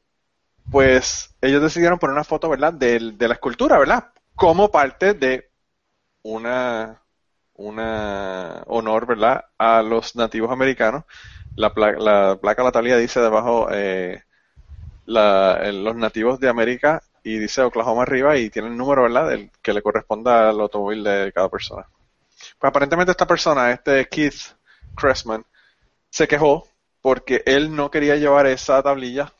pues 0.70 1.34
ellos 1.42 1.62
decidieron 1.62 1.98
poner 1.98 2.14
una 2.14 2.24
foto, 2.24 2.48
¿verdad? 2.50 2.72
del- 2.74 3.18
de 3.18 3.28
la 3.28 3.34
escultura, 3.34 3.78
¿verdad? 3.78 4.12
Como 4.36 4.70
parte 4.70 5.14
de 5.14 5.50
una, 6.22 7.02
una 7.54 8.64
honor, 8.68 9.06
¿verdad?, 9.06 9.44
a 9.58 9.82
los 9.82 10.16
nativos 10.16 10.50
americanos. 10.52 11.04
La, 11.56 11.74
pla- 11.74 11.92
la 11.98 12.38
placa, 12.40 12.62
la 12.64 12.72
tablilla 12.72 12.98
dice 12.98 13.20
debajo 13.20 13.68
eh, 13.72 14.22
la- 15.06 15.70
los 15.72 15.96
nativos 15.96 16.40
de 16.40 16.48
América 16.48 17.02
y 17.24 17.38
dice 17.38 17.62
Oklahoma 17.62 18.02
arriba 18.04 18.36
y 18.38 18.50
tiene 18.50 18.68
el 18.68 18.76
número, 18.78 19.02
¿verdad?, 19.04 19.28
del 19.30 19.50
que 19.62 19.72
le 19.74 19.82
corresponda 19.82 20.50
al 20.50 20.60
automóvil 20.60 21.04
de 21.04 21.32
cada 21.34 21.48
persona. 21.50 21.86
Pues 22.58 22.68
aparentemente 22.70 23.10
esta 23.12 23.26
persona, 23.26 23.72
este 23.72 24.06
Keith 24.08 24.34
Cressman, 24.96 25.44
se 26.10 26.28
quejó 26.28 26.68
porque 27.02 27.42
él 27.46 27.74
no 27.76 27.90
quería 27.90 28.16
llevar 28.16 28.46
esa 28.46 28.82
tablilla 28.82 29.32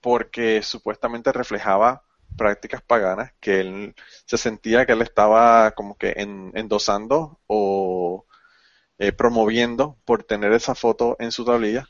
porque 0.00 0.62
supuestamente 0.62 1.32
reflejaba 1.32 2.02
prácticas 2.36 2.82
paganas 2.82 3.32
que 3.40 3.60
él 3.60 3.96
se 4.26 4.38
sentía 4.38 4.86
que 4.86 4.92
él 4.92 5.02
estaba 5.02 5.72
como 5.72 5.96
que 5.98 6.14
en- 6.18 6.52
endosando 6.54 7.40
o 7.46 8.26
eh, 8.98 9.12
promoviendo 9.12 9.98
por 10.04 10.24
tener 10.24 10.52
esa 10.52 10.74
foto 10.74 11.16
en 11.20 11.32
su 11.32 11.44
tablilla. 11.44 11.88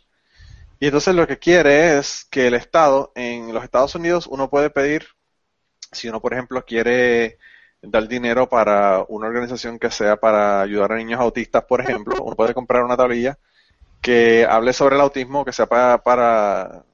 Y 0.81 0.87
entonces 0.87 1.15
lo 1.15 1.27
que 1.27 1.39
quiere 1.39 1.99
es 1.99 2.27
que 2.31 2.47
el 2.49 2.55
Estado, 2.55 3.13
en 3.17 3.53
los 3.55 3.65
Estados 3.65 3.95
Unidos, 3.95 4.27
uno 4.29 4.51
puede 4.51 4.71
pedir, 4.71 5.07
si 5.93 6.09
uno 6.09 6.21
por 6.21 6.33
ejemplo 6.35 6.65
quiere 6.65 7.39
dar 7.83 8.09
dinero 8.09 8.49
para 8.49 9.05
una 9.09 9.29
organización 9.29 9.79
que 9.79 9.91
sea 9.91 10.17
para 10.17 10.61
ayudar 10.61 10.93
a 10.93 10.97
niños 10.97 11.21
autistas, 11.21 11.65
por 11.65 11.81
ejemplo, 11.81 12.17
uno 12.23 12.37
puede 12.37 12.55
comprar 12.55 12.83
una 12.83 12.97
tablilla 12.97 13.39
que 14.01 14.47
hable 14.49 14.73
sobre 14.73 14.97
el 14.97 15.03
autismo, 15.03 15.45
que 15.45 15.53
sea 15.53 15.67
para, 15.67 15.99
para 15.99 16.85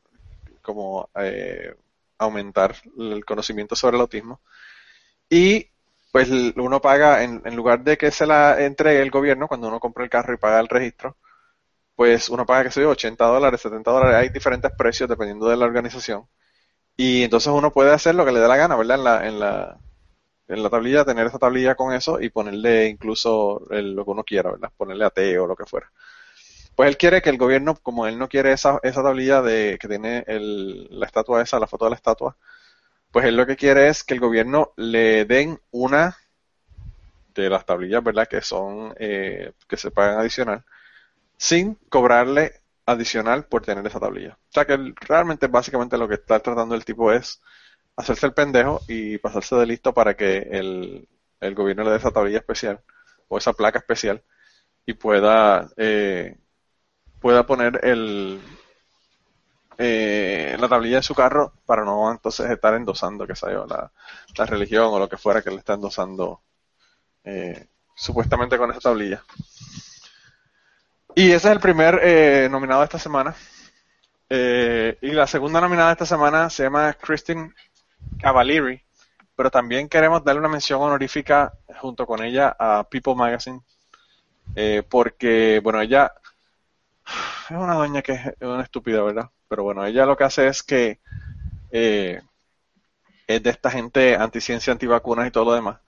como 0.62 1.08
eh, 1.16 1.74
aumentar 2.18 2.74
el 2.98 3.24
conocimiento 3.24 3.76
sobre 3.76 3.96
el 3.96 4.02
autismo. 4.02 4.40
Y 5.28 5.68
pues 6.12 6.28
uno 6.56 6.80
paga, 6.80 7.24
en, 7.24 7.42
en 7.44 7.56
lugar 7.56 7.82
de 7.82 7.98
que 7.98 8.10
se 8.10 8.26
la 8.26 8.62
entregue 8.62 9.02
el 9.02 9.10
gobierno 9.10 9.48
cuando 9.48 9.68
uno 9.68 9.80
compra 9.80 10.04
el 10.04 10.10
carro 10.10 10.34
y 10.34 10.38
paga 10.38 10.60
el 10.60 10.68
registro, 10.68 11.16
pues 11.96 12.28
uno 12.28 12.46
paga, 12.46 12.64
que 12.64 12.70
sé 12.70 12.82
yo, 12.82 12.90
80 12.90 13.24
dólares, 13.24 13.60
70 13.60 13.90
dólares, 13.90 14.16
hay 14.16 14.28
diferentes 14.28 14.70
precios 14.76 15.08
dependiendo 15.08 15.48
de 15.48 15.56
la 15.56 15.66
organización. 15.66 16.26
Y 16.96 17.24
entonces 17.24 17.52
uno 17.52 17.72
puede 17.72 17.92
hacer 17.92 18.14
lo 18.14 18.24
que 18.24 18.32
le 18.32 18.40
dé 18.40 18.48
la 18.48 18.56
gana, 18.56 18.76
¿verdad? 18.76 18.96
En 18.98 19.04
la, 19.04 19.26
en 19.28 19.40
la, 19.40 19.78
en 20.48 20.62
la 20.62 20.70
tablilla, 20.70 21.04
tener 21.04 21.26
esa 21.26 21.38
tablilla 21.38 21.74
con 21.74 21.92
eso 21.92 22.20
y 22.20 22.28
ponerle 22.30 22.86
incluso 22.86 23.66
lo 23.70 24.04
que 24.04 24.10
uno 24.10 24.24
quiera, 24.24 24.52
¿verdad? 24.52 24.70
Ponerle 24.76 25.04
ateo 25.04 25.44
o 25.44 25.46
lo 25.46 25.56
que 25.56 25.64
fuera. 25.64 25.90
Pues 26.74 26.88
él 26.88 26.96
quiere 26.96 27.22
que 27.22 27.30
el 27.30 27.38
gobierno, 27.38 27.76
como 27.76 28.06
él 28.06 28.18
no 28.18 28.28
quiere 28.28 28.52
esa, 28.52 28.80
esa 28.82 29.02
tablilla 29.02 29.42
de 29.42 29.78
que 29.80 29.88
tiene 29.88 30.24
el, 30.26 30.88
la 30.98 31.06
estatua 31.06 31.42
esa, 31.42 31.60
la 31.60 31.68
foto 31.68 31.84
de 31.84 31.90
la 31.90 31.96
estatua, 31.96 32.36
pues 33.12 33.26
él 33.26 33.36
lo 33.36 33.46
que 33.46 33.56
quiere 33.56 33.88
es 33.88 34.02
que 34.02 34.14
el 34.14 34.20
gobierno 34.20 34.72
le 34.76 35.24
den 35.24 35.60
una 35.70 36.16
de 37.34 37.48
las 37.48 37.64
tablillas, 37.64 38.02
¿verdad? 38.02 38.26
Que 38.26 38.40
son, 38.40 38.94
eh, 38.98 39.52
que 39.68 39.76
se 39.76 39.90
pagan 39.92 40.18
adicional, 40.18 40.64
sin 41.36 41.76
cobrarle 41.88 42.60
adicional 42.86 43.44
por 43.44 43.62
tener 43.62 43.86
esa 43.86 44.00
tablilla. 44.00 44.32
O 44.32 44.52
sea 44.52 44.64
que 44.66 44.94
realmente 45.00 45.46
básicamente 45.46 45.96
lo 45.96 46.08
que 46.08 46.14
está 46.14 46.40
tratando 46.40 46.74
el 46.74 46.84
tipo 46.84 47.12
es 47.12 47.40
hacerse 47.96 48.26
el 48.26 48.34
pendejo 48.34 48.80
y 48.88 49.18
pasarse 49.18 49.56
de 49.56 49.66
listo 49.66 49.94
para 49.94 50.14
que 50.16 50.38
el, 50.38 51.08
el 51.40 51.54
gobierno 51.54 51.84
le 51.84 51.90
dé 51.90 51.96
esa 51.96 52.10
tablilla 52.10 52.38
especial 52.38 52.80
o 53.28 53.38
esa 53.38 53.52
placa 53.52 53.78
especial 53.78 54.22
y 54.86 54.94
pueda 54.94 55.68
eh, 55.76 56.36
pueda 57.20 57.46
poner 57.46 57.80
el 57.84 58.40
eh, 59.78 60.56
la 60.58 60.68
tablilla 60.68 60.96
de 60.96 61.02
su 61.02 61.14
carro 61.14 61.54
para 61.66 61.84
no 61.84 62.10
entonces 62.10 62.50
estar 62.50 62.74
endosando 62.74 63.26
que 63.26 63.34
yo 63.34 63.66
la, 63.66 63.90
la 64.36 64.46
religión 64.46 64.86
o 64.92 64.98
lo 64.98 65.08
que 65.08 65.16
fuera 65.16 65.42
que 65.42 65.50
le 65.50 65.56
está 65.56 65.74
endosando 65.74 66.42
eh, 67.24 67.68
supuestamente 67.94 68.58
con 68.58 68.70
esa 68.70 68.80
tablilla. 68.80 69.22
Y 71.14 71.28
ese 71.28 71.48
es 71.48 71.52
el 71.54 71.60
primer 71.60 72.00
eh, 72.02 72.48
nominado 72.50 72.80
de 72.80 72.84
esta 72.84 72.98
semana. 72.98 73.34
Eh, 74.28 74.98
y 75.00 75.12
la 75.12 75.26
segunda 75.26 75.60
nominada 75.60 75.88
de 75.88 75.92
esta 75.92 76.06
semana 76.06 76.50
se 76.50 76.64
llama 76.64 76.92
Christine 76.94 77.52
Cavalieri 78.20 78.82
pero 79.36 79.50
también 79.50 79.88
queremos 79.88 80.22
darle 80.24 80.40
una 80.40 80.48
mención 80.48 80.80
honorífica 80.80 81.52
junto 81.80 82.06
con 82.06 82.22
ella 82.22 82.54
a 82.58 82.84
People 82.88 83.14
Magazine 83.14 83.60
eh, 84.54 84.82
porque 84.88 85.60
bueno 85.62 85.80
ella 85.80 86.12
es 87.50 87.56
una 87.56 87.74
doña 87.74 88.02
que 88.02 88.12
es 88.12 88.34
una 88.40 88.62
estúpida, 88.62 89.02
¿verdad? 89.02 89.30
Pero 89.48 89.62
bueno, 89.62 89.84
ella 89.84 90.06
lo 90.06 90.16
que 90.16 90.24
hace 90.24 90.46
es 90.48 90.62
que 90.62 91.00
eh, 91.70 92.22
es 93.26 93.42
de 93.42 93.50
esta 93.50 93.70
gente 93.70 94.16
anticiencia, 94.16 94.72
antivacunas 94.72 95.28
y 95.28 95.30
todo 95.30 95.46
lo 95.46 95.54
demás. 95.54 95.80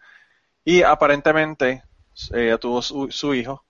Y 0.64 0.82
aparentemente 0.82 1.84
eh, 2.32 2.46
ella 2.46 2.58
tuvo 2.58 2.82
su, 2.82 3.10
su 3.10 3.34
hijo 3.34 3.64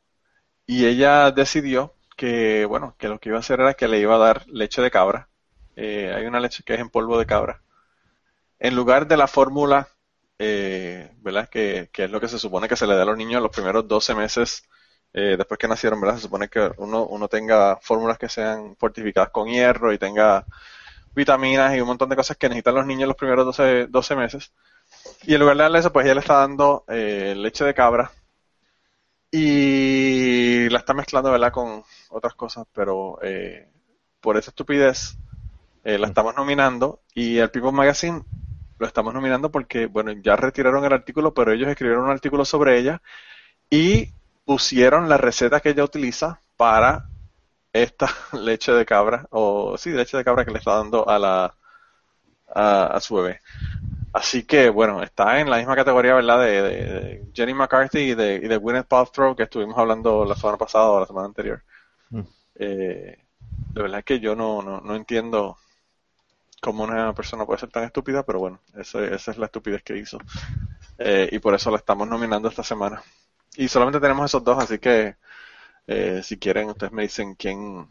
y 0.66 0.86
ella 0.86 1.30
decidió 1.30 1.94
que, 2.16 2.64
bueno, 2.66 2.96
que 2.98 3.08
lo 3.08 3.18
que 3.20 3.28
iba 3.30 3.38
a 3.38 3.40
hacer 3.40 3.60
era 3.60 3.74
que 3.74 3.88
le 3.88 4.00
iba 4.00 4.16
a 4.16 4.18
dar 4.18 4.46
leche 4.48 4.82
de 4.82 4.90
cabra. 4.90 5.28
Hay 5.76 6.24
una 6.26 6.40
leche 6.40 6.62
que 6.64 6.74
es 6.74 6.80
en 6.80 6.88
polvo 6.90 7.18
de 7.18 7.26
cabra. 7.26 7.62
En 8.58 8.74
lugar 8.74 9.06
de 9.06 9.16
la 9.16 9.26
fórmula, 9.26 9.88
eh, 10.38 11.10
¿verdad? 11.18 11.48
Que, 11.48 11.90
que 11.92 12.04
es 12.04 12.10
lo 12.10 12.20
que 12.20 12.28
se 12.28 12.38
supone 12.38 12.68
que 12.68 12.76
se 12.76 12.86
le 12.86 12.94
da 12.94 13.02
a 13.02 13.06
los 13.06 13.16
niños 13.16 13.42
los 13.42 13.50
primeros 13.50 13.86
12 13.88 14.14
meses 14.14 14.64
eh, 15.12 15.36
después 15.36 15.58
que 15.58 15.68
nacieron, 15.68 16.00
¿verdad? 16.00 16.16
Se 16.16 16.22
supone 16.22 16.48
que 16.48 16.70
uno, 16.78 17.06
uno 17.06 17.28
tenga 17.28 17.76
fórmulas 17.80 18.18
que 18.18 18.28
sean 18.28 18.76
fortificadas 18.76 19.30
con 19.30 19.48
hierro 19.48 19.92
y 19.92 19.98
tenga 19.98 20.44
vitaminas 21.14 21.74
y 21.74 21.80
un 21.80 21.88
montón 21.88 22.10
de 22.10 22.16
cosas 22.16 22.36
que 22.36 22.48
necesitan 22.48 22.74
los 22.74 22.86
niños 22.86 23.08
los 23.08 23.16
primeros 23.16 23.46
12, 23.46 23.86
12 23.88 24.16
meses. 24.16 24.52
Y 25.24 25.34
en 25.34 25.40
lugar 25.40 25.56
de 25.56 25.62
darle 25.64 25.78
eso, 25.80 25.92
pues 25.92 26.04
ella 26.04 26.14
le 26.14 26.20
está 26.20 26.34
dando 26.34 26.84
eh, 26.88 27.34
leche 27.36 27.64
de 27.64 27.74
cabra 27.74 28.10
y 29.30 30.68
la 30.70 30.78
está 30.78 30.94
mezclando, 30.94 31.30
¿verdad? 31.30 31.52
Con 31.52 31.82
otras 32.10 32.34
cosas, 32.34 32.66
pero 32.72 33.18
eh, 33.22 33.68
por 34.20 34.36
esa 34.36 34.50
estupidez 34.50 35.16
eh, 35.84 35.98
la 35.98 36.08
estamos 36.08 36.34
nominando 36.36 37.00
y 37.14 37.38
el 37.38 37.50
People 37.50 37.72
Magazine 37.72 38.22
lo 38.78 38.86
estamos 38.86 39.14
nominando 39.14 39.50
porque, 39.50 39.86
bueno, 39.86 40.12
ya 40.12 40.36
retiraron 40.36 40.84
el 40.84 40.92
artículo, 40.92 41.34
pero 41.34 41.52
ellos 41.52 41.68
escribieron 41.68 42.04
un 42.04 42.10
artículo 42.10 42.44
sobre 42.44 42.78
ella 42.78 43.02
y 43.70 44.10
pusieron 44.44 45.08
la 45.08 45.18
receta 45.18 45.60
que 45.60 45.70
ella 45.70 45.84
utiliza 45.84 46.40
para 46.56 47.06
esta 47.72 48.08
leche 48.34 48.72
de 48.72 48.86
cabra, 48.86 49.26
o 49.30 49.76
sí, 49.78 49.90
leche 49.90 50.16
de 50.18 50.24
cabra 50.24 50.44
que 50.44 50.52
le 50.52 50.58
está 50.58 50.76
dando 50.76 51.08
a 51.08 51.18
la 51.18 51.54
a, 52.54 52.86
a 52.86 53.00
su 53.00 53.16
bebé. 53.16 53.40
Así 54.12 54.44
que, 54.44 54.70
bueno, 54.70 55.02
está 55.02 55.40
en 55.40 55.50
la 55.50 55.58
misma 55.58 55.76
categoría, 55.76 56.14
¿verdad? 56.14 56.40
De, 56.40 56.62
de- 56.62 56.84
de 57.00 57.26
Jenny 57.34 57.54
McCarthy 57.54 57.98
y 58.12 58.14
de, 58.14 58.36
y 58.36 58.48
de 58.48 58.56
Gwyneth 58.56 58.86
Paltrow 58.88 59.36
que 59.36 59.44
estuvimos 59.44 59.76
hablando 59.78 60.24
la 60.24 60.34
semana 60.36 60.58
pasada 60.58 60.86
o 60.90 61.00
la 61.00 61.06
semana 61.06 61.26
anterior. 61.28 61.62
Mm. 62.10 62.20
Eh, 62.56 63.18
de 63.74 63.82
verdad 63.82 64.04
que 64.04 64.20
yo 64.20 64.34
no, 64.34 64.62
no, 64.62 64.80
no 64.80 64.96
entiendo 64.96 65.58
cómo 66.62 66.84
una 66.84 67.12
persona 67.14 67.46
puede 67.46 67.60
ser 67.60 67.70
tan 67.70 67.84
estúpida, 67.84 68.24
pero 68.24 68.38
bueno, 68.40 68.60
esa, 68.76 69.04
esa 69.04 69.30
es 69.32 69.38
la 69.38 69.46
estupidez 69.46 69.82
que 69.82 69.96
hizo. 69.98 70.18
Eh, 70.98 71.28
y 71.32 71.38
por 71.40 71.54
eso 71.54 71.70
la 71.70 71.78
estamos 71.78 72.08
nominando 72.08 72.48
esta 72.48 72.62
semana. 72.64 73.02
Y 73.56 73.68
solamente 73.68 74.00
tenemos 74.00 74.26
esos 74.26 74.44
dos, 74.44 74.58
así 74.62 74.78
que 74.78 75.16
eh, 75.88 76.22
si 76.24 76.38
quieren, 76.38 76.68
ustedes 76.70 76.92
me 76.92 77.02
dicen 77.04 77.34
quién, 77.36 77.88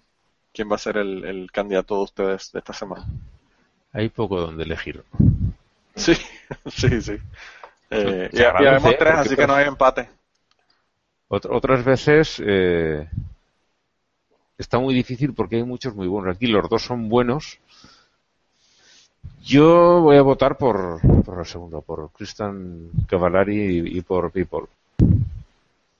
quién 0.53 0.71
va 0.71 0.75
a 0.75 0.79
ser 0.79 0.97
el, 0.97 1.25
el 1.25 1.51
candidato 1.51 1.97
de 1.97 2.03
ustedes 2.03 2.51
de 2.53 2.59
esta 2.59 2.73
semana. 2.73 3.07
Hay 3.93 4.09
poco 4.09 4.39
donde 4.39 4.63
elegir. 4.63 5.03
Sí, 5.95 6.13
sí, 6.67 7.01
sí. 7.01 7.17
Eh, 7.91 8.29
y, 8.33 8.41
y 8.63 8.65
agradece, 8.65 8.65
habemos 8.65 8.97
tres, 8.97 9.15
así 9.15 9.37
que 9.37 9.47
no 9.47 9.55
hay 9.55 9.67
empate. 9.67 10.09
Ot- 11.29 11.45
otras 11.51 11.83
veces 11.85 12.41
eh, 12.43 13.07
está 14.57 14.79
muy 14.79 14.93
difícil 14.93 15.33
porque 15.33 15.57
hay 15.57 15.63
muchos 15.63 15.95
muy 15.95 16.07
buenos. 16.07 16.35
Aquí 16.35 16.47
los 16.47 16.69
dos 16.69 16.83
son 16.83 17.07
buenos. 17.09 17.59
Yo 19.45 20.01
voy 20.01 20.17
a 20.17 20.23
votar 20.23 20.57
por, 20.57 20.99
por 21.23 21.39
el 21.39 21.45
segundo, 21.45 21.81
por 21.81 22.09
Christian 22.11 22.89
Cavallari 23.07 23.55
y, 23.55 23.97
y 23.99 24.01
por 24.01 24.31
People. 24.31 24.65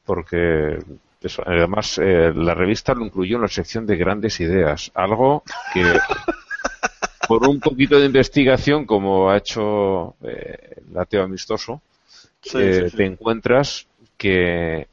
Porque 0.03 0.79
eso, 1.21 1.43
además 1.45 1.99
eh, 1.99 2.31
la 2.35 2.53
revista 2.53 2.93
lo 2.93 3.05
incluyó 3.05 3.35
en 3.35 3.43
la 3.43 3.47
sección 3.47 3.85
de 3.85 3.97
grandes 3.97 4.39
ideas. 4.39 4.91
Algo 4.95 5.43
que 5.73 5.83
por 7.27 7.47
un 7.47 7.59
poquito 7.59 7.99
de 7.99 8.05
investigación, 8.07 8.85
como 8.85 9.29
ha 9.29 9.37
hecho 9.37 10.15
eh, 10.23 10.81
el 10.89 10.97
ateo 10.97 11.23
amistoso, 11.23 11.81
Sí, 12.41 12.59
eh, 12.59 12.81
sí, 12.83 12.89
sí. 12.91 12.97
te 12.97 13.05
encuentras 13.05 13.87
que 14.17 14.87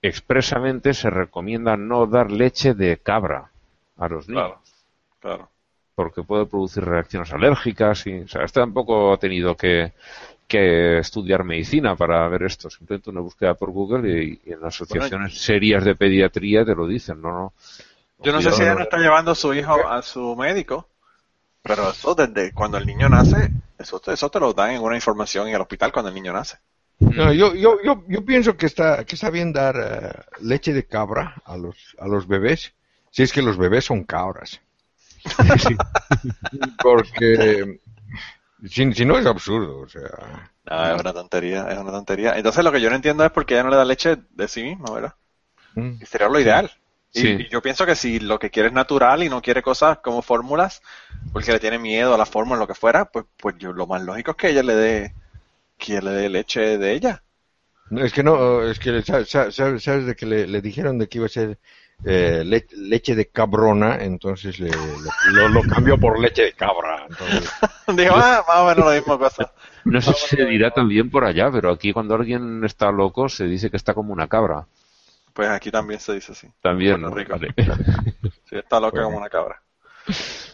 expresamente 0.00 0.94
se 0.94 1.10
recomienda 1.10 1.76
no 1.76 2.06
dar 2.06 2.30
leche 2.30 2.72
de 2.72 2.96
cabra 2.96 3.50
a 3.98 4.08
los 4.08 4.28
niños 4.28 4.44
Claro, 4.44 4.60
claro. 5.20 5.48
Porque 6.02 6.22
puede 6.22 6.46
producir 6.46 6.84
reacciones 6.84 7.32
alérgicas 7.32 8.06
y 8.06 8.20
o 8.20 8.28
sea, 8.28 8.44
este 8.44 8.60
tampoco 8.60 9.12
ha 9.12 9.18
tenido 9.18 9.56
que, 9.56 9.92
que 10.48 10.98
estudiar 10.98 11.44
medicina 11.44 11.96
para 11.96 12.28
ver 12.28 12.42
esto 12.44 12.70
simplemente 12.70 13.10
una 13.10 13.20
búsqueda 13.28 13.54
por 13.54 13.70
Google 13.70 14.04
y, 14.24 14.40
y 14.46 14.52
en 14.54 14.60
las 14.62 14.74
asociaciones 14.76 15.30
serias 15.50 15.84
de 15.84 15.94
pediatría 15.96 16.64
te 16.64 16.74
lo 16.74 16.86
dicen 16.86 17.20
no 17.22 17.30
no 17.38 17.54
Yo 18.22 18.32
no 18.32 18.40
sé 18.40 18.52
si 18.52 18.62
ella 18.62 18.74
no 18.74 18.82
está 18.82 18.98
llevando 18.98 19.32
a 19.32 19.34
su 19.34 19.52
hijo 19.54 19.86
a 19.88 20.02
su 20.02 20.36
médico, 20.36 20.88
pero 21.64 21.90
eso 21.90 22.14
desde 22.14 22.52
cuando 22.52 22.78
el 22.78 22.86
niño 22.86 23.08
nace, 23.08 23.52
eso, 23.78 24.00
te- 24.00 24.12
eso 24.14 24.30
te 24.30 24.40
lo 24.40 24.52
dan 24.54 24.72
en 24.72 24.82
una 24.82 24.96
información 24.96 25.48
en 25.48 25.54
el 25.56 25.62
hospital 25.62 25.92
cuando 25.92 26.10
el 26.10 26.14
niño 26.16 26.32
nace. 26.32 26.58
No, 27.00 27.32
yo, 27.32 27.54
yo, 27.54 27.78
yo, 27.82 28.04
yo 28.08 28.24
pienso 28.24 28.56
que 28.56 28.66
está, 28.66 29.04
que 29.04 29.14
está 29.14 29.30
bien 29.30 29.52
dar 29.52 29.76
eh, 29.76 30.12
leche 30.42 30.72
de 30.72 30.86
cabra 30.86 31.42
a 31.44 31.56
los, 31.56 31.76
a 31.98 32.06
los 32.06 32.26
bebés, 32.28 32.74
si 33.10 33.22
es 33.22 33.32
que 33.32 33.42
los 33.42 33.56
bebés 33.58 33.84
son 33.86 34.04
cabras. 34.04 34.60
Porque 36.82 37.80
si, 38.66 38.92
si 38.92 39.04
no 39.04 39.18
es 39.18 39.26
absurdo, 39.26 39.80
o 39.80 39.88
sea. 39.88 40.50
No, 40.64 40.94
es 40.94 41.00
una 41.00 41.12
tontería, 41.12 41.68
es 41.70 41.78
una 41.78 41.90
tontería. 41.90 42.32
Entonces 42.36 42.62
lo 42.64 42.72
que 42.72 42.80
yo 42.80 42.90
no 42.90 42.96
entiendo 42.96 43.24
es 43.24 43.30
por 43.32 43.46
qué 43.46 43.54
ella 43.54 43.64
no 43.64 43.70
le 43.70 43.76
da 43.76 43.84
leche 43.84 44.16
de 44.30 44.48
sí 44.48 44.62
misma, 44.62 44.90
¿verdad? 44.92 45.14
mm. 45.76 46.00
Sería 46.06 46.28
lo 46.28 46.40
ideal. 46.40 46.70
Y- 47.14 47.20
Sí. 47.20 47.28
Y, 47.38 47.48
yo 47.50 47.62
pienso 47.62 47.86
que 47.86 47.96
si 47.96 48.20
lo 48.20 48.38
que 48.38 48.50
quiere 48.50 48.68
es 48.68 48.74
natural 48.74 49.22
y 49.24 49.28
no 49.30 49.42
quiere 49.42 49.62
cosas 49.62 49.98
como 49.98 50.22
fórmulas, 50.22 50.82
porque 51.32 51.52
le 51.52 51.60
tiene 51.60 51.78
miedo 51.78 52.14
a 52.14 52.18
la 52.18 52.26
fórmula, 52.26 52.60
lo 52.60 52.68
que 52.68 52.74
fuera, 52.74 53.06
pues, 53.06 53.26
pues 53.38 53.56
yo, 53.58 53.72
lo 53.72 53.86
más 53.88 54.02
lógico 54.02 54.32
es 54.32 54.36
que 54.38 54.50
ella 54.50 54.62
le 54.62 54.74
dé, 54.76 55.14
que 55.78 55.92
ella 55.94 56.02
le 56.02 56.10
dé 56.12 56.28
leche 56.30 56.78
de 56.78 56.92
ella. 56.94 57.24
No, 57.90 58.04
es 58.04 58.12
que 58.12 58.22
no, 58.22 58.62
es 58.62 58.78
que 58.78 59.02
sa- 59.02 59.24
sa- 59.24 59.50
sabes, 59.50 59.82
sabes 59.82 60.06
de 60.06 60.14
que 60.14 60.26
le, 60.26 60.46
le 60.46 60.60
dijeron 60.62 60.98
de 60.98 61.08
que 61.08 61.18
iba 61.18 61.26
a 61.26 61.28
ser 61.28 61.58
eh, 62.04 62.42
le- 62.44 62.66
leche 62.76 63.14
de 63.14 63.26
cabrona, 63.28 63.96
entonces 64.00 64.58
le, 64.58 64.70
le- 64.70 65.32
lo, 65.32 65.48
lo 65.48 65.62
cambió 65.62 65.98
por 65.98 66.18
leche 66.18 66.42
de 66.42 66.52
cabra. 66.52 67.06
Entonces, 67.08 67.50
Dijo, 67.88 68.14
ah, 68.16 68.44
más 68.46 68.56
o 68.58 68.66
menos 68.66 68.86
la 68.86 68.98
misma 68.98 69.18
cosa. 69.18 69.52
No 69.84 70.00
sé 70.00 70.12
si 70.14 70.36
se 70.36 70.44
dirá 70.46 70.70
también 70.70 71.10
por 71.10 71.24
allá, 71.24 71.50
pero 71.50 71.70
aquí 71.70 71.92
cuando 71.92 72.14
alguien 72.14 72.62
está 72.64 72.90
loco 72.90 73.28
se 73.28 73.44
dice 73.46 73.70
que 73.70 73.76
está 73.76 73.94
como 73.94 74.12
una 74.12 74.28
cabra. 74.28 74.66
Pues 75.32 75.48
aquí 75.48 75.70
también 75.70 76.00
se 76.00 76.14
dice 76.14 76.32
así. 76.32 76.48
También, 76.60 77.00
¿no? 77.00 77.10
Rico. 77.10 77.32
Vale. 77.32 77.54
Sí, 78.48 78.56
está 78.56 78.80
loca 78.80 78.92
Bueno. 78.96 79.06
como 79.06 79.18
una 79.18 79.28
cabra. 79.28 79.62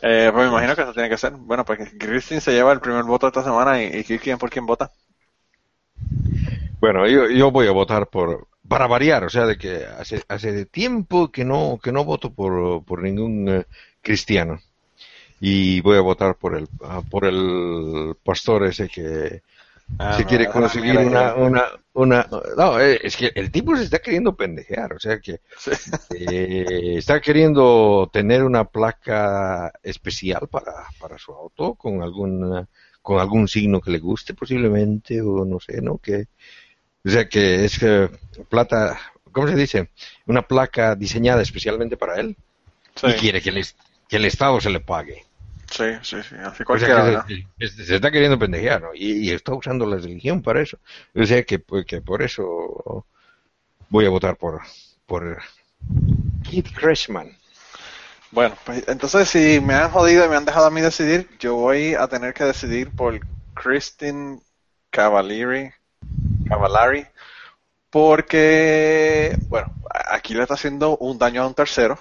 Eh, 0.02 0.30
pues 0.34 0.44
me 0.44 0.50
imagino 0.52 0.76
que 0.76 0.82
eso 0.82 0.92
tiene 0.92 1.08
que 1.08 1.16
ser. 1.16 1.32
Bueno, 1.32 1.64
pues 1.64 1.78
Christine 1.98 2.42
se 2.42 2.52
lleva 2.52 2.72
el 2.72 2.80
primer 2.80 3.04
voto 3.04 3.26
esta 3.26 3.42
semana 3.42 3.82
y, 3.82 4.04
y 4.06 4.18
¿quién 4.18 4.36
por 4.36 4.50
quién 4.50 4.66
vota? 4.66 4.90
bueno, 6.80 7.06
yo, 7.08 7.28
yo 7.30 7.50
voy 7.50 7.66
a 7.68 7.72
votar 7.72 8.06
por, 8.08 8.46
para 8.68 8.86
variar, 8.86 9.24
o 9.24 9.28
sea, 9.30 9.46
de 9.46 9.56
que 9.58 9.84
hace, 9.84 10.22
hace 10.28 10.66
tiempo 10.66 11.30
que 11.30 11.44
no, 11.44 11.78
que 11.82 11.92
no 11.92 12.04
voto 12.04 12.32
por, 12.32 12.84
por 12.84 13.02
ningún 13.02 13.48
eh, 13.48 13.64
cristiano. 14.02 14.60
Y 15.40 15.80
voy 15.82 15.98
a 15.98 16.00
votar 16.00 16.36
por 16.36 16.56
el, 16.56 16.68
ah, 16.82 17.02
por 17.08 17.26
el 17.26 18.16
pastor 18.24 18.64
ese 18.66 18.88
que, 18.88 19.42
Ah, 19.98 20.12
se 20.16 20.22
no, 20.22 20.28
quiere 20.28 20.46
conseguir 20.48 20.98
una, 20.98 21.34
una, 21.34 21.64
una, 21.94 22.28
no, 22.56 22.80
eh, 22.80 22.98
es 23.02 23.16
que 23.16 23.30
el 23.34 23.50
tipo 23.50 23.76
se 23.76 23.84
está 23.84 23.98
queriendo 24.00 24.36
pendejear, 24.36 24.92
o 24.92 24.98
sea 24.98 25.20
que 25.20 25.40
Sí. 25.58 25.70
eh, 26.10 26.94
está 26.98 27.20
queriendo 27.20 28.10
tener 28.12 28.42
una 28.42 28.64
placa 28.64 29.72
especial 29.82 30.48
para, 30.48 30.72
para 31.00 31.18
su 31.18 31.32
auto 31.32 31.74
con 31.74 32.02
algún, 32.02 32.66
con 33.00 33.18
algún 33.20 33.48
signo 33.48 33.80
que 33.80 33.90
le 33.92 33.98
guste 34.00 34.34
posiblemente 34.34 35.20
o 35.22 35.44
no 35.44 35.60
sé, 35.60 35.80
¿no? 35.80 35.98
Que, 35.98 36.26
o 37.06 37.10
sea 37.10 37.28
que 37.28 37.64
es 37.64 37.78
que 37.78 38.10
plata, 38.48 38.98
¿cómo 39.32 39.48
se 39.48 39.56
dice? 39.56 39.90
Una 40.26 40.42
placa 40.42 40.94
diseñada 40.96 41.42
especialmente 41.42 41.96
para 41.96 42.20
él 42.20 42.36
Sí, 42.96 43.06
y 43.06 43.14
quiere 43.14 43.42
que 43.42 43.50
el, 43.50 43.58
es- 43.58 43.76
que 44.08 44.16
el 44.16 44.26
Estado 44.26 44.60
se 44.60 44.70
le 44.70 44.80
pague. 44.80 45.24
sí, 45.70 45.84
sí, 46.02 46.22
sí, 46.22 46.34
así 46.36 46.64
O 46.68 46.78
sea 46.78 47.02
se, 47.02 47.68
se- 47.68 47.84
se 47.86 47.94
está 47.96 48.10
queriendo 48.10 48.38
pendejear, 48.38 48.82
¿no? 48.82 48.94
Y, 48.94 49.28
y 49.28 49.30
está 49.30 49.54
usando 49.54 49.86
la 49.86 49.96
religión 49.96 50.42
para 50.42 50.60
eso. 50.62 50.78
O 51.14 51.24
sea 51.24 51.42
que, 51.44 51.58
pues, 51.58 51.86
que 51.86 52.00
por 52.00 52.22
eso 52.22 53.06
voy 53.90 54.06
a 54.06 54.10
votar 54.10 54.36
por, 54.36 54.62
por 55.06 55.38
Keith 56.42 56.72
Crashman. 56.72 57.36
Bueno, 58.30 58.56
pues 58.64 58.84
entonces 58.88 59.28
si 59.28 59.60
me 59.60 59.74
han 59.74 59.90
jodido 59.90 60.24
y 60.24 60.28
me 60.28 60.36
han 60.36 60.44
dejado 60.44 60.66
a 60.66 60.70
mí 60.70 60.80
decidir, 60.80 61.28
yo 61.38 61.54
voy 61.56 61.94
a 61.94 62.08
tener 62.08 62.34
que 62.34 62.44
decidir 62.44 62.90
por 62.94 63.20
Christine 63.54 64.40
Cavalieri, 64.90 65.70
Cavallari, 66.48 67.06
porque, 67.90 69.36
bueno, 69.48 69.74
aquí 70.10 70.34
le 70.34 70.42
está 70.42 70.54
haciendo 70.54 70.96
un 70.98 71.18
daño 71.18 71.42
a 71.42 71.46
un 71.46 71.54
tercero. 71.54 71.98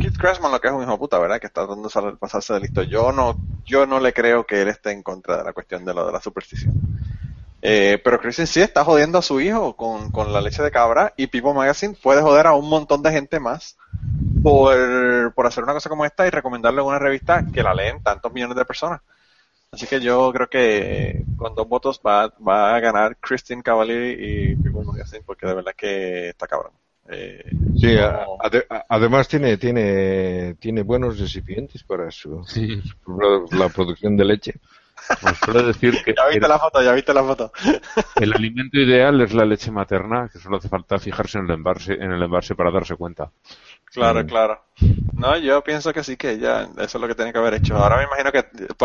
Keith 0.00 0.18
Crashman 0.18 0.50
lo 0.50 0.60
que 0.60 0.68
es 0.68 0.74
un 0.74 0.82
hijo 0.82 0.98
puta, 0.98 1.18
¿verdad? 1.18 1.38
Que 1.40 1.46
está 1.46 1.66
tratando 1.66 1.88
de 1.88 2.16
pasarse 2.16 2.54
de 2.54 2.60
listo. 2.60 2.82
Yo 2.82 3.12
no, 3.12 3.36
yo 3.64 3.86
no 3.86 4.00
le 4.00 4.12
creo 4.12 4.44
que 4.44 4.62
él 4.62 4.68
esté 4.68 4.90
en 4.90 5.02
contra 5.02 5.38
de 5.38 5.44
la 5.44 5.52
cuestión 5.52 5.84
de 5.84 5.92
de 5.92 6.12
la 6.12 6.20
superstición. 6.20 6.74
Eh, 7.66 7.98
pero 8.04 8.20
Christine 8.20 8.46
sí 8.46 8.60
está 8.60 8.84
jodiendo 8.84 9.16
a 9.16 9.22
su 9.22 9.40
hijo 9.40 9.74
con, 9.74 10.10
con 10.10 10.34
la 10.34 10.42
leche 10.42 10.62
de 10.62 10.70
cabra 10.70 11.14
y 11.16 11.28
People 11.28 11.54
Magazine 11.54 11.96
puede 12.02 12.20
joder 12.20 12.46
a 12.46 12.52
un 12.52 12.68
montón 12.68 13.02
de 13.02 13.10
gente 13.10 13.40
más 13.40 13.78
por, 14.42 15.32
por 15.32 15.46
hacer 15.46 15.64
una 15.64 15.72
cosa 15.72 15.88
como 15.88 16.04
esta 16.04 16.26
y 16.26 16.30
recomendarle 16.30 16.82
una 16.82 16.98
revista 16.98 17.42
que 17.50 17.62
la 17.62 17.72
leen 17.72 18.02
tantos 18.02 18.30
millones 18.34 18.58
de 18.58 18.66
personas. 18.66 19.00
Así 19.74 19.86
que 19.86 20.00
yo 20.00 20.32
creo 20.32 20.48
que 20.48 21.24
con 21.36 21.54
dos 21.54 21.68
votos 21.68 22.00
va, 22.04 22.32
va 22.46 22.74
a 22.74 22.80
ganar 22.80 23.16
Christine 23.18 23.62
Cavalieri 23.62 24.16
y 24.52 24.56
People 24.56 24.84
Magazine 24.84 25.22
porque 25.26 25.46
de 25.46 25.54
verdad 25.54 25.72
que 25.76 26.28
está 26.30 26.46
cabrón. 26.46 26.72
Eh, 27.08 27.44
Sí, 27.76 27.94
no- 27.96 28.02
a- 28.04 28.26
ade- 28.48 28.66
a- 28.70 28.84
además 28.88 29.28
tiene, 29.28 29.56
tiene, 29.58 30.54
tiene 30.60 30.82
buenos 30.82 31.18
recipientes 31.18 31.82
para 31.82 32.10
su, 32.10 32.42
Sí. 32.44 32.80
la 33.50 33.68
producción 33.68 34.16
de 34.16 34.24
leche. 34.24 34.54
Os 35.22 35.36
suelo 35.38 35.64
decir 35.64 36.02
que 36.02 36.14
ya 36.16 36.26
viste 36.28 36.46
el, 36.46 36.48
la 36.48 36.58
foto, 36.58 36.80
ya 36.82 36.92
viste 36.92 37.12
la 37.12 37.22
foto. 37.24 37.52
el 38.16 38.32
alimento 38.32 38.78
ideal 38.78 39.20
es 39.20 39.34
la 39.34 39.44
leche 39.44 39.70
materna, 39.70 40.30
que 40.32 40.38
solo 40.38 40.56
hace 40.56 40.68
falta 40.68 40.98
fijarse 40.98 41.38
en 41.38 41.44
el 41.46 41.50
envase, 41.50 41.92
en 41.94 42.12
el 42.12 42.22
envase 42.22 42.54
para 42.54 42.70
darse 42.70 42.96
cuenta. 42.96 43.30
Claro, 43.94 44.22
Mm. 44.24 44.26
claro. 44.26 44.60
No, 45.14 45.36
yo 45.38 45.62
pienso 45.62 45.92
que 45.92 46.02
sí, 46.02 46.16
que 46.16 46.38
ya 46.38 46.62
eso 46.78 46.98
es 46.98 47.00
lo 47.00 47.06
que 47.06 47.14
tiene 47.14 47.32
que 47.32 47.38
haber 47.38 47.54
hecho. 47.54 47.76
Ahora 47.76 47.96
me 47.96 48.04
imagino 48.04 48.32
que 48.32 48.42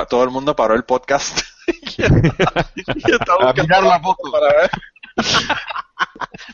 todo 0.07 0.23
el 0.23 0.29
mundo 0.29 0.55
paró 0.55 0.75
el 0.75 0.83
podcast 0.83 1.39
y 1.97 2.01
está, 2.03 2.71
y 2.75 3.11
está 3.11 3.33
A 3.49 3.53
mirar 3.53 3.83
la 3.83 3.99
foto. 3.99 4.31
para 4.31 4.45
ver. 4.47 4.69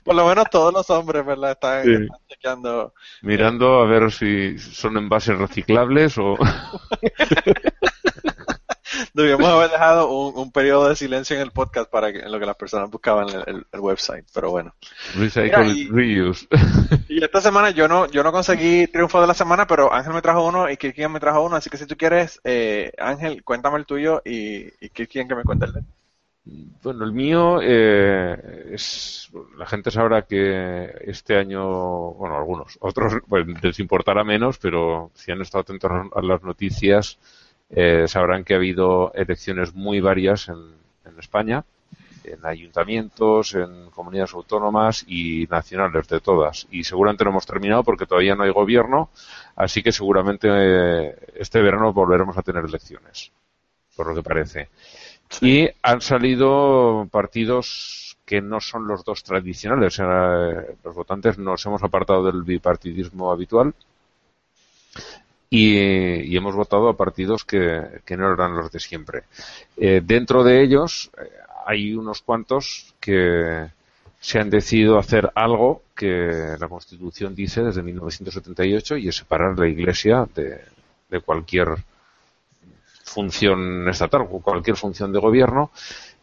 Por 0.03 0.15
lo 0.15 0.27
menos 0.27 0.45
todos 0.49 0.73
los 0.73 0.89
hombres, 0.89 1.25
¿verdad? 1.25 1.51
Están, 1.51 1.83
Sí. 1.83 1.91
están 1.91 2.17
chequeando. 2.29 2.93
Mirando 3.21 3.81
a 3.81 3.85
ver 3.85 4.11
si 4.11 4.57
son 4.57 4.97
envases 4.97 5.37
reciclables 5.37 6.17
o... 6.17 6.35
Debíamos 9.15 9.47
haber 9.47 9.69
dejado 9.71 10.09
un, 10.11 10.37
un 10.37 10.51
periodo 10.51 10.89
de 10.89 10.95
silencio 10.97 11.35
en 11.37 11.41
el 11.41 11.51
podcast 11.51 11.89
para 11.89 12.11
que, 12.11 12.19
en 12.19 12.31
lo 12.31 12.37
que 12.39 12.45
las 12.45 12.57
personas 12.57 12.89
buscaban 12.91 13.29
el, 13.29 13.43
el- 13.47 13.65
el 13.71 13.79
website, 13.79 14.25
pero 14.33 14.51
bueno. 14.51 14.75
Recycle, 15.15 15.43
Mira, 15.63 15.65
y- 15.67 15.87
reuse. 15.89 16.47
Y 17.07 17.23
esta 17.23 17.39
semana 17.39 17.69
yo 17.69 17.87
no, 17.87 18.07
yo 18.07 18.23
no 18.23 18.31
conseguí 18.33 18.87
triunfo 18.87 19.21
de 19.21 19.27
la 19.27 19.33
semana, 19.33 19.65
pero 19.65 19.93
Ángel 19.93 20.13
me 20.13 20.21
trajo 20.21 20.45
uno 20.45 20.69
y 20.69 20.75
Kirkian 20.75 21.11
me 21.13 21.19
trajo 21.21 21.43
uno, 21.43 21.55
así 21.55 21.69
que 21.69 21.77
si 21.77 21.85
tú 21.85 21.95
quieres, 21.95 22.41
eh, 22.43 22.91
Ángel, 22.97 23.41
cuéntame 23.43 23.77
el 23.77 23.85
tuyo 23.85 24.21
y, 24.25 24.65
y 24.85 24.89
Kirkian 24.89 25.27
que 25.29 25.35
me 25.35 25.43
cuente 25.43 25.65
el 25.65 25.73
de. 25.73 25.81
Bueno, 26.83 27.05
el 27.05 27.11
mío 27.13 27.59
eh, 27.63 28.67
es. 28.73 29.29
La 29.57 29.65
gente 29.65 29.89
sabrá 29.91 30.23
que 30.23 30.91
este 31.05 31.37
año, 31.37 32.11
bueno, 32.11 32.37
algunos, 32.37 32.77
otros 32.81 33.13
pues, 33.27 33.47
les 33.63 33.79
importará 33.79 34.23
menos, 34.23 34.57
pero 34.59 35.09
si 35.15 35.31
han 35.31 35.41
estado 35.41 35.61
atentos 35.63 35.89
a 36.13 36.21
las 36.21 36.43
noticias, 36.43 37.17
eh, 37.69 38.05
sabrán 38.07 38.43
que 38.43 38.53
ha 38.53 38.57
habido 38.57 39.11
elecciones 39.13 39.73
muy 39.73 39.99
varias 39.99 40.49
en, 40.49 40.75
en 41.05 41.19
España, 41.19 41.63
en 42.23 42.45
ayuntamientos, 42.45 43.53
en 43.55 43.89
comunidades 43.91 44.33
autónomas 44.33 45.03
y 45.07 45.47
nacionales 45.49 46.07
de 46.07 46.19
todas. 46.19 46.67
Y 46.71 46.83
seguramente 46.83 47.23
no 47.23 47.31
hemos 47.31 47.45
terminado 47.45 47.83
porque 47.83 48.05
todavía 48.05 48.35
no 48.35 48.43
hay 48.43 48.51
gobierno, 48.51 49.09
así 49.55 49.83
que 49.83 49.91
seguramente 49.91 50.47
eh, 50.51 51.15
este 51.35 51.61
verano 51.61 51.93
volveremos 51.93 52.37
a 52.37 52.41
tener 52.41 52.65
elecciones, 52.65 53.31
por 53.95 54.07
lo 54.07 54.15
que 54.15 54.23
parece. 54.23 54.69
Y 55.41 55.67
han 55.81 56.01
salido 56.01 57.07
partidos 57.11 58.17
que 58.25 58.41
no 58.41 58.59
son 58.59 58.87
los 58.87 59.03
dos 59.03 59.23
tradicionales. 59.23 59.99
Eh, 59.99 60.77
Los 60.83 60.95
votantes 60.95 61.37
nos 61.37 61.65
hemos 61.65 61.83
apartado 61.83 62.23
del 62.25 62.43
bipartidismo 62.43 63.31
habitual 63.31 63.73
y, 65.49 65.77
y 65.77 66.35
hemos 66.37 66.55
votado 66.55 66.89
a 66.89 66.97
partidos 66.97 67.45
que, 67.45 67.81
que 68.05 68.17
no 68.17 68.33
eran 68.33 68.55
los 68.55 68.71
de 68.71 68.79
siempre. 68.79 69.23
Eh, 69.77 70.01
dentro 70.03 70.43
de 70.43 70.61
ellos 70.61 71.11
eh, 71.17 71.29
hay 71.65 71.93
unos 71.95 72.21
cuantos 72.21 72.93
que 72.99 73.67
se 74.19 74.39
han 74.39 74.49
decidido 74.49 74.97
hacer 74.97 75.31
algo 75.35 75.83
que 75.95 76.55
la 76.59 76.67
Constitución 76.67 77.35
dice 77.35 77.63
desde 77.63 77.83
1978 77.83 78.97
y 78.97 79.07
es 79.09 79.15
separar 79.17 79.57
la 79.57 79.67
Iglesia 79.67 80.27
de, 80.35 80.61
de 81.09 81.19
cualquier 81.21 81.69
función 83.03 83.87
estatal 83.87 84.21
o 84.29 84.41
cualquier 84.41 84.75
función 84.75 85.11
de 85.13 85.19
gobierno 85.19 85.71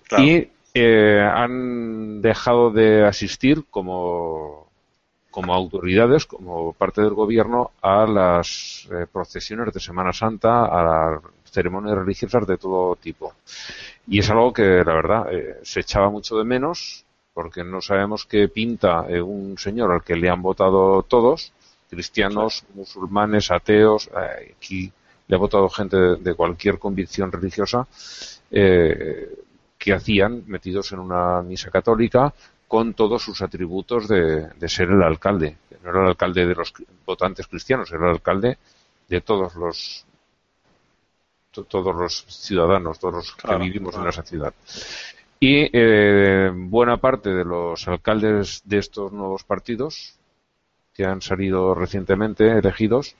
Claro. 0.08 0.24
y 0.24 0.50
eh, 0.74 1.20
han 1.20 2.20
dejado 2.20 2.70
de 2.70 3.06
asistir 3.06 3.64
como 3.70 4.61
como 5.32 5.54
autoridades, 5.54 6.26
como 6.26 6.74
parte 6.74 7.00
del 7.00 7.14
gobierno, 7.14 7.72
a 7.80 8.06
las 8.06 8.86
eh, 8.92 9.06
procesiones 9.10 9.72
de 9.72 9.80
Semana 9.80 10.12
Santa, 10.12 10.66
a 10.66 10.84
las 10.84 11.22
ceremonias 11.50 11.96
religiosas 11.96 12.46
de 12.46 12.58
todo 12.58 12.94
tipo. 12.96 13.32
Y 14.06 14.18
es 14.20 14.30
algo 14.30 14.52
que, 14.52 14.84
la 14.84 14.94
verdad, 14.94 15.32
eh, 15.32 15.58
se 15.62 15.80
echaba 15.80 16.10
mucho 16.10 16.36
de 16.36 16.44
menos, 16.44 17.04
porque 17.32 17.64
no 17.64 17.80
sabemos 17.80 18.26
qué 18.26 18.48
pinta 18.48 19.06
eh, 19.08 19.22
un 19.22 19.56
señor 19.56 19.90
al 19.90 20.04
que 20.04 20.16
le 20.16 20.28
han 20.28 20.42
votado 20.42 21.02
todos, 21.02 21.52
cristianos, 21.88 22.64
musulmanes, 22.74 23.50
ateos, 23.50 24.10
aquí 24.14 24.92
le 25.28 25.36
ha 25.36 25.38
votado 25.38 25.68
gente 25.70 25.96
de, 25.96 26.16
de 26.16 26.34
cualquier 26.34 26.78
convicción 26.78 27.32
religiosa, 27.32 27.86
que 28.50 29.92
hacían 29.92 30.44
metidos 30.46 30.92
en 30.92 31.00
una 31.00 31.42
misa 31.42 31.70
católica 31.70 32.32
con 32.72 32.94
todos 32.94 33.22
sus 33.22 33.42
atributos 33.42 34.08
de, 34.08 34.48
ser 34.66 34.88
el 34.88 35.02
alcalde. 35.02 35.58
No 35.84 35.90
era 35.90 36.00
el 36.04 36.08
alcalde 36.08 36.46
de 36.46 36.54
los 36.54 36.72
votantes 37.04 37.46
cristianos, 37.46 37.92
era 37.92 38.06
el 38.06 38.12
alcalde 38.12 38.56
de 39.10 39.20
todos 39.20 39.54
los 39.56 40.06
todos 41.50 41.94
los 41.94 42.24
ciudadanos, 42.30 42.98
todos 42.98 43.14
los 43.16 43.34
que 43.34 43.56
vivimos 43.56 43.94
en 43.96 44.06
esa 44.06 44.22
ciudad. 44.22 44.54
Y 45.38 45.68
eh, 45.70 46.50
buena 46.50 46.96
parte 46.96 47.28
de 47.28 47.44
los 47.44 47.86
alcaldes 47.88 48.62
de 48.64 48.78
estos 48.78 49.12
nuevos 49.12 49.44
partidos 49.44 50.18
que 50.94 51.04
han 51.04 51.20
salido 51.20 51.74
recientemente 51.74 52.52
elegidos, 52.56 53.14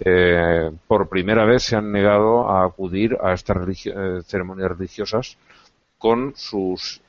eh, 0.00 0.72
por 0.88 1.08
primera 1.08 1.44
vez 1.44 1.62
se 1.62 1.76
han 1.76 1.92
negado 1.92 2.50
a 2.50 2.64
acudir 2.64 3.16
a 3.22 3.32
estas 3.32 3.58
eh, 3.86 4.22
ceremonias 4.24 4.70
religiosas 4.72 5.38
con 5.98 6.34
sus 6.34 7.00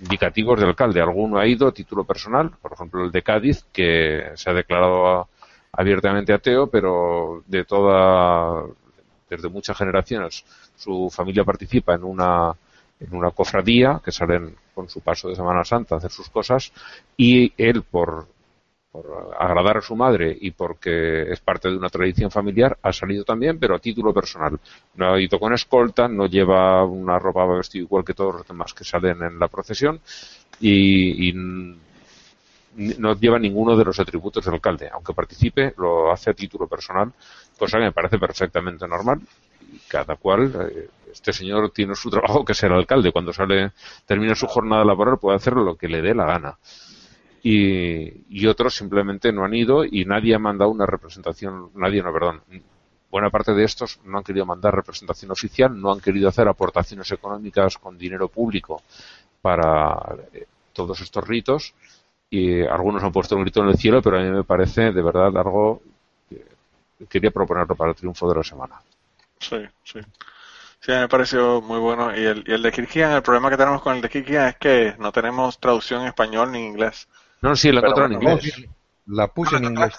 indicativos 0.00 0.60
de 0.60 0.66
alcalde. 0.66 1.00
Alguno 1.00 1.38
ha 1.38 1.46
ido 1.46 1.68
a 1.68 1.72
título 1.72 2.04
personal, 2.04 2.50
por 2.62 2.72
ejemplo 2.72 3.04
el 3.04 3.10
de 3.10 3.22
Cádiz, 3.22 3.64
que 3.72 4.30
se 4.34 4.50
ha 4.50 4.52
declarado 4.52 5.28
abiertamente 5.72 6.32
ateo, 6.32 6.68
pero 6.68 7.42
de 7.46 7.64
toda, 7.64 8.64
desde 9.28 9.48
muchas 9.48 9.76
generaciones, 9.76 10.44
su 10.76 11.10
familia 11.10 11.44
participa 11.44 11.94
en 11.94 12.04
una 12.04 12.54
en 12.98 13.14
una 13.14 13.30
cofradía 13.30 14.00
que 14.02 14.10
salen 14.10 14.56
con 14.74 14.88
su 14.88 15.00
paso 15.00 15.28
de 15.28 15.36
Semana 15.36 15.64
Santa 15.64 15.94
a 15.94 15.98
hacer 15.98 16.10
sus 16.10 16.30
cosas 16.30 16.72
y 17.16 17.52
él 17.58 17.82
por 17.82 18.26
por 18.96 19.36
agradar 19.38 19.78
a 19.78 19.82
su 19.82 19.94
madre 19.94 20.36
y 20.40 20.52
porque 20.52 21.30
es 21.30 21.40
parte 21.40 21.68
de 21.68 21.76
una 21.76 21.90
tradición 21.90 22.30
familiar, 22.30 22.78
ha 22.82 22.92
salido 22.92 23.24
también, 23.24 23.58
pero 23.58 23.74
a 23.74 23.78
título 23.78 24.14
personal. 24.14 24.58
No 24.94 25.12
ha 25.12 25.20
ido 25.20 25.38
con 25.38 25.52
escolta, 25.52 26.08
no 26.08 26.26
lleva 26.26 26.82
una 26.84 27.18
ropa 27.18 27.44
vestida 27.46 27.82
igual 27.82 28.04
que 28.04 28.14
todos 28.14 28.36
los 28.36 28.48
demás 28.48 28.72
que 28.72 28.84
salen 28.84 29.22
en 29.22 29.38
la 29.38 29.48
procesión 29.48 30.00
y, 30.60 31.32
no 32.98 33.14
lleva 33.14 33.38
ninguno 33.38 33.74
de 33.74 33.84
los 33.84 33.98
atributos 34.00 34.44
del 34.44 34.54
alcalde. 34.54 34.90
Aunque 34.92 35.14
participe, 35.14 35.72
lo 35.78 36.12
hace 36.12 36.30
a 36.30 36.34
título 36.34 36.66
personal, 36.66 37.10
cosa 37.58 37.78
que 37.78 37.84
me 37.84 37.92
parece 37.92 38.18
perfectamente 38.18 38.86
normal. 38.86 39.20
Y 39.72 39.78
cada 39.88 40.16
cual, 40.16 40.52
eh, 40.54 40.88
este 41.10 41.32
señor 41.32 41.70
tiene 41.70 41.94
su 41.94 42.10
trabajo 42.10 42.44
que 42.44 42.52
es 42.52 42.62
el 42.62 42.72
alcalde. 42.72 43.12
Cuando 43.12 43.32
sale, 43.32 43.72
termina 44.04 44.34
su 44.34 44.46
jornada 44.46 44.84
laboral, 44.84 45.18
puede 45.18 45.36
hacer 45.36 45.54
lo 45.54 45.74
que 45.74 45.88
le 45.88 46.02
dé 46.02 46.14
la 46.14 46.26
gana 46.26 46.58
y, 47.48 48.46
otros 48.48 48.74
simplemente 48.74 49.32
no 49.32 49.44
han 49.44 49.54
ido 49.54 49.84
y 49.84 50.04
nadie 50.04 50.34
ha 50.34 50.38
mandado 50.38 50.70
una 50.70 50.84
representación, 50.84 51.70
nadie 51.76 52.02
no, 52.02 52.12
perdón, 52.12 52.42
buena 53.08 53.30
parte 53.30 53.54
de 53.54 53.62
estos 53.62 54.00
no 54.04 54.18
han 54.18 54.24
querido 54.24 54.44
mandar 54.44 54.74
representación 54.74 55.30
oficial, 55.30 55.80
no 55.80 55.92
han 55.92 56.00
querido 56.00 56.28
hacer 56.28 56.48
aportaciones 56.48 57.10
económicas 57.12 57.78
con 57.78 57.96
dinero 57.96 58.26
público 58.28 58.82
para 59.40 60.16
eh, 60.32 60.46
todos 60.72 61.00
estos 61.00 61.26
ritos 61.26 61.72
y 62.30 62.62
algunos 62.62 63.04
han 63.04 63.12
puesto 63.12 63.36
un 63.36 63.42
grito 63.42 63.62
en 63.62 63.68
el 63.68 63.76
cielo, 63.76 64.02
pero 64.02 64.18
a 64.18 64.22
mí 64.22 64.30
me 64.30 64.42
parece 64.42 64.90
de 64.90 65.02
verdad 65.02 65.36
algo 65.36 65.82
que 66.28 67.06
quería 67.06 67.30
proponerlo 67.30 67.76
para 67.76 67.90
el 67.90 67.96
triunfo 67.96 68.28
de 68.28 68.34
la 68.34 68.42
semana. 68.42 68.80
Sí, 69.38 69.58
sí. 69.84 70.00
Sí, 70.80 70.92
me 70.92 71.08
pareció 71.08 71.60
muy 71.62 71.78
bueno. 71.78 72.16
Y 72.16 72.24
el, 72.24 72.44
y 72.44 72.52
el 72.52 72.62
de 72.62 72.72
Kirkian, 72.72 73.12
el 73.12 73.22
problema 73.22 73.50
que 73.50 73.56
tenemos 73.56 73.82
con 73.82 73.94
el 73.94 74.02
de 74.02 74.08
Kirkian 74.08 74.48
es 74.48 74.56
que 74.56 74.94
no 74.98 75.12
tenemos 75.12 75.58
traducción 75.60 76.02
en 76.02 76.08
español 76.08 76.50
ni 76.50 76.58
en 76.58 76.64
inglés. 76.64 77.08
No, 77.46 77.54
sí, 77.54 77.70
la 77.70 77.80
encontré 77.80 78.04
en 78.06 78.12
inglés. 78.14 78.66
La 79.06 79.28
puse 79.28 79.56
en 79.56 79.64
inglés. 79.64 79.94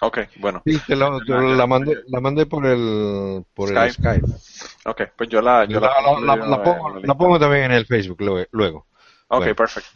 Ok, 0.00 0.20
bueno. 0.36 0.62
Sí, 0.64 0.80
te 0.86 0.96
la, 0.96 1.10
la, 1.10 1.66
mandé, 1.66 1.98
la 2.06 2.20
mandé 2.20 2.46
por 2.46 2.64
el, 2.64 3.44
por 3.52 3.68
Skype. 3.68 3.86
el 3.86 3.92
Skype. 3.92 4.26
Ok, 4.86 5.02
pues 5.14 5.28
yo 5.28 5.42
la, 5.42 5.66
yo 5.66 5.80
la, 5.80 5.88
la, 5.88 6.62
pongo, 6.62 6.98
la, 7.00 7.14
pongo, 7.14 7.38
también 7.38 7.64
en 7.64 7.72
el 7.72 7.84
Facebook 7.84 8.18
luego. 8.52 8.86
Ok, 9.28 9.54
perfecto. 9.54 9.90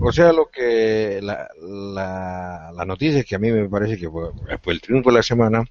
O 0.00 0.12
sea, 0.12 0.32
lo 0.32 0.50
que 0.50 1.20
la, 1.22 1.48
la, 1.62 2.72
la 2.74 2.84
noticia 2.84 3.24
que 3.24 3.34
a 3.34 3.38
mí 3.38 3.50
me 3.50 3.68
parece 3.68 3.96
que 3.96 4.10
fue, 4.10 4.30
fue 4.62 4.72
el 4.74 4.80
triunfo 4.80 5.10
de 5.10 5.16
la 5.16 5.22
semana 5.22 5.64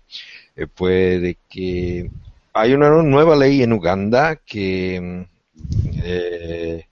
eh, 0.55 0.67
fue 0.73 1.19
de 1.19 1.37
que 1.47 2.09
hay 2.53 2.73
una 2.73 2.89
nueva 2.89 3.35
ley 3.35 3.61
en 3.61 3.73
Uganda 3.73 4.37
que 4.37 5.27
eh, 6.03 6.87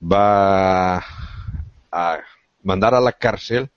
va 0.00 0.98
a 1.90 2.18
mandar 2.62 2.94
a 2.94 3.00
la 3.00 3.12
cárcel 3.12 3.70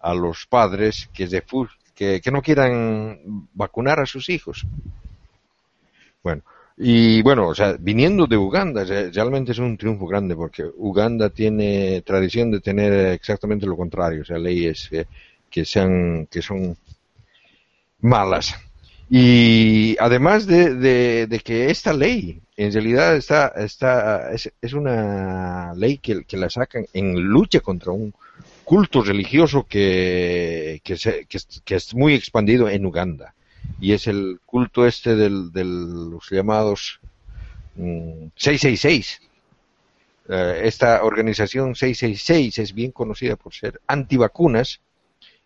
a 0.00 0.14
los 0.14 0.46
padres 0.46 1.08
que, 1.12 2.22
no 2.32 2.42
quieran 2.42 3.48
vacunar 3.52 4.00
a 4.00 4.06
sus 4.06 4.28
hijos. 4.28 4.66
Bueno, 6.22 6.42
y 6.76 7.20
bueno, 7.22 7.48
o 7.48 7.54
sea, 7.54 7.76
viniendo 7.78 8.26
de 8.26 8.36
Uganda, 8.36 8.84
realmente 8.84 9.52
es 9.52 9.58
un 9.58 9.76
triunfo 9.76 10.06
grande 10.06 10.34
porque 10.34 10.64
Uganda 10.76 11.28
tiene 11.28 12.02
tradición 12.02 12.50
de 12.50 12.60
tener 12.60 12.92
exactamente 13.12 13.66
lo 13.66 13.76
contrario, 13.76 14.22
o 14.22 14.24
sea, 14.24 14.38
leyes 14.38 14.88
que, 15.50 15.64
sean, 15.64 16.26
que 16.26 16.40
son 16.40 16.76
malas. 18.00 18.54
Y 19.12 19.96
además 19.98 20.46
de, 20.46 21.42
que 21.44 21.70
esta 21.70 21.92
ley, 21.92 22.40
en 22.56 22.72
realidad 22.72 23.16
está, 23.16 23.48
está, 23.56 24.30
es, 24.32 24.72
una 24.72 25.74
ley 25.74 25.98
que, 25.98 26.24
la 26.36 26.48
sacan 26.48 26.86
en 26.92 27.20
lucha 27.20 27.58
contra 27.58 27.90
un, 27.90 28.14
culto 28.70 29.02
religioso 29.02 29.66
que, 29.68 30.80
que, 30.84 30.94
que, 31.64 31.74
es 31.74 31.92
muy 31.92 32.14
expandido 32.14 32.68
en 32.68 32.86
Uganda. 32.86 33.34
Y 33.80 33.94
es 33.94 34.06
el 34.06 34.38
culto 34.46 34.86
este 34.86 35.16
del, 35.16 35.50
de 35.50 35.64
los 35.64 36.30
llamados 36.30 37.00
666. 37.74 39.22
Mm, 40.28 40.32
eh, 40.32 40.60
esta 40.62 41.02
organización 41.02 41.74
666 41.74 42.58
es 42.58 42.72
bien 42.72 42.92
conocida 42.92 43.34
por 43.34 43.52
ser 43.54 43.80
antivacunas 43.88 44.80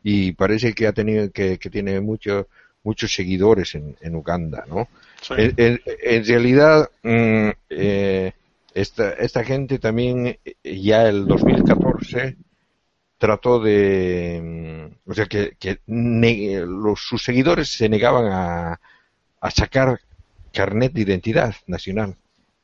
y 0.03 0.33
parece 0.33 0.75
que 0.75 0.87
ha 0.87 0.93
tenido 0.93 1.31
que, 1.31 1.57
que 1.57 1.71
tiene 1.71 2.03
mucho, 2.03 2.49
muchos 2.85 3.13
seguidores 3.13 3.75
en, 3.75 3.97
en 4.01 4.15
Uganda, 4.15 4.65
¿no? 4.69 4.89
En, 5.31 5.81
en, 5.87 6.25
realidad, 6.25 6.91
mm, 7.03 7.49
eh, 7.71 8.33
esta, 8.75 9.13
esta 9.15 9.43
gente 9.43 9.79
también 9.79 10.39
eh, 10.45 10.81
ya 10.81 11.09
el 11.09 11.27
2014 11.27 12.37
trató 13.19 13.59
de, 13.59 14.91
mm, 15.07 15.11
o 15.11 15.15
sea, 15.15 15.27
que, 15.27 15.57
los, 15.87 17.01
sus 17.01 17.23
seguidores 17.23 17.69
se 17.71 17.89
negaban 17.89 18.27
a, 18.27 18.81
a 19.41 19.51
sacar 19.51 20.01
carnet 20.53 20.93
de 20.93 21.01
identidad 21.01 21.55
nacional 21.67 22.17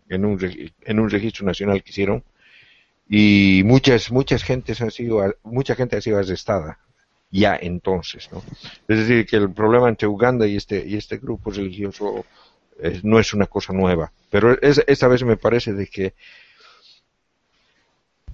en 0.08 0.24
un, 0.24 0.38
en 0.82 1.00
un 1.00 1.10
registro 1.10 1.46
nacional 1.46 1.82
que 1.82 1.90
hicieron 1.90 2.22
y 3.08 3.62
muchas 3.64 4.12
muchas 4.12 4.44
gentes 4.44 4.80
han 4.80 4.90
sido 4.92 5.34
mucha 5.42 5.74
gente 5.74 5.96
ha 5.96 6.00
sido 6.00 6.18
arrestada 6.18 6.78
ya 7.30 7.56
entonces 7.60 8.28
no 8.32 8.42
es 8.88 8.98
decir 8.98 9.26
que 9.26 9.36
el 9.36 9.50
problema 9.52 9.88
entre 9.88 10.08
Uganda 10.08 10.46
y 10.46 10.56
este 10.56 10.84
y 10.86 10.96
este 10.96 11.18
grupo 11.18 11.50
religioso 11.50 12.24
eh, 12.80 13.00
no 13.02 13.18
es 13.18 13.32
una 13.34 13.46
cosa 13.46 13.72
nueva 13.72 14.12
pero 14.30 14.60
es, 14.60 14.82
esta 14.86 15.08
vez 15.08 15.22
me 15.24 15.36
parece 15.36 15.72
de 15.72 15.86
que 15.86 16.14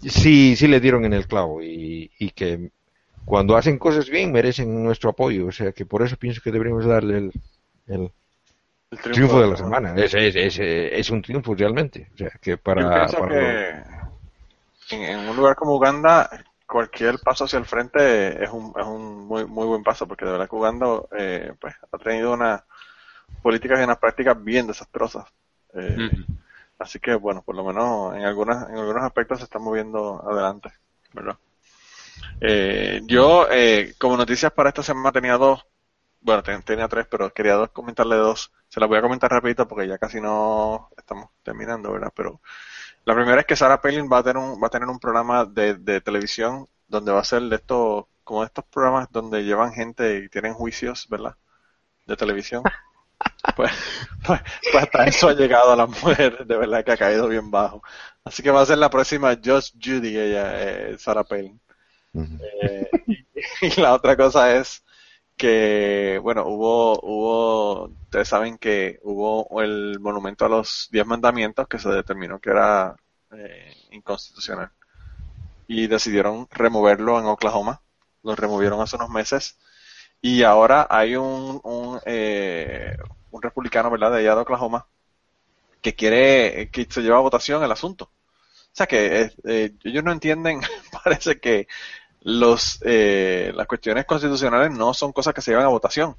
sí, 0.03 0.57
sí 0.57 0.67
le 0.67 0.81
dieron 0.81 1.05
en 1.05 1.13
el 1.13 1.27
clavo 1.27 1.63
y, 1.63 2.11
y, 2.19 2.31
que 2.31 2.71
cuando 3.25 3.57
hacen 3.57 3.79
cosas 3.79 4.09
bien 4.09 4.33
merecen 4.33 4.83
nuestro 4.85 5.11
apoyo. 5.11 5.47
O 5.47 5.53
sea 5.53 5.73
que 5.73 5.87
por 5.87 6.03
eso 6.03 6.17
pienso 6.17 6.41
que 6.43 6.53
deberíamos 6.53 6.85
darle 6.85 7.19
el, 7.19 7.33
el, 7.87 8.11
triunfo, 9.13 9.41
de 9.41 9.49
la 9.49 9.57
semana. 9.57 9.95
Es, 9.97 10.15
es, 10.15 10.59
es, 10.59 11.11
un 11.11 11.23
triunfo 11.23 11.55
realmente. 11.55 12.09
O 12.15 12.19
sea 12.19 12.31
que 12.41 12.57
para, 12.57 13.07
en, 14.91 15.19
un 15.19 15.37
lugar 15.37 15.57
como 15.57 15.75
Uganda 15.75 16.31
cualquier 16.67 17.19
paso 17.21 17.45
hacia 17.45 17.59
el 17.59 17.65
frente 17.65 18.43
es 18.43 18.51
un, 18.51 18.73
es 18.77 18.87
un 18.87 19.27
muy, 19.27 19.47
muy 19.47 19.67
buen 19.67 19.83
paso 19.83 20.07
porque 20.07 20.25
de 20.25 20.33
verdad 20.33 20.49
que 20.49 20.57
Uganda 20.57 20.87
eh, 21.17 21.53
pues, 21.61 21.75
ha 21.91 21.99
tenido 21.99 22.33
unas 22.33 22.63
políticas 23.43 23.81
y 23.81 23.85
unas 23.85 23.99
prácticas 23.99 24.43
bien 24.43 24.67
desastrosas. 24.67 25.25
Eh, 25.75 26.11
Así 26.79 26.99
que 26.99 27.15
bueno, 27.15 27.43
por 27.43 27.55
lo 27.55 27.65
menos 27.65 28.15
en 28.17 28.25
algunas 28.25 28.69
en 28.69 28.77
algunos 28.77 29.03
aspectos 29.03 29.39
se 29.39 29.45
está 29.45 29.59
moviendo 29.59 30.23
adelante, 30.29 30.71
¿verdad? 31.13 31.37
Eh, 32.41 33.01
yo 33.05 33.49
eh, 33.51 33.95
como 33.99 34.17
noticias 34.17 34.53
para 34.53 34.69
esta 34.69 34.83
semana 34.83 35.13
tenía 35.13 35.39
dos, 35.39 35.65
bueno 36.21 36.43
tenía 36.43 36.87
tres, 36.89 37.07
pero 37.11 37.33
quería 37.33 37.55
dos, 37.55 37.71
comentarle 37.71 38.17
dos. 38.17 38.53
Se 38.69 38.79
las 38.79 38.89
voy 38.89 38.99
a 38.99 39.03
comentar 39.03 39.31
rapidito 39.31 39.67
porque 39.67 39.89
ya 39.89 39.97
casi 39.97 40.21
no 40.21 40.91
estamos 40.97 41.31
terminando, 41.43 41.93
¿verdad? 41.93 42.13
Pero 42.15 42.41
la 43.07 43.15
primera 43.15 43.41
es 43.41 43.47
que 43.47 43.57
Sarah 43.57 43.81
Palin 43.81 44.09
va 44.13 44.19
a 44.19 44.23
tener 44.23 44.37
un 44.37 44.61
va 44.63 44.67
a 44.67 44.71
tener 44.71 44.89
un 44.89 44.99
programa 44.99 45.45
de, 45.45 45.75
de 45.75 46.01
televisión 46.01 46.69
donde 46.89 47.13
va 47.13 47.21
a 47.21 47.25
ser 47.25 47.43
de 47.43 47.57
estos 47.57 48.05
como 48.25 48.41
de 48.41 48.47
estos 48.47 48.65
programas 48.65 49.09
donde 49.13 49.45
llevan 49.45 49.73
gente 49.73 50.19
y 50.19 50.29
tienen 50.29 50.53
juicios, 50.53 51.07
¿verdad? 51.09 51.37
De 52.07 52.17
televisión. 52.17 52.63
Pues, 53.57 53.73
pues, 54.27 54.41
pues, 54.71 54.85
hasta 54.85 55.07
eso 55.07 55.29
ha 55.29 55.33
llegado 55.33 55.73
a 55.73 55.77
la 55.77 55.87
mujer, 55.87 56.45
de 56.47 56.57
verdad 56.57 56.85
que 56.85 56.93
ha 56.93 56.97
caído 56.99 57.29
bien 57.29 57.51
bajo. 57.51 57.83
Así 58.23 58.43
que 58.43 58.51
va 58.51 58.61
a 58.61 58.67
ser 58.67 58.77
la 58.77 58.91
próxima 58.91 59.39
Just 59.43 59.77
Judy, 59.83 60.19
ella, 60.19 60.63
eh, 60.63 60.99
Sarah 60.99 61.25
Palin. 61.25 61.59
Eh, 62.13 62.91
y, 63.63 63.81
la 63.81 63.95
otra 63.95 64.17
cosa 64.17 64.55
es 64.57 64.85
que, 65.37 66.19
bueno, 66.23 66.45
hubo, 66.47 66.99
hubo, 67.03 67.85
ustedes 68.05 68.29
saben 68.29 68.59
que 68.59 68.99
hubo 69.03 69.63
el 69.63 70.01
monumento 70.01 70.45
a 70.47 70.49
los 70.49 70.89
diez 70.91 71.07
mandamientos 71.07 71.69
que 71.69 71.79
se 71.79 71.91
determinó 71.91 72.41
que 72.41 72.51
era 72.51 72.97
eh, 73.33 73.75
inconstitucional. 73.91 74.71
Y 75.69 75.87
decidieron 75.89 76.49
removerlo 76.51 77.19
en 77.19 77.27
Oklahoma. 77.27 77.83
Lo 78.23 78.37
removieron 78.37 78.81
hace 78.81 78.97
unos 78.97 79.11
meses. 79.11 79.59
Y 80.23 80.43
ahora 80.45 80.87
hay 80.91 81.17
un, 81.17 81.61
un, 81.65 82.01
eh, 82.07 82.97
un 83.31 83.43
republicano, 83.43 83.91
¿verdad?, 83.91 84.13
de 84.13 84.19
allá 84.21 84.35
de 84.37 84.43
Oklahoma, 84.43 84.89
que 85.83 85.95
quiere 85.95 86.71
que 86.71 86.87
se 86.91 87.03
lleve 87.03 87.15
a 87.17 87.21
votación 87.21 87.63
el 87.63 87.73
asunto. 87.73 88.07
O 88.07 88.77
sea 88.77 88.87
que 88.87 89.31
eh, 89.45 89.73
ellos 89.85 90.05
no 90.05 90.13
entienden, 90.13 90.61
parece 91.05 91.41
que 91.41 91.67
los 92.27 92.81
eh, 92.85 93.53
las 93.55 93.69
cuestiones 93.69 94.05
constitucionales 94.05 94.73
no 94.73 94.93
son 94.95 95.13
cosas 95.13 95.33
que 95.33 95.41
se 95.41 95.53
llevan 95.53 95.67
a 95.67 95.69
votación. 95.69 96.17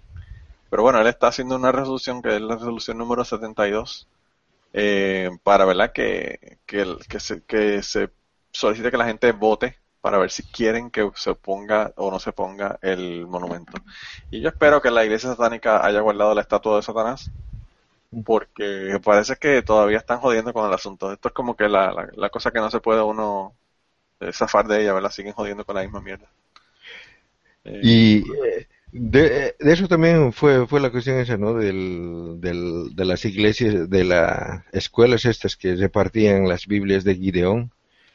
Pero 0.69 0.81
bueno, 0.81 1.01
él 1.01 1.07
está 1.07 1.27
haciendo 1.27 1.57
una 1.57 1.73
resolución 1.73 2.21
que 2.21 2.37
es 2.37 2.41
la 2.41 2.55
resolución 2.55 2.97
número 2.97 3.25
72 3.25 4.07
eh, 4.71 5.29
para 5.43 5.65
¿verdad? 5.65 5.91
Que, 5.91 6.59
que, 6.65 7.19
se, 7.19 7.43
que 7.43 7.83
se 7.83 8.09
solicite 8.51 8.89
que 8.89 8.97
la 8.97 9.05
gente 9.05 9.33
vote 9.33 9.77
para 9.99 10.17
ver 10.17 10.31
si 10.31 10.43
quieren 10.43 10.91
que 10.91 11.11
se 11.15 11.35
ponga 11.35 11.91
o 11.97 12.09
no 12.09 12.19
se 12.19 12.31
ponga 12.31 12.79
el 12.81 13.27
monumento. 13.27 13.73
Y 14.31 14.39
yo 14.39 14.47
espero 14.47 14.81
que 14.81 14.91
la 14.91 15.03
iglesia 15.03 15.31
satánica 15.31 15.85
haya 15.85 15.99
guardado 15.99 16.33
la 16.33 16.41
estatua 16.41 16.77
de 16.77 16.83
Satanás, 16.83 17.31
porque 18.23 18.97
parece 19.03 19.35
que 19.35 19.61
todavía 19.61 19.97
están 19.97 20.19
jodiendo 20.19 20.53
con 20.53 20.65
el 20.67 20.73
asunto. 20.73 21.11
Esto 21.11 21.27
es 21.27 21.33
como 21.33 21.57
que 21.57 21.67
la, 21.67 22.07
la, 22.15 22.29
cosa 22.29 22.51
que 22.51 22.59
no 22.59 22.71
se 22.71 22.79
puede 22.79 23.01
uno 23.01 23.53
zafar 24.31 24.67
de 24.67 24.81
ella, 24.81 24.93
¿verdad? 24.93 25.11
Siguen 25.11 25.33
jodiendo 25.33 25.65
con 25.65 25.75
la 25.75 25.83
misma 25.83 26.01
mierda. 26.01 26.29
y 27.65 28.19
eh, 28.19 28.67
de, 28.91 29.55
de, 29.59 29.73
eso 29.73 29.87
también 29.87 30.31
fue, 30.31 30.65
fue 30.67 30.79
la 30.79 30.89
cuestión 30.89 31.17
esa, 31.17 31.37
¿no? 31.37 31.53
Del, 31.53 32.37
del, 32.39 32.95
de 32.95 33.05
las 33.05 33.25
iglesias, 33.25 33.89
de 33.89 34.03
las 34.03 34.63
escuelas 34.71 35.25
estas 35.25 35.55
que 35.55 35.75
repartían 35.75 36.47
las 36.47 36.65
Biblias 36.67 37.03
de 37.03 37.15
Gideón. 37.15 37.71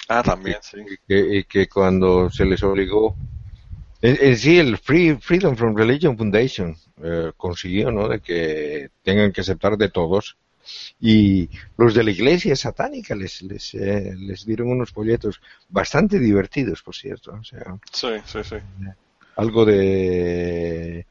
Ah, 0.08 0.22
también, 0.22 0.56
sí. 0.62 0.78
Que, 1.06 1.44
que 1.48 1.68
cuando 1.68 2.30
se 2.30 2.44
les 2.44 2.62
obligó, 2.62 3.14
en, 4.00 4.18
en 4.20 4.36
sí 4.36 4.58
el 4.58 4.78
Free, 4.78 5.16
Freedom 5.20 5.56
from 5.56 5.76
Religion 5.76 6.16
Foundation 6.16 6.76
eh, 7.02 7.32
consiguió, 7.36 7.92
¿no? 7.92 8.08
De 8.08 8.20
que 8.20 8.90
tengan 9.02 9.30
que 9.32 9.42
aceptar 9.42 9.76
de 9.76 9.88
todos. 9.88 10.36
Y 11.00 11.48
los 11.76 11.94
de 11.94 12.04
la 12.04 12.10
iglesia 12.10 12.54
satánica 12.56 13.14
les, 13.14 13.42
les, 13.42 13.74
eh, 13.74 14.14
les 14.16 14.46
dieron 14.46 14.68
unos 14.68 14.90
folletos 14.90 15.40
bastante 15.68 16.18
divertidos, 16.18 16.82
por 16.82 16.94
cierto. 16.94 17.32
O 17.32 17.44
sea, 17.44 17.76
sí, 17.92 18.08
sí, 18.24 18.38
sí. 18.44 18.56
Algo 19.36 19.64
de 19.64 21.06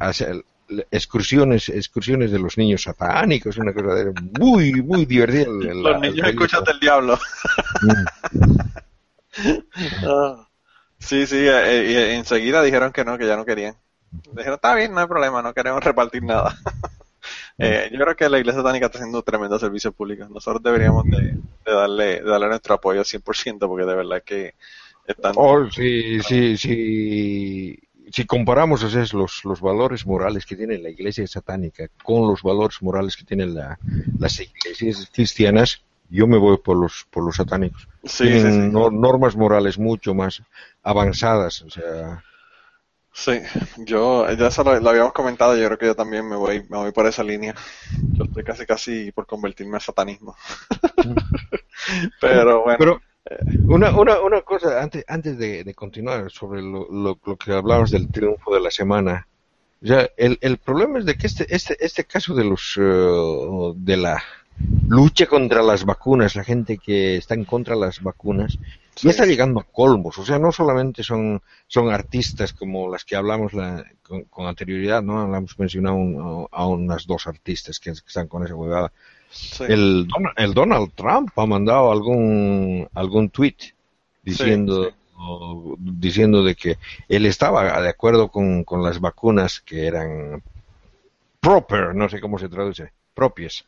hacer 0.00 0.44
excursiones 0.90 1.68
excursiones 1.68 2.30
de 2.30 2.38
los 2.38 2.58
niños 2.58 2.82
satánicos, 2.82 3.56
una 3.58 3.72
cosa 3.72 3.94
de, 3.94 4.12
muy, 4.38 4.72
muy 4.82 5.04
divertida. 5.04 5.46
Los 5.48 6.00
niños 6.00 6.28
escuchan 6.28 6.64
del 6.64 6.80
diablo. 6.80 7.18
ah, 10.06 10.48
sí, 10.98 11.26
sí, 11.26 11.38
eh, 11.38 12.12
y 12.12 12.16
enseguida 12.16 12.62
dijeron 12.62 12.92
que 12.92 13.04
no, 13.04 13.16
que 13.18 13.26
ya 13.26 13.36
no 13.36 13.44
querían. 13.44 13.76
Dijeron, 14.32 14.54
está 14.54 14.74
bien, 14.74 14.92
no 14.92 15.00
hay 15.00 15.06
problema, 15.06 15.42
no 15.42 15.54
queremos 15.54 15.82
repartir 15.84 16.22
nada. 16.22 16.56
Eh, 17.58 17.88
yo 17.92 17.98
creo 17.98 18.16
que 18.16 18.28
la 18.28 18.38
Iglesia 18.38 18.60
Satánica 18.60 18.86
está 18.86 18.98
haciendo 18.98 19.18
un 19.18 19.24
tremendo 19.24 19.58
servicio 19.58 19.92
público. 19.92 20.28
Nosotros 20.28 20.62
deberíamos 20.62 21.04
de, 21.04 21.34
de 21.66 21.72
darle, 21.72 22.04
de 22.20 22.22
darle 22.22 22.48
nuestro 22.48 22.74
apoyo 22.74 23.00
al 23.00 23.06
100% 23.06 23.66
porque 23.68 23.86
de 23.86 23.94
verdad 23.94 24.22
que 24.24 24.54
están... 25.06 25.32
Oh, 25.36 25.70
sí, 25.70 26.20
sí, 26.22 26.56
sí. 26.56 27.78
Si 28.12 28.24
comparamos 28.24 28.84
o 28.84 28.88
sea, 28.90 29.04
los, 29.14 29.44
los 29.44 29.60
valores 29.60 30.06
morales 30.06 30.46
que 30.46 30.54
tiene 30.54 30.78
la 30.78 30.90
iglesia 30.90 31.26
satánica 31.26 31.88
con 32.04 32.28
los 32.28 32.42
valores 32.42 32.80
morales 32.80 33.16
que 33.16 33.24
tienen 33.24 33.54
la, 33.54 33.78
las 34.18 34.38
iglesias 34.40 35.10
cristianas, 35.12 35.82
yo 36.08 36.28
me 36.28 36.38
voy 36.38 36.58
por 36.58 36.76
los, 36.76 37.06
por 37.10 37.24
los 37.24 37.34
satánicos. 37.36 37.88
Sí, 38.04 38.24
tienen 38.24 38.52
sí, 38.52 38.60
sí. 38.60 38.68
no- 38.72 38.90
normas 38.90 39.34
morales 39.34 39.76
mucho 39.78 40.14
más 40.14 40.40
avanzadas. 40.84 41.62
O 41.62 41.70
sea, 41.70 42.22
Sí, 43.18 43.40
yo 43.78 44.30
ya 44.30 44.48
eso 44.48 44.62
lo, 44.62 44.78
lo 44.78 44.90
habíamos 44.90 45.14
comentado, 45.14 45.56
yo 45.56 45.64
creo 45.68 45.78
que 45.78 45.86
yo 45.86 45.96
también 45.96 46.28
me 46.28 46.36
voy, 46.36 46.66
me 46.68 46.76
voy 46.76 46.92
por 46.92 47.06
esa 47.06 47.24
línea. 47.24 47.54
Yo 48.12 48.24
estoy 48.24 48.44
casi 48.44 48.66
casi 48.66 49.10
por 49.10 49.26
convertirme 49.26 49.76
al 49.76 49.80
satanismo. 49.80 50.36
Pero 52.20 52.62
bueno, 52.62 52.76
Pero 52.78 53.00
una, 53.68 53.96
una, 53.96 54.20
una 54.20 54.42
cosa, 54.42 54.82
antes, 54.82 55.02
antes 55.08 55.38
de, 55.38 55.64
de 55.64 55.74
continuar 55.74 56.30
sobre 56.30 56.60
lo, 56.60 56.86
lo, 56.92 57.18
lo 57.24 57.36
que 57.36 57.54
hablabas 57.54 57.90
del 57.90 58.12
triunfo 58.12 58.54
de 58.54 58.60
la 58.60 58.70
semana, 58.70 59.26
ya 59.80 60.10
el, 60.18 60.36
el 60.42 60.58
problema 60.58 60.98
es 60.98 61.06
de 61.06 61.16
que 61.16 61.26
este, 61.26 61.46
este, 61.48 61.82
este 61.82 62.04
caso 62.04 62.34
de 62.34 62.44
los 62.44 62.76
eh, 62.78 63.72
de 63.76 63.96
la 63.96 64.22
lucha 64.88 65.26
contra 65.26 65.62
las 65.62 65.84
vacunas, 65.84 66.36
la 66.36 66.44
gente 66.44 66.78
que 66.78 67.16
está 67.16 67.34
en 67.34 67.44
contra 67.44 67.74
de 67.74 67.80
las 67.82 68.02
vacunas, 68.02 68.58
ya 68.96 69.10
está 69.10 69.26
llegando 69.26 69.60
a 69.60 69.64
colmos. 69.64 70.16
O 70.18 70.24
sea, 70.24 70.38
no 70.38 70.52
solamente 70.52 71.02
son, 71.02 71.42
son 71.66 71.90
artistas 71.92 72.52
como 72.54 72.90
las 72.90 73.04
que 73.04 73.14
hablamos 73.16 73.52
la, 73.52 73.84
con, 74.02 74.22
con 74.24 74.46
anterioridad, 74.46 75.02
¿no? 75.02 75.20
Hablamos 75.20 75.58
mencionado 75.58 75.96
un- 75.96 76.48
a 76.50 76.66
unas 76.66 77.06
dos 77.06 77.26
artistas 77.26 77.78
que, 77.78 77.92
que 77.92 77.98
están 78.06 78.26
con 78.28 78.44
esa 78.44 78.54
huevada. 78.54 78.90
sí. 79.30 79.64
El, 79.68 80.06
Don- 80.08 80.32
el 80.36 80.54
Donald 80.54 80.92
Trump 80.94 81.30
ha 81.38 81.44
mandado 81.46 81.92
algún 81.92 82.88
algún 82.94 83.28
tweet 83.28 83.56
diciendo 84.22 84.84
Sí, 84.84 84.90
sí. 84.90 84.96
o- 85.18 85.76
diciendo 85.78 86.42
de 86.42 86.54
que 86.54 86.78
él 87.08 87.26
estaba 87.26 87.80
de 87.82 87.88
acuerdo 87.90 88.28
con, 88.28 88.64
con 88.64 88.82
las 88.82 88.98
vacunas 89.00 89.60
que 89.60 89.86
eran 89.86 90.42
proper, 91.40 91.94
no 91.94 92.08
sé 92.08 92.20
cómo 92.20 92.38
se 92.38 92.48
traduce, 92.48 92.92
propias, 93.14 93.64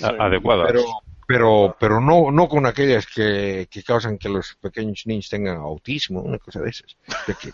adecuadas. 0.00 0.66
pero 0.68 0.82
pero 1.26 1.76
pero 1.78 2.00
no 2.00 2.30
no 2.30 2.48
con 2.48 2.64
aquellas 2.64 3.06
que, 3.06 3.68
que 3.70 3.82
causan 3.82 4.16
que 4.16 4.30
los 4.30 4.54
pequeños 4.60 5.02
niños 5.06 5.28
tengan 5.28 5.58
autismo, 5.58 6.22
una 6.22 6.38
cosa 6.38 6.60
de 6.60 6.70
esas. 6.70 6.96
De 7.26 7.34
que- 7.34 7.52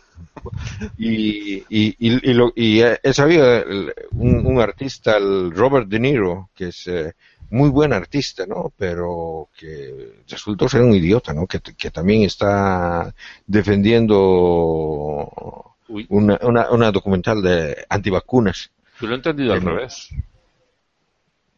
y, 0.98 1.56
y, 1.68 1.97
y, 1.98 2.31
y 2.31 2.35
lo, 2.35 2.52
y 2.55 2.81
he 2.82 3.12
sabido 3.12 3.52
el- 3.56 3.93
un, 4.12 4.47
un 4.47 4.60
artista, 4.60 5.16
el 5.16 5.51
Robert 5.52 5.89
De 5.89 5.98
Niro, 5.98 6.51
que 6.55 6.68
es 6.68 6.86
eh, 6.86 7.14
muy 7.51 7.68
buen 7.70 7.93
artista, 7.93 8.47
¿no? 8.47 8.72
Pero 8.76 9.48
que 9.56 10.22
resultó 10.28 10.68
ser 10.68 10.82
un 10.82 10.94
idiota, 10.94 11.32
¿no? 11.35 11.47
Que, 11.47 11.60
que 11.60 11.90
también 11.90 12.22
está 12.22 13.12
defendiendo 13.47 15.74
una, 16.09 16.39
una, 16.43 16.70
una 16.70 16.93
documental 16.93 17.43
de 17.43 17.85
antivacunas. 17.89 18.70
yo 19.01 19.06
lo 19.09 19.14
he 19.14 19.16
entendido 19.16 19.55
al 19.55 19.62
revés. 19.62 20.10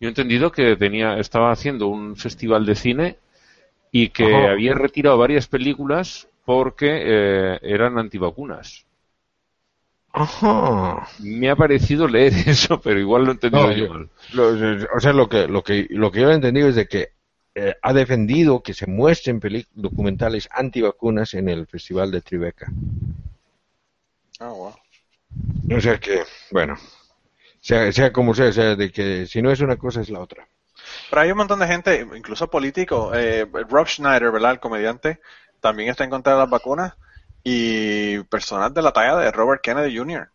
Yo 0.01 0.09
he 0.09 0.11
entendido 0.11 0.53
que 0.53 0.77
tenía, 0.77 1.19
estaba 1.19 1.51
haciendo 1.53 1.89
un 1.89 2.17
festival 2.17 2.65
de 2.67 2.75
cine 2.77 3.19
y 3.93 4.11
que 4.11 4.27
Ajá. 4.27 4.49
había 4.49 4.75
retirado 4.75 5.19
varias 5.19 5.49
películas 5.49 6.29
porque 6.45 6.89
eh, 7.05 7.61
eran 7.63 7.99
antivacunas. 7.99 8.87
Ajá. 10.13 11.07
Me 11.19 11.51
ha 11.51 11.57
parecido 11.57 12.09
leer 12.09 12.33
eso, 12.49 12.81
pero 12.81 12.99
igual 12.99 13.25
lo 13.25 13.31
he 13.31 13.35
entendido 13.35 13.71
No, 13.71 13.73
yo. 13.73 13.89
Lo- 14.33 14.49
o 14.97 15.01
sea, 15.01 15.13
lo 15.13 15.29
que, 15.29 15.49
lo 15.49 15.63
que, 15.63 15.87
lo 15.91 16.11
que 16.11 16.21
yo 16.21 16.31
he 16.31 16.35
entendido 16.35 16.69
es 16.69 16.77
de 16.77 16.87
que 16.87 17.09
eh, 17.55 17.75
ha 17.83 17.93
defendido 17.93 18.63
que 18.63 18.75
se 18.75 18.87
muestren 18.87 19.41
documentales 19.75 20.49
antivacunas 20.53 21.35
en 21.35 21.49
el 21.49 21.67
Festival 21.67 22.11
de 22.11 22.21
Tribeca. 22.23 22.71
Ah, 24.41 24.53
wow. 24.53 24.75
O 25.71 25.81
sea 25.81 25.99
que, 25.99 26.23
bueno, 26.51 26.77
sea, 27.67 27.91
sea 27.91 28.13
como 28.13 28.33
sea, 28.33 28.53
sea, 28.53 28.77
de 28.77 28.93
que 28.93 29.27
si 29.27 29.43
no 29.43 29.51
es 29.51 29.61
una 29.61 29.77
cosa 29.77 30.01
es 30.01 30.09
la 30.09 30.21
otra. 30.21 30.47
Pero 31.11 31.23
hay 31.23 31.33
un 31.33 31.39
montón 31.39 31.59
de 31.59 31.67
gente, 31.67 32.07
incluso 32.15 32.49
políticos. 32.49 33.13
Eh, 33.17 33.45
Rob 33.69 33.89
Schneider, 33.89 34.31
¿verdad? 34.31 34.53
El 34.53 34.61
comediante, 34.61 35.21
también 35.61 35.89
está 35.89 36.05
en 36.05 36.11
contra 36.11 36.35
de 36.35 36.39
las 36.39 36.51
vacunas. 36.51 36.95
Y 37.43 38.23
personas 38.25 38.73
de 38.73 38.83
la 38.83 38.93
talla 38.93 39.17
de 39.17 39.33
Robert 39.33 39.63
Kennedy 39.63 39.97
Jr. 39.97 40.31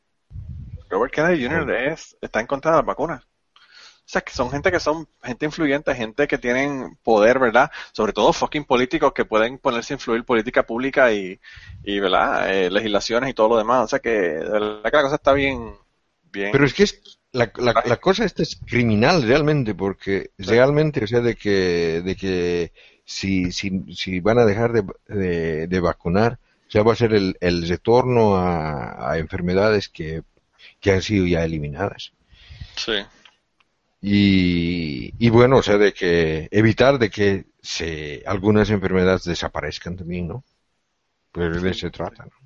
Robert 0.89 1.13
Kennedy 1.13 1.45
Jr. 1.45 1.71
Es, 1.71 2.17
está 2.19 2.41
en 2.41 2.47
contra 2.47 2.71
de 2.71 2.77
las 2.77 2.85
vacunas. 2.85 3.23
O 3.23 4.09
sea, 4.11 4.21
que 4.21 4.33
son 4.33 4.51
gente 4.51 4.69
que 4.69 4.81
son 4.81 5.07
gente 5.23 5.45
influyente, 5.45 5.95
gente 5.95 6.27
que 6.27 6.37
tienen 6.37 6.97
poder, 7.01 7.39
¿verdad? 7.39 7.71
Sobre 7.93 8.11
todo 8.11 8.33
fucking 8.33 8.65
políticos 8.65 9.13
que 9.13 9.23
pueden 9.23 9.57
ponerse 9.57 9.93
a 9.93 9.95
influir 9.95 10.25
política 10.25 10.63
pública 10.63 11.13
y, 11.13 11.39
y 11.85 11.99
¿verdad? 12.01 12.53
Eh, 12.53 12.69
legislaciones 12.69 13.29
y 13.29 13.33
todo 13.33 13.47
lo 13.47 13.57
demás. 13.57 13.85
O 13.85 13.87
sea 13.87 13.99
que, 13.99 14.09
de 14.09 14.49
verdad 14.49 14.83
que 14.83 14.97
la 14.97 15.03
cosa 15.03 15.15
está 15.15 15.31
bien, 15.31 15.77
bien. 16.23 16.51
Pero 16.51 16.65
es 16.65 16.73
que 16.73 16.83
es, 16.83 17.20
la, 17.33 17.51
la, 17.57 17.83
la 17.85 17.97
cosa 17.97 18.25
esta 18.25 18.43
es 18.43 18.57
criminal 18.65 19.23
realmente, 19.23 19.73
porque 19.75 20.31
realmente, 20.37 21.03
o 21.03 21.07
sea, 21.07 21.21
de 21.21 21.35
que, 21.35 22.01
de 22.03 22.15
que 22.15 22.73
si, 23.05 23.51
si, 23.51 23.83
si 23.93 24.19
van 24.19 24.39
a 24.39 24.45
dejar 24.45 24.73
de, 24.73 24.83
de, 25.07 25.67
de 25.67 25.79
vacunar, 25.79 26.39
ya 26.69 26.83
va 26.83 26.93
a 26.93 26.97
ser 26.97 27.13
el, 27.13 27.37
el 27.41 27.67
retorno 27.67 28.35
a, 28.35 29.11
a 29.11 29.17
enfermedades 29.17 29.89
que, 29.89 30.23
que 30.79 30.91
han 30.91 31.01
sido 31.01 31.25
ya 31.25 31.43
eliminadas. 31.43 32.13
Sí. 32.75 32.93
Y, 34.01 35.13
y 35.19 35.29
bueno, 35.29 35.57
o 35.57 35.63
sea, 35.63 35.77
de 35.77 35.93
que 35.93 36.47
evitar 36.51 36.97
de 36.97 37.09
que 37.09 37.45
se, 37.61 38.23
algunas 38.25 38.69
enfermedades 38.69 39.25
desaparezcan 39.25 39.95
también, 39.95 40.27
¿no? 40.27 40.43
Pues 41.31 41.61
de 41.61 41.69
eso 41.69 41.81
se 41.81 41.91
trata, 41.91 42.25
¿no? 42.25 42.40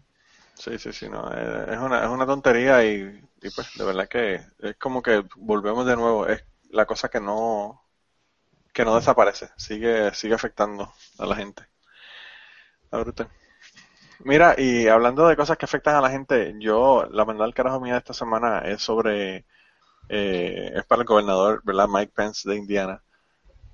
Sí, 0.55 0.77
sí, 0.79 0.93
sí, 0.93 1.09
no, 1.09 1.29
es 1.31 1.77
una, 1.79 2.03
es 2.03 2.09
una 2.09 2.25
tontería 2.25 2.83
y, 2.85 3.21
y 3.41 3.49
pues 3.51 3.73
de 3.77 3.83
verdad 3.83 4.07
que 4.07 4.35
es 4.59 4.77
como 4.77 5.01
que 5.01 5.23
volvemos 5.35 5.85
de 5.85 5.95
nuevo, 5.97 6.27
es 6.27 6.43
la 6.69 6.85
cosa 6.85 7.09
que 7.09 7.19
no, 7.19 7.83
que 8.73 8.85
no 8.85 8.95
desaparece, 8.95 9.49
sigue, 9.57 10.13
sigue 10.13 10.35
afectando 10.35 10.93
a 11.19 11.25
la 11.27 11.35
gente. 11.35 11.63
Brutal. 12.91 13.29
Mira, 14.23 14.55
y 14.57 14.87
hablando 14.87 15.27
de 15.27 15.35
cosas 15.35 15.57
que 15.57 15.65
afectan 15.65 15.95
a 15.95 16.01
la 16.01 16.09
gente, 16.09 16.55
yo, 16.59 17.05
la 17.11 17.25
mandada 17.25 17.45
del 17.47 17.53
carajo 17.53 17.79
mía 17.81 17.93
de 17.93 17.99
esta 17.99 18.13
semana 18.13 18.59
es 18.59 18.81
sobre, 18.81 19.45
eh, 20.09 20.71
es 20.75 20.85
para 20.85 21.01
el 21.03 21.07
gobernador, 21.07 21.61
¿verdad? 21.65 21.87
Mike 21.89 22.13
Pence 22.15 22.49
de 22.49 22.57
Indiana, 22.57 23.03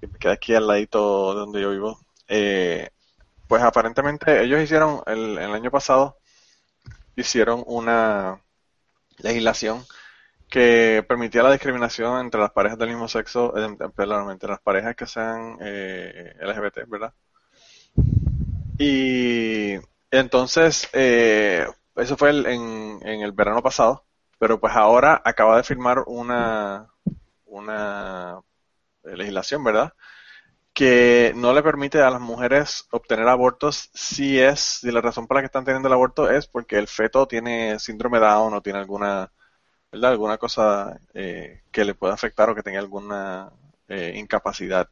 que 0.01 0.09
queda 0.11 0.33
aquí 0.33 0.55
al 0.55 0.67
ladito 0.67 1.33
de 1.35 1.41
donde 1.41 1.61
yo 1.61 1.71
vivo. 1.71 1.99
Eh, 2.27 2.89
pues 3.47 3.63
aparentemente 3.63 4.43
ellos 4.43 4.61
hicieron, 4.61 5.01
el, 5.07 5.37
el 5.39 5.53
año 5.53 5.71
pasado, 5.71 6.17
hicieron 7.15 7.63
una 7.67 8.41
legislación 9.19 9.85
que 10.49 11.05
permitía 11.07 11.43
la 11.43 11.51
discriminación 11.53 12.19
entre 12.21 12.41
las 12.41 12.51
parejas 12.51 12.77
del 12.79 12.89
mismo 12.89 13.07
sexo, 13.09 13.53
eh, 13.57 13.77
perdón, 13.95 14.31
entre 14.31 14.49
las 14.49 14.61
parejas 14.61 14.95
que 14.95 15.07
sean 15.07 15.57
eh, 15.61 16.35
LGBT, 16.41 16.85
¿verdad? 16.87 17.13
Y 18.77 19.75
entonces, 20.11 20.89
eh, 20.93 21.65
eso 21.95 22.17
fue 22.17 22.29
el- 22.31 22.45
en, 22.47 22.99
en 23.03 23.21
el 23.21 23.31
verano 23.31 23.61
pasado, 23.61 24.05
pero 24.39 24.59
pues 24.59 24.73
ahora 24.75 25.21
acaba 25.23 25.57
de 25.57 25.63
firmar 25.63 26.03
una, 26.07 26.87
una 27.45 28.39
legislación, 29.03 29.63
¿verdad? 29.63 29.93
Que 30.81 31.31
no 31.35 31.53
le 31.53 31.61
permite 31.61 32.01
a 32.01 32.09
las 32.09 32.19
mujeres 32.19 32.87
obtener 32.89 33.27
abortos 33.27 33.91
si 33.93 34.39
es, 34.39 34.59
si 34.59 34.91
la 34.91 34.99
razón 34.99 35.27
por 35.27 35.35
la 35.35 35.41
que 35.43 35.45
están 35.45 35.63
teniendo 35.63 35.87
el 35.87 35.93
aborto 35.93 36.27
es 36.27 36.47
porque 36.47 36.79
el 36.79 36.87
feto 36.87 37.27
tiene 37.27 37.77
síndrome 37.77 38.17
Down 38.17 38.51
o 38.55 38.61
tiene 38.63 38.79
alguna, 38.79 39.31
¿verdad? 39.91 40.09
Alguna 40.09 40.39
cosa 40.39 40.99
eh, 41.13 41.61
que 41.71 41.85
le 41.85 41.93
pueda 41.93 42.15
afectar 42.15 42.49
o 42.49 42.55
que 42.55 42.63
tenga 42.63 42.79
alguna 42.79 43.51
eh, 43.87 44.13
incapacidad. 44.15 44.89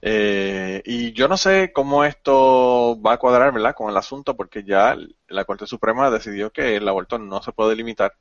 Eh, 0.00 0.80
y 0.84 1.12
yo 1.12 1.26
no 1.26 1.36
sé 1.36 1.72
cómo 1.72 2.04
esto 2.04 3.00
va 3.02 3.14
a 3.14 3.18
cuadrar, 3.18 3.52
¿verdad? 3.52 3.74
Con 3.74 3.90
el 3.90 3.96
asunto, 3.96 4.36
porque 4.36 4.62
ya 4.62 4.96
la 5.26 5.44
Corte 5.44 5.66
Suprema 5.66 6.08
decidió 6.08 6.52
que 6.52 6.76
el 6.76 6.86
aborto 6.88 7.18
no 7.18 7.42
se 7.42 7.50
puede 7.50 7.74
limitar. 7.74 8.14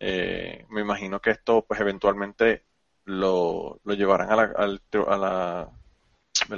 Eh, 0.00 0.66
me 0.68 0.80
imagino 0.80 1.20
que 1.20 1.30
esto, 1.30 1.64
pues, 1.64 1.80
eventualmente 1.80 2.64
lo, 3.04 3.80
llevarán 3.84 4.30
a 4.30 4.36
la, 4.36 4.42
al, 4.56 4.80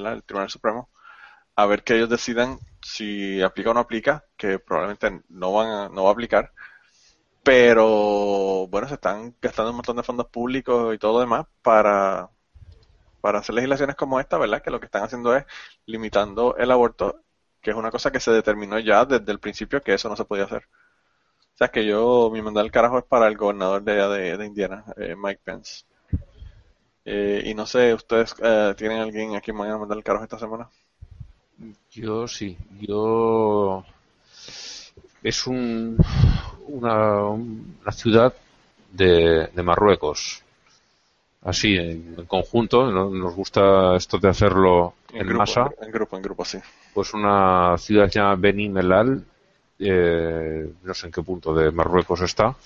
al 0.06 0.22
Tribunal 0.24 0.50
Supremo 0.50 0.90
a 1.56 1.66
ver 1.66 1.82
que 1.82 1.96
ellos 1.96 2.10
decidan 2.10 2.58
si 2.82 3.42
aplica 3.42 3.70
o 3.70 3.74
no 3.74 3.80
aplica, 3.80 4.24
que 4.36 4.58
probablemente 4.58 5.22
no 5.30 5.52
van 5.52 5.68
a, 5.68 5.88
no 5.88 6.04
va 6.04 6.10
a 6.10 6.12
aplicar. 6.12 6.52
Pero, 7.42 8.66
bueno, 8.68 8.88
se 8.88 8.94
están 8.94 9.34
gastando 9.40 9.70
un 9.70 9.76
montón 9.76 9.96
de 9.96 10.02
fondos 10.02 10.26
públicos 10.28 10.94
y 10.94 10.98
todo 10.98 11.14
lo 11.14 11.20
demás 11.20 11.46
para, 11.62 12.30
hacer 13.22 13.54
legislaciones 13.54 13.96
como 13.96 14.20
esta, 14.20 14.38
¿verdad? 14.38 14.62
Que 14.62 14.70
lo 14.70 14.80
que 14.80 14.86
están 14.86 15.04
haciendo 15.04 15.34
es 15.36 15.44
limitando 15.86 16.56
el 16.56 16.70
aborto, 16.70 17.22
que 17.60 17.70
es 17.70 17.76
una 17.76 17.90
cosa 17.90 18.10
que 18.12 18.20
se 18.20 18.30
determinó 18.32 18.78
ya 18.78 19.04
desde 19.04 19.32
el 19.32 19.40
principio 19.40 19.82
que 19.82 19.94
eso 19.94 20.08
no 20.08 20.16
se 20.16 20.24
podía 20.24 20.44
hacer. 20.44 20.64
O 21.54 21.56
sea, 21.56 21.68
que 21.68 21.86
yo, 21.86 22.30
mi 22.32 22.42
mandar 22.42 22.64
el 22.64 22.70
carajo 22.72 22.98
es 22.98 23.04
para 23.04 23.28
el 23.28 23.36
gobernador 23.36 23.82
de, 23.82 23.94
de, 23.94 24.36
de 24.36 24.46
Indiana, 24.46 24.84
eh, 24.96 25.16
Mike 25.16 25.40
Pence. 25.44 25.84
Eh, 27.08 27.40
y 27.46 27.54
no 27.54 27.66
sé, 27.66 27.94
¿ustedes 27.94 28.34
eh, 28.42 28.74
tienen 28.76 28.98
alguien 28.98 29.36
a 29.36 29.40
quien 29.40 29.56
vayan 29.56 29.76
a 29.76 29.78
mandar 29.78 29.96
el 29.96 30.02
carajo 30.02 30.24
esta 30.24 30.40
semana? 30.40 30.68
Yo 31.92 32.26
sí, 32.26 32.58
yo 32.80 33.84
es 35.22 35.46
un, 35.46 35.96
una, 36.66 37.20
una 37.28 37.92
ciudad 37.92 38.34
de, 38.92 39.46
de 39.54 39.62
Marruecos. 39.62 40.42
Así, 41.42 41.76
en, 41.76 42.16
en 42.18 42.26
conjunto, 42.26 42.90
¿no? 42.90 43.08
nos 43.08 43.36
gusta 43.36 43.94
esto 43.94 44.18
de 44.18 44.28
hacerlo 44.28 44.94
en, 45.12 45.26
grupo, 45.28 45.38
masa. 45.38 45.70
En 45.80 45.92
grupo, 45.92 46.16
en 46.16 46.22
grupo, 46.22 46.44
sí. 46.44 46.58
Pues 46.92 47.14
una 47.14 47.78
ciudad 47.78 48.06
que 48.06 48.12
se 48.12 48.18
llama 48.18 48.34
Beni 48.34 48.68
Mellal, 48.68 49.24
eh, 49.78 50.72
no 50.82 50.92
sé 50.92 51.06
en 51.06 51.12
qué 51.12 51.22
punto 51.22 51.54
de 51.54 51.70
Marruecos 51.70 52.20
está, 52.22 52.56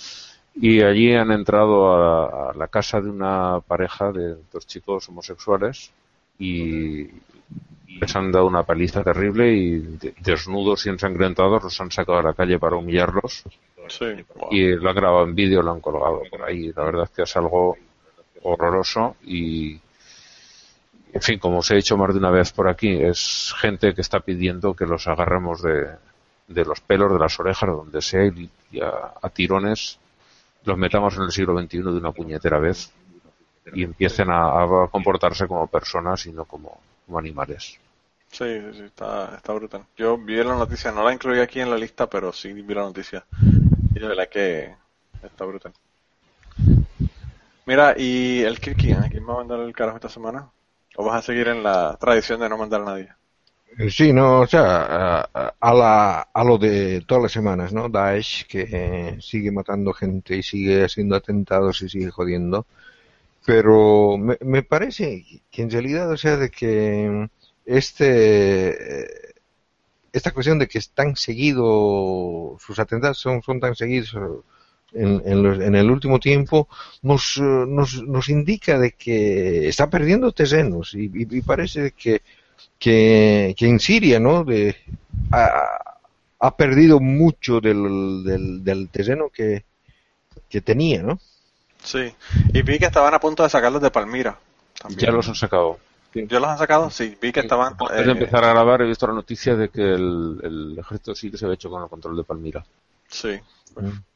y 0.55 0.83
allí 0.83 1.15
han 1.15 1.31
entrado 1.33 1.93
a, 1.93 2.51
a 2.51 2.55
la 2.55 2.69
casa 2.69 3.01
de 3.01 3.09
una 3.11 3.61
pareja 3.67 4.13
de 4.13 4.37
dos 4.53 4.67
chicos 4.67 5.09
homosexuales 5.09 5.91
y 6.39 7.09
les 7.99 8.17
han 8.17 8.31
dado 8.33 8.47
una 8.47 8.63
paliza 8.63 9.03
terrible 9.03 9.53
y 9.53 9.79
de- 9.79 10.15
desnudos 10.21 10.87
y 10.87 10.89
ensangrentados 10.91 11.63
los 11.63 11.81
han 11.81 11.91
sacado 11.91 12.19
a 12.19 12.23
la 12.23 12.35
calle 12.35 12.59
para 12.59 12.77
humillarlos 12.77 13.45
Sí. 13.89 14.05
y 14.53 14.77
lo 14.77 14.89
han 14.91 14.95
grabado 14.95 15.25
en 15.25 15.35
vídeo, 15.35 15.63
lo 15.63 15.73
han 15.73 15.81
colgado 15.81 16.23
por 16.31 16.43
ahí. 16.45 16.73
La 16.77 16.85
verdad 16.85 17.05
es 17.05 17.11
que 17.11 17.23
es 17.23 17.37
algo 17.37 17.77
horroroso 18.43 19.17
y, 19.25 19.81
en 21.13 21.21
fin, 21.23 21.39
como 21.41 21.59
os 21.59 21.71
he 21.71 21.75
dicho 21.77 21.97
más 21.97 22.13
de 22.13 22.19
una 22.21 22.31
vez 22.31 22.53
por 22.53 22.69
aquí, 22.69 22.89
es 23.03 23.53
gente 23.61 23.93
que 23.95 24.01
está 24.01 24.21
pidiendo 24.21 24.75
que 24.75 24.87
los 24.87 25.09
agarremos 25.09 25.61
de, 25.63 25.89
de 26.47 26.65
los 26.65 26.81
pelos, 26.81 27.13
de 27.13 27.19
las 27.19 27.39
orejas, 27.41 27.69
de 27.69 27.75
donde 27.75 28.01
sea 28.03 28.25
y, 28.27 28.49
y 28.71 28.81
a, 28.81 29.13
a 29.21 29.29
tirones 29.31 29.99
los 30.65 30.79
metamos 30.79 31.17
en 31.17 31.23
el 31.23 31.31
siglo 31.31 31.61
XXI 31.61 31.79
de 31.79 31.89
una 31.91 32.13
puñetera 32.13 32.59
vez 32.59 32.93
y 33.73 33.85
empiecen 33.85 34.29
a, 34.31 34.67
comportarse 34.91 35.47
como 35.47 35.67
personas 35.67 36.27
y 36.27 36.33
no 36.33 36.45
como, 36.45 36.81
animales. 37.17 37.79
Sí, 38.31 38.45
sí, 38.61 38.73
sí, 38.75 38.83
está, 38.85 39.41
brutal. 39.49 39.85
Yo 39.97 40.17
vi 40.17 40.37
la 40.37 40.55
noticia, 40.55 40.93
no 40.93 41.03
la 41.03 41.13
incluí 41.13 41.41
aquí 41.41 41.61
en 41.61 41.71
la 41.71 41.77
lista, 41.77 42.09
pero 42.09 42.33
sí 42.33 42.53
vi 42.53 42.75
la 42.75 42.83
noticia. 42.83 43.25
Y 43.95 43.99
de 43.99 44.07
verdad 44.07 44.29
que 44.29 44.75
está 45.23 45.45
brutal. 45.45 45.73
Mira, 47.67 47.95
¿y 47.97 48.43
el 48.43 48.61
Kirky? 48.61 48.93
¿A 48.93 49.09
quién 49.09 49.29
va 49.29 49.35
a 49.35 49.37
mandar 49.39 49.61
el 49.61 49.75
carajo 49.75 49.97
esta 49.97 50.09
semana? 50.09 50.49
¿O 50.97 51.05
vas 51.05 51.19
a 51.19 51.23
seguir 51.23 51.49
en 51.49 51.63
la 51.63 51.97
tradición 52.01 52.41
de 52.41 52.49
no 52.49 52.57
mandar 52.57 52.83
a 52.83 52.85
nadie? 52.85 53.13
Sí, 53.89 54.13
no, 54.13 54.41
o 54.41 54.47
sea, 54.47 55.21
a, 55.61 55.75
la, 55.75 56.21
a 56.35 56.45
lo 56.45 56.59
de 56.59 57.03
todas 57.07 57.23
las 57.23 57.33
semanas, 57.33 57.73
¿no? 57.73 57.89
Daesh 57.89 58.47
que 58.47 58.67
eh, 58.71 59.17
sigue 59.21 59.53
matando 59.53 59.93
gente 59.95 60.37
y 60.37 60.43
sigue 60.43 60.85
haciendo 60.85 61.17
atentados 61.17 61.81
y 61.83 61.89
sigue 61.89 62.11
jodiendo. 62.11 62.67
Pero 63.47 64.19
me, 64.19 64.63
parece 64.65 65.25
que 65.51 65.63
en 65.63 65.71
realidad, 65.71 66.11
o 66.13 66.17
sea, 66.19 66.37
de 66.39 66.51
que 66.51 67.29
este, 67.67 69.05
eh, 69.05 69.35
esta 70.13 70.33
cuestión 70.33 70.59
de 70.59 70.69
que 70.69 70.79
es 70.79 70.91
tan 70.93 71.17
seguido, 71.17 72.57
sus 72.61 72.79
atentados 72.79 73.19
son, 73.19 73.43
son 73.43 73.61
tan 73.61 73.77
seguidos 73.77 74.15
en, 74.93 75.23
en, 75.25 75.43
los- 75.43 75.61
en 75.61 75.75
el 75.77 75.91
último 75.91 76.19
tiempo, 76.19 76.69
nos, 77.03 77.37
eh, 77.39 77.43
nos, 77.43 78.03
nos 78.03 78.29
indica 78.29 78.79
de 78.79 78.93
que 78.93 79.69
está 79.69 79.89
perdiendo 79.91 80.33
terrenos 80.33 80.95
y 80.95 81.43
parece 81.43 81.93
que 81.93 82.23
que, 82.79 83.55
que 83.57 83.67
en 83.67 83.81
Siria, 83.81 84.19
¿no? 84.21 84.45
De, 84.45 84.77
ha, 85.33 85.97
ha 86.39 86.57
perdido 86.57 87.01
mucho 87.01 87.61
del, 87.61 88.25
del, 88.25 88.65
del 88.65 88.89
terreno 88.89 89.29
que, 89.29 89.65
que 90.49 90.61
tenía, 90.61 91.03
¿no? 91.03 91.19
Sí, 91.83 92.15
y 92.53 92.63
vi 92.63 92.79
que 92.79 92.87
estaban 92.87 93.15
a 93.15 93.21
punto 93.21 93.43
de 93.43 93.51
sacarlos 93.51 93.83
de 93.83 93.91
Palmira. 93.91 94.39
También. 94.79 95.01
Ya 95.01 95.11
los 95.11 95.29
han 95.29 95.35
sacado. 95.35 95.79
¿Ya 96.13 96.41
los 96.41 96.49
han 96.49 96.59
sacado? 96.59 96.91
Sí, 96.91 97.17
vi 97.21 97.33
que 97.33 97.41
estaban... 97.41 97.75
Antes 97.79 98.01
eh, 98.01 98.05
de 98.05 98.13
empezar 98.13 98.45
a 98.45 98.51
grabar 98.51 98.83
he 98.83 98.87
visto 98.87 99.07
la 99.07 99.13
noticia 99.13 99.55
de 99.55 99.69
que 99.69 99.83
el, 99.83 100.41
el 100.43 100.79
ejército 100.79 101.15
sirio 101.15 101.39
se 101.39 101.45
había 101.45 101.55
hecho 101.55 101.71
con 101.71 101.83
el 101.83 101.89
control 101.89 102.17
de 102.17 102.25
Palmira. 102.25 102.65
Sí, 103.09 103.39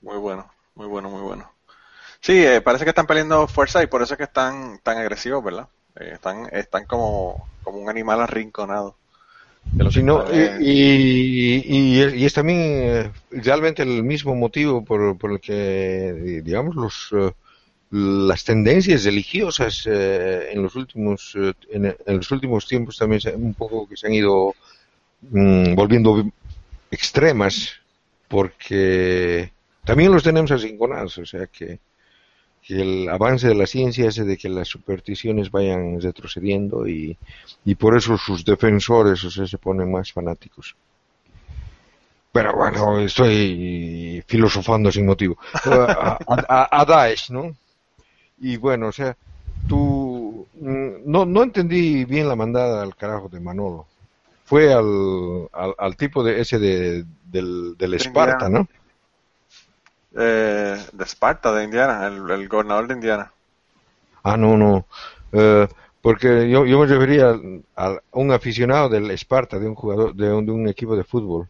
muy 0.02 0.16
bueno, 0.18 0.50
muy 0.74 0.86
bueno, 0.86 1.08
muy 1.08 1.20
bueno. 1.20 1.50
Sí, 2.20 2.44
eh, 2.44 2.60
parece 2.60 2.84
que 2.84 2.90
están 2.90 3.06
peleando 3.06 3.46
fuerza 3.46 3.82
y 3.82 3.86
por 3.86 4.02
eso 4.02 4.14
es 4.14 4.18
que 4.18 4.24
están 4.24 4.78
tan 4.82 4.98
agresivos, 4.98 5.44
¿verdad? 5.44 5.68
Eh, 5.96 6.10
están, 6.14 6.46
están 6.52 6.86
como, 6.86 7.48
como 7.62 7.78
un 7.78 7.88
animal 7.88 8.20
arrinconado. 8.20 8.96
Sí, 9.90 10.02
no, 10.02 10.24
y, 10.32 10.50
y, 10.60 11.62
y 11.66 12.00
es, 12.00 12.14
y 12.14 12.24
es 12.24 12.32
también 12.32 12.58
eh, 12.60 13.12
realmente 13.30 13.82
el 13.82 14.02
mismo 14.04 14.34
motivo 14.34 14.84
por, 14.84 15.18
por 15.18 15.32
el 15.32 15.40
que, 15.40 16.40
digamos, 16.44 16.74
los, 16.76 17.08
eh, 17.12 17.32
las 17.90 18.44
tendencias 18.44 19.04
religiosas 19.04 19.84
eh, 19.86 20.50
en 20.52 20.62
los 20.62 20.76
últimos 20.76 21.34
en, 21.70 21.86
en 22.06 22.16
los 22.16 22.30
últimos 22.32 22.66
tiempos 22.68 22.98
también 22.98 23.20
se- 23.20 23.36
un 23.36 23.54
poco 23.54 23.88
que 23.88 23.96
se 23.96 24.06
han 24.08 24.14
ido 24.14 24.54
mm, 25.22 25.74
volviendo 25.74 26.24
extremas 26.90 27.72
porque 28.28 29.52
también 29.84 30.12
los 30.12 30.22
tenemos 30.22 30.50
arrinconados, 30.52 31.18
o 31.18 31.26
sea 31.26 31.46
que, 31.48 31.80
que 32.66 32.80
el 32.80 33.08
avance 33.08 33.46
de 33.48 33.54
la 33.54 33.66
ciencia 33.66 34.08
hace 34.08 34.24
de 34.24 34.36
que 34.38 34.48
las 34.48 34.68
supersticiones 34.68 35.50
vayan 35.50 36.00
retrocediendo 36.00 36.86
y, 36.88 37.16
y 37.64 37.74
por 37.74 37.96
eso 37.96 38.16
sus 38.16 38.44
defensores 38.44 39.22
o 39.24 39.30
sea, 39.30 39.46
se 39.46 39.58
ponen 39.58 39.92
más 39.92 40.12
fanáticos. 40.12 40.74
Pero 42.32 42.54
bueno, 42.56 42.98
estoy 43.00 44.22
filosofando 44.26 44.90
sin 44.90 45.06
motivo. 45.06 45.36
A, 45.64 46.18
a- 46.48 46.80
a 46.80 46.84
Daesh, 46.84 47.30
¿no? 47.30 47.54
Y 48.40 48.56
bueno, 48.56 48.88
o 48.88 48.92
sea, 48.92 49.16
tú... 49.68 50.46
mm, 50.60 50.88
No, 51.04 51.24
no 51.26 51.42
entendí 51.44 52.04
bien 52.04 52.28
la 52.28 52.34
mandada 52.36 52.82
al 52.82 52.96
carajo 52.96 53.28
de 53.28 53.40
Manolo. 53.40 53.86
Fue 54.46 54.72
al, 54.72 55.48
al, 55.52 55.74
al 55.78 55.96
tipo 55.96 56.24
de 56.24 56.40
ese 56.40 56.58
de, 56.58 57.04
del, 57.30 57.76
del 57.78 57.94
Esparta, 57.94 58.48
¿no? 58.48 58.68
Eh, 60.16 60.82
de 60.92 61.04
Esparta, 61.04 61.52
de 61.52 61.64
Indiana, 61.64 62.06
el, 62.06 62.30
el 62.30 62.48
gobernador 62.48 62.86
de 62.88 62.94
Indiana. 62.94 63.32
Ah, 64.22 64.36
no, 64.36 64.56
no. 64.56 64.86
Eh, 65.32 65.66
Porque 66.00 66.48
yo, 66.50 66.66
yo 66.66 66.80
me 66.80 66.86
refería 66.86 67.34
a 67.76 67.96
un 68.12 68.30
aficionado 68.30 68.90
del 68.90 69.10
Esparta, 69.10 69.58
de 69.58 69.66
un 69.66 69.74
jugador, 69.74 70.14
de 70.14 70.32
un, 70.32 70.44
de 70.44 70.52
un 70.52 70.68
equipo 70.68 70.94
de 70.96 71.02
fútbol. 71.02 71.48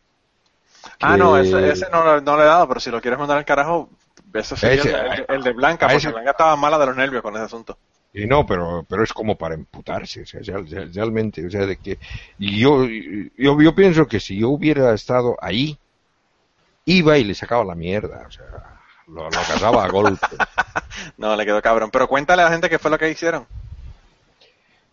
Ah, 1.01 1.17
no, 1.17 1.37
ese, 1.37 1.71
ese 1.71 1.87
no, 1.91 2.21
no, 2.21 2.37
le 2.37 2.43
he 2.43 2.47
dado, 2.47 2.69
pero 2.69 2.79
si 2.79 2.91
lo 2.91 3.01
quieres 3.01 3.19
mandar 3.19 3.39
al 3.39 3.45
carajo, 3.45 3.89
ese 4.33 4.57
sería 4.57 5.15
el, 5.15 5.27
el, 5.29 5.43
de 5.43 5.53
Blanca, 5.53 5.89
porque 5.89 6.09
Blanca 6.09 6.31
estaba 6.31 6.55
mala 6.57 6.79
de 6.79 6.87
los 6.87 6.97
nervios 6.97 7.23
con 7.23 7.35
ese 7.35 7.45
asunto. 7.45 7.77
Y 8.13 8.27
no, 8.27 8.47
pero, 8.47 8.87
pero 8.89 9.03
es 9.03 9.13
como 9.13 9.37
para 9.37 9.55
emputarse, 9.57 10.23
o 10.23 10.27
sea, 10.27 10.59
realmente, 10.95 11.45
o 11.45 11.51
sea, 11.51 11.67
de 11.67 11.77
que 11.77 11.99
yo, 12.39 12.85
yo, 12.85 13.61
yo 13.61 13.75
pienso 13.75 14.07
que 14.07 14.21
si 14.21 14.39
yo 14.39 14.51
hubiera 14.51 14.95
estado 14.95 15.37
ahí, 15.41 15.77
iba 16.85 17.19
y 17.19 17.25
le 17.25 17.35
sacaba 17.35 17.65
la 17.65 17.75
mierda, 17.75 18.25
o 18.27 18.31
sea, 18.31 18.45
lo, 19.09 19.29
lo 19.31 19.39
agarraba 19.39 19.85
a 19.85 19.89
golpe. 19.89 20.27
no, 21.19 21.37
le 21.37 21.45
quedó 21.45 21.61
cabrón. 21.63 21.91
Pero 21.91 22.09
cuéntale 22.09 22.43
a 22.43 22.47
la 22.47 22.51
gente 22.51 22.71
qué 22.71 22.79
fue 22.79 22.91
lo 22.91 22.99
que 22.99 23.11
hicieron. 23.11 23.47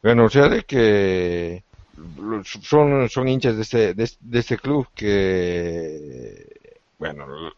Bueno, 0.02 0.26
o 0.26 0.30
sea, 0.30 0.50
de 0.50 0.64
que 0.64 1.64
son, 2.44 3.10
son 3.10 3.28
hinchas 3.28 3.56
de 3.56 3.62
este, 3.62 3.94
de, 3.94 4.40
este 4.40 4.58
club 4.58 4.88
que, 4.96 6.80
bueno, 6.98 7.54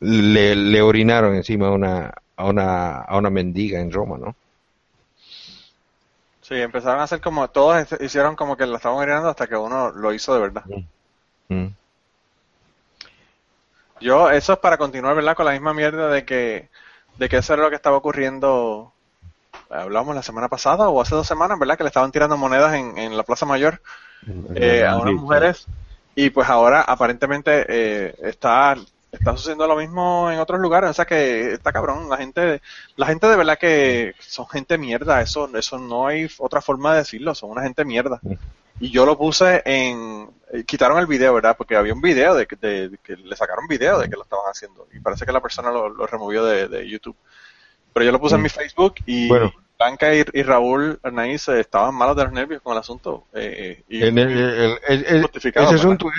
le, 0.00 0.54
le 0.56 0.82
orinaron 0.82 1.34
encima 1.34 1.68
a 1.68 1.72
una, 1.72 2.14
a 2.36 2.44
una, 2.46 3.00
a 3.00 3.16
una 3.18 3.30
mendiga 3.30 3.80
en 3.80 3.92
Roma, 3.92 4.16
¿no? 4.18 4.34
Sí, 6.40 6.54
empezaron 6.54 7.00
a 7.00 7.04
hacer 7.04 7.20
como, 7.20 7.48
todos 7.48 7.86
hicieron 8.00 8.36
como 8.36 8.56
que 8.56 8.66
la 8.66 8.76
estaban 8.76 8.98
orinando 8.98 9.28
hasta 9.30 9.46
que 9.46 9.56
uno 9.56 9.90
lo 9.90 10.12
hizo 10.12 10.34
de 10.34 10.40
verdad. 10.40 10.64
Mm. 10.66 11.54
Mm. 11.54 11.74
Yo, 14.00 14.30
eso 14.30 14.54
es 14.54 14.58
para 14.58 14.76
continuar, 14.76 15.14
¿verdad? 15.14 15.36
Con 15.36 15.46
la 15.46 15.52
misma 15.52 15.74
mierda 15.74 16.08
de 16.08 16.24
que, 16.24 16.68
de 17.16 17.28
que 17.28 17.36
eso 17.38 17.54
era 17.54 17.62
lo 17.62 17.70
que 17.70 17.76
estaba 17.76 17.96
ocurriendo, 17.96 18.92
hablamos 19.70 20.14
la 20.14 20.22
semana 20.22 20.48
pasada 20.48 20.88
o 20.88 21.00
hace 21.00 21.14
dos 21.14 21.26
semanas, 21.26 21.58
¿verdad? 21.58 21.76
Que 21.76 21.84
le 21.84 21.88
estaban 21.88 22.12
tirando 22.12 22.36
monedas 22.36 22.74
en, 22.74 22.98
en 22.98 23.16
la 23.16 23.22
Plaza 23.22 23.46
Mayor 23.46 23.80
eh, 24.54 24.84
a 24.86 24.96
unas 24.96 25.14
mujeres. 25.14 25.66
y 26.14 26.30
pues 26.30 26.48
ahora 26.48 26.82
aparentemente 26.82 27.64
eh, 27.68 28.14
está 28.22 28.76
está 29.14 29.36
sucediendo 29.36 29.66
lo 29.66 29.76
mismo 29.76 30.30
en 30.30 30.38
otros 30.38 30.60
lugares, 30.60 30.90
o 30.90 30.92
sea 30.92 31.04
que 31.04 31.52
está 31.52 31.72
cabrón, 31.72 32.08
la 32.08 32.16
gente, 32.16 32.60
la 32.96 33.06
gente 33.06 33.28
de 33.28 33.36
verdad 33.36 33.58
que 33.58 34.14
son 34.18 34.48
gente 34.48 34.76
mierda, 34.78 35.20
eso, 35.20 35.48
eso 35.56 35.78
no 35.78 36.06
hay 36.06 36.28
otra 36.38 36.60
forma 36.60 36.92
de 36.92 36.98
decirlo, 36.98 37.34
son 37.34 37.50
una 37.50 37.62
gente 37.62 37.84
mierda. 37.84 38.20
Y 38.80 38.90
yo 38.90 39.06
lo 39.06 39.16
puse 39.16 39.62
en, 39.64 40.28
eh, 40.52 40.64
quitaron 40.64 40.98
el 40.98 41.06
video, 41.06 41.34
¿verdad? 41.34 41.56
Porque 41.56 41.76
había 41.76 41.94
un 41.94 42.00
video 42.00 42.34
de, 42.34 42.46
de, 42.60 42.98
que 43.02 43.16
le 43.16 43.36
sacaron 43.36 43.66
video 43.68 43.98
de 43.98 44.08
que 44.08 44.16
lo 44.16 44.22
estaban 44.22 44.46
haciendo 44.50 44.86
y 44.92 45.00
parece 45.00 45.24
que 45.24 45.32
la 45.32 45.40
persona 45.40 45.70
lo, 45.70 46.06
removió 46.06 46.44
de, 46.44 46.88
YouTube. 46.88 47.16
Pero 47.92 48.06
yo 48.06 48.12
lo 48.12 48.20
puse 48.20 48.34
en 48.34 48.42
mi 48.42 48.48
Facebook 48.48 48.94
y 49.06 49.28
Blanca 49.78 50.14
y, 50.14 50.42
Raúl 50.42 50.98
Arnaiz 51.02 51.48
estaban 51.48 51.94
malos 51.94 52.16
de 52.16 52.24
los 52.24 52.32
nervios 52.32 52.62
con 52.62 52.72
el 52.72 52.80
asunto. 52.80 53.24
Eh, 53.32 53.82
y, 53.88 54.02
ese 54.02 55.52
asunto 55.56 56.10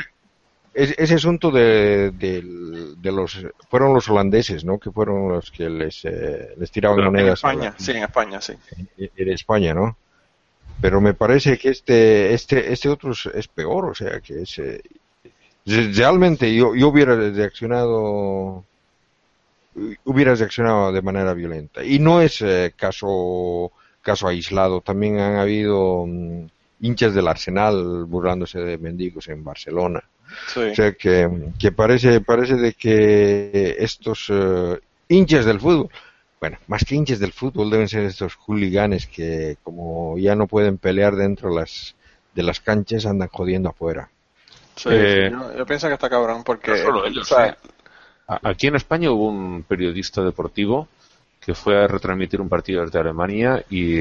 ese 0.76 1.14
asunto 1.14 1.52
de, 1.52 2.12
de, 2.12 3.12
los 3.12 3.48
fueron 3.70 3.94
los 3.94 4.10
holandeses 4.10 4.66
no 4.66 4.78
que 4.78 4.92
fueron 4.92 5.30
los 5.30 5.50
que 5.50 5.70
les 5.70 6.04
eh, 6.04 6.54
les 6.58 6.70
tiraban 6.70 7.02
monedas 7.04 7.44
en 7.44 7.50
España 7.50 7.76
sí 7.78 7.92
en 7.92 8.04
España 8.04 8.42
sí 8.42 8.54
en, 8.98 9.30
España 9.30 9.74
no 9.74 9.96
pero 10.82 11.02
me 11.02 11.14
parece 11.14 11.58
que 11.58 11.70
este 11.70 12.34
este 12.34 12.72
este 12.72 12.90
otro 12.90 13.12
es, 13.12 13.48
peor 13.48 13.86
o 13.86 13.96
sea 13.96 14.20
que 14.20 14.42
es 14.42 14.60
eh, 14.60 14.82
realmente 15.66 16.54
yo 16.54 16.76
yo 16.76 16.90
hubiera 16.90 17.16
reaccionado 17.16 18.64
hubiera 20.06 20.36
reaccionado 20.36 20.92
de 20.92 21.02
manera 21.02 21.34
violenta. 21.34 21.84
Y 21.84 22.00
no 22.00 22.22
es 22.22 22.42
eh, 22.42 22.74
caso 22.76 23.72
caso 24.02 24.28
aislado 24.28 24.82
también 24.82 25.20
han 25.20 25.38
habido 25.38 26.06
mm, 26.06 26.46
hinchas 26.82 27.16
del 27.16 27.28
Arsenal 27.28 28.06
burlándose 28.06 28.60
de 28.60 28.78
mendigos 28.78 29.28
en 29.28 29.44
Barcelona. 29.44 30.04
O 30.56 30.76
sea 30.76 30.92
que, 30.94 31.30
que, 31.58 31.72
parece, 31.72 32.20
parece 32.20 32.56
de 32.56 32.74
que 32.74 33.76
estos 33.80 34.30
uh, 34.30 34.78
hinchas 35.08 35.46
del 35.46 35.60
fútbol, 35.60 35.90
bueno, 36.40 36.58
más 36.68 36.84
que 36.84 36.96
hinchas 36.96 37.20
del 37.20 37.32
fútbol 37.32 37.70
deben 37.70 37.88
ser 37.88 38.04
estos 38.04 38.38
huliganes 38.48 39.08
que 39.08 39.58
como 39.64 40.18
ya 40.18 40.36
no 40.36 40.48
pueden 40.48 40.78
pelear 40.78 41.16
dentro 41.16 41.50
las, 41.50 41.96
de 42.34 42.44
las 42.44 42.60
canchas 42.60 43.06
andan 43.06 43.30
jodiendo 43.30 43.70
afuera. 43.70 44.10
Sí, 44.76 44.90
eh, 44.92 45.32
yo, 45.32 45.66
pienso 45.66 45.88
que 45.88 45.94
está 45.94 46.10
cabrón 46.10 46.44
porque... 46.44 46.74
¿eh? 46.74 47.56
Aquí 48.28 48.68
en 48.68 48.76
España 48.76 49.12
hubo 49.12 49.28
un 49.28 49.64
periodista 49.64 50.24
deportivo 50.24 50.88
que 51.40 51.54
fue 51.54 51.82
a 51.82 51.88
retransmitir 51.88 52.42
un 52.42 52.50
partido 52.50 52.82
desde 52.84 53.00
Alemania 53.00 53.64
y 53.70 54.00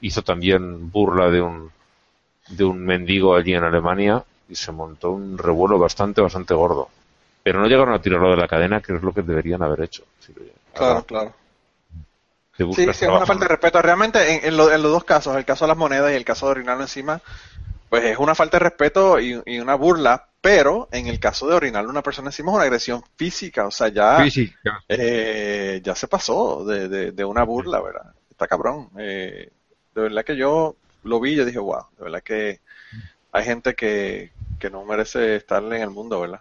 hizo 0.00 0.22
también 0.22 0.90
burla 0.90 1.28
de 1.28 1.40
un 1.42 1.70
de 2.48 2.64
un 2.64 2.84
mendigo 2.84 3.34
allí 3.34 3.52
en 3.52 3.64
Alemania 3.64 4.24
y 4.48 4.54
se 4.54 4.72
montó 4.72 5.10
un 5.10 5.36
revuelo 5.36 5.78
bastante, 5.78 6.20
bastante 6.20 6.54
gordo. 6.54 6.88
Pero 7.42 7.60
no 7.60 7.66
llegaron 7.66 7.94
a 7.94 8.00
tirarlo 8.00 8.30
de 8.30 8.36
la 8.36 8.48
cadena, 8.48 8.80
que 8.80 8.94
es 8.94 9.02
lo 9.02 9.12
que 9.12 9.22
deberían 9.22 9.62
haber 9.62 9.82
hecho. 9.82 10.04
claro, 10.72 11.04
claro. 11.04 11.34
Sí, 12.58 12.74
sí, 12.74 12.82
es 12.90 13.02
una 13.02 13.24
falta 13.24 13.44
de 13.44 13.48
respeto. 13.48 13.80
Realmente, 13.80 14.46
en, 14.46 14.56
los 14.56 14.82
dos 14.82 15.04
casos, 15.04 15.36
el 15.36 15.44
caso 15.44 15.64
de 15.64 15.68
las 15.68 15.76
monedas 15.76 16.10
y 16.10 16.16
el 16.16 16.24
caso 16.24 16.46
de 16.46 16.52
orinarlo 16.52 16.82
encima, 16.82 17.20
pues 17.88 18.04
es 18.04 18.18
una 18.18 18.34
falta 18.34 18.58
de 18.58 18.64
respeto 18.64 19.20
y, 19.20 19.34
una 19.60 19.76
burla, 19.76 20.28
pero 20.40 20.88
en 20.90 21.06
el 21.06 21.20
caso 21.20 21.46
de 21.46 21.54
orinarle 21.54 21.88
a 21.88 21.92
una 21.92 22.02
persona 22.02 22.28
encima 22.28 22.50
es 22.50 22.54
una 22.56 22.64
agresión 22.64 23.02
física, 23.16 23.66
o 23.66 23.70
sea, 23.70 23.88
ya, 23.88 24.26
eh, 24.88 25.80
ya 25.82 25.94
se 25.94 26.08
pasó 26.08 26.64
de, 26.64 27.12
de, 27.12 27.24
una 27.24 27.44
burla, 27.44 27.80
¿verdad? 27.80 28.12
Está 28.30 28.48
cabrón. 28.48 28.90
Eh, 28.98 29.50
de 29.94 30.00
verdad 30.00 30.24
que 30.24 30.36
yo 30.36 30.74
lo 31.04 31.20
vi 31.20 31.32
y 31.32 31.36
yo 31.36 31.44
dije, 31.44 31.58
wow, 31.60 31.86
de 31.96 32.04
verdad 32.04 32.22
que 32.22 32.60
hay 33.30 33.44
gente 33.44 33.74
que, 33.74 34.32
que 34.58 34.68
no 34.68 34.84
merece 34.84 35.36
estar 35.36 35.62
en 35.62 35.72
el 35.74 35.90
mundo, 35.90 36.20
¿verdad? 36.20 36.40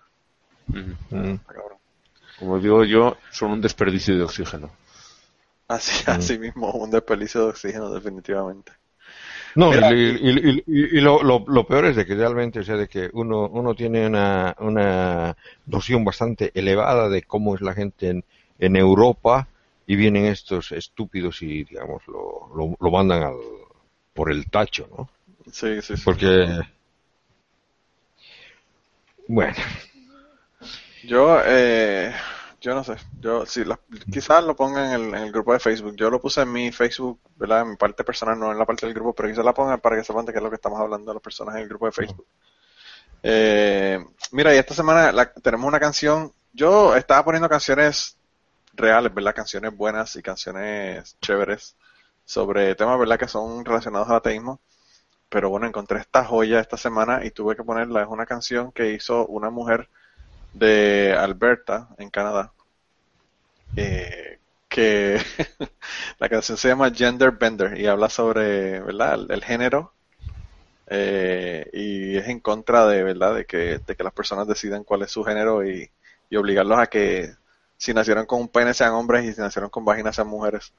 Como 2.39 2.59
digo 2.59 2.83
yo, 2.83 3.17
son 3.31 3.51
un 3.51 3.61
desperdicio 3.61 4.15
de 4.15 4.23
oxígeno. 4.23 4.71
Así, 5.67 6.03
así 6.07 6.39
mismo, 6.39 6.71
un 6.71 6.91
desperdicio 6.91 7.41
de 7.41 7.49
oxígeno, 7.49 7.89
definitivamente. 7.91 8.71
No, 9.55 9.73
y, 9.73 10.63
y, 10.67 11.01
lo, 11.01 11.23
lo, 11.23 11.67
peor 11.67 11.85
es 11.85 11.95
de 11.95 12.05
que 12.05 12.13
realmente, 12.13 12.59
o 12.59 12.63
sea, 12.63 12.75
de 12.75 12.87
que 12.87 13.09
uno, 13.13 13.47
uno 13.47 13.73
tiene 13.73 14.05
una, 14.05 14.55
una 14.59 15.35
noción 15.65 16.05
bastante 16.05 16.51
elevada 16.53 17.09
de 17.09 17.23
cómo 17.23 17.55
es 17.55 17.61
la 17.61 17.73
gente 17.73 18.09
en, 18.09 18.23
en 18.59 18.75
Europa 18.75 19.47
y 19.87 19.95
vienen 19.95 20.25
estos 20.25 20.71
estúpidos 20.71 21.41
y, 21.41 21.63
digamos, 21.63 22.03
lo, 22.07 22.51
lo, 22.55 22.77
lo 22.79 22.91
mandan 22.91 23.23
al, 23.23 23.35
por 24.13 24.31
el 24.31 24.47
tacho, 24.49 24.87
¿no? 24.95 25.09
Sí, 25.51 25.81
sí, 25.81 25.97
sí. 25.97 26.03
Porque 26.05 26.45
bueno. 29.27 29.55
Yo, 31.03 31.41
eh, 31.45 32.13
yo 32.61 32.73
no 32.73 32.83
sé. 32.83 32.95
Yo, 33.19 33.45
si 33.45 33.63
quizás 34.11 34.43
lo 34.43 34.55
ponga 34.55 34.87
en 34.87 35.01
el, 35.01 35.07
en 35.09 35.23
el, 35.23 35.31
grupo 35.31 35.53
de 35.53 35.59
Facebook. 35.59 35.95
Yo 35.95 36.09
lo 36.09 36.19
puse 36.19 36.41
en 36.41 36.51
mi 36.51 36.71
Facebook, 36.71 37.19
¿verdad? 37.35 37.61
En 37.61 37.71
mi 37.71 37.75
parte 37.75 38.03
personal, 38.03 38.39
no 38.39 38.51
en 38.51 38.57
la 38.57 38.65
parte 38.65 38.85
del 38.85 38.95
grupo, 38.95 39.13
pero 39.13 39.29
quizás 39.29 39.45
la 39.45 39.53
ponga 39.53 39.77
para 39.77 39.95
que 39.95 40.03
sepan 40.03 40.25
de 40.25 40.31
qué 40.31 40.39
es 40.39 40.43
lo 40.43 40.49
que 40.49 40.55
estamos 40.55 40.79
hablando 40.79 41.13
las 41.13 41.23
personas 41.23 41.55
en 41.55 41.61
el 41.61 41.69
grupo 41.69 41.85
de 41.85 41.91
Facebook. 41.91 42.27
Eh, 43.23 43.99
mira, 44.31 44.53
y 44.53 44.57
esta 44.57 44.73
semana 44.73 45.11
tenemos 45.41 45.67
una 45.67 45.79
canción. 45.79 46.33
Yo 46.53 46.95
estaba 46.95 47.23
poniendo 47.23 47.49
canciones 47.49 48.17
reales, 48.73 49.13
¿verdad? 49.13 49.35
Canciones 49.35 49.75
buenas 49.75 50.15
y 50.15 50.21
canciones 50.21 51.17
chéveres 51.21 51.75
sobre 52.25 52.75
temas, 52.75 52.99
¿verdad? 52.99 53.19
Que 53.19 53.27
son 53.27 53.63
relacionados 53.65 54.09
al 54.09 54.17
ateísmo 54.17 54.59
pero 55.29 55.49
bueno, 55.49 55.67
encontré 55.67 55.99
esta 55.99 56.23
joya 56.23 56.59
esta 56.59 56.77
semana 56.77 57.25
y 57.25 57.31
tuve 57.31 57.55
que 57.55 57.63
ponerla. 57.63 58.01
Es 58.01 58.07
una 58.07 58.25
canción 58.25 58.71
que 58.71 58.93
hizo 58.93 59.25
una 59.27 59.49
mujer 59.49 59.89
de 60.53 61.15
Alberta, 61.17 61.89
en 61.97 62.09
Canadá, 62.09 62.53
eh, 63.75 64.39
que 64.67 65.17
la 66.19 66.29
canción 66.29 66.57
se 66.57 66.67
llama 66.67 66.91
Gender 66.91 67.31
Bender 67.31 67.79
y 67.79 67.87
habla 67.87 68.09
sobre, 68.09 68.79
¿verdad?, 68.81 69.19
el, 69.29 69.43
género 69.43 69.93
eh, 70.87 71.69
y 71.73 72.17
es 72.17 72.27
en 72.27 72.39
contra 72.39 72.85
de, 72.87 73.03
¿verdad?, 73.03 73.35
de 73.35 73.45
que, 73.45 73.79
de 73.79 73.95
que 73.95 74.03
las 74.03 74.13
personas 74.13 74.47
decidan 74.47 74.83
cuál 74.83 75.03
es 75.03 75.11
su 75.11 75.23
género 75.23 75.65
y, 75.65 75.89
y 76.29 76.35
obligarlos 76.35 76.79
a 76.79 76.87
que 76.87 77.33
si 77.77 77.93
nacieron 77.93 78.25
con 78.25 78.41
un 78.41 78.47
pene 78.49 78.73
sean 78.73 78.93
hombres 78.93 79.25
y 79.25 79.33
si 79.33 79.41
nacieron 79.41 79.69
con 79.69 79.85
vagina 79.85 80.11
sean 80.11 80.27
mujeres. 80.27 80.73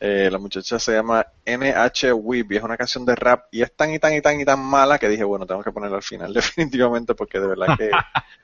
Eh, 0.00 0.28
la 0.30 0.38
muchacha 0.38 0.78
se 0.78 0.92
llama 0.92 1.24
NH 1.46 2.12
Weeb 2.14 2.52
y 2.52 2.56
es 2.56 2.62
una 2.62 2.76
canción 2.76 3.04
de 3.04 3.14
rap 3.14 3.46
y 3.52 3.62
es 3.62 3.72
tan 3.74 3.92
y 3.94 3.98
tan 3.98 4.12
y 4.12 4.20
tan 4.20 4.40
y 4.40 4.44
tan 4.44 4.58
mala 4.58 4.98
que 4.98 5.08
dije, 5.08 5.24
bueno, 5.24 5.46
tengo 5.46 5.62
que 5.62 5.70
ponerla 5.70 5.98
al 5.98 6.02
final 6.02 6.32
definitivamente 6.34 7.14
porque 7.14 7.38
de 7.38 7.46
verdad 7.46 7.76
que 7.78 7.90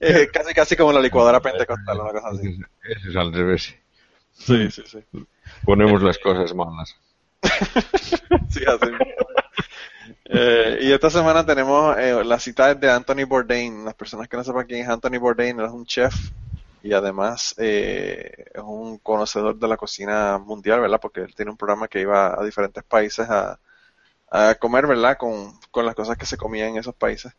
es 0.00 0.30
casi 0.32 0.54
casi 0.54 0.76
como 0.76 0.92
la 0.92 1.00
licuadora 1.00 1.40
pentecostal, 1.40 2.00
una 2.00 2.12
cosa 2.12 2.28
así. 2.28 2.58
Eso 2.84 3.10
es 3.10 3.16
al 3.16 3.32
revés. 3.32 3.74
Sí, 4.32 4.70
sí, 4.70 4.82
sí. 4.86 5.04
Ponemos 5.64 6.02
las 6.02 6.18
cosas 6.18 6.54
malas. 6.54 6.96
sí, 8.50 8.64
así. 8.66 8.90
Eh, 10.24 10.78
y 10.82 10.92
esta 10.92 11.10
semana 11.10 11.44
tenemos 11.44 11.96
eh, 11.98 12.24
la 12.24 12.38
cita 12.38 12.74
de 12.74 12.90
Anthony 12.90 13.26
Bourdain. 13.26 13.84
Las 13.84 13.94
personas 13.94 14.28
que 14.28 14.36
no 14.36 14.44
sepan 14.44 14.66
quién 14.66 14.82
es 14.82 14.88
Anthony 14.88 15.18
Bourdain, 15.18 15.60
es 15.60 15.70
un 15.70 15.84
chef 15.84 16.14
y 16.82 16.92
además 16.92 17.54
eh, 17.58 18.46
es 18.52 18.62
un 18.62 18.98
conocedor 18.98 19.56
de 19.56 19.68
la 19.68 19.76
cocina 19.76 20.38
mundial, 20.38 20.80
¿verdad? 20.80 21.00
Porque 21.00 21.20
él 21.20 21.34
tiene 21.34 21.50
un 21.50 21.56
programa 21.56 21.86
que 21.86 22.00
iba 22.00 22.38
a 22.38 22.44
diferentes 22.44 22.82
países 22.82 23.28
a, 23.30 23.58
a 24.30 24.54
comer, 24.56 24.86
¿verdad? 24.86 25.16
Con, 25.16 25.52
con 25.70 25.86
las 25.86 25.94
cosas 25.94 26.16
que 26.16 26.26
se 26.26 26.36
comían 26.36 26.70
en 26.70 26.78
esos 26.78 26.94
países. 26.94 27.32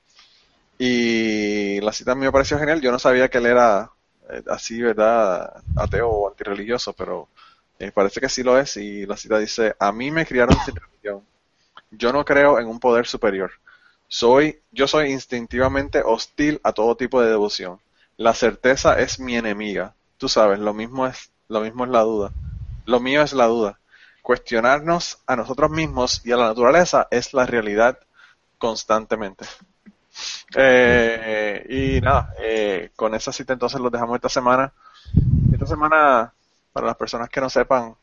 Y 0.77 1.79
la 1.81 1.93
cita 1.93 2.13
a 2.13 2.15
mí 2.15 2.21
me 2.21 2.31
pareció 2.31 2.57
genial. 2.57 2.81
Yo 2.81 2.91
no 2.91 2.99
sabía 2.99 3.29
que 3.29 3.37
él 3.37 3.45
era 3.45 3.91
eh, 4.29 4.43
así, 4.47 4.81
¿verdad? 4.81 5.63
Ateo 5.75 6.09
o 6.09 6.29
antirreligioso, 6.29 6.93
pero 6.93 7.29
eh, 7.79 7.91
parece 7.91 8.19
que 8.19 8.29
sí 8.29 8.43
lo 8.43 8.57
es. 8.57 8.77
Y 8.77 9.05
la 9.05 9.17
cita 9.17 9.37
dice, 9.37 9.75
a 9.79 9.91
mí 9.91 10.11
me 10.11 10.25
criaron 10.25 10.57
sin 10.65 10.75
religión. 10.75 11.23
Yo 11.91 12.11
no 12.11 12.25
creo 12.25 12.59
en 12.59 12.67
un 12.67 12.79
poder 12.79 13.05
superior. 13.05 13.51
Soy, 14.07 14.61
yo 14.71 14.87
soy 14.87 15.11
instintivamente 15.11 16.01
hostil 16.03 16.59
a 16.63 16.73
todo 16.73 16.95
tipo 16.95 17.21
de 17.21 17.29
devoción. 17.29 17.79
La 18.17 18.33
certeza 18.33 18.99
es 18.99 19.19
mi 19.19 19.35
enemiga. 19.35 19.95
Tú 20.17 20.29
sabes, 20.29 20.59
lo 20.59 20.73
mismo 20.73 21.07
es, 21.07 21.31
lo 21.47 21.61
mismo 21.61 21.85
es 21.85 21.91
la 21.91 22.01
duda. 22.01 22.31
Lo 22.85 22.99
mío 22.99 23.21
es 23.21 23.33
la 23.33 23.47
duda. 23.47 23.79
Cuestionarnos 24.21 25.19
a 25.25 25.35
nosotros 25.35 25.71
mismos 25.71 26.21
y 26.25 26.31
a 26.31 26.37
la 26.37 26.47
naturaleza 26.47 27.07
es 27.11 27.33
la 27.33 27.45
realidad 27.45 27.99
constantemente. 28.57 29.45
Eh, 30.55 31.65
y 31.69 32.01
nada, 32.01 32.33
eh, 32.39 32.91
con 32.95 33.15
esa 33.15 33.31
cita 33.31 33.53
entonces 33.53 33.79
los 33.79 33.91
dejamos 33.91 34.15
esta 34.15 34.29
semana. 34.29 34.73
Esta 35.51 35.65
semana, 35.65 36.33
para 36.71 36.87
las 36.87 36.95
personas 36.95 37.29
que 37.29 37.41
no 37.41 37.49
sepan 37.49 37.95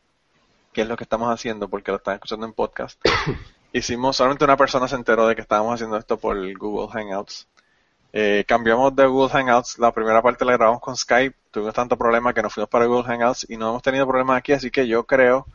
qué 0.73 0.81
es 0.81 0.87
lo 0.87 0.95
que 0.95 1.03
estamos 1.03 1.33
haciendo, 1.33 1.67
porque 1.67 1.91
lo 1.91 1.97
están 1.97 2.15
escuchando 2.15 2.45
en 2.45 2.53
podcast, 2.53 2.99
hicimos, 3.73 4.15
solamente 4.17 4.45
una 4.45 4.57
persona 4.57 4.87
se 4.87 4.95
enteró 4.95 5.27
de 5.27 5.35
que 5.35 5.41
estábamos 5.41 5.75
haciendo 5.75 5.97
esto 5.97 6.17
por 6.17 6.37
el 6.37 6.57
Google 6.57 6.89
Hangouts. 6.91 7.47
Eh, 8.13 8.43
cambiamos 8.47 8.95
de 8.95 9.05
Google 9.05 9.29
Hangouts, 9.29 9.79
la 9.79 9.91
primera 9.93 10.21
parte 10.21 10.43
la 10.43 10.53
grabamos 10.53 10.81
con 10.81 10.97
Skype, 10.97 11.35
tuvimos 11.49 11.73
tanto 11.73 11.97
problema 11.97 12.33
que 12.33 12.41
nos 12.41 12.53
fuimos 12.53 12.69
para 12.69 12.85
Google 12.85 13.05
Hangouts 13.05 13.47
y 13.49 13.55
no 13.55 13.69
hemos 13.69 13.81
tenido 13.81 14.05
problemas 14.05 14.37
aquí, 14.37 14.51
así 14.51 14.69
que 14.69 14.87
yo 14.87 15.05
creo 15.05 15.45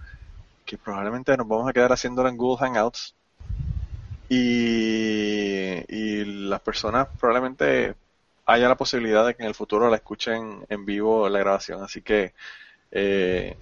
que 0.64 0.78
probablemente 0.78 1.36
nos 1.36 1.46
vamos 1.46 1.68
a 1.68 1.72
quedar 1.72 1.92
haciéndolo 1.92 2.28
en 2.28 2.36
Google 2.36 2.66
Hangouts 2.66 3.14
y, 4.28 5.84
y 5.88 6.24
las 6.24 6.60
personas 6.60 7.08
probablemente 7.18 7.94
haya 8.46 8.68
la 8.68 8.76
posibilidad 8.76 9.26
de 9.26 9.34
que 9.34 9.42
en 9.42 9.48
el 9.48 9.54
futuro 9.54 9.90
la 9.90 9.96
escuchen 9.96 10.64
en 10.68 10.86
vivo 10.86 11.28
la 11.28 11.40
grabación. 11.40 11.82
Así 11.82 12.00
que 12.02 12.32
eh, 12.92 13.56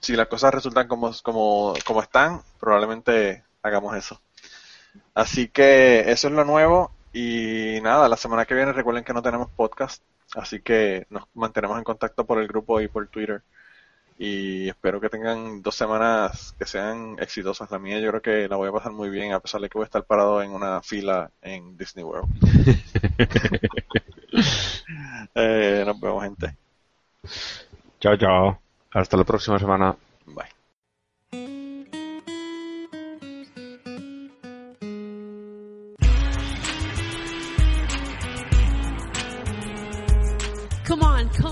si 0.00 0.16
las 0.16 0.28
cosas 0.28 0.52
resultan 0.52 0.88
como, 0.88 1.12
como, 1.22 1.74
como 1.86 2.02
están, 2.02 2.42
probablemente 2.60 3.44
hagamos 3.62 3.96
eso. 3.96 4.20
Así 5.14 5.48
que 5.48 6.10
eso 6.10 6.28
es 6.28 6.34
lo 6.34 6.44
nuevo. 6.44 6.92
Y 7.12 7.78
nada, 7.82 8.08
la 8.08 8.16
semana 8.16 8.44
que 8.44 8.54
viene 8.54 8.72
recuerden 8.72 9.04
que 9.04 9.14
no 9.14 9.22
tenemos 9.22 9.48
podcast. 9.50 10.02
Así 10.34 10.60
que 10.60 11.06
nos 11.10 11.24
mantenemos 11.34 11.78
en 11.78 11.84
contacto 11.84 12.26
por 12.26 12.40
el 12.40 12.48
grupo 12.48 12.80
y 12.80 12.88
por 12.88 13.06
Twitter 13.06 13.42
y 14.18 14.68
espero 14.68 15.00
que 15.00 15.08
tengan 15.08 15.62
dos 15.62 15.74
semanas 15.74 16.54
que 16.58 16.66
sean 16.66 17.16
exitosas. 17.18 17.70
La 17.70 17.78
mía 17.78 17.98
yo 17.98 18.10
creo 18.10 18.22
que 18.22 18.48
la 18.48 18.56
voy 18.56 18.68
a 18.68 18.72
pasar 18.72 18.92
muy 18.92 19.10
bien 19.10 19.32
a 19.32 19.40
pesar 19.40 19.60
de 19.60 19.68
que 19.68 19.78
voy 19.78 19.84
a 19.84 19.86
estar 19.86 20.04
parado 20.04 20.42
en 20.42 20.52
una 20.52 20.82
fila 20.82 21.30
en 21.42 21.76
Disney 21.76 22.04
World. 22.04 22.30
eh, 25.34 25.82
nos 25.84 26.00
vemos 26.00 26.22
gente. 26.22 26.56
Chao, 28.00 28.16
chao. 28.16 28.60
Hasta 28.92 29.16
la 29.16 29.24
próxima 29.24 29.58
semana. 29.58 29.96
Bye. 30.26 30.53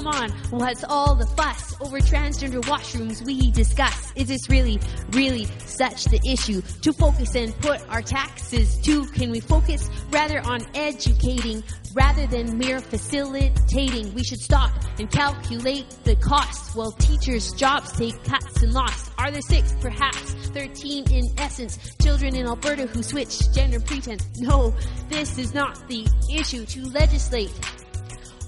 Come 0.02 0.14
on, 0.14 0.30
what's 0.50 0.84
all 0.84 1.14
the 1.14 1.26
fuss 1.26 1.80
over 1.80 1.98
transgender 1.98 2.60
washrooms 2.62 3.24
we 3.24 3.50
discuss? 3.52 4.12
Is 4.16 4.28
this 4.28 4.48
really, 4.48 4.80
really 5.10 5.46
such 5.64 6.04
the 6.06 6.20
issue 6.26 6.60
to 6.80 6.92
focus 6.92 7.34
and 7.36 7.56
put 7.60 7.88
our 7.88 8.02
taxes 8.02 8.78
to? 8.80 9.06
Can 9.06 9.30
we 9.30 9.40
focus 9.40 9.88
rather 10.10 10.40
on 10.40 10.60
educating 10.74 11.62
rather 11.94 12.26
than 12.26 12.58
mere 12.58 12.80
facilitating? 12.80 14.12
We 14.14 14.24
should 14.24 14.40
stop 14.40 14.72
and 14.98 15.10
calculate 15.10 15.88
the 16.04 16.16
costs 16.16 16.74
while 16.74 16.92
teachers' 16.92 17.52
jobs 17.52 17.92
take 17.92 18.22
cuts 18.24 18.62
and 18.62 18.72
loss. 18.72 19.10
Are 19.18 19.30
there 19.30 19.42
six, 19.42 19.72
perhaps 19.80 20.34
13 20.48 21.12
in 21.12 21.24
essence, 21.38 21.94
children 22.02 22.34
in 22.34 22.46
Alberta 22.46 22.86
who 22.86 23.02
switch 23.02 23.52
gender 23.52 23.78
pretense? 23.78 24.26
No, 24.38 24.74
this 25.08 25.38
is 25.38 25.54
not 25.54 25.86
the 25.88 26.06
issue 26.34 26.64
to 26.66 26.84
legislate 26.88 27.52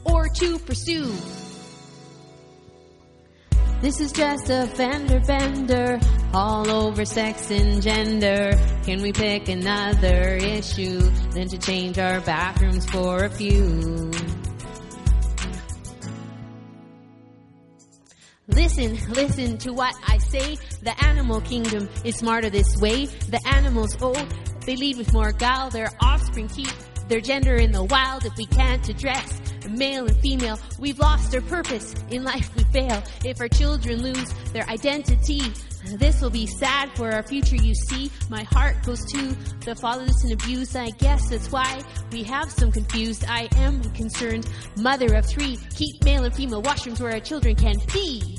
or 0.05 0.29
to 0.29 0.59
pursue. 0.61 1.15
This 3.81 4.01
is 4.01 4.13
just 4.13 4.49
a 4.49 4.67
fender 4.67 5.21
bender 5.21 6.01
all 6.33 6.71
over 6.71 7.05
sex 7.05 7.51
and 7.51 7.83
gender. 7.83 8.53
Can 8.85 9.03
we 9.03 9.13
pick 9.13 9.49
another 9.49 10.37
issue 10.37 11.01
than 11.35 11.49
to 11.49 11.59
change 11.59 11.99
our 11.99 12.21
bathrooms 12.23 12.89
for 12.89 13.25
a 13.25 13.29
few? 13.29 14.11
Listen, 18.47 18.99
listen 19.11 19.59
to 19.59 19.73
what 19.73 19.95
I 20.07 20.19
say. 20.19 20.57
The 20.83 20.95
animal 21.05 21.41
kingdom 21.41 21.89
is 22.05 22.17
smarter 22.17 22.51
this 22.51 22.77
way. 22.79 23.07
The 23.07 23.41
animals, 23.47 23.97
oh, 24.01 24.15
they 24.65 24.77
lead 24.77 24.97
with 24.97 25.13
more 25.13 25.33
guile. 25.33 25.71
Their 25.71 25.91
offspring 26.01 26.49
keep 26.49 26.69
their 27.09 27.21
gender 27.21 27.57
in 27.57 27.73
the 27.73 27.85
wild 27.85 28.25
if 28.25 28.37
we 28.37 28.47
can't 28.47 28.89
address 28.89 29.41
male 29.69 30.07
and 30.07 30.17
female. 30.21 30.59
We've 30.79 30.99
lost 30.99 31.35
our 31.35 31.41
purpose. 31.43 31.95
In 32.11 32.25
life 32.25 32.55
we 32.57 32.65
fail. 32.65 33.03
If 33.25 33.41
our 33.41 33.49
children 33.49 34.03
lose 34.03 34.33
their 34.53 34.69
identity, 34.69 35.43
this 35.99 36.21
will 36.21 36.31
be 36.31 36.47
sad 36.47 36.91
for 36.97 37.13
our 37.13 37.23
future, 37.23 37.57
you 37.57 37.75
see. 37.75 38.11
My 38.31 38.43
heart 38.45 38.83
goes 38.85 39.05
to 39.13 39.37
the 39.65 39.75
fatherless 39.75 40.25
and 40.25 40.33
abused. 40.33 40.77
I 40.77 40.91
guess 40.91 41.29
that's 41.29 41.51
why 41.53 41.83
we 42.11 42.23
have 42.23 42.51
some 42.51 42.73
confused. 42.73 43.25
I 43.29 43.49
am 43.57 43.83
concerned. 43.93 44.49
Mother 44.77 45.15
of 45.15 45.27
three. 45.27 45.59
Keep 45.75 46.05
male 46.05 46.25
and 46.25 46.35
female 46.35 46.63
washrooms 46.63 47.01
where 47.01 47.13
our 47.13 47.21
children 47.21 47.55
can 47.55 47.77
be. 47.93 48.39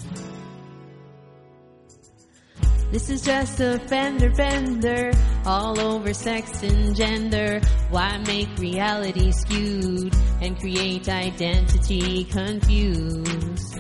This 2.96 3.10
is 3.10 3.24
just 3.24 3.60
a 3.60 3.78
fender 3.90 4.30
bender 4.30 5.12
all 5.46 5.78
over 5.82 6.14
sex 6.14 6.64
and 6.64 6.96
gender. 6.96 7.60
Why 7.90 8.18
make 8.20 8.48
reality 8.58 9.34
skewed 9.34 10.16
and 10.42 10.58
create 10.58 11.10
identity 11.10 12.24
confused? 12.24 13.80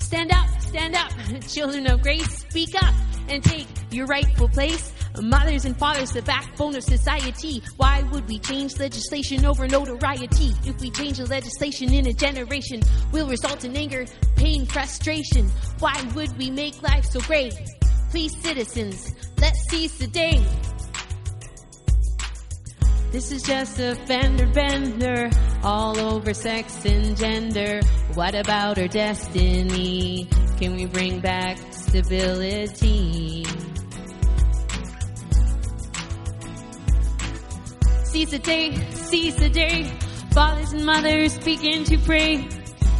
Stand 0.00 0.32
up, 0.32 0.60
stand 0.60 0.96
up, 0.96 1.12
children 1.48 1.86
of 1.86 2.02
grace, 2.02 2.40
speak 2.40 2.74
up 2.74 2.94
and 3.30 3.42
take 3.42 3.66
your 3.90 4.04
rightful 4.04 4.50
place. 4.50 4.93
Mothers 5.22 5.64
and 5.64 5.76
fathers, 5.76 6.12
the 6.12 6.22
backbone 6.22 6.74
of 6.74 6.82
society. 6.82 7.62
Why 7.76 8.02
would 8.10 8.26
we 8.26 8.38
change 8.40 8.78
legislation 8.78 9.44
over 9.44 9.68
notoriety? 9.68 10.52
If 10.64 10.80
we 10.80 10.90
change 10.90 11.18
the 11.18 11.26
legislation 11.26 11.92
in 11.92 12.06
a 12.06 12.12
generation, 12.12 12.82
will 13.12 13.28
result 13.28 13.64
in 13.64 13.76
anger, 13.76 14.06
pain, 14.34 14.66
frustration. 14.66 15.48
Why 15.78 16.02
would 16.14 16.36
we 16.36 16.50
make 16.50 16.82
life 16.82 17.04
so 17.04 17.20
great? 17.20 17.54
Please, 18.10 18.36
citizens, 18.42 19.14
let's 19.40 19.68
seize 19.70 19.96
the 19.98 20.08
day. 20.08 20.44
This 23.12 23.30
is 23.30 23.42
just 23.42 23.78
a 23.78 23.94
fender 24.06 24.46
bender 24.46 25.30
all 25.62 25.96
over 25.96 26.34
sex 26.34 26.84
and 26.84 27.16
gender. 27.16 27.80
What 28.14 28.34
about 28.34 28.78
our 28.78 28.88
destiny? 28.88 30.28
Can 30.58 30.74
we 30.74 30.86
bring 30.86 31.20
back 31.20 31.58
stability? 31.72 33.46
Seize 38.14 38.30
the 38.30 38.38
day, 38.38 38.76
seize 38.92 39.34
the 39.34 39.48
day. 39.48 39.92
Fathers 40.30 40.72
and 40.72 40.86
mothers 40.86 41.36
begin 41.38 41.82
to 41.82 41.98
pray. 41.98 42.48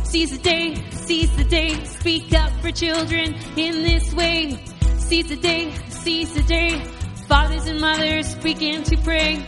Seize 0.02 0.32
the 0.32 0.38
day, 0.38 0.74
seize 0.90 1.30
the 1.36 1.44
day. 1.44 1.84
Speak 1.84 2.32
up 2.34 2.50
for 2.60 2.72
children 2.72 3.36
in 3.56 3.84
this 3.84 4.12
way. 4.12 4.58
Seize 4.98 5.28
the 5.28 5.36
day, 5.36 5.72
seize 5.88 6.34
the 6.34 6.42
day. 6.42 6.84
Fathers 7.28 7.68
and 7.68 7.80
mothers 7.80 8.34
begin 8.42 8.82
to 8.82 8.96
pray. 9.04 9.46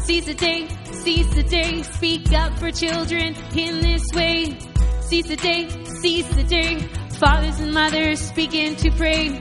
Seize 0.00 0.26
the 0.26 0.34
day, 0.34 0.68
seize 0.84 1.34
the 1.34 1.42
day. 1.42 1.82
Speak 1.84 2.30
up 2.34 2.58
for 2.58 2.70
children 2.70 3.34
in 3.56 3.80
this 3.80 4.04
way. 4.14 4.58
Seize 5.00 5.26
the 5.26 5.36
day, 5.36 5.70
seize 6.02 6.28
the 6.36 6.44
day. 6.44 6.80
Fathers 7.18 7.58
and 7.60 7.72
mothers 7.72 8.30
begin 8.32 8.76
to 8.76 8.90
pray. 8.90 9.40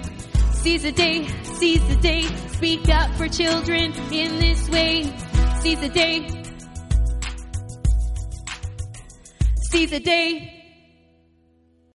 Seize 0.53 0.83
the 0.83 0.93
day, 0.93 1.27
seize 1.43 1.85
the 1.89 1.97
day. 1.97 2.21
Speak 2.53 2.87
up 2.87 3.13
for 3.15 3.27
children 3.27 3.91
in 4.13 4.39
this 4.39 4.69
way. 4.69 5.13
Seize 5.67 5.81
the 5.81 5.89
day. 5.89 6.43
Seize 9.69 9.89
the 9.89 9.99
day. 9.99 10.56